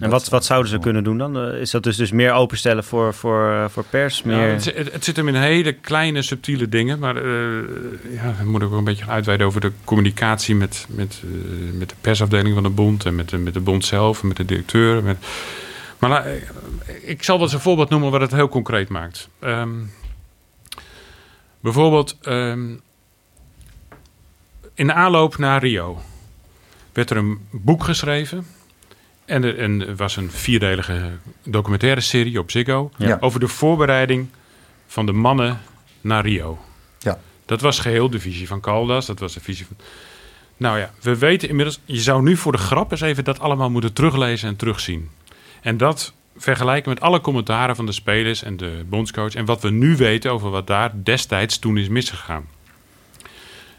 En 0.00 0.10
wat, 0.10 0.28
wat 0.28 0.44
zouden 0.44 0.70
ze 0.70 0.78
kunnen 0.78 1.04
doen 1.04 1.18
dan? 1.18 1.38
Eh, 1.38 1.60
Is 1.60 1.70
dat 1.70 1.82
dus, 1.82 1.96
dus 1.96 2.12
meer 2.12 2.32
openstellen 2.32 2.84
voor, 2.84 3.14
voor, 3.14 3.50
eh, 3.52 3.64
voor 3.68 3.84
pers? 3.90 4.22
Meer... 4.22 4.36
Ja, 4.36 4.72
het, 4.74 5.04
zit 5.04 5.16
hem 5.16 5.28
in 5.28 5.34
hele 5.34 5.72
kleine, 5.72 6.22
subtiele 6.22 6.68
dingen. 6.68 6.98
Maar 6.98 7.16
eh 7.16 7.22
ja, 8.14 8.34
dan 8.38 8.46
moet 8.46 8.62
ik 8.62 8.68
ook 8.68 8.78
een 8.78 8.84
beetje 8.84 9.06
uitweiden 9.08 9.46
over 9.46 9.60
de 9.60 9.72
communicatie 9.84 10.54
met, 10.54 10.86
met, 10.88 11.22
met 11.78 11.88
de 11.88 11.94
persafdeling 12.00 12.54
van 12.54 12.62
de 12.62 12.68
bond. 12.70 13.04
En 13.04 13.14
met 13.14 13.28
de, 13.28 13.38
met 13.38 13.54
de 13.54 13.60
bond 13.60 13.84
zelf, 13.84 14.22
en 14.22 14.28
met 14.28 14.36
de 14.36 14.44
directeur. 14.44 15.02
Met... 15.02 15.16
Maar 15.98 16.10
la- 16.10 16.24
ik 17.02 17.22
zal 17.22 17.34
wel 17.36 17.44
eens 17.44 17.54
een 17.54 17.60
voorbeeld 17.60 17.88
noemen 17.88 18.10
wat 18.10 18.20
het 18.20 18.32
heel 18.32 18.48
concreet 18.48 18.88
maakt. 18.88 19.28
Ehm, 19.38 19.70
bijvoorbeeld 21.60 22.18
ehm, 22.22 22.74
in 24.74 24.86
de 24.86 24.92
aanloop 24.92 25.36
naar 25.38 25.60
Rio 25.60 26.00
werd 26.92 27.10
er 27.10 27.16
een 27.16 27.46
boek 27.50 27.84
geschreven. 27.84 28.46
En 29.24 29.44
er, 29.44 29.58
en 29.58 29.86
er 29.88 29.96
was 29.96 30.16
een 30.16 30.30
vierdelige 30.30 31.10
documentaire 31.44 32.00
serie 32.00 32.38
op 32.38 32.50
Ziggo 32.50 32.90
Ja. 32.96 33.16
over 33.20 33.40
de 33.40 33.48
voorbereiding 33.48 34.28
van 34.86 35.06
de 35.06 35.12
mannen 35.12 35.60
naar 36.00 36.24
Rio. 36.26 36.58
Ja. 36.98 37.18
Dat 37.46 37.60
was 37.60 37.78
geheel 37.78 38.10
de 38.10 38.20
visie 38.20 38.46
van 38.46 38.60
Caldas. 38.60 39.06
Dat 39.06 39.18
was 39.18 39.32
de 39.34 39.40
visie 39.40 39.66
van. 39.66 39.76
Nou 40.56 40.78
ja, 40.78 40.90
we 41.00 41.18
weten 41.18 41.48
inmiddels. 41.48 41.80
Je 41.84 42.00
zou 42.00 42.22
nu 42.22 42.36
voor 42.36 42.52
de 42.52 42.58
grap 42.58 42.90
eens 42.90 43.00
even 43.00 43.24
dat 43.24 43.40
allemaal 43.40 43.70
moeten 43.70 43.92
teruglezen 43.92 44.48
en 44.48 44.56
terugzien. 44.56 45.10
En 45.60 45.76
dat 45.76 46.12
vergelijken 46.36 46.90
met 46.90 47.00
alle 47.00 47.20
commentaren 47.20 47.76
van 47.76 47.86
de 47.86 47.92
spelers 47.92 48.42
en 48.42 48.56
de 48.56 48.84
bondscoach. 48.88 49.34
En 49.34 49.44
wat 49.44 49.62
we 49.62 49.70
nu 49.70 49.96
weten 49.96 50.32
over 50.32 50.50
wat 50.50 50.66
daar 50.66 50.92
destijds 50.94 51.58
toen 51.58 51.78
is 51.78 51.88
misgegaan. 51.88 52.44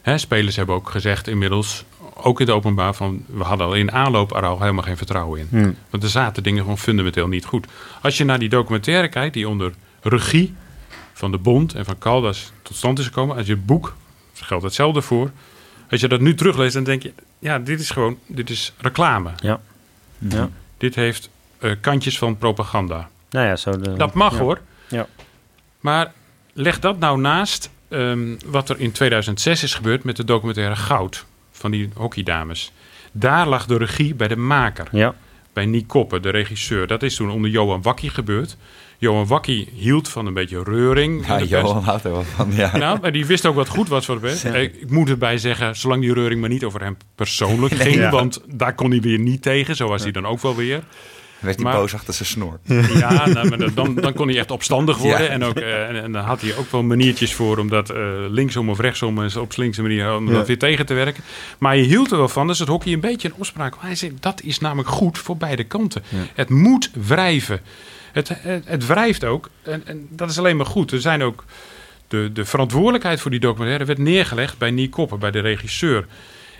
Hè, 0.01 0.17
spelers 0.17 0.55
hebben 0.55 0.75
ook 0.75 0.89
gezegd 0.89 1.27
inmiddels, 1.27 1.83
ook 2.13 2.39
in 2.39 2.45
het 2.45 2.55
openbaar, 2.55 2.93
van 2.93 3.25
we 3.27 3.43
hadden 3.43 3.67
al 3.67 3.73
in 3.73 3.91
aanloop 3.91 4.35
er 4.35 4.45
al 4.45 4.59
helemaal 4.59 4.83
geen 4.83 4.97
vertrouwen 4.97 5.39
in. 5.39 5.47
Hmm. 5.49 5.75
Want 5.89 6.03
er 6.03 6.09
zaten 6.09 6.43
dingen 6.43 6.61
gewoon 6.61 6.77
fundamenteel 6.77 7.27
niet 7.27 7.45
goed. 7.45 7.67
Als 8.01 8.17
je 8.17 8.23
naar 8.23 8.39
die 8.39 8.49
documentaire 8.49 9.07
kijkt, 9.07 9.33
die 9.33 9.49
onder 9.49 9.73
regie 10.01 10.53
van 11.13 11.31
de 11.31 11.37
Bond 11.37 11.73
en 11.73 11.85
van 11.85 11.97
Caldas 11.97 12.51
tot 12.61 12.75
stand 12.75 12.99
is 12.99 13.05
gekomen, 13.05 13.35
als 13.35 13.47
je 13.47 13.53
het 13.53 13.65
boek, 13.65 13.95
geldt 14.33 14.63
hetzelfde 14.63 15.01
voor. 15.01 15.31
Als 15.89 16.01
je 16.01 16.07
dat 16.07 16.19
nu 16.19 16.35
terugleest, 16.35 16.73
dan 16.73 16.83
denk 16.83 17.03
je, 17.03 17.13
ja, 17.39 17.59
dit 17.59 17.79
is 17.79 17.89
gewoon, 17.89 18.17
dit 18.27 18.49
is 18.49 18.73
reclame. 18.77 19.31
Ja. 19.35 19.61
Ja. 20.17 20.49
Dit 20.77 20.95
heeft 20.95 21.29
kantjes 21.81 22.17
van 22.17 22.37
propaganda. 22.37 23.09
Nou 23.29 23.47
ja, 23.47 23.55
zo 23.55 23.71
de, 23.79 23.93
Dat 23.93 24.13
mag 24.13 24.33
ja. 24.33 24.39
hoor. 24.39 24.59
Ja. 24.87 25.07
Maar 25.79 26.11
leg 26.53 26.79
dat 26.79 26.99
nou 26.99 27.19
naast 27.19 27.69
ehm, 27.89 28.35
wat 28.45 28.69
er 28.69 28.79
in 28.79 28.91
2006 28.91 29.63
is 29.63 29.73
gebeurd 29.75 30.03
met 30.03 30.15
de 30.15 30.23
documentaire 30.25 30.75
Goud 30.75 31.25
van 31.51 31.71
die 31.71 31.89
hockeydames. 31.95 32.71
Daar 33.11 33.47
lag 33.47 33.65
de 33.65 33.77
regie 33.77 34.15
bij 34.15 34.27
de 34.27 34.35
maker, 34.35 34.87
Ja. 34.91 35.15
bij 35.53 35.65
Nick 35.65 35.87
Koppen, 35.87 36.21
de 36.21 36.29
regisseur. 36.29 36.87
Dat 36.87 37.03
is 37.03 37.15
toen 37.15 37.29
onder 37.29 37.49
Johan 37.51 37.81
Wakkie 37.81 38.09
gebeurd. 38.09 38.57
Johan 38.97 39.27
Wakkie 39.27 39.69
hield 39.75 40.09
van 40.09 40.25
een 40.25 40.33
beetje 40.33 40.63
reuring. 40.63 41.27
in 41.27 41.33
Ja. 41.47 41.61
Johan 41.61 41.83
houdt 41.83 42.03
er 42.03 42.11
wel 42.11 42.23
van. 42.23 42.51
Ja. 42.51 42.77
Nou, 42.77 42.99
maar 43.01 43.11
die 43.11 43.25
wist 43.25 43.45
ook 43.45 43.55
wat 43.55 43.67
goed 43.67 43.87
was 43.87 44.05
voor 44.05 44.21
de. 44.21 44.41
Eh, 44.43 44.61
Ik 44.61 44.89
moet 44.89 45.09
erbij 45.09 45.37
zeggen, 45.37 45.75
zolang 45.75 46.01
die 46.01 46.13
reuring 46.13 46.39
maar 46.41 46.49
niet 46.49 46.63
over 46.63 46.81
hem 46.81 46.97
persoonlijk 47.15 47.73
ging. 47.73 47.95
Ja. 47.95 48.09
Want 48.09 48.41
daar 48.47 48.73
kon 48.75 48.91
hij 48.91 49.01
weer 49.01 49.19
niet 49.19 49.41
tegen. 49.41 49.75
Zo 49.75 49.87
was 49.87 50.03
hij 50.03 50.11
dan 50.11 50.25
ook 50.25 50.41
wel 50.41 50.55
weer. 50.55 50.83
Werd 51.43 51.55
hij 51.55 51.65
Maar- 51.65 51.75
boos 51.75 51.93
achter 51.93 52.13
zijn 52.13 52.27
snor. 52.29 52.59
Ja, 52.97 53.27
nou, 53.27 53.49
maar 53.49 53.73
dan, 53.73 53.95
dan 53.95 54.13
kon 54.13 54.27
hij 54.27 54.37
echt 54.37 54.51
opstandig 54.51 54.97
worden. 54.97 55.21
Ja. 55.23 55.27
En, 55.27 55.43
ook, 55.43 55.55
eh, 55.55 55.89
en, 55.89 56.03
en 56.03 56.11
dan 56.11 56.23
had 56.23 56.41
hij 56.41 56.55
ook 56.57 56.71
wel 56.71 56.83
maniertjes 56.83 57.33
voor 57.33 57.57
om 57.57 57.69
dat 57.69 57.89
eh, 57.89 57.97
linksom 58.29 58.69
of 58.69 58.79
rechtsom 58.79 59.21
eens 59.23 59.35
op 59.35 59.53
slinkse 59.53 59.81
manier 59.81 60.15
om 60.15 60.27
Ja. 60.27 60.33
dat 60.33 60.47
weer 60.47 60.57
tegen 60.59 60.85
te 60.85 60.93
werken. 60.93 61.23
Maar 61.57 61.77
je 61.77 61.83
hield 61.83 62.11
er 62.11 62.17
wel 62.17 62.29
van, 62.29 62.47
dus 62.47 62.59
het 62.59 62.67
hockey 62.67 62.93
een 62.93 62.99
beetje 62.99 63.27
een 63.27 63.33
opspraak. 63.37 63.75
Hij 63.79 63.95
zei, 63.95 64.13
dat 64.19 64.41
is 64.41 64.59
namelijk 64.59 64.89
goed 64.89 65.17
voor 65.17 65.37
beide 65.37 65.63
kanten. 65.63 66.03
Het 66.33 66.49
moet 66.49 66.91
wrijven. 67.07 67.61
Het, 68.11 68.29
het, 68.37 68.63
het 68.67 68.85
wrijft 68.85 69.23
ook. 69.25 69.49
En, 69.61 69.81
en 69.85 70.07
dat 70.09 70.29
is 70.29 70.37
alleen 70.37 70.57
maar 70.57 70.65
goed. 70.65 70.91
Er 70.91 71.01
zijn 71.01 71.23
ook 71.23 71.45
de, 72.07 72.29
de 72.33 72.45
verantwoordelijkheid 72.45 73.21
voor 73.21 73.31
die 73.31 73.39
documentaire 73.39 73.85
werd 73.85 73.97
neergelegd 73.99 74.57
bij 74.57 74.71
Nick 74.71 74.91
Koppen, 74.91 75.19
bij 75.19 75.31
de 75.31 75.39
regisseur. 75.39 76.05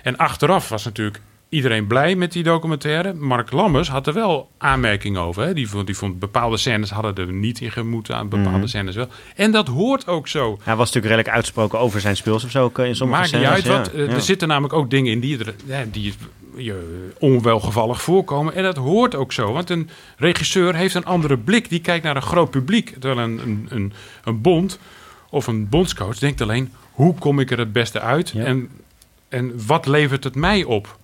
En 0.02 0.16
achteraf 0.16 0.68
was 0.68 0.84
natuurlijk 0.84 1.20
iedereen 1.54 1.86
blij 1.86 2.14
met 2.14 2.32
die 2.32 2.42
documentaire. 2.42 3.12
Mark 3.14 3.52
Lammers 3.52 3.88
had 3.88 4.06
er 4.06 4.12
wel 4.12 4.50
aanmerkingen 4.58 5.20
over. 5.20 5.42
Hè. 5.42 5.54
Die, 5.54 5.68
vond, 5.68 5.86
die 5.86 5.96
vond 5.96 6.18
bepaalde 6.18 6.56
scènes 6.56 6.90
hadden 6.90 7.14
er 7.16 7.32
niet 7.32 7.60
in 7.60 7.70
gemoeten, 7.70 8.16
aan 8.16 8.28
bepaalde 8.28 8.58
Mhm. 8.58 8.66
scènes 8.66 8.94
wel. 8.96 9.08
En 9.36 9.50
dat 9.50 9.68
hoort 9.68 10.06
ook 10.06 10.28
zo. 10.28 10.58
Hij 10.62 10.76
was 10.76 10.86
natuurlijk 10.86 11.14
redelijk 11.14 11.36
uitsproken 11.36 11.78
over 11.78 12.00
zijn 12.00 12.16
speels 12.16 12.44
of 12.44 12.50
zo 12.50 12.64
ook, 12.64 12.78
eh, 12.78 12.86
in 12.86 12.96
sommige 12.96 13.20
Maakt 13.20 13.32
niet 13.32 13.42
scènes. 13.42 13.56
uit 13.56 13.64
ja. 13.64 13.78
wat. 13.78 14.00
eh, 14.00 14.08
Ja. 14.08 14.14
Er 14.14 14.20
zitten 14.20 14.48
namelijk 14.48 14.74
ook 14.74 14.90
dingen 14.90 15.12
in 15.12 15.20
die, 15.20 15.38
er, 15.44 15.54
die 15.90 16.14
je 16.56 17.10
onwelgevallig 17.18 18.02
voorkomen. 18.02 18.54
En 18.54 18.62
dat 18.62 18.76
hoort 18.76 19.14
ook 19.14 19.32
zo. 19.32 19.52
Want 19.52 19.70
een 19.70 19.90
regisseur 20.16 20.74
heeft 20.74 20.94
een 20.94 21.04
andere 21.04 21.38
blik. 21.38 21.68
Die 21.68 21.80
kijkt 21.80 22.04
naar 22.04 22.16
een 22.16 22.22
groot 22.22 22.50
publiek. 22.50 22.94
Terwijl 23.00 23.28
een, 23.28 23.40
een, 23.44 23.66
een, 23.70 23.92
een 24.24 24.40
bond 24.40 24.78
of 25.30 25.46
een 25.46 25.68
bondscoach 25.68 26.18
denkt 26.18 26.40
alleen... 26.40 26.72
hoe 26.90 27.14
kom 27.14 27.40
ik 27.40 27.50
er 27.50 27.58
het 27.58 27.72
beste 27.72 28.00
uit? 28.00 28.30
Ja. 28.34 28.44
En, 28.44 28.68
en 29.28 29.66
wat 29.66 29.86
levert 29.86 30.24
het 30.24 30.34
mij 30.34 30.64
op? 30.64 30.98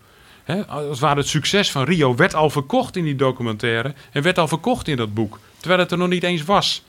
Als 0.68 1.00
het 1.00 1.16
het 1.16 1.28
succes 1.28 1.70
van 1.70 1.84
Rio 1.84 2.14
werd 2.14 2.34
al 2.34 2.50
verkocht 2.50 2.96
in 2.96 3.04
die 3.04 3.16
documentaire... 3.16 3.94
en 4.12 4.22
werd 4.22 4.38
al 4.38 4.48
verkocht 4.48 4.88
in 4.88 4.96
dat 4.96 5.14
boek. 5.14 5.38
Terwijl 5.58 5.80
het 5.80 5.90
er 5.90 5.98
nog 5.98 6.08
niet 6.08 6.22
eens 6.22 6.44
was. 6.44 6.82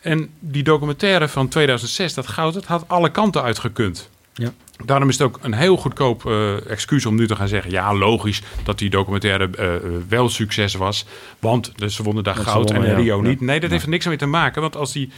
En 0.00 0.30
die 0.38 0.62
documentaire 0.62 1.28
van 1.28 1.48
2006, 1.48 2.14
dat 2.14 2.26
goud, 2.26 2.54
dat 2.54 2.64
had 2.64 2.84
alle 2.86 3.10
kanten 3.10 3.42
uitgekund. 3.42 4.08
Ja. 4.34 4.52
Daarom 4.86 5.08
is 5.08 5.18
het 5.18 5.26
ook 5.26 5.38
een 5.42 5.54
heel 5.54 5.76
goedkoop 5.76 6.26
eh, 6.26 6.70
excuus 6.70 7.06
om 7.06 7.14
nu 7.14 7.26
te 7.26 7.36
gaan 7.36 7.48
zeggen... 7.48 7.70
ja, 7.70 7.94
logisch 7.94 8.42
dat 8.64 8.78
die 8.78 8.90
documentaire 8.90 9.50
eh, 9.56 9.68
wel 10.08 10.28
succes 10.28 10.74
was. 10.74 11.04
Want 11.38 11.72
dus 11.76 11.94
ze 11.94 12.02
wonnen 12.02 12.24
daar 12.24 12.34
Dat 12.34 12.46
goud 12.46 12.70
wonnen, 12.72 12.88
en. 12.90 12.96
Rio 12.96 13.22
Ja. 13.22 13.28
niet. 13.28 13.40
Nee, 13.40 13.60
dat 13.60 13.70
heeft 13.70 13.82
er 13.84 13.88
niks 13.88 14.06
mee 14.06 14.16
te 14.16 14.26
maken. 14.26 14.60
Want 14.62 14.76
als, 14.76 14.92
die, 14.92 15.10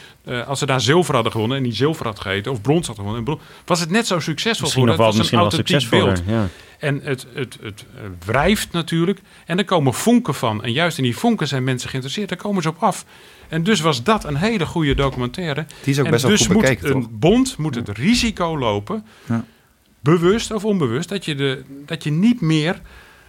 als 0.46 0.58
ze 0.58 0.66
daar 0.66 0.80
zilver 0.80 1.14
hadden 1.14 1.32
gewonnen... 1.32 1.56
en 1.56 1.62
die 1.62 1.72
zilver 1.72 2.06
had 2.06 2.20
gegeten 2.20 2.52
of 2.52 2.60
brons 2.60 2.86
had 2.86 2.96
gewonnen... 2.96 3.24
bron- 3.24 3.40
was 3.64 3.80
het 3.80 3.90
net 3.90 4.06
zo 4.06 4.18
succesvol 4.20 4.60
Misschien 4.62 4.82
geworden. 4.82 4.96
wel, 4.96 5.06
Het 5.06 5.16
was 5.16 5.32
een 5.32 5.38
authentiek 5.38 5.90
beeld. 5.90 6.22
Ja. 6.26 6.48
En 6.78 7.00
het, 7.02 7.26
het, 7.34 7.58
het 7.62 7.84
wrijft 8.24 8.72
natuurlijk. 8.72 9.20
En 9.46 9.58
er 9.58 9.64
komen 9.64 9.94
vonken 9.94 10.34
van. 10.34 10.62
En 10.64 10.72
juist 10.72 10.98
in 10.98 11.04
die 11.04 11.16
vonken 11.16 11.48
zijn 11.48 11.64
mensen 11.64 11.88
geïnteresseerd. 11.88 12.28
Daar 12.28 12.38
komen 12.38 12.62
ze 12.62 12.68
op 12.68 12.76
af. 12.78 13.04
En 13.48 13.62
dus 13.62 13.80
was 13.80 14.02
dat 14.02 14.24
een 14.24 14.36
hele 14.36 14.66
goede 14.66 14.94
documentaire. 14.94 15.66
Die 15.82 15.92
is 15.92 15.98
ook 15.98 16.04
en 16.04 16.10
best 16.10 16.22
wel 16.22 16.30
dus 16.32 16.40
goed 16.46 16.52
moet 16.54 16.62
bekeken, 16.62 16.86
een 16.96 17.00
toch? 17.02 17.10
bond 17.10 17.56
moet 17.58 17.74
het 17.74 17.88
risico 17.88 18.58
lopen, 18.58 19.06
Ja. 19.28 19.44
Bewust 20.04 20.50
of 20.52 20.64
onbewust, 20.64 21.08
dat 21.08 21.24
je, 21.24 21.34
de, 21.34 21.62
dat 21.86 22.04
je 22.04 22.10
niet 22.10 22.40
meer 22.40 22.80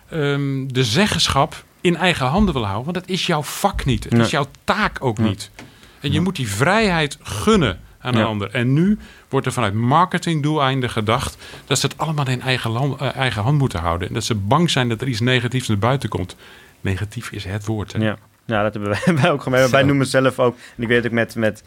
ehm, 0.10 0.68
de 0.68 0.84
zeggenschap 0.84 1.64
in 1.82 1.96
eigen 1.98 2.26
handen 2.26 2.54
wil 2.54 2.66
houden. 2.66 2.94
Want 2.94 3.06
dat 3.06 3.16
is 3.16 3.26
jouw 3.26 3.44
vak 3.44 3.86
niet. 3.86 4.04
Het 4.04 4.14
Nee. 4.14 4.22
is 4.22 4.32
jouw 4.32 4.48
taak 4.64 4.98
ook 5.00 5.18
Nee. 5.18 5.28
niet. 5.30 5.52
En 6.00 6.12
je 6.12 6.22
moet 6.22 6.36
die 6.36 6.48
vrijheid 6.50 7.18
gunnen 7.22 7.80
aan 8.00 8.14
een 8.14 8.20
Ja. 8.20 8.26
ander. 8.26 8.50
En 8.52 8.74
nu 8.74 8.98
wordt 9.30 9.46
er 9.46 9.54
vanuit 9.54 9.74
marketingdoeleinden 9.74 10.90
gedacht 10.90 11.38
dat 11.66 11.80
ze 11.80 11.86
het 11.88 11.98
allemaal 11.98 12.28
in 12.28 12.42
eigen, 12.42 12.72
land, 12.72 13.02
eh, 13.02 13.16
eigen 13.16 13.44
hand 13.44 13.58
moeten 13.58 13.80
houden. 13.80 14.08
En 14.08 14.14
dat 14.14 14.24
ze 14.24 14.36
bang 14.36 14.70
zijn 14.70 14.90
dat 14.90 15.02
er 15.02 15.08
iets 15.08 15.20
negatiefs 15.20 15.68
naar 15.68 15.78
buiten 15.78 16.10
komt. 16.10 16.36
Negatief 16.82 17.32
is 17.32 17.44
het 17.44 17.66
woord. 17.66 17.94
Hè? 17.94 18.00
Ja. 18.04 18.18
ja, 18.46 18.64
dat 18.64 18.74
hebben 18.74 18.98
wij, 19.22 19.32
ook 19.32 19.42
gemeen. 19.44 19.70
Wij 19.70 19.84
noemen 19.84 20.06
zelf 20.08 20.40
ook, 20.40 20.56
en 20.78 20.84
ik 20.84 20.88
weet 20.90 21.06
ook 21.06 21.12
met, 21.12 21.36
met, 21.36 21.64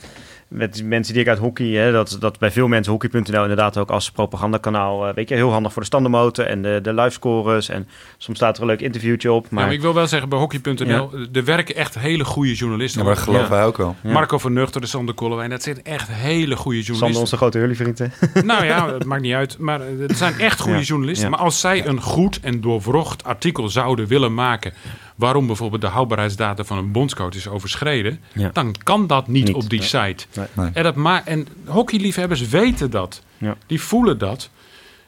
met 0.49 0.83
mensen 0.85 1.13
die 1.13 1.23
ik 1.23 1.29
uit 1.29 1.39
hockey, 1.39 1.67
hè, 1.67 1.93
dat, 1.93 2.17
dat 2.21 2.39
bij 2.39 2.51
veel 2.51 2.69
mensen 2.69 2.93
hockey.nl 2.93 3.43
inderdaad 3.43 3.77
ook 3.77 3.91
als 3.91 4.11
propagandakanaal, 4.11 5.09
eh, 5.09 5.15
weet 5.15 5.29
je, 5.29 5.35
heel 5.35 5.51
handig 5.53 5.73
voor 5.73 5.83
de 5.83 5.89
standenmotor 5.89 6.45
en 6.47 6.63
de, 6.63 6.79
de 6.83 6.95
livescores. 6.95 7.69
En 7.69 7.89
soms 8.19 8.37
staat 8.39 8.57
er 8.57 8.63
een 8.63 8.69
leuk 8.69 8.81
interviewtje 8.81 9.33
op. 9.33 9.43
Ja, 9.43 9.49
Maar 9.51 9.73
ik 9.73 9.81
wil 9.81 9.95
wel 9.95 10.07
zeggen, 10.07 10.29
bij 10.29 10.39
hockey.nl, 10.39 11.11
er 11.33 11.45
werken 11.45 11.75
echt 11.75 11.99
hele 11.99 12.25
goede 12.25 12.55
journalisten. 12.55 13.01
Ja, 13.01 13.07
maar 13.07 13.17
geloven 13.17 13.45
Ja. 13.45 13.51
wij 13.51 13.65
ook 13.65 13.77
wel. 13.77 13.97
Ja. 14.03 14.13
Marco 14.13 14.39
van 14.39 14.53
Nuchter, 14.53 14.81
de 14.81 14.87
Sander 14.87 15.15
Kollewijn, 15.15 15.51
dat 15.51 15.63
zijn 15.63 15.85
echt 15.85 16.09
hele 16.09 16.57
goede 16.57 16.83
Sander, 16.83 16.85
journalisten. 16.85 17.21
onze 17.21 17.37
grote 17.37 17.59
Hurley-vriend, 17.59 17.99
hè? 17.99 18.07
Nou 18.43 18.65
ja, 18.65 18.93
het 18.93 19.05
maakt 19.05 19.23
niet 19.23 19.35
uit. 19.35 19.59
Maar 19.59 19.81
het 19.99 20.17
zijn 20.17 20.39
echt 20.39 20.61
goede 20.61 20.79
Ja, 20.79 20.85
journalisten. 20.85 21.25
ja. 21.25 21.31
Maar 21.37 21.45
als 21.45 21.61
zij 21.61 21.87
een 21.87 22.01
goed 22.01 22.41
en 22.41 22.61
doorwrocht 22.61 23.25
artikel 23.25 23.69
zouden 23.69 24.07
willen 24.07 24.35
maken... 24.35 24.73
waarom 25.17 25.47
bijvoorbeeld 25.47 25.81
de 25.81 25.87
houdbaarheidsdata 25.89 26.65
van 26.65 26.79
een 26.79 26.93
bondscoach 26.93 27.35
is 27.35 27.49
overschreden... 27.49 28.21
Ja. 28.33 28.51
dan 28.53 28.75
kan 28.83 29.07
dat 29.07 29.29
niet, 29.29 29.45
Niet, 29.47 29.55
op 29.55 29.69
die 29.71 29.83
site. 29.83 30.27
Nee. 30.53 30.71
En, 30.73 30.83
dat 30.83 30.95
ma 30.95 31.27
en 31.27 31.47
hockeyliefhebbers 31.65 32.49
weten 32.49 32.91
dat. 32.91 33.23
Ja. 33.39 33.57
Die 33.67 33.81
voelen 33.81 34.19
dat. 34.19 34.51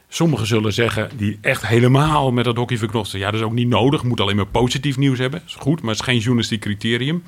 Sommigen 0.09 0.47
zullen 0.47 0.73
zeggen, 0.73 1.09
die 1.17 1.37
echt 1.41 1.67
helemaal 1.67 2.31
met 2.31 2.45
dat 2.45 2.55
hockey 2.57 2.77
verknocht 2.77 3.09
zijn... 3.09 3.21
ja, 3.21 3.31
dat 3.31 3.39
is 3.39 3.45
ook 3.45 3.51
niet 3.53 3.67
nodig, 3.67 4.03
moet 4.03 4.19
alleen 4.19 4.35
maar 4.35 4.45
positief 4.45 4.97
nieuws 4.97 5.17
hebben. 5.19 5.41
is 5.45 5.55
goed, 5.59 5.81
maar 5.81 5.89
het 5.91 5.99
is 5.99 6.05
geen 6.05 6.17
journalistiek 6.19 6.61
criterium. 6.61 7.23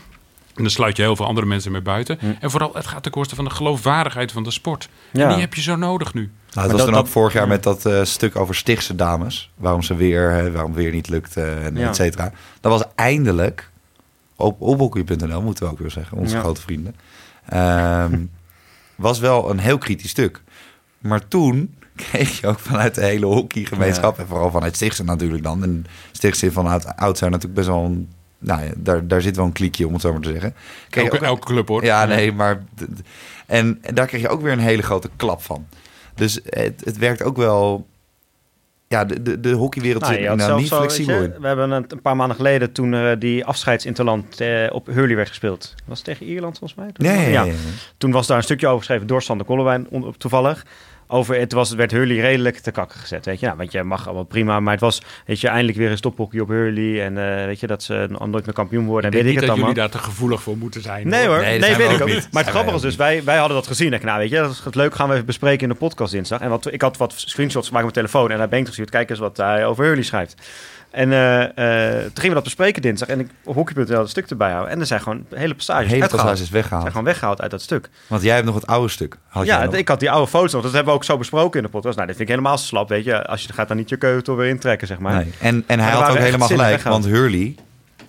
En 0.56 0.62
dan 0.64 0.72
sluit 0.72 0.97
je 0.97 1.04
heel 1.04 1.16
veel 1.16 1.26
andere 1.26 1.47
mensen 1.47 1.72
mee 1.72 1.82
buiten. 1.82 2.20
En 2.39 2.51
vooral, 2.51 2.72
het 2.74 2.88
gaat 2.88 3.04
ten 3.04 3.12
koste 3.12 3.36
van 3.36 3.45
de 3.45 3.51
geloofwaardigheid 3.51 4.32
van 4.32 4.43
de 4.43 4.51
sport. 4.51 4.89
Ja. 5.12 5.24
En 5.24 5.30
die 5.30 5.39
heb 5.39 5.54
je 5.54 5.62
zo 5.62 5.76
nodig 5.76 6.14
nu. 6.14 6.22
Nou, 6.22 6.32
het 6.68 6.72
was 6.72 6.86
dat- 6.86 6.93
dat- 6.93 6.99
ook 7.04 7.08
vorig 7.12 7.34
jaar 7.34 7.47
met 7.47 7.64
dat 7.64 7.86
eh, 7.86 8.04
stuk 8.04 8.36
over 8.36 8.56
Stichtse 8.56 8.95
dames. 8.95 9.51
Waarom 9.56 9.82
ze 9.82 9.95
weer, 9.95 10.32
hè, 10.32 10.51
waarom 10.51 10.74
weer 10.74 10.91
niet 10.91 11.10
lukt, 11.10 11.38
eh, 11.38 11.66
en 11.66 11.76
Ja. 11.76 11.88
et 11.88 11.95
cetera. 11.95 12.32
Dat 12.62 12.72
was 12.72 12.84
eindelijk 12.95 13.72
op, 14.36 14.62
op 14.62 14.80
hockey.nl, 14.80 15.41
moeten 15.41 15.66
we 15.66 15.72
ook 15.72 15.80
weer 15.80 15.91
zeggen. 15.91 16.18
Onze 16.18 16.36
Ja. 16.36 16.41
grote 16.41 16.62
vrienden. 16.62 16.95
Ehm, 17.50 18.20
was 18.96 19.20
wel 19.20 19.50
een 19.50 19.60
heel 19.60 19.78
kritisch 19.78 20.10
stuk. 20.10 20.41
Maar 21.00 21.28
toen 21.28 21.76
kreeg 21.96 22.39
je 22.39 22.48
ook 22.48 22.60
vanuit 22.60 22.96
de 22.96 23.04
hele 23.06 23.26
hockeygemeenschap... 23.26 24.20
en 24.20 24.28
vooral 24.28 24.52
vanuit 24.52 24.76
Stichtse 24.76 25.04
natuurlijk 25.04 25.44
dan. 25.44 25.64
En 25.64 25.86
Stichtse 26.12 26.52
vanuit 26.52 26.96
oud 26.96 27.18
zijn 27.18 27.32
natuurlijk 27.32 27.60
best 27.60 27.70
wel 27.72 27.84
een... 27.86 28.10
Nou 28.39 28.64
ja, 28.64 28.72
daar, 28.78 29.08
daar 29.08 29.22
zit 29.22 29.36
wel 29.36 29.46
een 29.46 29.52
kliekje, 29.52 29.88
om 29.88 29.94
het 29.94 30.02
zo 30.02 30.12
maar 30.12 30.22
te 30.22 30.32
zeggen. 30.32 30.54
Kreeg 30.89 31.04
je 31.04 31.10
Elke, 31.10 31.16
ook- 31.26 31.30
elke 31.32 31.46
club 31.48 31.68
hoor. 31.68 31.84
ja, 31.84 32.06
nee, 32.06 32.32
maar... 32.32 32.64
En, 33.46 33.78
en 33.82 33.96
daar 33.96 34.08
kreeg 34.08 34.22
je 34.22 34.30
ook 34.30 34.41
weer 34.41 34.52
een 34.52 34.60
hele 34.60 34.82
grote 34.82 35.10
klap 35.16 35.41
van. 35.41 35.68
Dus 36.16 36.39
het, 36.44 36.82
het 36.86 36.98
werkt 36.98 37.24
ook 37.24 37.38
wel... 37.38 37.88
Ja, 38.94 39.06
de, 39.06 39.22
de, 39.22 39.39
de 39.39 39.52
hockeywereld 39.52 40.02
Nou, 40.04 40.16
zit 40.16 40.36
nou 40.36 40.60
niet 40.60 40.68
zo, 40.68 40.78
flexibel 40.78 41.16
je, 41.16 41.24
in. 41.24 41.41
We 41.41 41.48
hebben 41.48 41.72
een, 41.72 41.86
een 41.88 42.02
paar 42.02 42.16
maanden 42.16 42.36
geleden 42.36 42.72
toen 42.72 42.94
eh, 42.94 43.12
die 43.20 43.46
afscheidsinterland 43.46 44.41
eh, 44.41 44.68
op 44.72 44.88
Hurley 44.88 45.16
werd 45.16 45.28
gespeeld. 45.28 45.74
Was 45.86 45.98
het 45.98 46.08
tegen 46.08 46.26
Ierland 46.26 46.58
volgens 46.58 46.80
mij? 46.80 46.91
Toen, 46.91 47.06
Ja, 47.06 47.44
ja. 47.44 47.54
Toen 47.98 48.12
was 48.12 48.28
daar 48.28 48.38
een 48.38 48.44
stukje 48.44 48.68
over 48.68 48.80
geschreven 48.80 49.08
door 49.08 49.22
Sander 49.22 49.46
Kollewijn 49.46 49.88
toevallig. 50.18 50.66
Over, 51.14 51.39
het 51.39 51.53
was, 51.53 51.70
het 51.70 51.78
werd 51.78 51.91
Hurley 51.91 52.20
redelijk 52.20 52.57
te 52.57 52.72
kakken 52.72 52.99
gezet, 52.99 53.26
weet 53.26 53.39
je. 53.39 53.45
Nou, 53.45 53.57
want 53.57 53.72
je 53.72 53.84
mag 53.84 54.05
allemaal 54.05 54.24
prima, 54.24 54.59
maar 54.59 54.72
het 54.72 54.82
was, 54.82 55.01
weet 55.26 55.39
je, 55.39 55.47
eindelijk 55.47 55.78
weer 55.78 55.91
een 55.91 55.97
stophockey 55.97 56.39
op 56.39 56.47
Hurley. 56.47 57.03
En 57.05 57.18
eh, 57.18 57.45
weet 57.45 57.59
je, 57.59 57.68
dat 57.68 57.84
ze 57.84 58.07
nooit 58.09 58.45
meer 58.45 58.53
kampioen 58.53 58.86
worden. 58.86 59.11
Ik 59.11 59.18
En 59.18 59.24
weet 59.24 59.34
ik 59.34 59.39
niet 59.39 59.49
het 59.49 59.49
dat 59.49 59.49
allemaal. 59.49 59.76
jullie 59.76 59.91
daar 59.91 60.01
te 60.01 60.07
gevoelig 60.07 60.41
voor 60.41 60.57
moeten 60.57 60.82
zijn. 60.82 61.07
Nee 61.07 61.28
hoor, 61.28 61.39
Nee, 61.39 61.59
nee, 61.59 61.76
weet 61.76 61.88
we 61.88 61.95
ik 61.95 62.01
ook 62.01 62.07
niet. 62.07 62.28
Maar 62.32 62.43
het 62.43 62.51
grappige 62.51 62.80
wij 62.80 62.89
dus, 62.89 62.95
wij, 62.95 63.24
wij 63.24 63.38
hadden 63.38 63.57
dat 63.57 63.68
gezien. 63.68 63.88
En 63.88 63.93
ik, 63.93 64.03
nou 64.03 64.20
weet 64.20 64.30
je, 64.30 64.36
dat 64.36 64.51
is 64.51 64.61
het 64.64 64.76
leuk, 64.76 64.95
gaan 64.95 65.07
we 65.07 65.14
even 65.14 65.26
bespreken 65.26 65.64
in 65.64 65.70
de 65.70 65.76
podcast 65.76 66.11
dinsdag. 66.11 66.39
En 66.39 66.49
wat, 66.49 66.74
ik 66.74 66.82
had 66.82 66.97
wat 66.97 67.14
screenshots 67.16 67.68
gemaakt 67.68 67.86
op 67.86 67.93
mijn 67.93 68.05
telefoon 68.07 68.32
en 68.32 68.38
naar 68.38 68.49
Bengt 68.49 68.68
gestuurd. 68.68 68.89
Kijk 68.89 69.09
eens 69.09 69.20
wat 69.20 69.38
hij 69.38 69.66
over 69.66 69.86
Hurley 69.86 70.03
schrijft. 70.03 70.36
En 70.94 71.12
eh, 71.12 71.44
eh, 71.44 72.02
toen 72.02 72.12
gingen 72.14 72.28
we 72.28 72.34
dat 72.34 72.44
bespreken 72.44 72.82
dinsdag. 72.82 73.08
En 73.08 73.20
ik 73.20 73.30
op 73.44 73.56
hockey.nl 73.56 74.00
een 74.00 74.08
stuk 74.08 74.30
erbij 74.30 74.52
houden. 74.52 74.72
En 74.72 74.80
er 74.80 74.86
zijn 74.86 75.02
gewoon 75.02 75.26
hele 75.30 75.56
passages 75.56 75.88
hele 75.88 76.02
uitgehaald. 76.02 76.12
passage 76.28 76.44
is 76.44 76.50
Zijn 76.50 76.62
weggehaald. 76.62 76.88
gewoon 76.88 77.04
weggehaald 77.04 77.41
uit 77.41 77.52
dat 77.52 77.62
stuk. 77.62 77.89
Want 78.08 78.22
jij 78.22 78.34
hebt 78.34 78.46
nog 78.46 78.56
het 78.56 78.68
oude 78.68 78.89
stuk. 78.89 79.18
Had 79.28 79.46
ja, 79.46 79.72
ik 79.72 79.88
had 79.88 80.00
die 80.00 80.12
oude 80.12 80.28
foto's 80.28 80.54
nog. 80.54 80.62
Dat 80.62 80.72
hebben 80.72 80.91
we 80.94 81.00
ook 81.00 81.04
zo 81.06 81.18
besproken 81.18 81.60
in 81.60 81.66
de 81.66 81.72
podcast. 81.72 81.96
Nou, 81.96 82.08
dit 82.08 82.16
vind 82.18 82.30
ik 82.30 82.36
helemaal 82.36 82.58
slap, 82.58 82.89
weet 82.89 83.04
je. 83.06 83.26
Als 83.26 83.44
je 83.44 83.54
gaat 83.54 83.68
dan 83.68 83.78
niet 83.78 83.89
je 83.89 83.98
keutel 83.98 84.36
weer 84.36 84.50
intrekken, 84.50 84.88
zeg 84.88 85.00
maar. 85.00 85.16
Nee. 85.16 85.34
En, 85.39 85.64
en 85.68 85.80
hij 85.80 85.91
had 85.91 86.00
waren 86.00 86.16
ook 86.16 86.22
helemaal 86.24 86.48
gelijk. 86.48 86.70
weggehaald. 86.72 87.04
Want 87.04 87.16
Hurley 87.16 87.56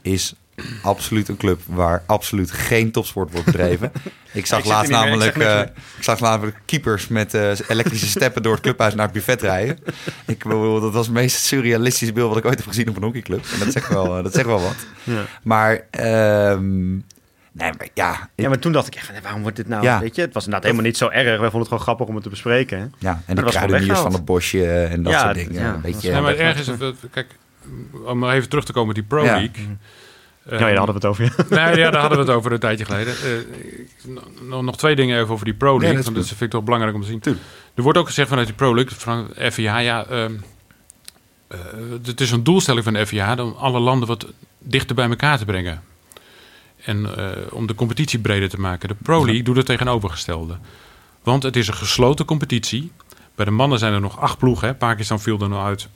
is 0.02 0.34
absoluut 0.82 1.28
een 1.28 1.36
club 1.36 1.60
waar 1.66 2.02
absoluut 2.06 2.50
geen 2.50 2.90
topsport 2.90 3.30
wordt 3.32 3.46
bedreven. 3.46 3.92
ik 4.32 4.46
zag 4.46 4.58
ik 4.58 4.64
zit 4.64 4.72
laatst 4.74 4.90
meer, 4.90 4.98
ik 5.00 5.04
namelijk, 5.04 5.36
niks 5.36 5.48
eh, 5.50 5.60
ik 5.96 6.02
zag 6.02 6.20
namelijk 6.20 6.56
keepers 6.64 7.08
met 7.08 7.34
eh, 7.34 7.50
elektrische 7.68 8.06
steppen 8.08 8.42
door 8.42 8.52
het 8.52 8.62
clubhuis 8.62 8.94
naar 8.94 9.04
het 9.04 9.14
buffet 9.14 9.42
rijden. 9.42 9.78
ik 10.26 10.42
bedoel, 10.42 10.80
dat 10.80 10.92
was 10.92 11.06
het 11.06 11.14
meest 11.14 11.36
surrealistische 11.44 12.12
beeld 12.14 12.28
wat 12.28 12.38
ik 12.38 12.44
ooit 12.44 12.58
heb 12.58 12.66
gezien 12.66 12.88
op 12.88 12.96
een 12.96 13.02
hockeyclub. 13.02 13.44
En 13.52 13.58
dat 13.58 13.72
zegt 13.72 13.88
wel, 13.88 14.16
eh, 14.16 14.22
dat 14.22 14.32
zegt 14.34 14.46
wel 14.46 14.60
wat. 14.60 14.76
Ja. 15.02 15.22
Maar, 15.42 15.80
ehm, 15.90 16.92
nee, 16.92 17.02
maar 17.52 17.88
ja, 17.94 18.12
ik- 18.12 18.28
Ja, 18.34 18.48
maar 18.48 18.58
toen 18.58 18.72
dacht 18.72 18.86
ik, 18.86 18.94
echt, 18.94 19.10
waarom 19.22 19.42
wordt 19.42 19.56
dit 19.56 19.68
nou, 19.68 19.82
Ja. 19.82 20.00
weet 20.00 20.14
je? 20.14 20.20
Het 20.20 20.34
was 20.34 20.44
inderdaad 20.44 20.68
helemaal 20.70 20.86
niet 20.90 20.96
zo 20.98 21.08
erg. 21.08 21.24
Wij 21.24 21.36
vonden 21.38 21.58
het 21.58 21.68
gewoon 21.68 21.82
grappig 21.82 22.06
om 22.06 22.14
het 22.14 22.22
te 22.24 22.30
bespreken. 22.30 22.78
hè. 22.78 22.84
ja, 22.98 23.22
en 23.26 23.34
dat 23.34 23.44
de 23.44 23.50
kruideniers 23.50 23.98
van 23.98 24.12
het 24.12 24.24
bosje 24.24 24.72
en 24.72 25.02
dat 25.02 25.12
Ja, 25.12 25.20
soort 25.20 25.34
dingen. 25.34 25.52
ja, 25.62 25.74
een 25.74 25.80
beetje, 25.80 26.10
Ja, 26.10 26.20
maar 26.20 26.34
is 26.34 26.66
het- 26.66 26.94
kijk, 27.10 27.26
om 28.06 28.18
maar 28.18 28.34
even 28.34 28.48
terug 28.48 28.64
te 28.64 28.72
komen 28.72 28.86
met 28.86 28.96
die 28.96 29.04
Pro 29.04 29.24
Ja. 29.24 29.32
League. 29.36 29.66
Ja, 30.50 30.56
ja, 30.56 30.58
daar 30.58 30.76
hadden 30.76 30.86
we 30.86 30.92
het 30.92 31.04
over. 31.04 31.24
Ja. 31.24 31.30
Nee, 31.66 31.76
ja, 31.76 31.90
daar 31.90 32.00
hadden 32.00 32.18
we 32.18 32.24
het 32.24 32.34
over 32.34 32.52
een 32.52 32.58
tijdje 32.58 32.84
geleden. 32.84 33.14
Eh, 33.14 34.60
nog, 34.60 34.76
twee 34.76 34.96
dingen 34.96 35.20
even 35.20 35.32
over 35.32 35.44
die 35.44 35.54
Pro 35.54 35.78
League. 35.78 35.96
dat 35.96 36.04
want 36.04 36.16
dat 36.16 36.26
vind 36.26 36.40
ik 36.40 36.50
toch 36.50 36.64
belangrijk 36.64 36.94
om 36.94 37.00
te 37.00 37.06
zien. 37.06 37.20
Tuurlijk. 37.20 37.44
Er 37.74 37.82
wordt 37.82 37.98
ook 37.98 38.06
gezegd 38.06 38.28
vanuit 38.28 38.46
die 38.46 38.56
Pro 38.56 38.74
League, 38.74 38.98
van 38.98 39.28
FIA, 39.52 39.78
ja, 39.78 40.06
ehm, 40.06 40.32
eh, 41.48 41.58
het 42.04 42.20
is 42.20 42.30
een 42.30 42.44
doelstelling 42.44 42.84
van 42.84 42.92
de 42.92 43.06
FIA 43.06 43.34
om 43.34 43.54
alle 43.58 43.80
landen 43.80 44.08
wat 44.08 44.26
dichter 44.58 44.94
bij 44.94 45.08
elkaar 45.08 45.38
te 45.38 45.44
brengen. 45.44 45.82
En 46.84 47.16
eh, 47.16 47.28
om 47.50 47.66
de 47.66 47.74
competitie 47.74 48.18
breder 48.18 48.48
te 48.48 48.60
maken. 48.60 48.88
De 48.88 48.96
Pro 49.02 49.24
League 49.24 49.42
doet 49.42 49.56
het 49.56 49.66
tegenovergestelde. 49.66 50.58
Want 51.22 51.42
het 51.42 51.56
is 51.56 51.68
een 51.68 51.74
gesloten 51.74 52.24
competitie. 52.24 52.92
Bij 53.34 53.44
de 53.44 53.50
mannen 53.50 53.78
zijn 53.78 53.92
er 53.92 54.00
nog 54.00 54.20
acht 54.20 54.38
ploegen. 54.38 54.68
Hè. 54.68 54.74
Pakistan 54.74 55.20
viel 55.20 55.40
er 55.40 55.48
nog 55.48 55.64
uit 55.64 55.88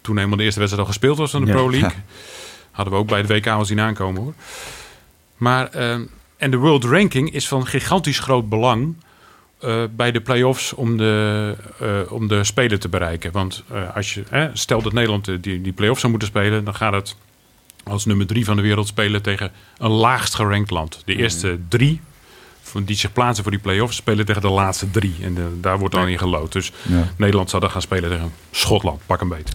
toen 0.00 0.18
eenmaal 0.18 0.36
de 0.36 0.42
eerste 0.42 0.60
wedstrijd 0.60 0.86
al 0.86 0.92
gespeeld 0.92 1.18
was 1.18 1.30
van 1.30 1.40
de 1.40 1.46
Ja. 1.46 1.52
Pro 1.52 1.70
League. 1.80 1.98
Hadden 2.78 2.94
we 2.96 3.00
ook 3.00 3.08
bij 3.08 3.18
het 3.20 3.28
WK 3.28 3.46
al 3.46 3.64
zien 3.64 3.80
aankomen 3.80 4.22
hoor. 4.22 4.32
Maar, 5.36 5.68
ehm, 5.70 6.02
en 6.36 6.50
de 6.50 6.56
World 6.56 6.84
Ranking 6.84 7.32
is 7.32 7.48
van 7.48 7.66
gigantisch 7.66 8.18
groot 8.18 8.48
belang 8.48 8.94
eh, 9.60 9.82
bij 9.96 10.12
de 10.12 10.20
play-offs 10.20 10.72
om 10.72 10.96
de, 10.96 11.54
eh, 11.80 12.12
om 12.12 12.28
de 12.28 12.44
spelen 12.44 12.80
te 12.80 12.88
bereiken. 12.88 13.32
Want 13.32 13.62
eh, 13.72 13.96
als 13.96 14.14
je, 14.14 14.22
eh, 14.30 14.44
stel 14.52 14.82
dat 14.82 14.92
Nederland 14.92 15.24
die, 15.42 15.60
die 15.62 15.72
play-offs 15.72 16.00
zou 16.00 16.10
moeten 16.12 16.28
spelen, 16.30 16.64
dan 16.64 16.74
gaat 16.74 16.92
het 16.92 17.16
als 17.84 18.04
nummer 18.04 18.26
drie 18.26 18.44
van 18.44 18.56
de 18.56 18.62
wereld 18.62 18.86
spelen 18.86 19.22
tegen 19.22 19.52
een 19.78 19.90
laagst 19.90 20.34
gerankt 20.34 20.70
land. 20.70 21.02
De 21.04 21.14
eerste 21.16 21.58
drie 21.68 22.00
van 22.62 22.84
die 22.84 22.96
zich 22.96 23.12
plaatsen 23.12 23.42
voor 23.42 23.52
die 23.52 23.60
play-offs 23.62 23.96
spelen 23.96 24.26
tegen 24.26 24.42
de 24.42 24.48
laatste 24.50 24.90
drie. 24.90 25.14
En 25.22 25.34
de- 25.34 25.60
daar 25.60 25.78
wordt 25.78 25.94
dan 25.94 26.08
in 26.08 26.18
gelood. 26.18 26.52
Dus 26.52 26.72
Ja. 26.88 27.08
Nederland 27.16 27.50
zou 27.50 27.62
dan 27.62 27.70
gaan 27.70 27.82
spelen 27.82 28.10
tegen 28.10 28.32
Schotland, 28.50 29.00
pak 29.06 29.20
een 29.20 29.28
beet. 29.28 29.52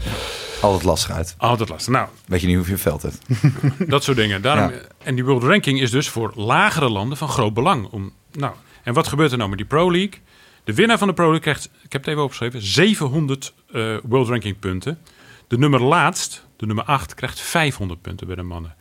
Altijd 0.64 0.84
lastig 0.84 1.12
uit. 1.12 1.36
Altijd 1.38 1.70
lastig. 1.70 1.94
Nou, 1.94 2.08
Weet 2.26 2.42
je 2.42 2.48
niet 2.48 2.56
hoeveel 2.56 2.78
veld 2.78 3.02
hebt. 3.02 3.18
dat 3.90 4.04
soort 4.04 4.18
dingen. 4.18 4.42
Daarom, 4.42 4.72
Ja. 4.72 4.80
En 5.04 5.16
die 5.16 5.26
World 5.26 5.44
Ranking 5.44 5.82
is 5.82 5.92
dus 5.92 6.10
voor 6.10 6.32
lagere 6.36 6.90
landen 6.90 7.18
van 7.18 7.28
groot 7.28 7.54
belang. 7.54 7.86
Om, 7.86 8.12
nou, 8.32 8.54
en 8.84 8.94
wat 8.94 9.08
gebeurt 9.08 9.32
er 9.32 9.38
nou 9.38 9.50
met 9.50 9.58
die 9.58 9.68
Pro 9.68 9.92
League? 9.92 10.20
De 10.64 10.74
winnaar 10.74 10.98
van 10.98 11.08
de 11.08 11.14
Pro 11.14 11.24
League 11.26 11.42
krijgt, 11.42 11.66
ik 11.84 11.92
heb 11.92 12.02
het 12.02 12.10
even 12.10 12.24
opgeschreven, 12.24 12.62
700 12.62 13.54
eh, 13.72 13.96
World 14.04 14.28
Ranking 14.28 14.60
punten. 14.60 15.00
De 15.48 15.58
nummer 15.58 15.82
laatst, 15.82 16.46
de 16.58 16.66
nummer 16.66 16.86
8, 16.86 17.14
krijgt 17.14 17.40
500 17.40 18.02
punten 18.02 18.28
bij 18.28 18.36
de 18.36 18.44
mannen. 18.44 18.76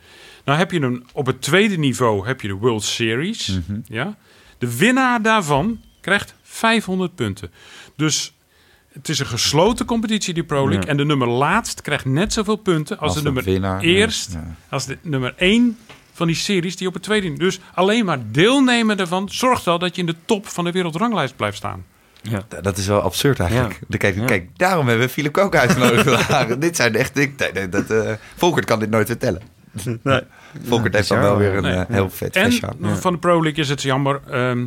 Nou 0.45 0.59
heb 0.59 0.71
je 0.71 0.81
een, 0.81 1.07
op 1.13 1.27
het 1.27 1.43
tweede 1.43 1.77
niveau 1.79 2.27
heb 2.27 2.41
je 2.41 2.49
de 2.49 2.55
World 2.55 2.83
Series. 2.83 3.59
Ja? 3.85 4.17
De 4.59 4.77
winnaar 4.77 5.23
daarvan 5.23 5.81
krijgt 6.01 6.35
500 6.43 7.15
punten. 7.15 7.51
Dus 7.97 8.33
Het 8.93 9.09
is 9.09 9.19
een 9.19 9.27
gesloten 9.27 9.87
competitie, 9.87 10.35
die 10.35 10.45
Pro 10.45 10.63
League. 10.65 10.83
Ja. 10.85 10.91
En 10.91 10.97
de 10.97 11.05
nummer 11.05 11.29
laatst 11.29 11.81
krijgt 11.81 12.05
net 12.05 12.33
zoveel 12.33 12.57
punten 12.57 12.99
als, 12.99 13.15
de 13.15 13.23
nummer 13.23 13.43
winnaar. 13.43 13.81
eerst. 13.81 14.33
Ja. 14.33 14.55
Als 14.69 14.87
de 14.87 14.99
nummer 15.03 15.35
1 15.37 15.79
van 16.13 16.27
die 16.27 16.37
series 16.37 16.77
die 16.77 16.89
op 16.89 16.95
het 16.95 17.03
tweede. 17.03 17.33
Dus 17.33 17.61
alleen 17.75 18.05
maar 18.05 18.19
deelnemen 18.31 18.99
ervan 18.99 19.29
zorgt 19.31 19.67
al 19.67 19.79
dat 19.79 19.95
je 19.95 20.01
in 20.01 20.07
de 20.07 20.15
top 20.25 20.47
van 20.47 20.65
de 20.65 20.71
wereldranglijst 20.73 21.37
blijft 21.37 21.57
staan. 21.57 21.85
Ja. 22.23 22.43
Dat 22.63 22.77
is 22.77 22.87
wel 22.87 23.01
absurd 23.01 23.41
eigenlijk. 23.41 23.81
Ja. 23.89 23.97
Kijk, 23.97 24.17
Ja. 24.17 24.25
kijk, 24.25 24.49
daarom 24.57 24.89
hebben 24.89 25.07
we 25.07 25.13
Philip 25.13 25.33
Kook 25.33 25.55
uitgenodigd 25.57 26.61
dit 26.61 26.77
zijn 26.77 26.95
echt... 26.95 27.19
Ik, 27.19 27.51
nee, 27.55 27.69
dat, 27.69 27.91
eh, 27.91 28.13
Volkert 28.37 28.65
kan 28.67 28.79
dit 28.79 28.91
nooit 28.91 29.07
vertellen. 29.07 29.43
Nee. 30.03 30.21
Volkert 30.65 30.95
heeft 30.95 31.09
dan 31.09 31.21
wel 31.21 31.37
weer 31.37 31.55
een 31.57 31.63
Nee. 31.63 31.75
eh, 31.75 31.85
heel 31.89 32.11
vet 32.11 32.37
En 32.37 32.53
van 33.01 33.13
de 33.13 33.19
Pro 33.19 33.43
League 33.43 33.63
is 33.63 33.69
het 33.69 33.83
jammer 33.83 34.21
ehm, 34.31 34.67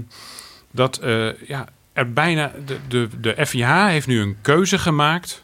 dat 0.72 0.98
eh, 0.98 1.48
ja, 1.48 1.66
er 1.96 2.14
bijna. 2.14 2.52
De, 2.66 2.78
de, 2.88 3.10
de 3.20 3.46
FIH 3.46 3.86
heeft 3.88 4.08
nu 4.08 4.22
een 4.22 4.38
keuze 4.42 4.80
gemaakt 4.80 5.44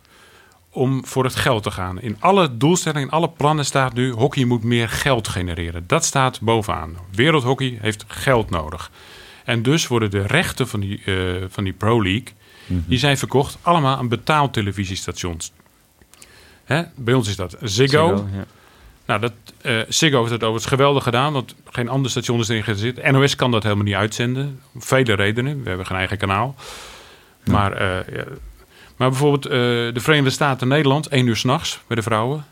om 0.69 1.05
voor 1.05 1.23
het 1.23 1.35
geld 1.35 1.63
te 1.63 1.71
gaan. 1.71 2.01
In 2.01 2.17
alle 2.19 2.57
doelstellingen, 2.57 3.07
in 3.07 3.13
alle 3.13 3.29
plannen 3.29 3.65
staat 3.65 3.93
nu: 3.93 4.11
hockey 4.11 4.45
moet 4.45 4.63
meer 4.63 4.89
geld 4.89 5.27
genereren. 5.27 5.83
Dat 5.87 6.05
staat 6.05 6.41
bovenaan. 6.41 6.97
Wereldhockey 7.11 7.77
heeft 7.81 8.05
geld 8.07 8.49
nodig. 8.49 8.91
En 9.43 9.61
dus 9.61 9.87
worden 9.87 10.11
de 10.11 10.27
rechten 10.27 10.67
van 10.67 10.79
die, 10.79 11.01
eh, 11.05 11.45
van 11.49 11.63
die 11.63 11.73
Pro 11.73 12.03
League. 12.03 12.27
Die 12.67 12.97
zijn 12.97 13.17
verkocht 13.17 13.57
allemaal 13.61 13.97
aan 13.97 14.07
betaaltelevisiestations. 14.07 15.51
Hè? 16.63 16.83
Bij 16.95 17.13
ons 17.13 17.27
is 17.27 17.35
dat 17.35 17.57
Ziggo. 17.61 18.27
ja. 18.33 18.45
Nou, 19.11 19.23
dat, 19.23 19.33
eh 19.61 19.79
Ziggo 19.87 20.19
heeft 20.19 20.31
het 20.31 20.43
overigens 20.43 20.73
geweldig 20.73 21.03
gedaan, 21.03 21.33
want 21.33 21.55
geen 21.71 21.89
ander 21.89 22.11
station 22.11 22.39
is 22.39 22.49
erin 22.49 22.63
gezet. 22.63 23.11
NOS 23.11 23.35
kan 23.35 23.51
dat 23.51 23.63
helemaal 23.63 23.83
niet 23.83 23.93
uitzenden, 23.93 24.59
om 24.73 24.81
vele 24.81 25.13
redenen. 25.13 25.63
We 25.63 25.67
hebben 25.67 25.85
geen 25.85 25.97
eigen 25.97 26.17
kanaal. 26.17 26.55
Maar, 27.43 27.73
eh, 27.73 28.15
ja. 28.15 28.23
maar 28.97 29.09
bijvoorbeeld 29.09 29.45
eh, 29.45 29.51
de 29.93 29.99
Verenigde 29.99 30.29
Staten 30.29 30.67
Nederland, 30.67 31.07
één 31.07 31.27
uur 31.27 31.35
s'nachts 31.35 31.81
bij 31.87 31.95
de 31.95 32.01
vrouwen, 32.01 32.45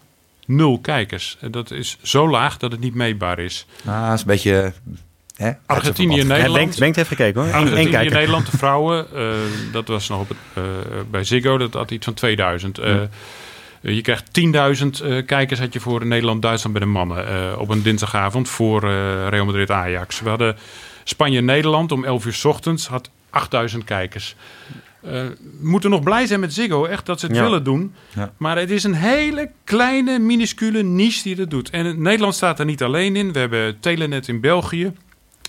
nul 0.46 0.80
kijkers. 0.80 1.38
En 1.42 1.52
dat 1.52 1.72
is 1.72 1.98
zo 2.02 2.30
laag 2.30 2.58
dat 2.58 2.72
het 2.72 2.82
niet 2.82 2.96
meetbaar 2.96 3.40
is. 3.40 3.66
Ah, 3.86 4.06
dat 4.06 4.14
is 4.14 4.22
een 4.22 4.28
beetje... 4.28 4.74
Hè, 5.36 5.52
Argentinië, 5.66 6.16
zijn 6.16 6.28
Nederland. 6.28 6.54
Ja, 6.54 6.64
Bengt, 6.64 6.80
Bengt 6.80 6.96
heeft 6.96 7.10
gekeken 7.10 7.42
hoor. 7.42 7.54
Argentinië, 7.54 7.90
kijker. 7.90 8.14
Nederland, 8.14 8.52
de 8.52 8.58
vrouwen, 8.58 9.08
dat 9.72 9.88
was 9.88 10.10
nog 10.10 10.20
op 10.20 10.30
het, 10.30 10.38
bij 11.12 11.24
Ziggo, 11.24 11.58
dat 11.58 11.74
had 11.74 11.92
iets 11.92 12.06
van 12.06 12.14
2000. 12.14 12.78
Eh, 12.78 12.96
eh, 12.96 13.02
je 13.82 14.02
krijgt 14.02 14.26
10.000 15.02 15.06
eh, 15.06 15.26
kijkers 15.26 15.60
had 15.60 15.74
je 15.74 15.80
voor 15.80 16.06
Nederland-Duitsland 16.06 16.78
bij 16.78 16.86
de 16.86 16.92
mannen 16.92 17.28
eh, 17.28 17.60
op 17.60 17.70
een 17.70 17.82
dinsdagavond 17.82 18.50
voor 18.50 18.84
eh, 18.84 19.28
Real 19.28 19.46
Madrid-Ajax. 19.46 20.20
We 20.22 20.30
hadden 20.30 20.56
Spanje-Nederland 21.04 21.92
om 21.92 22.04
11 22.06 22.26
uur 22.26 22.34
's 22.34 22.46
ochtends, 22.46 22.88
had 22.88 23.10
8000 23.30 23.84
kijkers. 23.84 24.36
Eh, 25.04 25.12
we 25.12 25.36
moeten 25.62 25.90
nog 25.90 26.04
blij 26.04 26.26
zijn 26.28 26.40
met 26.40 26.54
Ziggo, 26.54 26.86
echt 26.86 27.06
dat 27.06 27.20
ze 27.20 27.26
het 27.26 27.36
Ja. 27.36 27.42
willen 27.42 27.64
doen. 27.64 27.94
Ja. 28.16 28.34
Maar 28.38 28.58
het 28.58 28.72
is 28.72 28.84
een 28.84 28.94
hele 28.94 29.52
kleine, 29.64 30.20
minuscule 30.20 30.84
niche 30.84 31.24
die 31.24 31.36
dat 31.36 31.50
doet. 31.50 31.70
En 31.70 32.02
Nederland 32.02 32.36
staat 32.36 32.60
er 32.60 32.66
niet 32.66 32.84
alleen 32.84 33.16
in. 33.16 33.32
We 33.32 33.40
hebben 33.40 33.80
Telenet 33.80 34.28
in 34.28 34.42
België. 34.42 34.92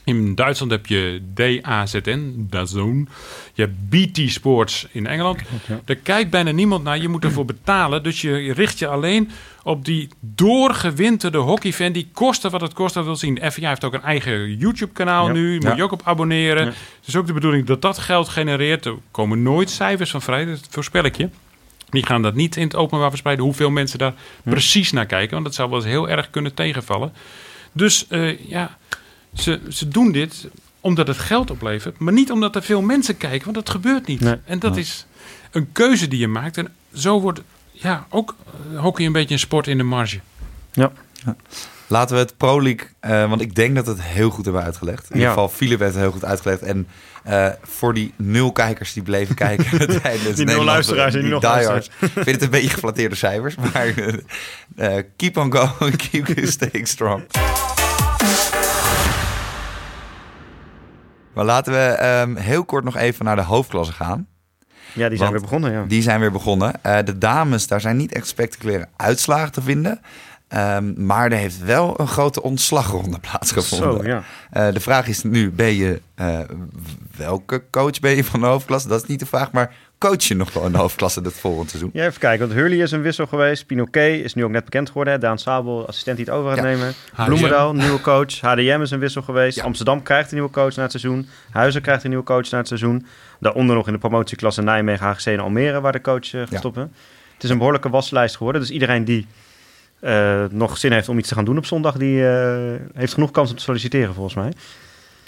In 0.05 0.34
Duitsland 0.34 0.70
heb 0.72 0.86
je 0.86 1.20
DAZN, 1.34 2.46
DAZN. 2.51 3.09
Je 3.55 3.62
hebt 3.62 3.88
BT 3.88 4.30
Sports 4.30 4.86
in 4.92 5.07
Engeland. 5.07 5.40
Daar 5.84 5.96
kijkt 5.96 6.30
bijna 6.30 6.51
niemand 6.51 6.84
naar. 6.84 6.98
Je 6.98 7.09
moet 7.09 7.24
ervoor 7.24 7.44
betalen. 7.44 8.03
Dus 8.03 8.20
je 8.20 8.53
richt 8.53 8.78
je 8.78 8.86
alleen 8.86 9.30
op 9.62 9.84
die 9.84 10.09
doorgewinterde 10.20 11.38
hockeyfan. 11.38 11.92
Die 11.92 12.09
kosten 12.12 12.51
wat 12.51 12.61
het 12.61 12.72
kost 12.72 12.94
dat 12.94 13.05
wil 13.05 13.16
zien. 13.16 13.53
FIA 13.53 13.68
heeft 13.68 13.84
ook 13.84 13.94
een 13.94 14.03
eigen 14.03 14.57
YouTube-kanaal 14.57 15.26
Ja. 15.26 15.32
nu. 15.32 15.55
Moet 15.55 15.62
Ja. 15.62 15.76
je 15.76 15.82
ook 15.82 15.92
op 15.92 16.03
abonneren. 16.05 16.64
Ja. 16.64 16.70
Het 16.98 17.07
is 17.09 17.16
ook 17.16 17.26
de 17.26 17.32
bedoeling 17.32 17.66
dat 17.66 17.82
dat 17.82 17.98
geld 17.98 18.28
genereert. 18.28 18.84
Er 18.86 18.94
komen 19.11 19.42
nooit 19.42 19.70
cijfers 19.70 20.11
van 20.11 20.22
vrij. 20.22 20.44
Dat 20.44 20.66
voorspel 20.70 21.05
ik 21.05 21.16
je. 21.16 21.28
Die 21.90 22.07
gaan 22.07 22.22
dat 22.22 22.34
niet 22.34 22.57
in 22.57 22.62
het 22.64 22.76
openbaar 22.76 23.09
verspreiden. 23.09 23.44
Hoeveel 23.44 23.70
mensen 23.70 23.98
daar 23.98 24.14
precies 24.42 24.92
naar 24.92 25.07
kijken. 25.07 25.30
Want 25.32 25.44
dat 25.44 25.55
zou 25.55 25.68
wel 25.70 25.78
eens 25.78 25.88
heel 25.88 26.09
erg 26.09 26.30
kunnen 26.30 26.55
tegenvallen. 26.55 27.12
Dus 27.72 28.07
eh, 28.09 28.48
ja, 28.48 28.76
ze, 29.34 29.60
ze 29.68 29.88
doen 29.88 30.12
dit 30.12 30.48
omdat 30.80 31.06
het 31.06 31.18
geld 31.18 31.50
oplevert. 31.50 31.98
Maar 31.98 32.12
niet 32.12 32.30
omdat 32.30 32.56
er 32.56 32.62
veel 32.62 32.82
mensen 32.82 33.16
kijken. 33.16 33.44
Want 33.44 33.56
dat 33.56 33.70
gebeurt 33.70 34.06
niet. 34.06 34.20
Nee. 34.20 34.36
En 34.44 34.58
dat 34.58 34.76
is 34.76 35.06
een 35.50 35.72
keuze 35.72 36.08
die 36.08 36.18
je 36.18 36.28
maakt. 36.28 36.56
En 36.56 36.68
zo 36.94 37.20
wordt 37.20 37.40
ja, 37.72 38.06
ook 38.08 38.36
eh, 38.72 38.80
hockey 38.80 39.06
een 39.06 39.12
beetje 39.12 39.34
een 39.34 39.40
sport 39.40 39.66
in 39.66 39.76
de 39.76 39.82
marge. 39.82 40.20
Ja. 40.72 40.92
Laten 41.86 42.14
we 42.14 42.22
het 42.22 42.36
Pro 42.36 42.62
League, 42.62 42.88
eh, 43.00 43.28
want 43.28 43.40
ik 43.40 43.54
denk 43.54 43.74
dat 43.74 43.84
we 43.84 43.90
het 43.90 44.02
heel 44.02 44.30
goed 44.30 44.44
hebben 44.44 44.62
uitgelegd. 44.62 45.10
In 45.10 45.14
ieder 45.14 45.28
geval, 45.28 45.48
Philip 45.48 45.78
heeft 45.78 45.92
het 45.92 46.02
heel 46.02 46.12
goed 46.12 46.24
uitgelegd. 46.24 46.62
En 46.62 46.86
eh, 47.24 47.48
voor 47.62 47.94
die 47.94 48.12
nul 48.16 48.52
kijkers 48.52 48.92
die 48.92 49.02
bleven 49.02 49.34
kijken 49.46 49.78
tijdens 50.02 50.24
nul 50.24 50.34
Nederland, 50.34 50.64
luisteraars 50.64 51.14
en 51.14 51.20
die 51.20 51.30
die 51.30 51.40
nog 51.40 51.54
diehards. 51.54 51.90
Ik 52.00 52.10
vind 52.12 52.26
het 52.26 52.42
een 52.42 52.50
beetje 52.50 52.70
geflatteerde 52.70 53.14
cijfers, 53.14 53.54
maar 53.54 53.94
keep 55.16 55.36
on 55.36 55.52
going, 55.52 55.96
keep 55.96 56.46
staying 56.46 56.88
strong. 56.88 57.22
Maar 61.41 61.49
laten 61.49 61.72
we 61.72 61.78
ehm, 61.78 62.36
heel 62.36 62.64
kort 62.64 62.84
nog 62.84 62.97
even 62.97 63.24
naar 63.24 63.36
de 63.36 63.43
hoofdklasse 63.43 63.93
gaan. 63.93 64.26
Ja, 64.93 65.09
die 65.09 65.18
zijn 65.18 65.30
weer 65.30 65.41
begonnen. 65.41 65.72
Ja. 65.72 65.84
Die 65.84 66.03
zijn 66.03 66.20
weer 66.20 66.32
begonnen. 66.32 66.82
Eh, 66.82 66.99
de 67.05 67.18
dames, 67.18 67.66
daar 67.66 67.80
zijn 67.80 67.97
niet 67.97 68.12
echt 68.12 68.26
spectaculaire 68.26 68.88
uitslagen 68.97 69.53
te 69.53 69.62
vinden. 69.62 70.01
Ehm, 70.49 71.07
maar 71.07 71.32
er 71.32 71.38
heeft 71.38 71.59
wel 71.59 72.01
een 72.01 72.09
grote 72.09 72.43
ontslagronde 72.43 73.18
plaatsgevonden. 73.30 74.05
Zo, 74.05 74.09
ja. 74.09 74.22
Eh, 74.51 74.74
de 74.74 74.80
vraag 74.80 75.07
is 75.07 75.22
nu, 75.22 75.51
ben 75.51 75.74
je, 75.74 76.01
eh, 76.14 76.38
welke 77.16 77.62
coach 77.70 78.01
ben 78.01 78.16
je 78.16 78.24
van 78.24 78.41
de 78.41 78.47
hoofdklasse? 78.47 78.88
Dat 78.88 79.03
is 79.03 79.09
niet 79.09 79.20
de 79.20 79.26
vraag, 79.26 79.53
maar 79.53 79.74
coach 80.09 80.22
je 80.24 80.34
nog 80.34 80.53
wel 80.53 80.64
in 80.66 80.72
de 80.72 80.78
hoofdklasse 80.78 81.22
dit 81.22 81.32
volgende 81.32 81.68
seizoen? 81.70 81.90
Ja, 81.92 82.07
even 82.07 82.20
kijken. 82.20 82.46
Want 82.48 82.59
Hurley 82.61 82.76
is 82.78 82.90
een 82.90 83.03
wissel 83.03 83.26
geweest. 83.26 83.66
Pinoquet 83.66 84.24
is 84.24 84.34
nu 84.34 84.44
ook 84.44 84.51
net 84.51 84.64
bekend 84.64 84.88
geworden. 84.88 85.12
Hè? 85.12 85.18
Daan 85.18 85.38
Sabel, 85.38 85.86
assistent 85.86 86.16
die 86.16 86.26
het 86.26 86.34
over 86.34 86.48
gaat 86.51 86.59
Ja. 86.59 86.64
nemen. 86.64 86.92
HDM. 87.12 87.24
Bloemendaal, 87.24 87.72
nieuwe 87.74 88.01
coach. 88.01 88.40
HDM 88.51 88.78
is 88.82 88.90
een 88.90 88.98
wissel 88.98 89.22
geweest. 89.22 89.57
Ja. 89.57 89.62
Amsterdam 89.64 90.03
krijgt 90.03 90.30
een 90.30 90.36
nieuwe 90.36 90.53
coach 90.53 90.76
na 90.76 90.82
het 90.82 90.90
seizoen. 90.90 91.28
Huizen 91.51 91.82
krijgt 91.82 92.03
een 92.05 92.09
nieuwe 92.11 92.24
coach 92.24 92.51
na 92.51 92.59
het 92.59 92.66
seizoen. 92.68 93.07
Daaronder 93.40 93.76
nog 93.76 93.86
in 93.86 93.92
de 93.92 93.98
promotieklasse 93.98 94.62
Nijmegen, 94.62 95.07
HGC 95.07 95.26
en 95.26 95.40
Almere... 95.40 95.80
waar 95.80 95.92
de 95.92 96.01
coach 96.01 96.34
eh, 96.34 96.40
gaat 96.40 96.51
Ja. 96.51 96.59
stoppen. 96.59 96.92
Het 97.34 97.44
is 97.44 97.51
een 97.51 97.59
behoorlijke 97.59 97.88
waslijst 97.90 98.36
geworden. 98.36 98.61
Dus 98.61 98.70
iedereen 98.70 99.05
die 99.05 99.26
eh, 100.01 100.44
nog 100.51 100.78
zin 100.78 100.92
heeft 100.92 101.09
om 101.09 101.18
iets 101.18 101.28
te 101.28 101.34
gaan 101.34 101.44
doen 101.44 101.59
op 101.59 101.66
zondag... 101.66 101.96
die 101.96 102.28
eh, 102.28 102.74
heeft 102.94 103.12
genoeg 103.12 103.30
kans 103.30 103.51
om 103.51 103.57
te 103.57 103.62
solliciteren, 103.62 104.14
volgens 104.14 104.34
mij. 104.34 104.53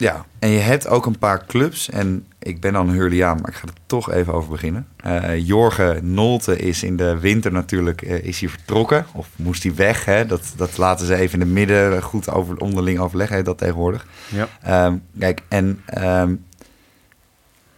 Ja, 0.02 0.24
en 0.38 0.48
je 0.48 0.58
hebt 0.58 0.88
ook 0.88 1.06
een 1.06 1.18
paar 1.18 1.46
clubs. 1.46 1.90
En 1.90 2.26
ik 2.38 2.60
ben 2.60 2.72
dan 2.72 2.90
Hurliaan, 2.90 3.38
maar 3.40 3.50
ik 3.50 3.56
ga 3.56 3.66
er 3.66 3.72
toch 3.86 4.10
even 4.10 4.32
over 4.32 4.50
beginnen. 4.50 4.86
Eh 4.96 5.46
Jorgen 5.46 6.14
Nolte 6.14 6.56
is 6.56 6.82
in 6.82 6.96
de 6.96 7.18
winter 7.18 7.52
natuurlijk 7.52 8.02
eh, 8.02 8.24
is 8.24 8.40
hij 8.40 8.48
vertrokken. 8.48 9.06
Of 9.12 9.28
moest 9.36 9.62
hij 9.62 9.74
weg. 9.74 10.04
Hè? 10.04 10.26
Dat, 10.26 10.52
dat 10.56 10.78
laten 10.78 11.06
ze 11.06 11.14
even 11.14 11.34
in 11.34 11.40
het 11.40 11.54
midden 11.54 12.02
goed 12.02 12.30
over, 12.30 12.56
onderling 12.56 12.98
overleggen, 12.98 13.36
heet 13.36 13.44
dat 13.44 13.58
tegenwoordig. 13.58 14.06
Ja. 14.28 14.48
Ehm, 14.62 14.96
kijk, 15.18 15.42
en 15.48 15.82
ehm, 15.86 16.34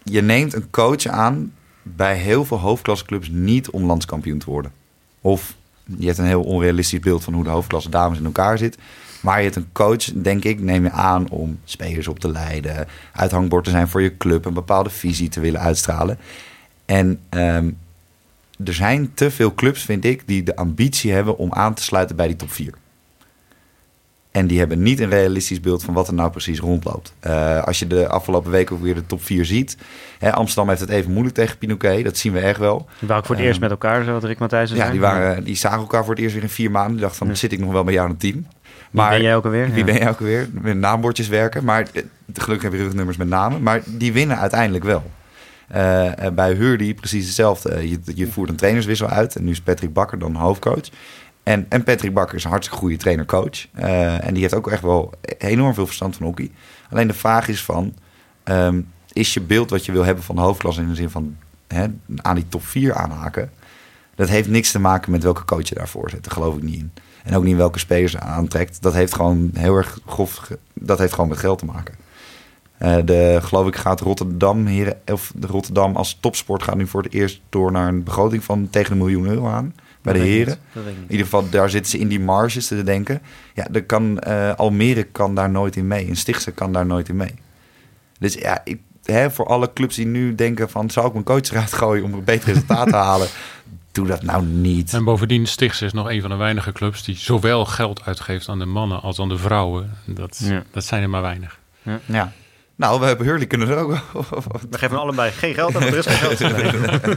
je 0.02 0.22
neemt 0.22 0.54
een 0.54 0.70
coach 0.70 1.06
aan 1.06 1.52
bij 1.82 2.16
heel 2.16 2.44
veel 2.44 2.58
hoofdklasseclubs 2.60 3.28
niet 3.28 3.70
om 3.70 3.84
landskampioen 3.84 4.38
te 4.38 4.50
worden. 4.50 4.72
Of 5.20 5.54
je 5.98 6.06
hebt 6.06 6.18
een 6.18 6.26
heel 6.26 6.42
onrealistisch 6.42 7.00
beeld 7.00 7.24
van 7.24 7.32
hoe 7.32 7.44
de 7.44 7.50
hoofdklasse 7.50 7.90
dames 7.90 8.18
in 8.18 8.24
elkaar 8.24 8.58
zit. 8.58 8.78
Maar 9.24 9.36
je 9.38 9.44
hebt 9.44 9.56
een 9.56 9.72
coach, 9.72 10.04
denk 10.14 10.44
ik, 10.44 10.60
neem 10.60 10.84
je 10.84 10.90
aan 10.90 11.30
om 11.30 11.58
spelers 11.64 12.08
op 12.08 12.18
te 12.18 12.30
leiden, 12.30 12.86
uithangbord 13.12 13.64
te 13.64 13.70
zijn 13.70 13.88
voor 13.88 14.02
je 14.02 14.16
club, 14.16 14.44
een 14.44 14.54
bepaalde 14.54 14.90
visie 14.90 15.28
te 15.28 15.40
willen 15.40 15.60
uitstralen. 15.60 16.18
En 16.84 17.20
ehm, 17.28 17.70
er 18.64 18.74
zijn 18.74 19.14
te 19.14 19.30
veel 19.30 19.54
clubs, 19.54 19.82
vind 19.84 20.04
ik, 20.04 20.22
die 20.26 20.42
de 20.42 20.56
ambitie 20.56 21.12
hebben 21.12 21.38
om 21.38 21.52
aan 21.52 21.74
te 21.74 21.82
sluiten 21.82 22.16
bij 22.16 22.26
die 22.26 22.36
top 22.36 22.50
4. 22.50 22.74
En 24.30 24.46
die 24.46 24.58
hebben 24.58 24.82
niet 24.82 25.00
een 25.00 25.08
realistisch 25.08 25.60
beeld 25.60 25.82
van 25.84 25.94
wat 25.94 26.08
er 26.08 26.14
nou 26.14 26.30
precies 26.30 26.58
rondloopt. 26.60 27.12
Eh, 27.20 27.62
als 27.62 27.78
je 27.78 27.86
de 27.86 28.08
afgelopen 28.08 28.50
weken 28.50 28.76
ook 28.76 28.82
weer 28.82 28.94
de 28.94 29.06
top 29.06 29.22
4 29.24 29.44
ziet. 29.44 29.76
Hè, 30.18 30.32
Amsterdam 30.32 30.68
heeft 30.68 30.80
het 30.80 30.90
even 30.90 31.10
moeilijk 31.12 31.34
tegen 31.34 31.58
Pinoquet. 31.58 32.04
Dat 32.04 32.16
zien 32.16 32.32
we 32.32 32.40
echt 32.40 32.58
wel. 32.58 32.86
Die 32.98 33.08
waren 33.08 33.16
ook 33.16 33.26
voor 33.26 33.34
het 33.34 33.38
Ehm, 33.38 33.46
eerst 33.48 33.60
met 33.60 33.70
elkaar, 33.70 34.04
zoals 34.04 34.24
Rick 34.24 34.38
Matthijssen 34.38 34.76
Ja, 34.78 34.90
die, 34.90 35.00
waren, 35.00 35.44
die 35.44 35.56
zagen 35.56 35.78
elkaar 35.78 36.04
voor 36.04 36.14
het 36.14 36.22
eerst 36.22 36.34
weer 36.34 36.42
in 36.42 36.48
vier 36.48 36.70
maanden. 36.70 36.92
Die 36.92 37.00
dachten 37.00 37.18
van, 37.18 37.28
Ja. 37.28 37.34
zit 37.34 37.52
ik 37.52 37.58
nog 37.58 37.72
wel 37.72 37.84
bij 37.84 37.94
jou 37.94 38.06
in 38.06 38.12
het 38.12 38.20
team? 38.20 38.46
Wie 38.94 39.08
ben 39.08 39.22
jij 39.22 39.36
ook 39.36 39.44
alweer? 39.44 39.68
Wie 39.68 39.78
Ja. 39.78 39.84
ben 39.84 39.94
jij 39.94 40.08
ook 40.08 40.18
alweer? 40.18 40.48
Met 40.52 40.76
naambordjes 40.76 41.28
werken. 41.28 41.64
Maar 41.64 41.80
eh, 41.80 42.02
gelukkig 42.32 42.62
hebben 42.62 42.80
we 42.80 42.86
rugnummers 42.86 43.16
met 43.16 43.28
namen. 43.28 43.62
Maar 43.62 43.82
die 43.86 44.12
winnen 44.12 44.38
uiteindelijk 44.38 44.84
wel. 44.84 45.10
Eh, 45.68 46.10
bij 46.34 46.52
Hurdy 46.52 46.94
precies 46.94 47.24
hetzelfde. 47.26 47.88
Je, 47.90 47.98
je 48.14 48.26
voert 48.26 48.48
een 48.48 48.56
trainerswissel 48.56 49.08
uit. 49.08 49.36
En 49.36 49.44
nu 49.44 49.50
is 49.50 49.60
Patrick 49.60 49.92
Bakker 49.92 50.18
dan 50.18 50.34
hoofdcoach. 50.34 50.88
En, 51.42 51.66
en 51.68 51.82
Patrick 51.84 52.14
Bakker 52.14 52.36
is 52.36 52.44
een 52.44 52.50
hartstikke 52.50 52.80
goede 52.82 52.96
trainer-coach. 52.96 53.66
En 54.20 54.32
die 54.32 54.42
heeft 54.42 54.54
ook 54.54 54.70
echt 54.70 54.82
wel 54.82 55.12
enorm 55.38 55.74
veel 55.74 55.86
verstand 55.86 56.16
van 56.16 56.26
hockey. 56.26 56.50
Alleen 56.90 57.06
de 57.06 57.14
vraag 57.14 57.48
is 57.48 57.64
van... 57.64 57.94
ehm, 58.44 58.80
is 59.12 59.34
je 59.34 59.40
beeld 59.40 59.70
wat 59.70 59.84
je 59.84 59.92
wil 59.92 60.04
hebben 60.04 60.24
van 60.24 60.34
de 60.34 60.40
hoofdklasse... 60.42 60.80
in 60.80 60.88
de 60.88 60.94
zin 60.94 61.10
van 61.10 61.36
hè, 61.68 61.86
aan 62.16 62.34
die 62.34 62.48
top 62.48 62.64
4 62.66 62.94
aanhaken... 62.94 63.50
dat 64.14 64.28
heeft 64.28 64.48
niks 64.48 64.70
te 64.70 64.78
maken 64.78 65.10
met 65.10 65.22
welke 65.22 65.44
coach 65.44 65.68
je 65.68 65.74
daarvoor 65.74 66.10
zet. 66.10 66.24
Daar 66.24 66.32
geloof 66.32 66.56
ik 66.56 66.62
niet 66.62 66.78
in. 66.78 66.92
En 67.24 67.36
ook 67.36 67.44
niet 67.44 67.56
welke 67.56 67.78
spelers 67.78 68.16
aantrekt. 68.16 68.82
Dat 68.82 68.94
heeft 68.94 69.14
gewoon 69.14 69.50
heel 69.54 69.76
erg 69.76 69.98
grof... 70.06 70.50
Dat 70.74 70.98
heeft 70.98 71.12
gewoon 71.12 71.28
met 71.28 71.38
geld 71.38 71.58
te 71.58 71.64
maken. 71.64 71.94
Eh, 72.78 72.96
de, 73.04 73.38
geloof 73.42 73.66
ik 73.66 73.76
gaat 73.76 74.00
Rotterdam, 74.00 74.66
heren, 74.66 75.00
of 75.06 75.32
de 75.34 75.46
Rotterdam 75.46 75.96
als 75.96 76.18
topsport 76.20 76.62
gaat 76.62 76.76
nu 76.76 76.86
voor 76.86 77.02
het 77.02 77.12
eerst 77.12 77.40
door 77.48 77.72
naar 77.72 77.88
een 77.88 78.02
begroting 78.02 78.44
van 78.44 78.68
tegen 78.70 78.92
een 78.92 78.98
miljoen 78.98 79.26
euro 79.26 79.48
aan. 79.48 79.74
Bij 80.02 80.12
de 80.12 80.18
Dat 80.18 80.28
heren. 80.28 80.58
In 80.74 81.04
ieder 81.08 81.24
geval, 81.24 81.48
daar 81.50 81.70
zitten 81.70 81.90
ze 81.90 81.98
in 81.98 82.08
die 82.08 82.20
marges 82.20 82.66
te 82.66 82.82
denken. 82.82 83.22
Ja, 83.54 83.66
er 83.72 83.84
kan, 83.84 84.18
eh, 84.18 84.54
Almere 84.54 85.02
kan 85.02 85.34
daar 85.34 85.50
nooit 85.50 85.76
in 85.76 85.86
mee. 85.86 86.08
Een 86.08 86.16
Stichtse 86.16 86.52
kan 86.52 86.72
daar 86.72 86.86
nooit 86.86 87.08
in 87.08 87.16
mee. 87.16 87.34
Dus 88.18 88.34
ja, 88.34 88.60
ik, 88.64 88.80
hè, 89.04 89.30
voor 89.30 89.46
alle 89.46 89.72
clubs 89.72 89.96
die 89.96 90.06
nu 90.06 90.34
denken 90.34 90.70
van... 90.70 90.90
zou 90.90 91.06
ik 91.06 91.12
mijn 91.12 91.24
coach 91.24 91.50
eruit 91.50 91.72
gooien 91.82 92.04
om 92.04 92.14
een 92.14 92.24
beter 92.24 92.48
resultaat 92.48 92.88
te 92.88 92.96
halen? 92.96 93.28
Doe 93.94 94.06
dat 94.06 94.22
nou 94.22 94.44
niet. 94.44 94.94
En 94.94 95.04
bovendien, 95.04 95.46
Stichts 95.46 95.82
is 95.82 95.92
nog 95.92 96.10
een 96.10 96.20
van 96.20 96.30
de 96.30 96.36
weinige 96.36 96.72
clubs 96.72 97.02
die 97.04 97.16
zowel 97.16 97.64
geld 97.64 98.04
uitgeeft 98.04 98.48
aan 98.48 98.58
de 98.58 98.64
mannen 98.64 99.00
als 99.02 99.18
aan 99.18 99.28
de 99.28 99.38
vrouwen. 99.38 99.90
Dat, 100.04 100.40
Ja. 100.44 100.62
dat 100.70 100.84
zijn 100.84 101.02
er 101.02 101.10
maar 101.10 101.22
weinig. 101.22 101.58
Ja. 102.06 102.32
Nou, 102.76 103.00
we 103.00 103.06
hebben 103.06 103.26
Hurley 103.26 103.46
kunnen 103.46 103.68
er 103.68 103.76
ook... 103.76 103.90
We 104.70 104.78
geven 104.78 104.98
allebei 104.98 105.30
geen 105.30 105.54
geld, 105.54 105.72
want 105.72 105.84
er 105.84 105.96
is 105.96 106.06
geen 106.06 106.36
geld. 106.36 106.38
Nee. 106.52 107.14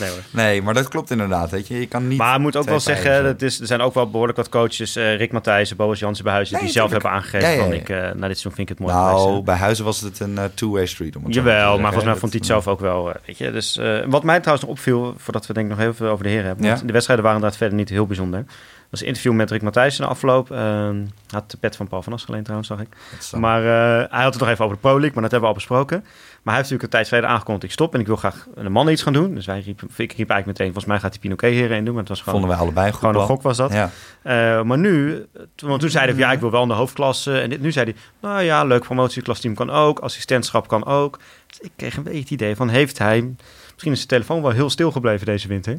nee 0.00 0.08
hoor. 0.10 0.18
nee, 0.30 0.62
maar 0.62 0.74
dat 0.74 0.88
klopt 0.88 1.10
inderdaad. 1.10 1.50
Weet 1.50 1.68
je, 1.68 1.80
je 1.80 1.86
kan 1.86 2.08
niet... 2.08 2.18
Maar 2.18 2.34
ik 2.34 2.40
moet 2.40 2.56
ook 2.56 2.64
wel 2.64 2.80
zeggen, 2.80 3.22
dat 3.24 3.42
is, 3.42 3.60
er 3.60 3.66
zijn 3.66 3.80
ook 3.80 3.94
wel 3.94 4.10
behoorlijk 4.10 4.36
wat 4.38 4.48
coaches, 4.48 4.96
eh, 4.96 5.16
Rick 5.16 5.32
Matthijssen, 5.32 5.76
Boas 5.76 5.98
Jansen 5.98 6.24
bij 6.24 6.32
Huizen, 6.32 6.54
Nee, 6.54 6.64
die 6.64 6.72
zelf 6.72 6.90
hebben 6.90 7.10
aangegeven 7.10 7.48
Ja, 7.48 7.54
ja, 7.54 7.62
van 7.62 7.72
ik, 7.72 7.88
eh, 7.88 7.96
na 7.96 8.06
dit 8.12 8.38
seizoen 8.38 8.52
vind 8.52 8.58
ik 8.58 8.68
het 8.68 8.78
mooi 8.78 8.92
Nou, 8.94 9.34
hè. 9.36 9.42
bij 9.42 9.56
Huizen 9.56 9.84
was 9.84 10.00
het 10.00 10.20
een 10.20 10.38
eh, 10.38 10.44
two-way 10.54 10.86
street. 10.86 11.16
Om 11.16 11.24
het 11.24 11.34
zo 11.34 11.40
te 11.42 11.46
Jawel, 11.48 11.72
maar 11.78 11.92
volgens 11.92 12.04
mij 12.04 12.16
vond 12.16 12.32
hij 12.32 12.40
het 12.40 12.50
zelf 12.50 12.68
ook 12.68 12.80
wel. 12.80 13.08
eh, 13.08 13.14
Weet 13.26 13.38
je. 13.38 13.50
Dus, 13.52 13.76
eh, 13.76 13.98
wat 14.06 14.22
mij 14.24 14.38
trouwens 14.40 14.66
nog 14.68 14.76
opviel, 14.76 15.14
voordat 15.16 15.46
we 15.46 15.52
denk 15.52 15.70
ik 15.70 15.76
nog 15.76 15.86
even 15.86 16.10
over 16.10 16.24
de 16.24 16.30
heren 16.30 16.46
hebben. 16.46 16.86
De 16.86 16.92
wedstrijden 16.92 17.24
waren 17.24 17.38
inderdaad 17.40 17.56
verder 17.58 17.78
niet 17.78 17.88
heel 17.88 18.06
bijzonder. 18.06 18.44
Was 18.90 19.00
een 19.00 19.06
interview 19.06 19.32
met 19.32 19.50
Rick 19.50 19.62
Matthijssen 19.62 20.04
na 20.04 20.10
afloop. 20.10 20.50
Eh, 20.50 20.90
had 21.30 21.50
de 21.50 21.56
pet 21.56 21.76
van 21.76 21.88
Paul 21.88 22.02
van 22.02 22.12
As 22.12 22.24
geleend 22.24 22.44
trouwens, 22.44 22.68
zag 22.68 22.80
ik. 22.80 22.88
Maar 23.40 23.60
eh, 23.62 24.10
hij 24.10 24.22
had 24.22 24.32
het 24.32 24.42
nog 24.42 24.48
even 24.50 24.64
over 24.64 24.76
de 24.76 24.82
Pro 24.82 24.92
League, 24.92 25.12
maar 25.12 25.22
dat 25.22 25.30
hebben 25.30 25.40
we 25.40 25.46
al 25.46 25.54
besproken. 25.54 26.00
Maar 26.00 26.54
hij 26.54 26.54
heeft 26.54 26.70
natuurlijk 26.70 26.82
een 26.82 26.98
tijd 26.98 27.08
geleden 27.08 27.28
aangekondigd, 27.28 27.64
ik 27.64 27.72
stop 27.72 27.94
en 27.94 28.00
ik 28.00 28.06
wil 28.06 28.16
graag 28.16 28.46
de 28.54 28.68
mannen 28.68 28.92
iets 28.92 29.02
gaan 29.02 29.12
doen. 29.12 29.34
Dus 29.34 29.46
wij 29.46 29.60
riep, 29.60 29.82
ik 29.82 29.96
riep 29.96 30.30
eigenlijk 30.30 30.46
meteen, 30.46 30.64
volgens 30.66 30.84
mij 30.84 30.98
gaat 30.98 31.10
hij 31.10 31.20
Pinoquet 31.20 31.52
heren 31.52 31.76
in 31.76 31.84
doen. 31.84 31.92
Maar 31.92 32.02
het 32.02 32.12
was 32.12 32.22
gewoon, 32.22 32.40
vonden 32.40 32.56
wij 32.56 32.64
allebei 32.64 32.86
een 32.86 32.92
goed 32.92 33.00
gewoon 33.00 33.20
een 33.22 33.28
gok 33.28 33.42
was 33.42 33.56
dat. 33.56 33.72
Ja. 33.72 33.90
Eh, 34.22 34.62
maar 34.62 34.78
nu, 34.78 35.26
toen, 35.54 35.68
want 35.68 35.80
toen 35.80 35.90
zei 35.90 36.10
hij, 36.10 36.18
ja, 36.18 36.32
ik 36.32 36.40
wil 36.40 36.50
wel 36.50 36.62
in 36.62 36.68
de 36.68 36.74
hoofdklasse. 36.74 37.40
En 37.40 37.50
dit, 37.50 37.60
nu 37.60 37.72
zei 37.72 37.84
hij, 37.84 37.94
nou 38.20 38.42
ja, 38.42 38.64
leuk 38.64 38.82
promotieklassteam 38.82 39.54
kan 39.54 39.70
ook, 39.70 39.98
assistentschap 39.98 40.68
kan 40.68 40.84
ook. 40.84 41.18
Dus 41.46 41.60
ik 41.60 41.70
kreeg 41.76 41.96
een 41.96 42.02
beetje 42.02 42.18
het 42.18 42.30
idee 42.30 42.56
van, 42.56 42.68
heeft 42.68 42.98
hij, 42.98 43.34
misschien 43.72 43.92
is 43.92 43.98
zijn 43.98 44.08
telefoon 44.08 44.42
wel 44.42 44.50
heel 44.50 44.70
stil 44.70 44.90
gebleven 44.90 45.26
deze 45.26 45.48
winter. 45.48 45.78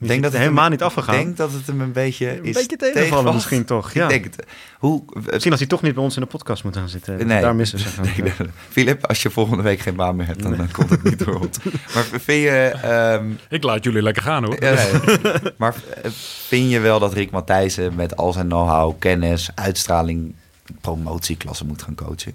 Ik 0.00 0.08
denk 0.08 0.22
dat 0.22 0.32
het 0.32 0.40
helemaal 0.40 0.62
hem- 0.62 0.72
niet 0.72 0.82
afgegaan. 0.82 1.14
Ik 1.14 1.24
denk 1.24 1.36
dat 1.36 1.52
het 1.52 1.66
hem 1.66 1.80
een 1.80 1.92
beetje 1.92 2.30
een 2.38 2.44
is 2.44 2.54
beetje 2.54 2.76
tegenvallen 2.76 2.94
tegenvalt. 3.08 3.34
misschien 3.34 3.64
toch. 3.64 3.92
Ja. 3.92 4.02
Ik 4.02 4.08
denk 4.08 4.24
het. 4.24 4.46
Hoe, 4.78 5.02
Misschien 5.30 5.50
als 5.50 5.60
hij 5.60 5.68
toch 5.68 5.82
niet 5.82 5.94
bij 5.94 6.02
ons 6.02 6.14
in 6.16 6.20
de 6.22 6.26
podcast 6.28 6.64
moet 6.64 6.76
gaan 6.76 6.88
zitten. 6.88 7.16
We 7.16 7.24
Nee. 7.24 7.40
Daar 7.40 7.54
missen 7.54 7.78
ze 7.78 7.88
van. 7.88 8.04
Nee. 8.22 8.32
Filip, 8.68 9.06
als 9.06 9.22
je 9.22 9.30
volgende 9.30 9.62
week 9.62 9.80
geen 9.80 9.94
baan 9.94 10.16
meer 10.16 10.26
hebt, 10.26 10.42
dan, 10.42 10.56
dan 10.56 10.70
komt 10.70 10.90
het 10.90 11.02
niet 11.02 11.18
door 11.24 11.38
ons. 11.40 11.58
Maar 11.94 12.04
vind 12.04 12.42
je, 12.42 12.72
ehm, 12.82 13.24
Ik 13.48 13.62
laat 13.62 13.84
jullie 13.84 14.02
lekker 14.02 14.22
gaan 14.22 14.44
hoor. 14.44 14.64
ja, 14.64 14.74
nee. 14.74 15.52
maar 15.58 15.74
eh, 16.02 16.10
vind 16.46 16.70
je 16.70 16.78
wel 16.80 16.98
dat 16.98 17.12
Rick 17.12 17.30
Matthijssen 17.30 17.94
met 17.94 18.16
al 18.16 18.32
zijn 18.32 18.46
know-how, 18.48 18.98
kennis, 18.98 19.50
uitstraling, 19.54 20.34
promotieklasse 20.80 21.64
moet 21.64 21.82
gaan 21.82 21.94
coachen? 21.94 22.34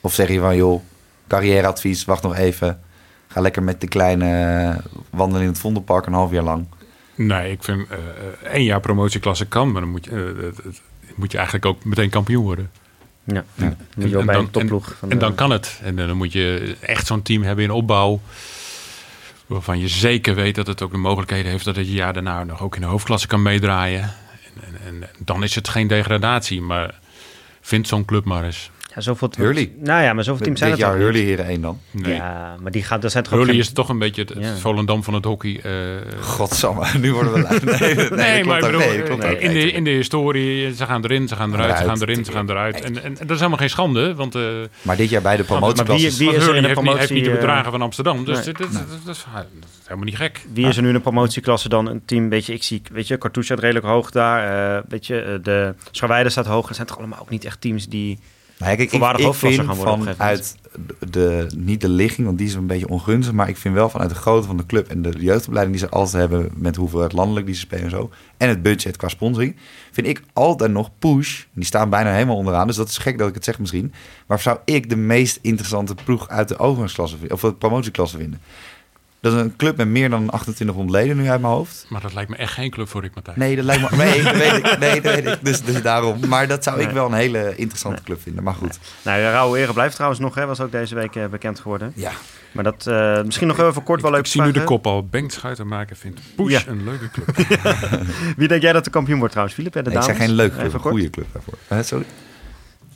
Of 0.00 0.14
zeg 0.14 0.28
je 0.28 0.38
van, 0.40 0.56
joh, 0.56 0.82
carrièreadvies, 1.28 2.04
wacht 2.04 2.22
nog 2.22 2.36
even. 2.36 2.80
Ga 3.28 3.40
lekker 3.40 3.62
met 3.62 3.80
de 3.80 3.88
kleine 3.88 4.80
wandelen 5.10 5.42
in 5.42 5.48
het 5.48 5.58
Vondelpark 5.58 6.06
een 6.06 6.12
half 6.12 6.30
jaar 6.30 6.42
lang. 6.42 6.66
Nee, 7.14 7.50
ik 7.50 7.62
vind 7.62 7.88
eh, 7.88 7.98
één 8.52 8.64
jaar 8.64 8.80
promotieklasse 8.80 9.46
kan, 9.46 9.72
maar 9.72 9.80
dan 9.80 9.90
moet 9.90 10.04
je, 10.04 10.52
eh, 10.54 10.74
moet 11.14 11.30
je 11.30 11.36
eigenlijk 11.36 11.66
ook 11.66 11.84
meteen 11.84 12.10
kampioen 12.10 12.44
worden. 12.44 12.70
Ja, 13.24 13.34
Ja. 13.34 13.44
ja. 13.54 13.76
Moet 13.96 14.10
je 14.10 14.16
ook 14.18 14.24
bij 14.24 14.36
een 14.36 14.50
topploeg. 14.50 14.88
En, 14.88 14.96
van 14.98 15.10
en 15.10 15.18
dan 15.18 15.34
kan 15.34 15.50
het. 15.50 15.80
En 15.82 15.96
dan 15.96 16.16
moet 16.16 16.32
je 16.32 16.76
echt 16.80 17.06
zo'n 17.06 17.22
team 17.22 17.42
hebben 17.42 17.64
in 17.64 17.70
opbouw. 17.70 18.20
Waarvan 19.46 19.78
je 19.78 19.88
zeker 19.88 20.34
weet 20.34 20.54
dat 20.54 20.66
het 20.66 20.82
ook 20.82 20.90
de 20.90 20.96
mogelijkheden 20.96 21.50
heeft 21.50 21.64
dat 21.64 21.76
het 21.76 21.86
je 21.86 21.92
jaar 21.92 22.12
daarna 22.12 22.44
nog 22.44 22.62
ook 22.62 22.74
in 22.74 22.80
de 22.80 22.86
hoofdklasse 22.86 23.26
kan 23.26 23.42
meedraaien. 23.42 24.02
En, 24.02 24.80
en, 24.86 25.02
en 25.02 25.08
dan 25.18 25.42
is 25.42 25.54
het 25.54 25.68
geen 25.68 25.86
degradatie. 25.86 26.60
Maar 26.60 27.00
vind 27.60 27.88
zo'n 27.88 28.04
club 28.04 28.24
maar 28.24 28.44
eens. 28.44 28.70
Ja, 28.94 29.00
zoveel 29.00 29.30
Hurley. 29.36 29.72
Nou 29.78 30.02
ja, 30.02 30.12
maar 30.12 30.24
zoveel 30.24 30.44
teams 30.44 30.58
zijn 30.58 30.70
Dit 30.70 30.80
het 30.80 30.88
jaar. 30.88 30.98
Hurley 30.98 31.20
Heren 31.20 31.46
1 31.46 31.60
dan. 31.60 31.80
Nee. 31.90 32.14
Ja, 32.14 32.56
maar 32.60 32.70
die 32.72 32.82
gaat, 32.82 33.02
dat 33.02 33.10
zijn 33.10 33.24
toch 33.24 33.32
Hurley 33.32 33.50
geen- 33.50 33.58
is 33.60 33.72
toch 33.72 33.88
een 33.88 33.98
beetje 33.98 34.20
het, 34.22 34.30
het 34.34 34.42
Ja. 34.44 34.56
Volendam 34.56 35.02
van 35.04 35.14
het 35.14 35.24
hockey. 35.24 35.60
eh, 35.62 35.70
Godsamme, 36.20 36.86
nu 36.98 37.12
worden 37.12 37.32
we... 37.32 37.38
Nee, 37.38 37.94
nee, 37.94 37.94
nee, 37.94 38.10
Nee, 38.10 38.36
dat 38.38 38.46
maar 38.46 38.58
ik 38.58 38.64
bedoel, 38.64 38.80
Nee, 38.80 39.02
eh, 39.02 39.12
ook. 39.12 39.22
in, 39.40 39.52
de, 39.52 39.72
in 39.72 39.84
de 39.84 39.90
historie, 39.90 40.74
ze 40.74 40.86
gaan 40.86 41.04
erin, 41.04 41.28
ze 41.28 41.36
gaan 41.36 41.54
eruit, 41.54 41.78
ze 41.78 41.84
gaan 41.84 42.00
erin, 42.02 42.24
ze 42.24 42.32
gaan 42.32 42.50
eruit. 42.50 42.80
En, 42.80 42.96
en, 43.02 43.04
en 43.04 43.14
dat 43.26 43.30
is 43.30 43.36
helemaal 43.36 43.58
geen 43.58 43.70
schande, 43.70 44.14
want, 44.14 44.34
eh 44.34 44.42
Maar 44.82 44.96
dit 44.96 45.10
jaar 45.10 45.22
bij 45.22 45.36
de 45.36 45.44
Maar 45.48 45.58
promotieklasse... 45.58 46.18
wie- 46.18 46.28
wie 46.28 46.36
is 46.36 46.46
er 46.46 46.54
in 46.54 46.62
de 46.62 46.68
heeft, 46.68 46.80
niet, 46.82 46.96
heeft 46.96 47.10
niet 47.10 47.18
de 47.24 47.30
promotie, 47.30 47.46
bedragen 47.46 47.70
van 47.70 47.82
Amsterdam. 47.82 48.24
Dus 48.24 48.34
nee. 48.36 48.44
dit, 48.44 48.56
dit- 48.56 48.70
dit- 48.70 48.78
dat, 48.88 48.98
is, 48.98 49.04
dat 49.04 49.14
is 49.14 49.24
helemaal 49.84 50.04
niet 50.04 50.16
gek. 50.16 50.40
Wie 50.52 50.66
is 50.66 50.76
er 50.76 50.82
nu 50.82 50.88
in 50.88 50.94
de 50.94 51.00
promotieklasse 51.00 51.68
dan 51.68 51.86
een 51.88 52.02
team? 52.04 52.28
Weet 52.28 52.46
je, 52.46 52.52
ik 52.52 52.62
zie, 52.62 52.82
weet 52.92 53.08
je, 53.08 53.18
Cartouche 53.18 53.52
staat 53.52 53.62
redelijk 53.64 53.86
hoog 53.86 54.10
daar. 54.10 54.76
eh, 54.76 54.82
weet 54.88 55.06
je, 55.06 55.20
eh, 55.20 55.34
de 55.42 55.74
Scharweide 55.90 56.28
staat 56.28 56.46
hoog. 56.46 56.68
Er 56.68 56.74
zijn 56.74 56.86
toch 56.86 56.98
allemaal 56.98 57.20
ook 57.20 57.30
niet 57.30 57.44
echt 57.44 57.60
teams 57.60 57.88
die... 57.88 58.18
Kijk, 58.64 58.78
ik, 58.78 58.92
ik 58.92 59.34
vind 59.34 59.60
gaan 59.60 59.76
vanuit 59.76 60.56
de, 61.10 61.46
niet 61.56 61.80
de 61.80 61.88
ligging, 61.88 62.26
want 62.26 62.38
die 62.38 62.46
is 62.46 62.54
een 62.54 62.66
beetje 62.66 62.88
ongunstig, 62.88 63.34
maar 63.34 63.48
ik 63.48 63.56
vind 63.56 63.74
wel 63.74 63.88
vanuit 63.88 64.10
de 64.10 64.16
grootte 64.16 64.46
van 64.46 64.56
de 64.56 64.66
club 64.66 64.88
en 64.88 65.02
de 65.02 65.12
jeugdopleiding 65.18 65.76
die 65.78 65.86
ze 65.86 65.92
altijd 65.94 66.30
hebben 66.30 66.50
met 66.54 66.76
hoeveelheid 66.76 67.12
landelijk 67.12 67.46
die 67.46 67.54
ze 67.54 67.60
spelen 67.60 67.84
en 67.84 67.90
zo, 67.90 68.10
en 68.36 68.48
het 68.48 68.62
budget 68.62 68.96
qua 68.96 69.08
sponsoring, 69.08 69.56
vind 69.92 70.06
ik 70.06 70.22
altijd 70.32 70.70
nog 70.70 70.90
Push, 70.98 71.44
die 71.52 71.64
staan 71.64 71.90
bijna 71.90 72.12
helemaal 72.12 72.36
onderaan, 72.36 72.66
dus 72.66 72.76
dat 72.76 72.88
is 72.88 72.98
gek 72.98 73.18
dat 73.18 73.28
ik 73.28 73.34
het 73.34 73.44
zeg 73.44 73.58
misschien, 73.58 73.92
maar 74.26 74.40
zou 74.40 74.58
ik 74.64 74.88
de 74.88 74.96
meest 74.96 75.38
interessante 75.42 75.94
ploeg 76.04 76.28
uit 76.28 76.48
de 76.48 76.58
overgangsklasse 76.58 77.16
of 77.28 77.40
de 77.40 77.54
promotieklasse 77.54 78.16
vinden. 78.16 78.40
Dat 79.24 79.32
is 79.32 79.40
een 79.40 79.56
club 79.56 79.76
met 79.76 79.88
meer 79.88 80.10
dan 80.10 80.26
2800 80.26 80.90
leden 80.90 81.16
nu 81.16 81.28
uit 81.30 81.40
mijn 81.40 81.52
hoofd. 81.52 81.86
Maar 81.88 82.00
dat 82.00 82.14
lijkt 82.14 82.30
me 82.30 82.36
echt 82.36 82.52
geen 82.52 82.70
club 82.70 82.88
voor 82.88 83.00
Rick 83.02 83.14
Matthijs. 83.14 83.36
Nee, 83.36 83.56
dat 83.56 83.64
lijkt 83.64 83.90
me. 83.90 83.96
Nee, 83.96 84.22
dat 84.22 84.36
weet 84.36 84.52
ik. 84.52 84.78
Nee, 84.78 85.00
dat 85.00 85.14
weet 85.14 85.26
ik. 85.26 85.38
Dus, 85.42 85.62
dus 85.62 85.82
daarom. 85.82 86.28
Maar 86.28 86.48
dat 86.48 86.64
zou 86.64 86.78
ik 86.80 86.84
Nee. 86.86 86.94
wel 86.94 87.06
een 87.06 87.12
hele 87.12 87.52
interessante 87.56 88.02
club 88.02 88.22
vinden. 88.22 88.44
Maar 88.44 88.54
goed. 88.54 88.78
Nou, 89.02 89.20
ja, 89.20 89.30
Rauwe 89.30 89.58
Ere 89.58 89.72
blijft 89.72 89.94
trouwens 89.94 90.20
nog, 90.20 90.34
hè, 90.34 90.46
was 90.46 90.60
ook 90.60 90.72
deze 90.72 90.94
week 90.94 91.16
eh, 91.16 91.26
bekend 91.26 91.60
geworden. 91.60 91.92
Ja. 91.94 92.10
Maar 92.52 92.64
dat 92.64 92.86
eh, 92.86 93.22
misschien 93.22 93.46
nog 93.46 93.58
even 93.60 93.82
kort 93.82 94.02
wel 94.02 94.10
leuk 94.10 94.20
ik 94.20 94.26
zie 94.26 94.42
nu 94.42 94.50
de 94.52 94.64
kop 94.64 94.86
al. 94.86 95.06
Bengt 95.06 95.32
Schuitenmaker 95.32 95.96
vindt 95.96 96.20
Push 96.36 96.50
Ja. 96.52 96.60
een 96.66 96.84
leuke 96.84 97.10
club. 97.10 97.36
Wie 98.36 98.48
denk 98.48 98.62
jij 98.62 98.72
dat 98.72 98.84
de 98.84 98.90
kampioen 98.90 99.16
wordt 99.18 99.30
trouwens, 99.32 99.58
Filip? 99.58 99.72
De 99.72 99.82
Nee, 99.82 99.96
ik 99.96 100.02
zeg 100.02 100.16
geen 100.16 100.32
leuke 100.32 100.56
club, 100.56 100.72
een 100.74 100.80
goede 100.80 101.10
club 101.10 101.26
daarvoor. 101.32 101.54
Eh, 101.68 101.78
sorry. 101.82 102.04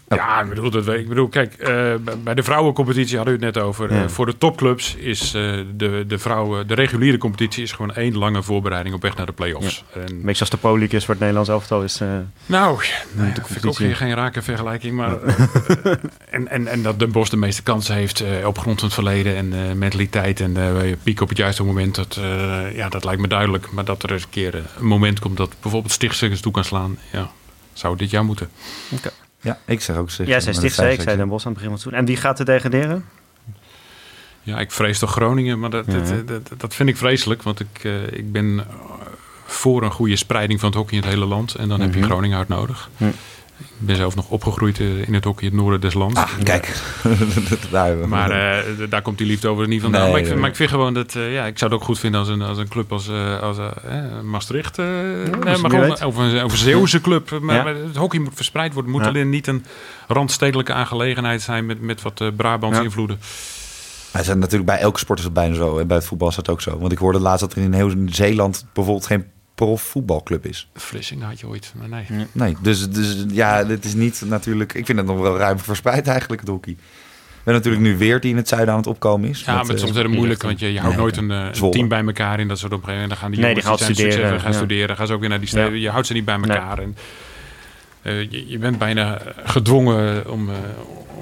Ja, 0.08 0.40
ik 0.42 0.48
bedoel, 0.48 0.70
dat, 0.70 0.88
ik 0.88 1.08
bedoel 1.08 1.28
kijk, 1.28 1.54
eh, 1.54 1.94
bij- 2.22 2.34
de 2.34 2.42
vrouwencompetitie 2.42 3.16
hadden 3.16 3.38
we 3.38 3.44
het 3.44 3.54
net 3.54 3.64
over. 3.64 3.94
Ja. 3.94 4.02
Eh, 4.02 4.08
voor 4.08 4.26
de 4.26 4.38
topclubs 4.38 4.94
is 4.94 5.34
eh, 5.34 5.58
de, 5.76 6.04
de 6.06 6.18
vrouwen, 6.18 6.66
de 6.66 6.74
reguliere 6.74 7.18
competitie 7.18 7.62
is 7.62 7.72
gewoon 7.72 7.94
één 7.94 8.16
lange 8.18 8.42
voorbereiding 8.42 8.94
op 8.94 9.02
weg 9.02 9.16
naar 9.16 9.26
de 9.26 9.32
play-offs. 9.32 9.84
En, 9.94 10.20
beetje 10.22 10.40
als 10.40 10.50
de 10.50 10.58
League 10.62 10.88
is 10.98 11.04
voor 11.04 11.14
het 11.14 11.18
Nederlands 11.18 11.50
elftal 11.50 11.82
is... 11.82 11.98
nou, 11.98 12.24
nou 12.46 12.82
ja, 12.82 12.82
vind 13.16 13.36
ik 13.36 13.44
ook 13.44 13.46
competitie. 13.60 13.94
geen, 13.94 14.14
rake 14.14 14.42
vergelijking. 14.42 14.96
Maar, 14.96 15.16
en, 16.30 16.48
en, 16.48 16.66
en 16.66 16.82
dat 16.82 16.98
Den 16.98 17.12
Bosch 17.12 17.30
de 17.30 17.36
meeste 17.36 17.62
kansen 17.62 17.94
heeft 17.94 18.24
op 18.44 18.58
grond 18.58 18.78
van 18.78 18.88
het 18.88 18.94
verleden 18.94 19.36
en 19.36 19.78
mentaliteit 19.78 20.40
en 20.40 20.56
piek 21.02 21.20
op 21.20 21.28
het 21.28 21.38
juiste 21.38 21.64
moment. 21.64 21.94
Dat, 21.94 22.18
ja, 22.74 22.88
dat 22.88 23.04
lijkt 23.04 23.20
me 23.20 23.28
duidelijk. 23.28 23.70
Maar 23.70 23.84
dat 23.84 24.02
er 24.02 24.12
eens 24.12 24.22
een 24.22 24.30
keer 24.30 24.54
een 24.54 24.86
moment 24.86 25.18
komt 25.18 25.36
dat 25.36 25.54
bijvoorbeeld 25.62 25.92
Stichtse 25.92 26.40
toe 26.40 26.52
kan 26.52 26.64
slaan. 26.64 26.98
Ja, 27.12 27.30
zou 27.72 27.96
dit 27.96 28.10
jaar 28.10 28.24
moeten. 28.24 28.50
Ja, 29.40 29.58
ik 29.64 29.80
zeg 29.80 29.96
ook 29.96 30.10
Stichtse. 30.10 30.32
Jij 30.32 30.40
zei 30.40 30.54
Stichtse, 30.54 30.90
ik 30.92 31.00
zei. 31.00 31.16
Den 31.16 31.28
Bosch 31.28 31.46
aan 31.46 31.52
het 31.52 31.62
begin 31.62 31.78
van 31.78 31.88
het. 31.90 32.00
En 32.00 32.04
wie 32.06 32.16
gaat 32.16 32.38
er 32.38 32.44
degraderen? 32.44 33.04
Ja, 34.42 34.58
ik 34.58 34.70
vrees 34.72 34.98
toch 34.98 35.10
Groningen, 35.12 35.58
maar 35.58 35.70
dat, 35.70 35.84
Ja. 35.86 35.98
dat, 35.98 36.28
dat, 36.48 36.60
dat 36.60 36.74
vind 36.74 36.88
ik 36.88 36.96
vreselijk. 36.96 37.42
Want 37.42 37.60
ik, 37.60 37.84
eh, 37.84 38.12
ik 38.12 38.32
ben 38.32 38.58
eh, 38.58 38.66
voor 39.46 39.82
een 39.82 39.90
goede 39.90 40.16
spreiding 40.16 40.60
van 40.60 40.68
het 40.68 40.78
hockey 40.78 40.96
in 40.96 41.02
het 41.02 41.12
hele 41.12 41.24
land. 41.26 41.54
En 41.54 41.68
dan 41.68 41.80
heb 41.80 41.92
je 41.92 41.98
Mhm. 42.00 42.08
Groningen 42.08 42.36
hard 42.36 42.48
nodig. 42.48 42.90
Hm. 42.96 43.04
Ik 43.60 43.86
ben 43.86 43.96
zelf 43.96 44.14
nog 44.14 44.28
opgegroeid 44.28 44.80
eh, 44.80 45.06
in 45.06 45.14
het 45.14 45.24
hockey 45.24 45.46
in 45.46 45.52
het 45.52 45.60
noorden 45.60 45.80
des 45.80 45.94
lands. 45.94 46.14
Ah, 46.20 46.30
kijk. 46.42 46.82
Daar 47.70 48.08
Maar 48.08 48.30
eh, 48.30 48.64
daar 48.90 49.02
komt 49.02 49.18
die 49.18 49.26
liefde 49.26 49.48
over 49.48 49.68
niet 49.68 49.80
vandaan. 49.82 50.00
Nee, 50.02 50.10
maar, 50.10 50.18
ik 50.18 50.24
vind, 50.26 50.34
nee. 50.34 50.40
maar 50.40 50.50
ik 50.50 50.56
vind 50.56 50.70
gewoon 50.70 50.94
dat... 50.94 51.14
eh, 51.14 51.32
ja, 51.32 51.46
ik 51.46 51.58
zou 51.58 51.70
het 51.70 51.80
ook 51.80 51.86
goed 51.86 51.98
vinden 51.98 52.20
als 52.20 52.28
een, 52.28 52.42
als 52.42 52.58
een 52.58 52.68
club 52.68 52.92
als, 52.92 53.08
als 53.40 53.56
Maastricht. 54.24 54.76
wie 54.76 54.86
maar 55.42 55.56
gewoon, 55.56 55.90
of 56.04 56.16
een, 56.16 56.44
of 56.44 56.52
een 56.52 56.58
Zeeuwse 56.58 57.00
club. 57.00 57.38
Maar, 57.40 57.56
Ja. 57.56 57.62
maar 57.62 57.74
het 57.74 57.96
hockey 57.96 58.20
moet 58.20 58.32
verspreid 58.34 58.72
worden. 58.72 58.92
Het 58.92 59.00
moet 59.00 59.12
Ja. 59.12 59.18
alleen 59.18 59.30
niet 59.30 59.46
een 59.46 59.64
randstedelijke 60.08 60.72
aangelegenheid 60.72 61.42
zijn... 61.42 61.66
met, 61.66 61.80
met 61.80 62.02
wat 62.02 62.22
Brabantse 62.36 62.80
Ja. 62.80 62.86
invloeden. 62.86 63.20
Hij 64.12 64.24
zijn 64.24 64.38
natuurlijk 64.38 64.70
bij 64.70 64.78
elke 64.78 64.98
sport 64.98 65.18
is 65.18 65.24
het 65.24 65.34
bijna 65.34 65.54
zo. 65.54 65.78
En 65.78 65.86
bij 65.86 65.96
het 65.96 66.06
voetbal 66.06 66.28
is 66.28 66.34
dat 66.34 66.48
ook 66.48 66.60
zo. 66.60 66.78
Want 66.78 66.92
ik 66.92 66.98
hoorde 66.98 67.18
laatst 67.20 67.40
dat 67.40 67.52
er 67.52 67.62
in 67.62 67.72
heel 67.72 67.92
Zeeland 68.06 68.66
bijvoorbeeld 68.72 69.06
geen 69.06 69.24
profvoetbalclub 69.64 70.46
is. 70.46 70.68
Vlissingen 70.74 71.26
had 71.26 71.40
je 71.40 71.46
ooit, 71.46 71.72
maar 71.76 71.88
nee. 71.88 72.26
Nee, 72.32 72.56
dus, 72.62 72.90
dus 72.90 73.24
ja, 73.28 73.64
dit 73.64 73.84
is 73.84 73.94
niet 73.94 74.22
natuurlijk... 74.26 74.74
Ik 74.74 74.86
vind 74.86 74.98
het 74.98 75.06
nog 75.06 75.18
wel 75.20 75.36
ruim 75.36 75.58
verspreid 75.58 76.06
eigenlijk, 76.06 76.40
het 76.40 76.50
hockey. 76.50 76.76
We 76.76 77.54
hebben 77.54 77.54
natuurlijk 77.54 77.82
nu 77.82 77.96
weer 77.98 78.20
die 78.20 78.30
in 78.30 78.36
het 78.36 78.48
zuiden 78.48 78.70
aan 78.70 78.78
het 78.78 78.88
opkomen 78.88 79.28
is. 79.28 79.40
Ja, 79.40 79.56
Met, 79.56 79.66
maar 79.66 79.78
soms 79.78 79.90
is 79.90 79.96
het 79.96 80.08
moeilijk, 80.08 80.42
want 80.42 80.60
je, 80.60 80.72
je 80.72 80.80
houdt 80.80 80.96
Nee, 80.96 81.04
nooit 81.04 81.16
een, 81.16 81.30
eh, 81.30 81.62
een 81.62 81.70
team 81.70 81.88
bij 81.88 82.04
elkaar 82.04 82.40
in. 82.40 82.48
Dat 82.48 82.58
soort 82.58 82.72
op 82.72 82.78
een 82.78 82.84
gegeven 82.84 83.08
moment 83.08 83.08
dan 83.08 83.18
gaan 83.18 83.30
die 83.30 83.40
Nee, 83.40 83.54
die 83.54 83.62
gaan 83.62 83.78
studeren, 83.78 84.40
gaan 84.40 84.50
ja. 84.50 84.56
studeren, 84.56 84.96
gaan 84.96 85.06
ze 85.06 85.12
ook 85.12 85.20
weer 85.20 85.28
naar 85.28 85.38
die 85.38 85.48
steden. 85.48 85.80
Je 85.80 85.90
houdt 85.90 86.06
ze 86.06 86.12
niet 86.12 86.24
bij 86.24 86.34
elkaar. 86.34 86.78
En 86.78 86.96
eh, 88.02 88.30
je, 88.30 88.48
je 88.48 88.58
bent 88.58 88.78
bijna 88.78 89.18
gedwongen 89.44 90.30
om, 90.30 90.48
eh, 90.48 90.54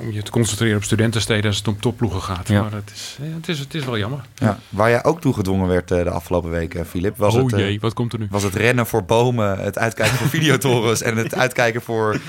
om 0.00 0.12
je 0.12 0.22
te 0.22 0.30
concentreren 0.30 0.76
op 0.76 0.82
studentensteden 0.84 1.46
als 1.46 1.56
het 1.56 1.68
om 1.68 1.80
topploegen 1.80 2.22
gaat. 2.22 2.48
Ja. 2.48 2.62
Maar 2.62 2.72
het 2.72 2.90
is, 2.94 3.16
ja, 3.22 3.34
het, 3.36 3.48
is, 3.48 3.58
het 3.58 3.74
is 3.74 3.84
wel 3.84 3.98
jammer. 3.98 4.20
Ja. 4.34 4.58
Waar 4.68 4.90
jij 4.90 5.04
ook 5.04 5.20
toe 5.20 5.34
gedwongen 5.34 5.68
werd 5.68 5.90
eh, 5.90 6.02
de 6.02 6.10
afgelopen 6.10 6.50
weken, 6.50 6.86
Filip, 6.86 7.16
was, 7.16 7.34
oh 7.34 7.42
het, 7.42 7.52
eh, 7.52 7.58
jee, 7.58 7.80
wat 7.80 7.94
komt 7.94 8.12
er 8.12 8.18
nu? 8.18 8.26
was 8.30 8.42
het 8.42 8.54
rennen 8.54 8.86
voor 8.86 9.04
bomen, 9.04 9.58
het 9.58 9.78
uitkijken 9.78 10.16
voor 10.16 10.28
videotorens 10.38 11.02
en 11.02 11.16
het 11.16 11.34
uitkijken 11.34 11.82
voor 11.82 12.20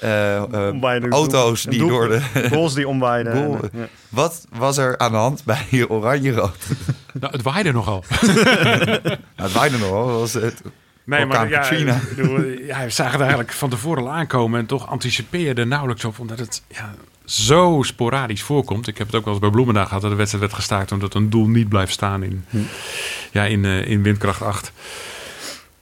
eh, 0.00 0.36
eh, 0.36 1.08
auto's 1.10 1.62
die 1.62 1.78
door 1.78 2.08
de... 2.08 2.20
Goals 2.48 2.74
die 2.74 2.88
omwaaiden. 2.88 3.32
Goal. 3.32 3.62
En, 3.62 3.70
ja. 3.72 3.88
Wat 4.08 4.46
was 4.50 4.76
er 4.76 4.98
aan 4.98 5.10
de 5.10 5.18
hand 5.18 5.44
bij 5.44 5.86
Oranje-Rood? 5.88 6.66
Nou, 7.20 7.32
het 7.32 7.42
waaide 7.42 7.72
nogal. 7.72 8.04
Nou, 9.36 9.42
het 9.42 9.52
waaide 9.52 9.78
nog 9.78 9.90
wel. 9.90 10.18
Was 10.18 10.32
het, 10.32 10.62
Nee, 11.04 11.26
maar 11.26 11.48
ja, 11.48 11.70
ja, 12.66 12.84
we 12.84 12.90
zagen 12.90 13.12
het 13.12 13.20
eigenlijk 13.20 13.52
van 13.52 13.70
tevoren 13.70 14.02
al 14.02 14.12
aankomen 14.12 14.60
en 14.60 14.66
toch 14.66 14.86
anticipeerde 14.88 15.64
nauwelijks 15.64 16.04
op, 16.04 16.18
omdat 16.18 16.38
het 16.38 16.62
ja, 16.68 16.94
zo 17.24 17.78
sporadisch 17.82 18.42
voorkomt. 18.42 18.86
Ik 18.86 18.98
heb 18.98 19.06
het 19.06 19.16
ook 19.16 19.24
wel 19.24 19.32
eens 19.32 19.42
bij 19.42 19.50
Bloemendaal 19.50 19.86
gehad 19.86 20.02
dat 20.02 20.10
de 20.10 20.16
wedstrijd 20.16 20.44
werd 20.44 20.56
gestaakt 20.56 20.92
omdat 20.92 21.14
een 21.14 21.30
doel 21.30 21.46
niet 21.46 21.68
blijft 21.68 21.92
staan 21.92 22.22
in, 22.22 22.44
ja, 23.32 23.44
in, 23.44 23.64
eh, 23.64 23.86
in 23.86 24.02
windkracht 24.02 24.42
8. 24.42 24.72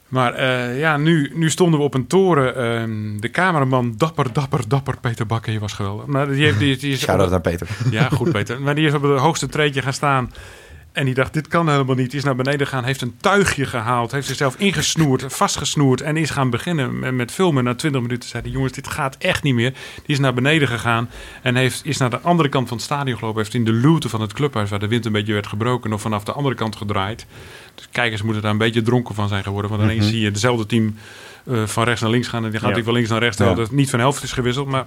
Maar 0.09 0.35
eh, 0.35 0.79
ja, 0.79 0.97
nu, 0.97 1.31
nu 1.35 1.51
stonden 1.51 1.79
we 1.79 1.85
op 1.85 1.95
een 1.95 2.07
toren. 2.07 2.57
Ehm, 2.57 3.21
de 3.21 3.31
cameraman, 3.31 3.95
dapper, 3.97 4.33
dapper, 4.33 4.69
dapper, 4.69 4.97
Peter 5.01 5.27
Bakker, 5.27 5.53
je 5.53 5.59
was 5.59 5.73
geweldig. 5.73 6.07
Maar 6.07 6.29
die, 6.29 6.45
heeft, 6.45 6.59
die, 6.59 6.77
die 6.77 6.93
is 6.93 7.01
Shout-out 7.01 7.43
Peter. 7.43 7.69
ja, 7.91 8.09
goed 8.09 8.33
Peter. 8.33 8.61
Maar 8.61 8.75
die 8.75 8.87
is 8.87 8.95
op 8.95 9.03
het 9.03 9.19
hoogste 9.19 9.47
treedje 9.47 9.83
gaan 9.83 9.93
staan. 9.93 10.33
En 10.93 11.05
die 11.05 11.15
dacht, 11.15 11.33
dit 11.33 11.49
kan 11.49 11.69
helemaal 11.69 11.95
niet. 11.95 12.11
Die 12.11 12.19
is 12.19 12.25
naar 12.25 12.37
beneden 12.37 12.67
gegaan, 12.67 12.85
heeft 12.85 13.01
een 13.01 13.17
tuigje 13.21 13.67
gehaald. 13.67 14.13
Heeft 14.13 14.27
zichzelf 14.27 14.55
ingesnoerd, 14.59 15.25
vastgesnoerd. 15.43 16.01
En 16.01 16.17
is 16.17 16.31
gaan 16.31 16.51
beginnen 16.51 17.17
met- 17.17 17.33
filmen. 17.33 17.65
Na 17.65 17.75
20 17.75 18.01
minuten 18.01 18.29
zei 18.29 18.43
hij, 18.43 18.53
jongens, 18.53 18.73
dit 18.73 18.89
gaat 18.89 19.17
echt 19.19 19.43
niet 19.43 19.55
meer. 19.55 19.71
Die 19.71 20.03
is 20.07 20.19
naar 20.19 20.35
beneden 20.35 20.69
gegaan. 20.69 21.11
En 21.43 21.57
heeft, 21.57 21.81
is 21.85 21.97
naar 21.97 22.11
de 22.11 22.21
andere 22.21 22.49
kant 22.49 22.69
van 22.69 22.77
het 22.77 22.87
stadion 22.87 23.19
gelopen. 23.19 23.41
Heeft 23.41 23.55
in 23.55 23.65
de 23.65 23.73
luwte 23.73 24.09
van 24.09 24.21
het 24.21 24.33
clubhuis, 24.33 24.71
waar 24.71 24.79
de 24.79 24.89
wind 24.89 25.07
een 25.07 25.13
beetje 25.13 25.33
werd 25.33 25.47
gebroken... 25.47 25.91
nog 25.91 26.01
vanaf 26.01 26.25
de 26.25 26.33
andere 26.33 26.55
kant 26.55 26.77
gedraaid. 26.77 27.27
Dus 27.75 27.89
kijkers 27.91 28.23
moeten 28.23 28.43
daar 28.43 28.51
een 28.53 28.59
beetje 28.59 28.83
dronken 28.83 29.15
van 29.15 29.29
zijn 29.29 29.43
geworden. 29.43 29.71
Want 29.71 29.83
ineens 29.83 30.07
zie 30.07 30.21
je 30.21 30.31
dezelfde 30.31 30.67
team 30.67 30.97
eh, 31.47 31.67
van 31.67 31.85
rechts 31.85 32.01
naar 32.01 32.11
links 32.11 32.29
gaan. 32.29 32.45
En 32.45 32.51
die 32.51 32.61
gaat 32.61 32.69
Ja. 32.69 32.75
die 32.75 32.85
van 32.85 32.93
links 32.93 33.09
naar 33.11 33.21
rechts. 33.21 33.39
Ja. 33.39 33.57
het 33.57 33.71
niet 33.71 33.91
van 33.91 33.99
helft 33.99 34.23
is 34.23 34.33
gewisseld. 34.33 34.69
Maar 34.69 34.87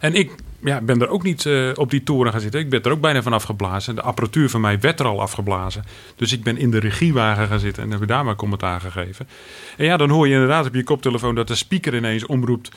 en 0.00 0.14
ik 0.14 0.30
ja, 0.64 0.80
ben 0.80 1.00
er 1.00 1.08
ook 1.08 1.22
niet 1.22 1.46
eh, 1.46 1.68
op 1.74 1.90
die 1.90 2.02
toren 2.02 2.32
gaan 2.32 2.40
zitten. 2.40 2.60
Ik 2.60 2.70
ben 2.70 2.82
er 2.82 2.90
ook 2.90 3.00
bijna 3.00 3.22
van 3.22 3.32
afgeblazen. 3.32 3.94
De 3.94 4.02
apparatuur 4.02 4.50
van 4.50 4.60
mij 4.60 4.80
werd 4.80 5.00
er 5.00 5.06
al 5.06 5.20
afgeblazen. 5.20 5.84
Dus 6.16 6.32
ik 6.32 6.42
ben 6.42 6.56
in 6.58 6.70
de 6.70 6.78
regiewagen 6.78 7.46
gaan 7.48 7.58
zitten 7.58 7.82
en 7.82 7.90
heb 7.90 8.06
daar 8.06 8.24
maar 8.24 8.36
commentaar 8.36 8.80
gegeven. 8.80 9.28
En 9.76 9.84
ja, 9.84 9.96
dan 9.96 10.10
hoor 10.10 10.26
je 10.28 10.32
inderdaad 10.34 10.66
op 10.66 10.74
je 10.74 10.84
koptelefoon 10.84 11.34
dat 11.34 11.48
de 11.48 11.54
speaker 11.54 11.94
ineens 11.94 12.26
omroept 12.26 12.70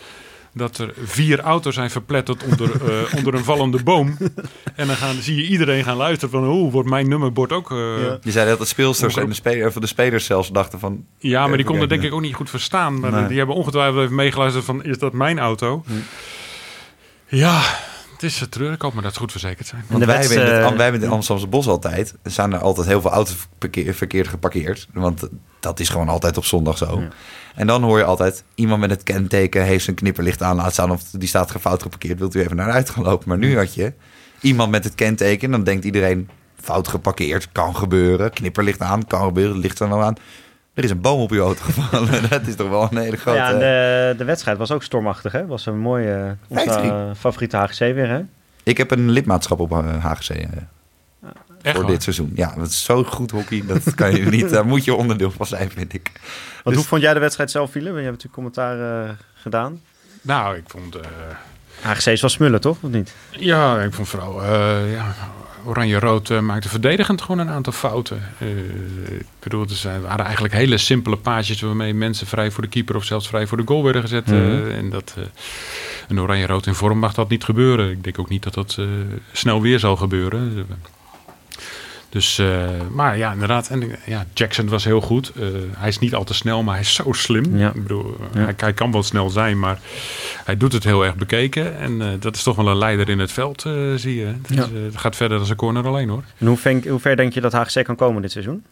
dat 0.53 0.77
er 0.77 0.93
vier 1.03 1.39
auto's 1.39 1.73
zijn 1.73 1.89
verpletterd 1.89 2.43
onder, 2.43 2.71
eh, 2.71 3.13
onder 3.17 3.33
een 3.33 3.43
vallende 3.43 3.83
boom. 3.83 4.17
En 4.75 4.87
dan 4.87 4.95
gaan, 4.95 5.15
zie 5.15 5.35
je 5.35 5.47
iedereen 5.47 5.83
gaan 5.83 5.97
luisteren 5.97 6.29
van... 6.29 6.47
oh, 6.49 6.71
wordt 6.71 6.89
mijn 6.89 7.09
nummerbord 7.09 7.51
ook... 7.51 7.71
eh, 7.71 7.77
Ja. 8.03 8.17
Je 8.21 8.31
zei 8.31 8.49
dat 8.49 8.59
de 8.59 8.65
speelsters 8.65 9.15
en 9.17 9.27
de, 9.27 9.33
speler, 9.33 9.67
of 9.67 9.73
de 9.73 9.87
spelers 9.87 10.25
zelfs 10.25 10.49
dachten 10.51 10.79
van... 10.79 11.05
Ja, 11.17 11.47
maar 11.47 11.57
die 11.57 11.65
konden 11.65 11.89
denk 11.89 12.03
ik 12.03 12.13
ook 12.13 12.21
niet 12.21 12.35
goed 12.35 12.49
verstaan. 12.49 12.99
Maar 12.99 13.11
Nee. 13.11 13.27
die 13.27 13.37
hebben 13.37 13.55
ongetwijfeld 13.55 14.03
even 14.03 14.15
meegeluisterd 14.15 14.65
van, 14.65 14.83
is 14.83 14.97
dat 14.97 15.13
mijn 15.13 15.39
auto? 15.39 15.83
Ja, 17.29 17.61
het 18.11 18.23
is 18.23 18.41
uh, 18.41 18.47
treurig. 18.47 18.75
Ik 18.75 18.81
hoop 18.81 18.93
maar 18.93 19.03
dat 19.03 19.13
ze 19.13 19.19
goed 19.19 19.31
verzekerd 19.31 19.67
zijn. 19.67 19.83
Want 19.87 20.05
wij, 20.05 20.15
hebben 20.15 20.37
in 20.37 20.43
het, 20.43 20.51
eh, 20.51 20.75
wij 20.75 20.83
hebben 20.83 21.01
in 21.01 21.07
het 21.07 21.15
Amsterdamse 21.15 21.49
bos 21.49 21.67
altijd... 21.67 22.15
Er 22.21 22.31
staan 22.31 22.53
er 22.53 22.59
altijd 22.59 22.87
heel 22.87 23.01
veel 23.01 23.11
auto's 23.11 23.35
verkeer- 23.59 23.93
verkeerd 23.93 24.27
geparkeerd. 24.27 24.87
Want 24.93 25.27
dat 25.59 25.79
is 25.79 25.89
gewoon 25.89 26.09
altijd 26.09 26.37
op 26.37 26.45
zondag 26.45 26.77
zo. 26.77 26.99
Ja. 26.99 27.07
En 27.55 27.67
dan 27.67 27.83
hoor 27.83 27.97
je 27.97 28.03
altijd... 28.03 28.43
iemand 28.55 28.79
met 28.79 28.89
het 28.89 29.03
kenteken 29.03 29.63
heeft 29.63 29.83
zijn 29.83 29.95
knipperlicht 29.95 30.43
aan 30.43 30.55
laten 30.55 30.71
staan... 30.71 30.91
of 30.91 31.03
die 31.11 31.27
staat 31.27 31.51
fout 31.59 31.81
geparkeerd. 31.81 32.19
Wilt 32.19 32.35
u 32.35 32.39
even 32.39 32.55
naar 32.55 32.71
uit 32.71 32.89
gaan 32.89 33.03
lopen? 33.03 33.29
Maar 33.29 33.37
nu 33.37 33.57
had 33.57 33.73
je 33.73 33.93
iemand 34.41 34.71
met 34.71 34.83
het 34.83 34.95
kenteken... 34.95 35.51
dan 35.51 35.63
denkt 35.63 35.85
iedereen 35.85 36.29
fout 36.61 36.87
geparkeerd. 36.87 37.51
Kan 37.51 37.75
gebeuren. 37.75 38.31
Knipperlicht 38.31 38.81
aan. 38.81 39.07
Kan 39.07 39.23
gebeuren. 39.23 39.57
Licht 39.57 39.79
er 39.79 39.87
nou 39.87 40.03
aan. 40.03 40.15
Er 40.79 40.85
is 40.85 40.91
een 40.91 41.01
boom 41.01 41.19
op 41.21 41.29
je 41.31 41.39
auto 41.39 41.61
gevallen. 41.63 42.29
dat 42.29 42.47
is 42.47 42.55
toch 42.55 42.69
wel 42.69 42.87
een 42.91 42.97
hele 42.97 43.17
grote... 43.17 43.37
Ja, 43.37 43.51
en 43.51 43.59
de, 43.59 44.13
de 44.17 44.23
wedstrijd 44.23 44.57
was 44.57 44.71
ook 44.71 44.83
stormachtig, 44.83 45.31
hè? 45.31 45.45
Was 45.45 45.65
een 45.65 45.79
mooie, 45.79 46.35
onze 46.47 46.69
5-3. 46.79 46.83
eh, 46.83 47.09
favoriete 47.17 47.57
HGC 47.57 47.77
weer, 47.79 48.07
hè? 48.09 48.21
Ik 48.63 48.77
heb 48.77 48.91
een 48.91 49.09
lidmaatschap 49.09 49.59
op 49.59 49.71
eh, 49.71 50.05
HGC... 50.05 50.29
eh, 50.29 50.39
Echt 51.61 51.75
voor 51.75 51.83
waar. 51.83 51.91
dit 51.91 52.03
seizoen. 52.03 52.31
Ja, 52.35 52.53
dat 52.57 52.67
is 52.67 52.83
zo 52.83 53.03
goed 53.03 53.31
hockey. 53.31 53.63
Dat 53.67 53.95
kan 53.95 54.15
je 54.15 54.25
niet. 54.25 54.49
Daar 54.49 54.65
moet 54.65 54.85
je 54.85 54.93
onderdeel 54.93 55.31
van 55.31 55.45
zijn, 55.45 55.69
vind 55.71 55.93
ik. 55.93 56.11
Want 56.13 56.63
Dus- 56.63 56.75
hoe 56.75 56.83
vond 56.85 57.01
jij 57.01 57.13
de 57.13 57.19
wedstrijd 57.19 57.51
zelf, 57.51 57.71
Philip? 57.71 57.87
Je 57.95 58.01
hebt 58.03 58.23
natuurlijk 58.23 58.33
commentaar 58.33 59.03
eh, 59.03 59.09
gedaan. 59.33 59.81
Nou, 60.21 60.55
ik 60.57 60.63
vond... 60.67 60.95
eh, 60.95 61.01
HGC 61.81 62.05
is 62.05 62.21
wel 62.21 62.29
smullen, 62.29 62.61
toch? 62.61 62.77
Of 62.81 62.89
niet? 62.89 63.13
Ja, 63.31 63.81
ik 63.81 63.93
vond 63.93 64.07
vooral 64.07 64.43
eh, 64.43 64.93
ja, 64.93 65.15
Oranje-Rood 65.65 66.29
eh, 66.29 66.39
maakte 66.39 66.69
verdedigend 66.69 67.21
gewoon 67.21 67.39
een 67.47 67.53
aantal 67.53 67.73
fouten. 67.73 68.23
Eh, 68.37 68.47
ik 69.19 69.25
bedoel, 69.39 69.61
het 69.61 69.71
zijn- 69.71 70.01
waren 70.01 70.25
eigenlijk 70.25 70.53
hele 70.53 70.77
simpele 70.77 71.17
paasjes 71.17 71.61
waarmee 71.61 71.93
mensen 71.93 72.27
vrij 72.27 72.51
voor 72.51 72.63
de 72.63 72.69
keeper 72.69 72.95
of 72.95 73.03
zelfs 73.03 73.27
vrij 73.27 73.47
voor 73.47 73.57
de 73.57 73.63
goal 73.65 73.83
werden 73.83 74.01
gezet. 74.01 74.31
eh, 74.31 74.37
Mhm. 74.37 74.69
en 74.71 74.89
dat 74.89 75.15
een 76.07 76.19
Oranje-Rood 76.19 76.65
in 76.65 76.73
vorm 76.75 76.99
mag 76.99 77.13
dat 77.13 77.29
niet 77.29 77.43
gebeuren. 77.43 77.91
Ik 77.91 78.03
denk 78.03 78.19
ook 78.19 78.29
niet 78.29 78.43
dat 78.43 78.53
dat 78.53 78.77
snel 79.31 79.61
weer 79.61 79.79
zal 79.79 79.95
gebeuren. 79.95 80.65
Dus, 82.09 82.37
eh, 82.39 82.67
maar 82.91 83.17
ja, 83.17 83.31
inderdaad. 83.31 83.67
En, 83.67 83.81
eh, 83.81 83.97
ja, 84.05 84.25
Jackson 84.33 84.69
was 84.69 84.83
heel 84.83 85.01
goed. 85.01 85.31
Eh, 85.35 85.43
hij 85.77 85.87
is 85.87 85.99
niet 85.99 86.15
al 86.15 86.23
te 86.23 86.33
snel, 86.33 86.63
maar 86.63 86.73
hij 86.73 86.83
is 86.83 86.93
zo 86.93 87.11
slim. 87.13 87.57
Ja. 87.57 87.67
Ik 87.67 87.81
bedoel, 87.81 88.17
Ja. 88.33 88.39
hij, 88.39 88.53
hij 88.57 88.73
kan 88.73 88.91
wel 88.91 89.03
snel 89.03 89.29
zijn, 89.29 89.59
maar 89.59 89.79
hij 90.45 90.57
doet 90.57 90.73
het 90.73 90.83
heel 90.83 91.05
erg 91.05 91.15
bekeken. 91.15 91.77
En 91.77 92.01
eh, 92.01 92.07
dat 92.19 92.35
is 92.35 92.43
toch 92.43 92.55
wel 92.55 92.67
een 92.67 92.77
leider 92.77 93.09
in 93.09 93.19
het 93.19 93.31
veld, 93.31 93.65
eh, 93.65 93.73
zie 93.95 94.15
je. 94.15 94.25
Het, 94.25 94.49
is, 94.49 94.55
Ja. 94.55 94.63
eh, 94.63 94.69
het 94.85 94.97
gaat 94.97 95.15
verder 95.15 95.37
dan 95.37 95.45
zijn 95.45 95.57
corner 95.57 95.87
alleen, 95.87 96.09
hoor. 96.09 96.23
En 96.37 96.47
hoe, 96.47 96.57
ver, 96.57 96.89
hoe 96.89 96.99
ver 96.99 97.15
denk 97.15 97.33
je 97.33 97.41
dat 97.41 97.53
HGC 97.53 97.83
kan 97.83 97.95
komen 97.95 98.21
dit 98.21 98.31
seizoen? 98.31 98.63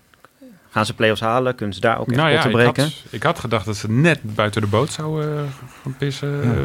Gaan 0.70 0.86
ze 0.86 0.94
play-offs 0.94 1.22
halen? 1.22 1.56
Kunnen 1.56 1.76
ze 1.76 1.82
daar 1.82 2.00
ook 2.00 2.08
echt 2.08 2.18
nou 2.18 2.30
ja, 2.32 2.46
ik 2.46 2.52
breken? 2.52 2.84
had, 2.84 3.04
ik 3.10 3.24
had 3.24 3.40
gedacht 3.40 3.66
dat 3.66 3.76
ze 3.78 3.92
net 3.92 4.20
buiten 4.36 4.62
de 4.62 4.68
boot 4.68 4.92
zouden 4.92 5.38
eh, 5.38 5.44
gaan 5.84 5.96
pissen 5.98 6.30
Ja. 6.36 6.42
eh, 6.54 6.60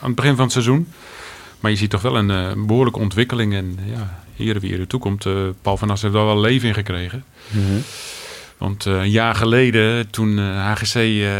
aan 0.00 0.06
het 0.06 0.14
begin 0.14 0.34
van 0.34 0.44
het 0.44 0.52
seizoen. 0.52 0.88
Maar 1.60 1.70
je 1.70 1.76
ziet 1.76 1.90
toch 1.90 2.02
wel 2.02 2.16
een 2.16 2.30
eh, 2.30 2.52
behoorlijke 2.66 2.98
ontwikkeling. 2.98 3.54
En 3.54 3.78
ja, 3.84 4.22
hier 4.36 4.60
wie 4.60 4.78
er 4.78 4.86
toe 4.86 5.00
komt. 5.00 5.26
eh, 5.26 5.32
Paul 5.62 5.76
van 5.76 5.90
As 5.90 6.02
heeft 6.02 6.14
daar 6.14 6.24
wel 6.24 6.40
leven 6.40 6.68
in 6.68 6.74
gekregen. 6.74 7.24
Mhm. 7.50 7.62
Want 8.58 8.86
eh, 8.86 8.92
een 8.92 9.10
jaar 9.10 9.34
geleden, 9.34 10.10
toen 10.10 10.38
HGC, 10.38 10.94
eh, 10.94 11.30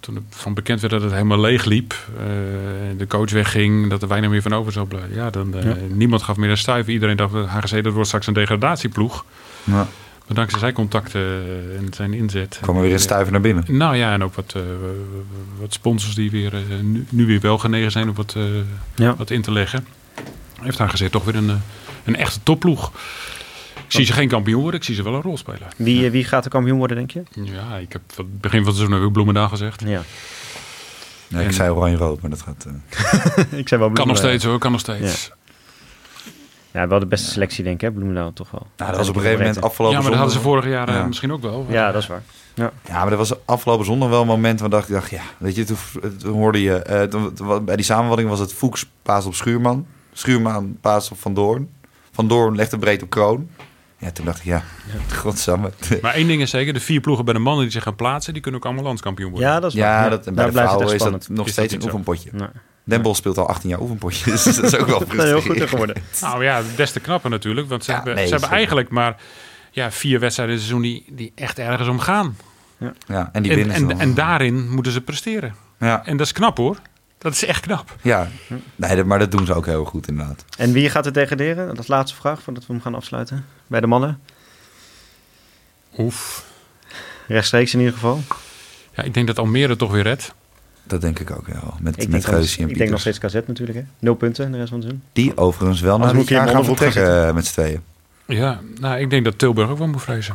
toen 0.00 0.26
van 0.30 0.54
bekend 0.54 0.80
werd 0.80 0.92
dat 0.92 1.02
het 1.02 1.12
helemaal 1.12 1.40
leeg 1.40 1.64
liep, 1.64 1.94
de 2.96 3.06
coach 3.06 3.30
wegging, 3.30 3.90
dat 3.90 4.02
er 4.02 4.08
weinig 4.08 4.30
meer 4.30 4.42
van 4.42 4.54
over 4.54 4.72
zou 4.72 4.86
blijven. 4.86 5.14
Ja, 5.14 5.30
dan, 5.30 5.54
Ja. 5.62 5.76
niemand 5.88 6.22
gaf 6.22 6.36
meer 6.36 6.50
een 6.50 6.56
stuiver. 6.58 6.92
Iedereen 6.92 7.16
dacht, 7.16 7.32
dat 7.32 7.46
HGC 7.46 7.82
dat 7.84 7.92
wordt 7.92 8.06
straks 8.06 8.26
een 8.26 8.34
degradatieploeg. 8.34 9.24
Ja, 9.64 9.72
Maar 10.26 10.36
dankzij 10.36 10.58
zijn 10.58 10.72
contacten 10.72 11.20
en 11.76 11.88
zijn 11.94 12.12
inzet. 12.14 12.58
kwam 12.60 12.76
er 12.76 12.82
weer 12.82 12.92
een 12.92 12.98
stuiver 13.00 13.32
naar 13.32 13.40
binnen. 13.40 13.64
Nou 13.68 13.96
ja, 13.96 14.12
en 14.12 14.24
ook 14.24 14.34
wat, 14.34 14.54
wat 15.60 15.72
sponsors 15.72 16.14
die 16.14 16.30
weer, 16.30 16.52
nu, 16.82 17.04
nu 17.10 17.26
weer 17.26 17.40
wel 17.40 17.58
genegen 17.58 17.90
zijn 17.90 18.08
om 18.08 18.14
wat, 18.14 18.36
Ja. 18.94 19.16
wat 19.16 19.30
in 19.30 19.42
te 19.42 19.52
leggen. 19.52 19.86
Heeft 20.60 20.78
HGC 20.78 21.08
toch 21.10 21.24
weer 21.24 21.34
een, 21.36 21.50
eh, 21.50 21.56
een 22.04 22.16
echte 22.16 22.42
topploeg. 22.42 22.92
Ik 23.74 23.92
zie 23.92 24.04
ze 24.04 24.12
geen 24.12 24.28
kampioen 24.28 24.60
worden, 24.62 24.80
ik 24.80 24.86
zie 24.86 24.94
ze 24.94 25.02
wel 25.02 25.14
een 25.14 25.22
rol 25.22 25.36
spelen. 25.36 25.68
Wie, 25.76 26.04
eh, 26.04 26.10
wie 26.10 26.24
gaat 26.24 26.44
de 26.44 26.50
kampioen 26.50 26.78
worden, 26.78 26.96
denk 26.96 27.10
je? 27.10 27.22
Ja, 27.30 27.76
ik 27.76 27.92
heb 27.92 28.02
van 28.06 28.24
het 28.24 28.40
begin 28.40 28.58
van 28.58 28.66
het 28.68 28.76
seizoen 28.76 28.96
heb 28.98 29.06
ik 29.06 29.12
Bloemendaal 29.12 29.48
gezegd. 29.48 29.82
Ja. 29.86 30.02
Ja, 31.28 31.40
ik 31.40 31.52
zei 31.52 31.70
oranje-rood, 31.70 32.20
maar 32.20 32.30
dat 32.30 32.42
gaat... 32.42 32.66
eh, 32.66 33.58
ik 33.60 33.68
zei 33.68 33.80
wel 33.80 33.90
Kan 33.90 34.06
nog 34.06 34.16
steeds 34.16 34.44
hoor, 34.44 34.58
kan 34.58 34.70
nog 34.72 34.80
steeds. 34.80 35.30
Ja, 36.70 36.88
wel 36.88 36.98
de 36.98 37.06
beste 37.06 37.30
selectie, 37.30 37.64
denk 37.64 37.74
ik, 37.74 37.80
hè? 37.80 37.90
Bloemendaal 37.92 38.32
toch 38.32 38.50
wel. 38.50 38.66
nou, 38.76 38.90
dat 38.90 38.98
was 38.98 39.08
op 39.08 39.14
een 39.16 39.20
gegeven 39.20 39.44
moment 39.44 39.62
afgelopen 39.64 39.96
Ja, 39.96 40.02
maar 40.02 40.10
dat 40.10 40.20
hadden 40.20 40.36
ze 40.36 40.42
zondag- 40.42 40.62
vorig 40.62 40.76
jaar 40.78 40.96
Ja. 40.96 41.06
misschien 41.06 41.32
ook 41.32 41.42
wel. 41.42 41.66
Ja, 41.68 41.92
dat 41.92 42.02
is 42.02 42.08
waar. 42.08 42.22
Ja, 42.54 42.72
maar 42.88 43.08
dat 43.10 43.18
was 43.18 43.32
afgelopen 43.44 43.84
zondag 43.84 44.08
wel 44.08 44.20
een 44.20 44.26
moment 44.26 44.60
waar 44.60 44.70
dacht 44.70 44.88
ik, 44.88 44.94
dacht, 44.94 45.10
ja, 45.10 45.22
weet 45.38 45.54
je, 45.54 45.64
toen, 45.64 45.76
toen 46.18 46.32
hoorde 46.34 46.62
je, 46.62 46.74
eh, 46.82 47.02
toen- 47.02 47.34
toen- 47.34 47.64
bij 47.64 47.76
die 47.76 47.84
samenvatting 47.84 48.28
was 48.28 48.38
het 48.38 48.52
Fuchs 48.54 48.86
paas 49.02 49.24
op 49.26 49.34
Schuurman, 49.34 49.86
Schuurman 50.18 50.76
paas 50.80 51.10
op 51.10 51.20
Van 51.20 51.34
Doorn, 51.34 51.68
Van 52.12 52.28
Doorn 52.28 52.56
legde 52.56 52.78
breed 52.78 53.02
op 53.02 53.10
Kroon. 53.10 53.48
Ja, 53.98 54.10
toen 54.10 54.24
dacht 54.24 54.38
ik, 54.38 54.44
ja, 54.44 54.62
godsamme. 55.22 55.70
Maar 56.02 56.14
één 56.14 56.26
ding 56.26 56.42
is 56.42 56.50
zeker, 56.50 56.72
de 56.72 56.80
vier 56.80 57.00
ploegen 57.00 57.24
bij 57.24 57.34
de 57.34 57.40
mannen 57.40 57.62
die 57.62 57.72
zich 57.72 57.82
gaan 57.82 57.96
plaatsen, 57.96 58.32
die 58.32 58.42
kunnen 58.42 58.60
ook 58.60 58.66
allemaal 58.66 58.84
landskampioen 58.84 59.30
worden. 59.30 59.48
Ja, 59.48 59.60
dat 59.60 59.72
is 59.72 59.80
waar. 59.80 60.02
Ja, 60.04 60.08
dat, 60.08 60.26
en 60.26 60.34
bij 60.34 60.44
Daar 60.44 60.52
de 60.52 60.58
vrouwen 60.58 60.94
is 60.94 61.02
dat 61.02 61.28
nog 61.28 61.46
Is 61.46 61.52
steeds 61.52 61.72
dat 61.72 61.82
een 61.82 61.88
oefenpotje. 61.88 62.30
Nee. 62.32 62.48
Den 62.84 63.02
Bosch 63.02 63.18
speelt 63.18 63.38
al 63.38 63.48
18 63.48 63.68
jaar 63.70 63.80
oefenpotjes, 63.80 64.42
dus 64.44 64.56
dat 64.56 64.64
is 64.64 64.76
ook 64.76 64.86
wel 64.86 64.98
Dat 65.06 65.12
is 65.12 65.22
heel 65.22 65.40
goed 65.40 65.62
geworden. 65.68 66.02
Nou 66.20 66.44
ja, 66.44 66.62
des 66.76 66.90
te 66.92 67.00
knapper 67.00 67.30
natuurlijk. 67.30 67.68
Want 67.68 67.84
ze 67.84 67.90
Ja, 67.90 67.96
hebben, 67.96 68.14
nee, 68.14 68.26
ze 68.26 68.32
hebben 68.32 68.50
eigenlijk 68.50 68.88
maar 68.88 69.16
ja, 69.70 69.90
vier 69.90 70.20
wedstrijden 70.20 70.54
in 70.56 70.60
het 70.60 70.70
seizoen 70.70 70.90
die, 70.90 71.16
die 71.16 71.32
echt 71.34 71.58
ergens 71.58 71.88
om 71.88 71.98
gaan. 71.98 72.36
Ja, 73.06 73.28
en 73.32 73.42
die 73.42 73.52
En, 73.52 73.58
winnen 73.58 73.76
ze 73.76 73.82
en, 73.86 73.98
en 74.00 74.14
daarin 74.14 74.70
moeten 74.70 74.92
ze 74.92 75.00
presteren. 75.00 75.54
Ja, 75.78 76.06
En 76.06 76.16
dat 76.16 76.26
is 76.26 76.32
knap 76.32 76.56
hoor. 76.56 76.76
Dat 77.18 77.32
is 77.32 77.44
echt 77.44 77.60
knap. 77.60 77.96
ja. 78.02 78.28
Nee, 78.76 79.04
maar 79.04 79.18
dat 79.18 79.30
doen 79.30 79.46
ze 79.46 79.54
ook 79.54 79.66
heel 79.66 79.84
goed 79.84 80.08
inderdaad. 80.08 80.44
En 80.58 80.72
wie 80.72 80.90
gaat 80.90 81.04
het 81.04 81.14
degraderen? 81.14 81.66
Dat 81.66 81.78
is 81.78 81.86
de 81.86 81.92
laatste 81.92 82.16
vraag, 82.16 82.42
voordat 82.42 82.66
we 82.66 82.72
hem 82.72 82.82
gaan 82.82 82.94
afsluiten. 82.94 83.44
Bij 83.66 83.80
de 83.80 83.86
mannen. 83.86 84.20
Oef. 85.98 86.44
Rechtstreeks 87.26 87.72
in 87.72 87.78
ieder 87.78 87.94
geval. 87.94 88.20
Ja, 88.94 89.02
ik 89.02 89.14
denk 89.14 89.26
dat 89.26 89.38
Almere 89.38 89.76
toch 89.76 89.92
weer 89.92 90.02
redt. 90.02 90.34
Dat 90.82 91.00
denk 91.00 91.18
ik 91.18 91.30
ook 91.30 91.46
wel. 91.46 91.74
Met, 91.80 91.92
Ik 91.92 92.02
met 92.02 92.10
denk, 92.10 92.12
nog, 92.12 92.34
Geusie 92.34 92.62
en 92.62 92.68
ik 92.70 92.76
denk 92.78 92.90
nog 92.90 93.02
Pieters. 93.02 93.16
steeds 93.18 93.34
KZ 93.42 93.46
natuurlijk. 93.48 93.78
Hè? 93.78 93.84
Nul 93.98 94.14
punten 94.14 94.44
in 94.44 94.52
de 94.52 94.56
rest 94.58 94.68
van 94.68 94.78
het 94.78 94.86
seizoen. 94.88 95.08
Die 95.12 95.36
overigens 95.36 95.80
wel 95.80 95.98
naar 95.98 96.14
moet 96.14 96.28
je 96.28 96.34
jaar 96.34 96.44
hem 96.46 96.54
gaan 96.54 96.64
vertrekken 96.64 97.26
eh, 97.28 97.34
met 97.34 97.46
z'n 97.46 97.52
tweeën. 97.52 97.80
Ja, 98.26 98.60
nou, 98.80 98.98
ik 99.00 99.10
denk 99.10 99.24
dat 99.24 99.38
Tilburg 99.38 99.68
ook 99.68 99.78
wel 99.78 99.86
moet 99.88 100.02
vrezen. 100.02 100.34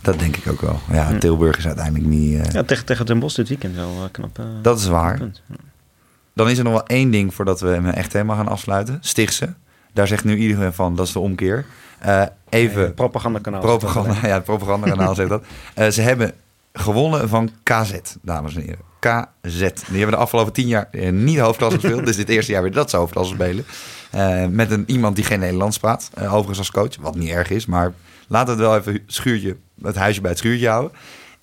Dat 0.00 0.18
denk 0.18 0.36
ik 0.36 0.46
ook 0.46 0.60
wel. 0.60 0.80
Ja. 0.92 1.18
Tilburg 1.18 1.56
is 1.58 1.66
uiteindelijk 1.66 2.06
niet... 2.06 2.38
eh, 2.46 2.52
Ja, 2.52 2.62
tegen, 2.62 2.84
tegen 2.84 3.06
Den 3.06 3.18
Bosch 3.18 3.36
dit 3.36 3.48
weekend 3.48 3.74
wel 3.74 3.92
eh, 4.04 4.10
knap. 4.10 4.40
Dat 4.62 4.78
is 4.78 4.86
waar. 4.86 5.16
punt. 5.18 5.42
Dan 6.38 6.48
is 6.50 6.58
er 6.58 6.64
nog 6.64 6.72
wel 6.72 6.86
één 6.86 7.10
ding 7.10 7.34
voordat 7.34 7.60
we 7.60 7.68
hem 7.68 7.86
echt 7.86 8.12
helemaal 8.12 8.36
gaan 8.36 8.48
afsluiten. 8.48 8.98
Stichtse. 9.00 9.54
Daar 9.92 10.06
zegt 10.06 10.24
nu 10.24 10.36
iedereen 10.36 10.72
van, 10.72 10.96
dat 10.96 11.06
is 11.06 11.12
de 11.12 11.18
omkeer. 11.18 11.66
Eh, 11.98 12.22
even 12.48 12.82
Nee, 12.82 12.90
propagandakanaal. 12.90 13.60
propaganda, 13.60 14.12
ja, 14.28 14.34
het 14.34 14.44
propagandakanaal 14.44 15.14
zegt 15.14 15.28
dat. 15.28 15.44
Eh, 15.74 15.88
ze 15.88 16.00
hebben 16.02 16.32
gewonnen 16.72 17.28
van 17.28 17.50
KZ, 17.62 17.92
dames 18.22 18.54
en 18.54 18.60
heren. 18.60 18.78
KZ. 18.98 19.58
Die 19.58 19.96
hebben 19.98 20.10
de 20.10 20.16
afgelopen 20.16 20.52
tien 20.52 20.66
jaar 20.66 20.88
eh, 20.90 21.12
niet 21.12 21.38
hoofdklasse 21.38 21.78
gespeeld. 21.80 22.06
dus 22.06 22.16
dit 22.16 22.28
eerste 22.28 22.52
jaar 22.52 22.62
weer 22.62 22.72
dat 22.72 22.90
ze 22.90 22.96
hoofdklasse 22.96 23.34
spelen. 23.34 23.64
Met 24.54 24.70
een, 24.70 24.84
iemand 24.86 25.16
die 25.16 25.24
geen 25.24 25.40
Nederlands 25.40 25.78
praat. 25.78 26.10
overigens 26.20 26.58
als 26.58 26.70
coach, 26.70 26.96
wat 27.00 27.14
niet 27.14 27.30
erg 27.30 27.50
is. 27.50 27.66
Maar 27.66 27.92
laten 28.28 28.56
we 28.56 28.62
het 28.62 28.70
wel 28.70 28.78
even 28.78 29.02
schuurtje, 29.06 29.56
het 29.82 29.96
huisje 29.96 30.20
bij 30.20 30.30
het 30.30 30.38
schuurtje 30.38 30.68
houden. 30.68 30.90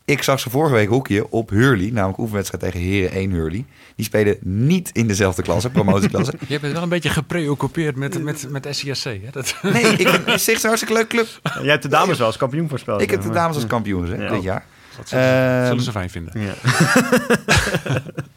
Ik 0.05 0.23
zag 0.23 0.39
ze 0.39 0.49
vorige 0.49 0.73
week 0.73 0.87
hockeyen 0.89 1.31
op 1.31 1.49
Hurley, 1.49 1.89
namelijk 1.91 2.17
oefenwedstrijd 2.19 2.63
tegen 2.63 2.79
Heren 2.79 3.11
1 3.11 3.31
Hurley. 3.31 3.65
Die 3.95 4.05
spelen 4.05 4.37
niet 4.41 4.89
in 4.93 5.07
dezelfde 5.07 5.41
klasse, 5.41 5.69
promotieklasse. 5.69 6.33
Je 6.39 6.45
hebt 6.47 6.61
het 6.63 6.71
wel 6.71 6.83
een 6.83 6.89
beetje 6.89 7.09
gepreoccupeerd 7.09 7.95
met, 7.95 8.23
met, 8.23 8.45
met 8.49 8.67
SCSC. 8.69 9.03
Hè? 9.03 9.19
Dat... 9.31 9.55
Nee, 9.61 9.83
ik 9.83 10.07
vind 10.07 10.23
Stichtse 10.27 10.51
een 10.53 10.61
hartstikke 10.75 10.93
leuke 10.93 11.07
club. 11.07 11.27
Jij 11.61 11.71
hebt 11.71 11.83
de 11.83 11.89
dames 11.89 12.17
wel 12.17 12.27
als 12.27 12.37
kampioen 12.37 12.69
voorspeld. 12.69 13.01
Ik 13.01 13.09
heb 13.11 13.21
de 13.21 13.29
dames 13.29 13.55
als 13.55 13.67
kampioen 13.67 14.07
Ja. 14.21 14.29
dit 14.33 14.43
jaar. 14.43 14.65
Dat 14.97 15.09
zullen, 15.09 15.23
ze- 15.25 15.53
Ehm, 15.57 15.67
zullen 15.67 15.83
ze 15.83 15.91
fijn 15.91 16.09
vinden. 16.09 16.41
Ja. 16.41 16.53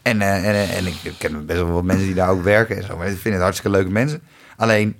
En, 0.01 0.21
eh, 0.21 0.35
en, 0.35 0.43
eh, 0.53 0.77
en 0.77 0.85
ik 0.87 0.95
ken 1.17 1.45
best 1.45 1.59
wel 1.59 1.71
wat 1.71 1.83
mensen 1.83 2.05
die 2.05 2.15
daar 2.15 2.29
ook 2.29 2.43
werken 2.43 2.77
en 2.77 2.83
zo. 2.83 2.97
Maar 2.97 3.07
ik 3.07 3.17
vind 3.17 3.33
het 3.33 3.43
hartstikke 3.43 3.77
leuke 3.77 3.91
mensen. 3.91 4.21
Alleen, 4.57 4.95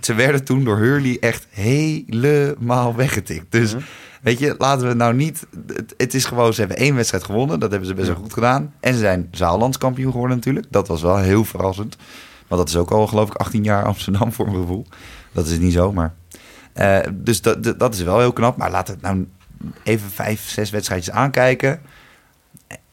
ze 0.00 0.14
werden 0.14 0.44
toen 0.44 0.64
door 0.64 0.78
Hurley 0.78 1.16
echt 1.20 1.46
helemaal 1.50 2.94
weggetikt. 2.96 3.52
Dus 3.52 3.74
weet 4.20 4.38
je, 4.38 4.54
laten 4.58 4.88
we 4.88 4.94
nou 4.94 5.14
niet... 5.14 5.46
Het, 5.66 5.94
het 5.96 6.14
is 6.14 6.24
gewoon, 6.24 6.52
ze 6.54 6.60
hebben 6.60 6.78
één 6.78 6.94
wedstrijd 6.94 7.24
gewonnen. 7.24 7.60
Dat 7.60 7.70
hebben 7.70 7.88
ze 7.88 7.94
best 7.94 8.06
wel 8.08 8.16
goed 8.16 8.32
gedaan. 8.32 8.74
En 8.80 8.92
ze 8.92 8.98
zijn 8.98 9.28
zaallandskampioen 9.30 10.10
geworden 10.12 10.36
natuurlijk. 10.36 10.66
Dat 10.70 10.88
was 10.88 11.02
wel 11.02 11.16
heel 11.16 11.44
verrassend. 11.44 11.96
Want 12.48 12.60
dat 12.60 12.68
is 12.70 12.76
ook 12.76 12.90
al, 12.90 13.06
geloof 13.06 13.28
ik, 13.28 13.34
18 13.34 13.64
jaar 13.64 13.84
Amsterdam 13.84 14.32
voor 14.32 14.46
mijn 14.46 14.60
gevoel. 14.60 14.86
Dat 15.32 15.46
is 15.46 15.58
niet 15.58 15.72
zo, 15.72 15.92
maar... 15.92 16.14
eh, 16.72 16.98
dus 17.14 17.42
dat, 17.42 17.78
dat- 17.78 17.94
is 17.94 18.02
wel 18.02 18.18
heel 18.18 18.32
knap. 18.32 18.56
Maar 18.56 18.70
laten 18.70 18.94
we 18.94 19.00
nou 19.02 19.26
even 19.82 20.10
vijf, 20.10 20.48
zes 20.48 20.70
wedstrijdjes 20.70 21.14
aankijken 21.14 21.80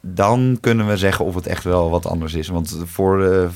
dan 0.01 0.57
kunnen 0.61 0.87
we 0.87 0.97
zeggen 0.97 1.25
of 1.25 1.35
het 1.35 1.47
echt 1.47 1.63
wel 1.63 1.89
wat 1.89 2.05
anders 2.05 2.33
is. 2.33 2.47
Want 2.47 2.77
voor 2.85 3.17
de, 3.17 3.47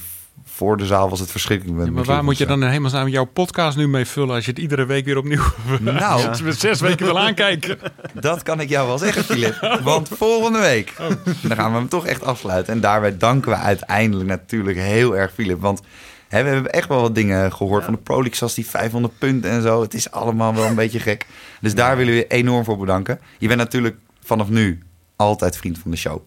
voor 0.62 0.78
de 0.78 0.86
zaal 0.86 1.10
was 1.10 1.20
het 1.20 1.32
verschrikkelijk. 1.32 1.78
Met 1.78 1.86
Ja, 1.86 1.92
maar 1.92 2.04
waar 2.04 2.24
moet 2.24 2.38
je 2.38 2.46
dan 2.46 2.64
in 2.64 2.70
hemelsnaam 2.70 3.08
jouw 3.08 3.26
podcast 3.26 3.78
nu 3.78 3.88
mee 3.88 4.06
vullen 4.06 4.36
als 4.36 4.46
je 4.46 4.52
het 4.52 4.60
iedere 4.60 4.86
week 4.86 5.06
weer 5.06 5.18
opnieuw 5.18 5.44
Nou, 5.80 6.44
we 6.44 6.52
zes 6.52 6.80
weken 6.80 7.06
wil 7.06 7.20
aankijken? 7.20 7.80
dat 8.14 8.44
kan 8.44 8.60
ik 8.60 8.70
jou 8.70 8.88
wel 8.88 8.98
zeggen, 8.98 9.24
Filip. 9.24 9.80
Want 9.84 10.10
volgende 10.14 10.60
week, 10.60 10.94
dan 11.42 11.58
gaan 11.58 11.72
we 11.72 11.78
hem 11.78 11.88
toch 11.88 12.06
echt 12.06 12.24
afsluiten. 12.24 12.74
En 12.74 12.80
daarbij 12.82 13.18
danken 13.18 13.52
we 13.52 13.58
uiteindelijk 13.58 14.30
natuurlijk 14.30 14.78
heel 14.78 15.18
erg 15.18 15.34
Filip. 15.34 15.62
Want 15.62 15.82
hè, 16.28 16.44
we 16.44 16.50
hebben 16.50 16.72
echt 16.72 16.88
wel 16.88 17.02
wat 17.02 17.16
dingen 17.16 17.54
gehoord 17.54 17.84
van 17.84 17.94
de 17.94 18.00
Pro 18.00 18.16
League, 18.16 18.36
zoals 18.36 18.54
die 18.54 18.68
500 18.68 19.18
punten 19.18 19.52
en 19.52 19.62
zo. 19.62 19.82
Het 19.82 19.94
is 19.94 20.12
allemaal 20.12 20.56
wel 20.56 20.66
een 20.66 20.76
beetje 20.76 21.00
gek. 21.00 21.26
Dus 21.62 21.76
daar 21.76 21.98
willen 21.98 22.14
we 22.14 22.20
je 22.20 22.28
enorm 22.28 22.64
voor 22.64 22.78
bedanken. 22.78 23.20
Je 23.38 23.48
bent 23.48 23.60
natuurlijk 23.60 23.96
vanaf 24.24 24.50
nu 24.50 24.80
altijd 25.16 25.58
vriend 25.58 25.78
van 25.78 25.92
de 25.92 25.98
show. 25.98 26.22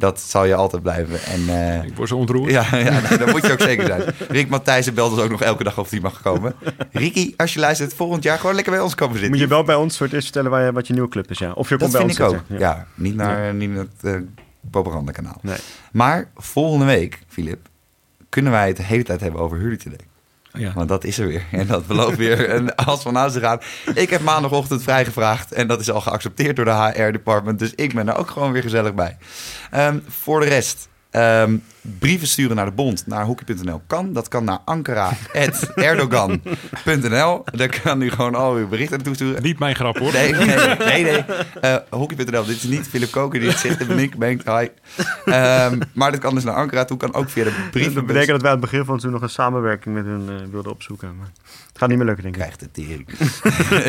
Dat 0.00 0.20
zal 0.20 0.44
je 0.44 0.54
altijd 0.54 0.82
blijven. 0.82 1.22
En 1.22 1.48
eh, 1.48 1.84
Ik 1.84 1.96
word 1.96 2.08
zo 2.08 2.16
ontroerd. 2.16 2.50
Ja, 2.50 2.66
ja 2.76 3.00
nou, 3.00 3.18
dat 3.18 3.30
moet 3.30 3.46
je 3.46 3.52
ook 3.52 3.60
zeker 3.60 3.86
zijn. 3.86 4.02
Rick 4.28 4.48
Matthijssen 4.48 4.94
belt 4.94 5.12
ons 5.12 5.20
ook 5.20 5.30
nog 5.30 5.42
elke 5.42 5.64
dag 5.64 5.78
of 5.78 5.90
hij 5.90 6.00
mag 6.00 6.22
komen. 6.22 6.54
Ricky, 6.92 7.34
als 7.36 7.54
je 7.54 7.60
luistert, 7.60 7.94
volgend 7.94 8.22
jaar 8.22 8.38
gewoon 8.38 8.54
lekker 8.54 8.72
bij 8.72 8.82
ons 8.82 8.94
komen 8.94 9.12
zitten. 9.14 9.30
Moet 9.32 9.40
je 9.40 9.46
wel 9.54 9.64
bij 9.64 9.74
ons 9.74 9.96
voor 9.96 10.06
het 10.06 10.14
eerst 10.14 10.26
vertellen 10.26 10.50
waar 10.50 10.64
je, 10.64 10.72
wat 10.72 10.86
je 10.86 10.92
nieuwe 10.92 11.08
club 11.08 11.30
is, 11.30 11.38
ja. 11.38 11.52
Of 11.52 11.68
je 11.68 11.76
dat 11.76 11.90
komt 11.90 11.92
bij 11.92 12.14
vind 12.14 12.20
ons 12.20 12.28
ik 12.28 12.34
ook. 12.34 12.44
zitten. 12.48 12.58
Ja, 12.66 12.86
niet 12.94 13.14
naar, 13.14 13.54
niet 13.54 13.70
naar 13.70 13.86
het 14.00 14.14
eh, 14.14 14.20
propagandakanaal. 14.70 15.38
Nee. 15.42 15.56
Maar 15.92 16.30
volgende 16.36 16.84
week, 16.84 17.18
Filip, 17.28 17.68
kunnen 18.28 18.52
wij 18.52 18.66
het 18.66 18.76
de 18.76 18.82
hele 18.82 19.02
tijd 19.02 19.20
hebben 19.20 19.40
over 19.40 19.58
Hurley 19.58 19.76
Today. 19.76 19.98
Ja. 20.52 20.72
Want 20.74 20.88
dat 20.88 21.04
is 21.04 21.18
er 21.18 21.26
weer. 21.26 21.44
En 21.50 21.66
dat 21.66 21.86
belooft 21.86 22.16
weer 22.16 22.48
en 22.54 22.74
als 22.74 23.02
van 23.02 23.14
huis 23.14 23.32
te 23.32 23.40
gaan. 23.40 23.60
Ik 23.94 24.10
heb 24.10 24.20
maandagochtend 24.20 24.82
vrijgevraagd. 24.82 25.52
En 25.52 25.66
dat 25.66 25.80
is 25.80 25.90
al 25.90 26.00
geaccepteerd 26.00 26.56
door 26.56 26.64
de 26.64 26.92
HR-department. 26.94 27.58
Dus 27.58 27.74
ik 27.74 27.94
ben 27.94 28.08
er 28.08 28.16
ook 28.16 28.30
gewoon 28.30 28.52
weer 28.52 28.62
gezellig 28.62 28.94
bij. 28.94 29.16
Ehm, 29.70 29.98
voor 30.08 30.40
de 30.40 30.46
rest. 30.46 30.88
Ehm, 31.10 31.56
brieven 31.98 32.28
sturen 32.28 32.56
naar 32.56 32.64
de 32.64 32.70
bond, 32.72 33.06
naar 33.06 33.24
hockey.nl 33.24 33.82
kan. 33.86 34.12
Dat 34.12 34.28
kan 34.28 34.44
naar 34.44 34.58
ankara.erdogan.nl. 34.64 37.42
Daar 37.44 37.80
kan 37.82 38.02
u 38.02 38.10
gewoon 38.10 38.34
al 38.34 38.54
uw 38.54 38.68
berichten 38.68 38.96
naartoe 38.96 39.14
sturen. 39.14 39.42
Niet 39.42 39.58
mijn 39.58 39.74
grap 39.74 39.98
hoor. 39.98 40.12
Nee, 40.12 40.32
nee, 40.32 40.46
nee. 40.46 40.76
nee, 40.92 41.02
nee. 41.02 41.24
Eh, 41.60 41.76
hockey.nl, 41.90 42.44
dit 42.44 42.56
is 42.56 42.62
niet 42.62 42.88
Philip 42.88 43.10
Koker 43.10 43.40
die 43.40 43.48
het 43.48 43.58
zegt. 43.58 43.78
Dat 43.78 43.88
ben 43.88 43.98
ik, 43.98 44.16
ben 44.16 44.30
ik. 44.30 44.42
Hi. 44.44 44.66
Ehm, 45.24 45.78
maar 45.92 46.10
dat 46.10 46.20
kan 46.20 46.34
dus 46.34 46.44
naar 46.44 46.54
Ankara 46.54 46.84
toe. 46.84 46.96
Kan 46.96 47.14
ook 47.14 47.30
via 47.30 47.44
de 47.44 47.50
Dat 47.50 47.70
brievenbus. 47.70 48.04
betekent 48.04 48.30
dat 48.30 48.42
wij 48.42 48.50
aan 48.50 48.56
het 48.60 48.70
begin 48.70 48.84
van 48.84 48.92
het 48.94 49.02
seizoen 49.02 49.20
nog 49.20 49.22
een 49.22 49.30
samenwerking 49.34 49.94
met 49.94 50.04
hun 50.04 50.28
eh, 50.28 50.34
wilden 50.50 50.72
opzoeken. 50.72 51.16
Maar 51.16 51.28
het 51.68 51.78
gaat 51.78 51.88
niet 51.88 51.98
meer 51.98 52.06
lukken, 52.06 52.24
denk 52.24 52.36
ik. 52.36 52.40
krijgt 52.40 52.60
de 52.60 52.70
tering. 52.70 53.08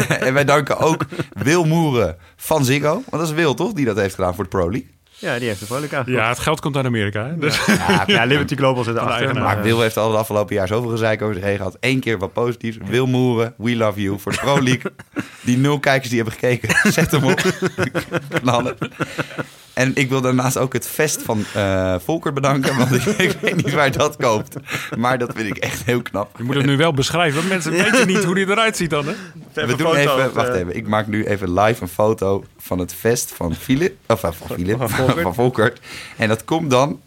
en 0.28 0.34
wij 0.34 0.46
danken 0.46 0.78
ook 0.78 1.06
Wil 1.34 1.66
Moeren 1.66 2.18
van 2.36 2.66
Ziggo. 2.66 2.92
Want 2.94 3.12
dat 3.12 3.22
is 3.22 3.32
Wil, 3.32 3.54
toch? 3.54 3.74
Die 3.74 3.86
dat 3.86 3.98
heeft 3.98 4.16
gedaan 4.16 4.36
voor 4.36 4.44
de 4.44 4.50
Pro 4.50 4.72
League. 4.72 4.90
Ja, 5.22 5.40
die 5.40 5.48
heeft 5.48 5.60
de 5.60 5.66
vrolijk 5.66 5.94
aangekocht. 5.94 6.18
Ja, 6.18 6.30
het 6.30 6.40
geld 6.40 6.60
komt 6.60 6.76
uit 6.76 6.86
Amerika. 6.86 7.26
Hè? 7.28 7.38
Dus, 7.38 7.66
Ja, 7.66 8.04
ja, 8.08 8.24
Liberty 8.24 8.56
Global 8.56 8.84
zit 8.84 8.96
erachter. 8.96 9.34
Maar 9.34 9.44
Maar, 9.44 9.62
Wil 9.62 9.82
heeft 9.82 9.98
al 9.98 10.12
de 10.12 10.18
afgelopen 10.18 10.56
jaar 10.56 10.68
zoveel 10.68 10.90
gezeik 10.90 11.22
over 11.22 11.36
zich 11.36 11.44
heen 11.44 11.58
gehad. 11.58 11.78
Eén 11.80 12.00
keer 12.00 12.18
wat 12.18 12.34
positiefs. 12.34 12.78
Wil 12.86 13.08
Moeren, 13.08 13.54
we 13.58 13.76
love 13.76 14.02
you 14.02 14.20
voor 14.20 14.32
de 14.32 14.38
Pro 14.38 14.64
League. 14.64 14.92
Die 15.46 15.58
nul 15.58 15.80
kijkers 15.80 16.10
die 16.10 16.22
hebben 16.22 16.40
gekeken, 16.40 16.92
zet 16.92 17.12
hem 17.12 17.24
op. 17.24 17.42
Knallen. 18.42 18.76
En 19.74 19.92
ik 19.96 20.10
wil 20.10 20.22
daarnaast 20.22 20.58
ook 20.58 20.74
het 20.74 20.88
vest 20.88 21.22
van 21.22 21.46
eh 21.54 21.96
Volker 22.04 22.34
bedanken. 22.34 22.78
Want 22.78 22.92
ik, 22.94 23.06
ik 23.06 23.38
weet 23.42 23.56
niet 23.56 23.74
waar 23.74 23.92
dat 23.92 24.16
koopt. 24.16 24.56
Maar 24.98 25.18
dat 25.18 25.32
vind 25.36 25.48
ik 25.48 25.58
echt 25.58 25.84
heel 25.84 26.02
knap. 26.02 26.38
je 26.38 26.44
moet 26.44 26.56
het 26.56 26.66
nu 26.66 26.78
wel 26.78 26.94
beschrijven, 26.94 27.38
want 27.38 27.50
mensen 27.50 27.72
weten 27.72 28.08
niet 28.08 28.24
hoe 28.24 28.36
die 28.36 28.50
eruit 28.50 28.78
ziet 28.78 28.90
dan. 28.90 29.06
Hè? 29.06 29.14
We 29.66 29.76
doen 29.76 29.96
even, 29.96 30.34
wacht 30.34 30.54
even. 30.54 30.76
Ik 30.76 30.88
maak 30.88 31.08
nu 31.08 31.26
even 31.26 31.54
live 31.60 31.82
een 31.82 31.88
foto 31.88 32.44
van 32.58 32.80
het 32.80 32.94
vest 32.94 33.32
van 33.36 33.56
Philip. 33.56 33.96
Of 34.08 34.24
eh, 34.24 34.32
van 34.32 34.48
Philip, 34.58 34.78
Van 34.78 34.90
van, 34.90 34.98
Volkert. 34.98 35.22
van 35.28 35.34
Volkert. 35.34 35.80
En 36.18 36.28
dat 36.28 36.46
komt 36.46 36.70
dan 36.72 37.02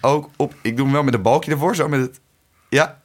ook 0.00 0.30
op. 0.36 0.54
Ik 0.60 0.76
doe 0.76 0.84
hem 0.84 0.94
wel 0.94 1.02
met 1.02 1.14
een 1.14 1.22
balkje 1.22 1.50
ervoor, 1.50 1.74
zo 1.74 1.88
met 1.88 2.00
het. 2.00 2.20
Ja. 2.68 2.98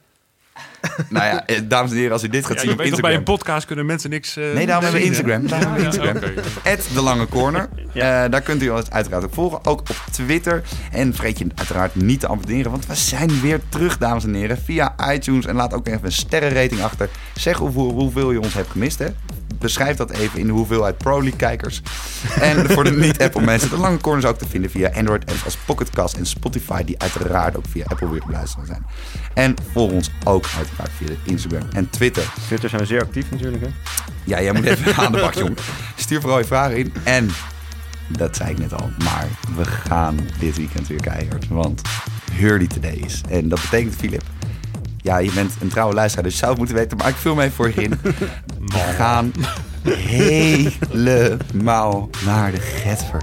nou 1.08 1.24
ja, 1.26 1.46
eh, 1.46 1.60
dames 1.64 1.90
en 1.90 1.96
heren, 1.96 2.12
als 2.12 2.22
u 2.22 2.28
dit 2.28 2.46
gaat 2.46 2.54
Ja, 2.54 2.58
zien 2.60 2.68
je 2.68 2.74
op 2.74 2.82
weet 2.82 2.90
toch, 2.90 3.00
bij 3.00 3.14
een 3.14 3.22
podcast 3.22 3.66
kunnen 3.66 3.86
mensen 3.86 4.10
niks 4.10 4.36
eh, 4.36 4.44
Nee, 4.54 4.66
daarom 4.66 4.84
hebben 4.84 5.02
we 5.02 5.14
zien, 5.14 5.24
hè? 5.26 5.32
Instagram. 5.32 5.46
Daarom 5.46 5.72
hebben 5.72 5.90
we 5.90 5.96
Ja, 6.02 6.12
Instagram. 6.12 6.38
oké. 6.62 6.70
At 6.70 6.88
de 6.94 7.02
Lange 7.02 7.26
Corner. 7.28 7.68
Eh, 7.94 8.02
daar 8.30 8.40
kunt 8.40 8.62
u 8.62 8.68
ons 8.68 8.90
uiteraard 8.90 9.24
ook 9.24 9.34
volgen. 9.34 9.64
Ook 9.64 9.80
op 9.80 9.96
Twitter. 10.10 10.62
En 10.92 11.14
vergeet 11.14 11.38
je 11.38 11.46
uiteraard 11.54 11.94
niet 11.94 12.20
te 12.20 12.28
abonneren. 12.28 12.70
Want 12.70 12.86
we 12.86 12.94
zijn 12.94 13.40
weer 13.40 13.60
terug, 13.68 13.98
dames 13.98 14.24
en 14.24 14.34
heren. 14.34 14.58
Via 14.58 14.94
iTunes. 15.12 15.46
En 15.46 15.54
laat 15.54 15.74
ook 15.74 15.86
even 15.86 16.04
een 16.04 16.12
sterrenrating 16.12 16.82
achter. 16.82 17.08
Zeg 17.34 17.56
hoeveel, 17.56 17.90
hoeveel 17.90 18.30
je 18.32 18.40
ons 18.40 18.54
hebt 18.54 18.70
gemist. 18.70 18.98
Hè? 18.98 19.06
Beschrijf 19.62 19.96
dat 19.96 20.10
even 20.10 20.38
in 20.38 20.46
de 20.46 20.52
hoeveelheid 20.52 20.98
Pro 20.98 21.20
League 21.20 21.38
kijkers. 21.38 21.82
En 22.40 22.70
voor 22.70 22.84
de 22.84 22.92
niet-Apple 22.92 23.40
mensen. 23.40 23.70
De 23.70 23.76
Lange 23.76 23.98
Corner 23.98 24.24
is 24.24 24.30
ook 24.30 24.38
te 24.38 24.48
vinden 24.48 24.70
via 24.70 24.90
Android 24.94 25.30
apps 25.30 25.44
als 25.44 25.56
Pocketcast 25.56 26.16
en 26.16 26.26
Spotify. 26.26 26.84
Die 26.84 26.98
uiteraard 26.98 27.56
ook 27.56 27.64
via 27.68 27.84
Apple 27.88 28.10
weer 28.10 28.20
te 28.20 28.26
beluisteren 28.26 28.66
zijn. 28.66 28.86
En 29.34 29.54
volg 29.72 29.90
ons 29.90 30.10
ook 30.24 30.46
uiteraard 30.56 30.90
via 30.96 31.08
Instagram 31.22 31.68
en 31.72 31.90
Twitter. 31.90 32.32
Twitter 32.46 32.68
zijn 32.68 32.80
we 32.80 32.86
zeer 32.86 33.02
actief 33.02 33.30
natuurlijk. 33.30 33.62
Hè? 33.62 33.68
Ja, 34.24 34.42
jij 34.42 34.52
moet 34.52 34.64
even 34.64 34.96
aan 35.04 35.12
de 35.12 35.20
bak, 35.20 35.34
jongen. 35.34 35.56
Stuur 35.96 36.20
vooral 36.20 36.38
je 36.38 36.44
vragen 36.44 36.76
in. 36.76 36.92
En, 37.02 37.30
dat 38.08 38.36
zei 38.36 38.50
ik 38.50 38.58
net 38.58 38.72
al, 38.72 38.90
maar 39.04 39.28
we 39.56 39.64
gaan 39.64 40.18
dit 40.38 40.56
weekend 40.56 40.88
weer 40.88 41.00
keihard. 41.00 41.48
Want 41.48 41.82
Hurley 42.32 42.66
Today 42.66 43.02
is. 43.04 43.20
En 43.28 43.48
dat 43.48 43.60
betekent, 43.60 43.94
Filip, 43.96 44.22
ja, 45.02 45.18
je 45.18 45.32
bent 45.32 45.52
een 45.60 45.68
trouwe 45.68 45.94
luisteraar, 45.94 46.24
dus 46.24 46.32
je 46.32 46.38
zou 46.38 46.50
het 46.50 46.58
moeten 46.58 46.76
weten. 46.76 46.96
Maar 46.96 47.08
ik 47.08 47.14
vul 47.14 47.34
me 47.34 47.42
even 47.42 47.54
voor 47.54 47.68
je 47.68 47.82
in. 47.82 48.00
We 48.72 48.94
gaan 48.96 49.32
helemaal 49.82 52.08
naar 52.24 52.50
de 52.50 52.60
Getver. 52.60 53.22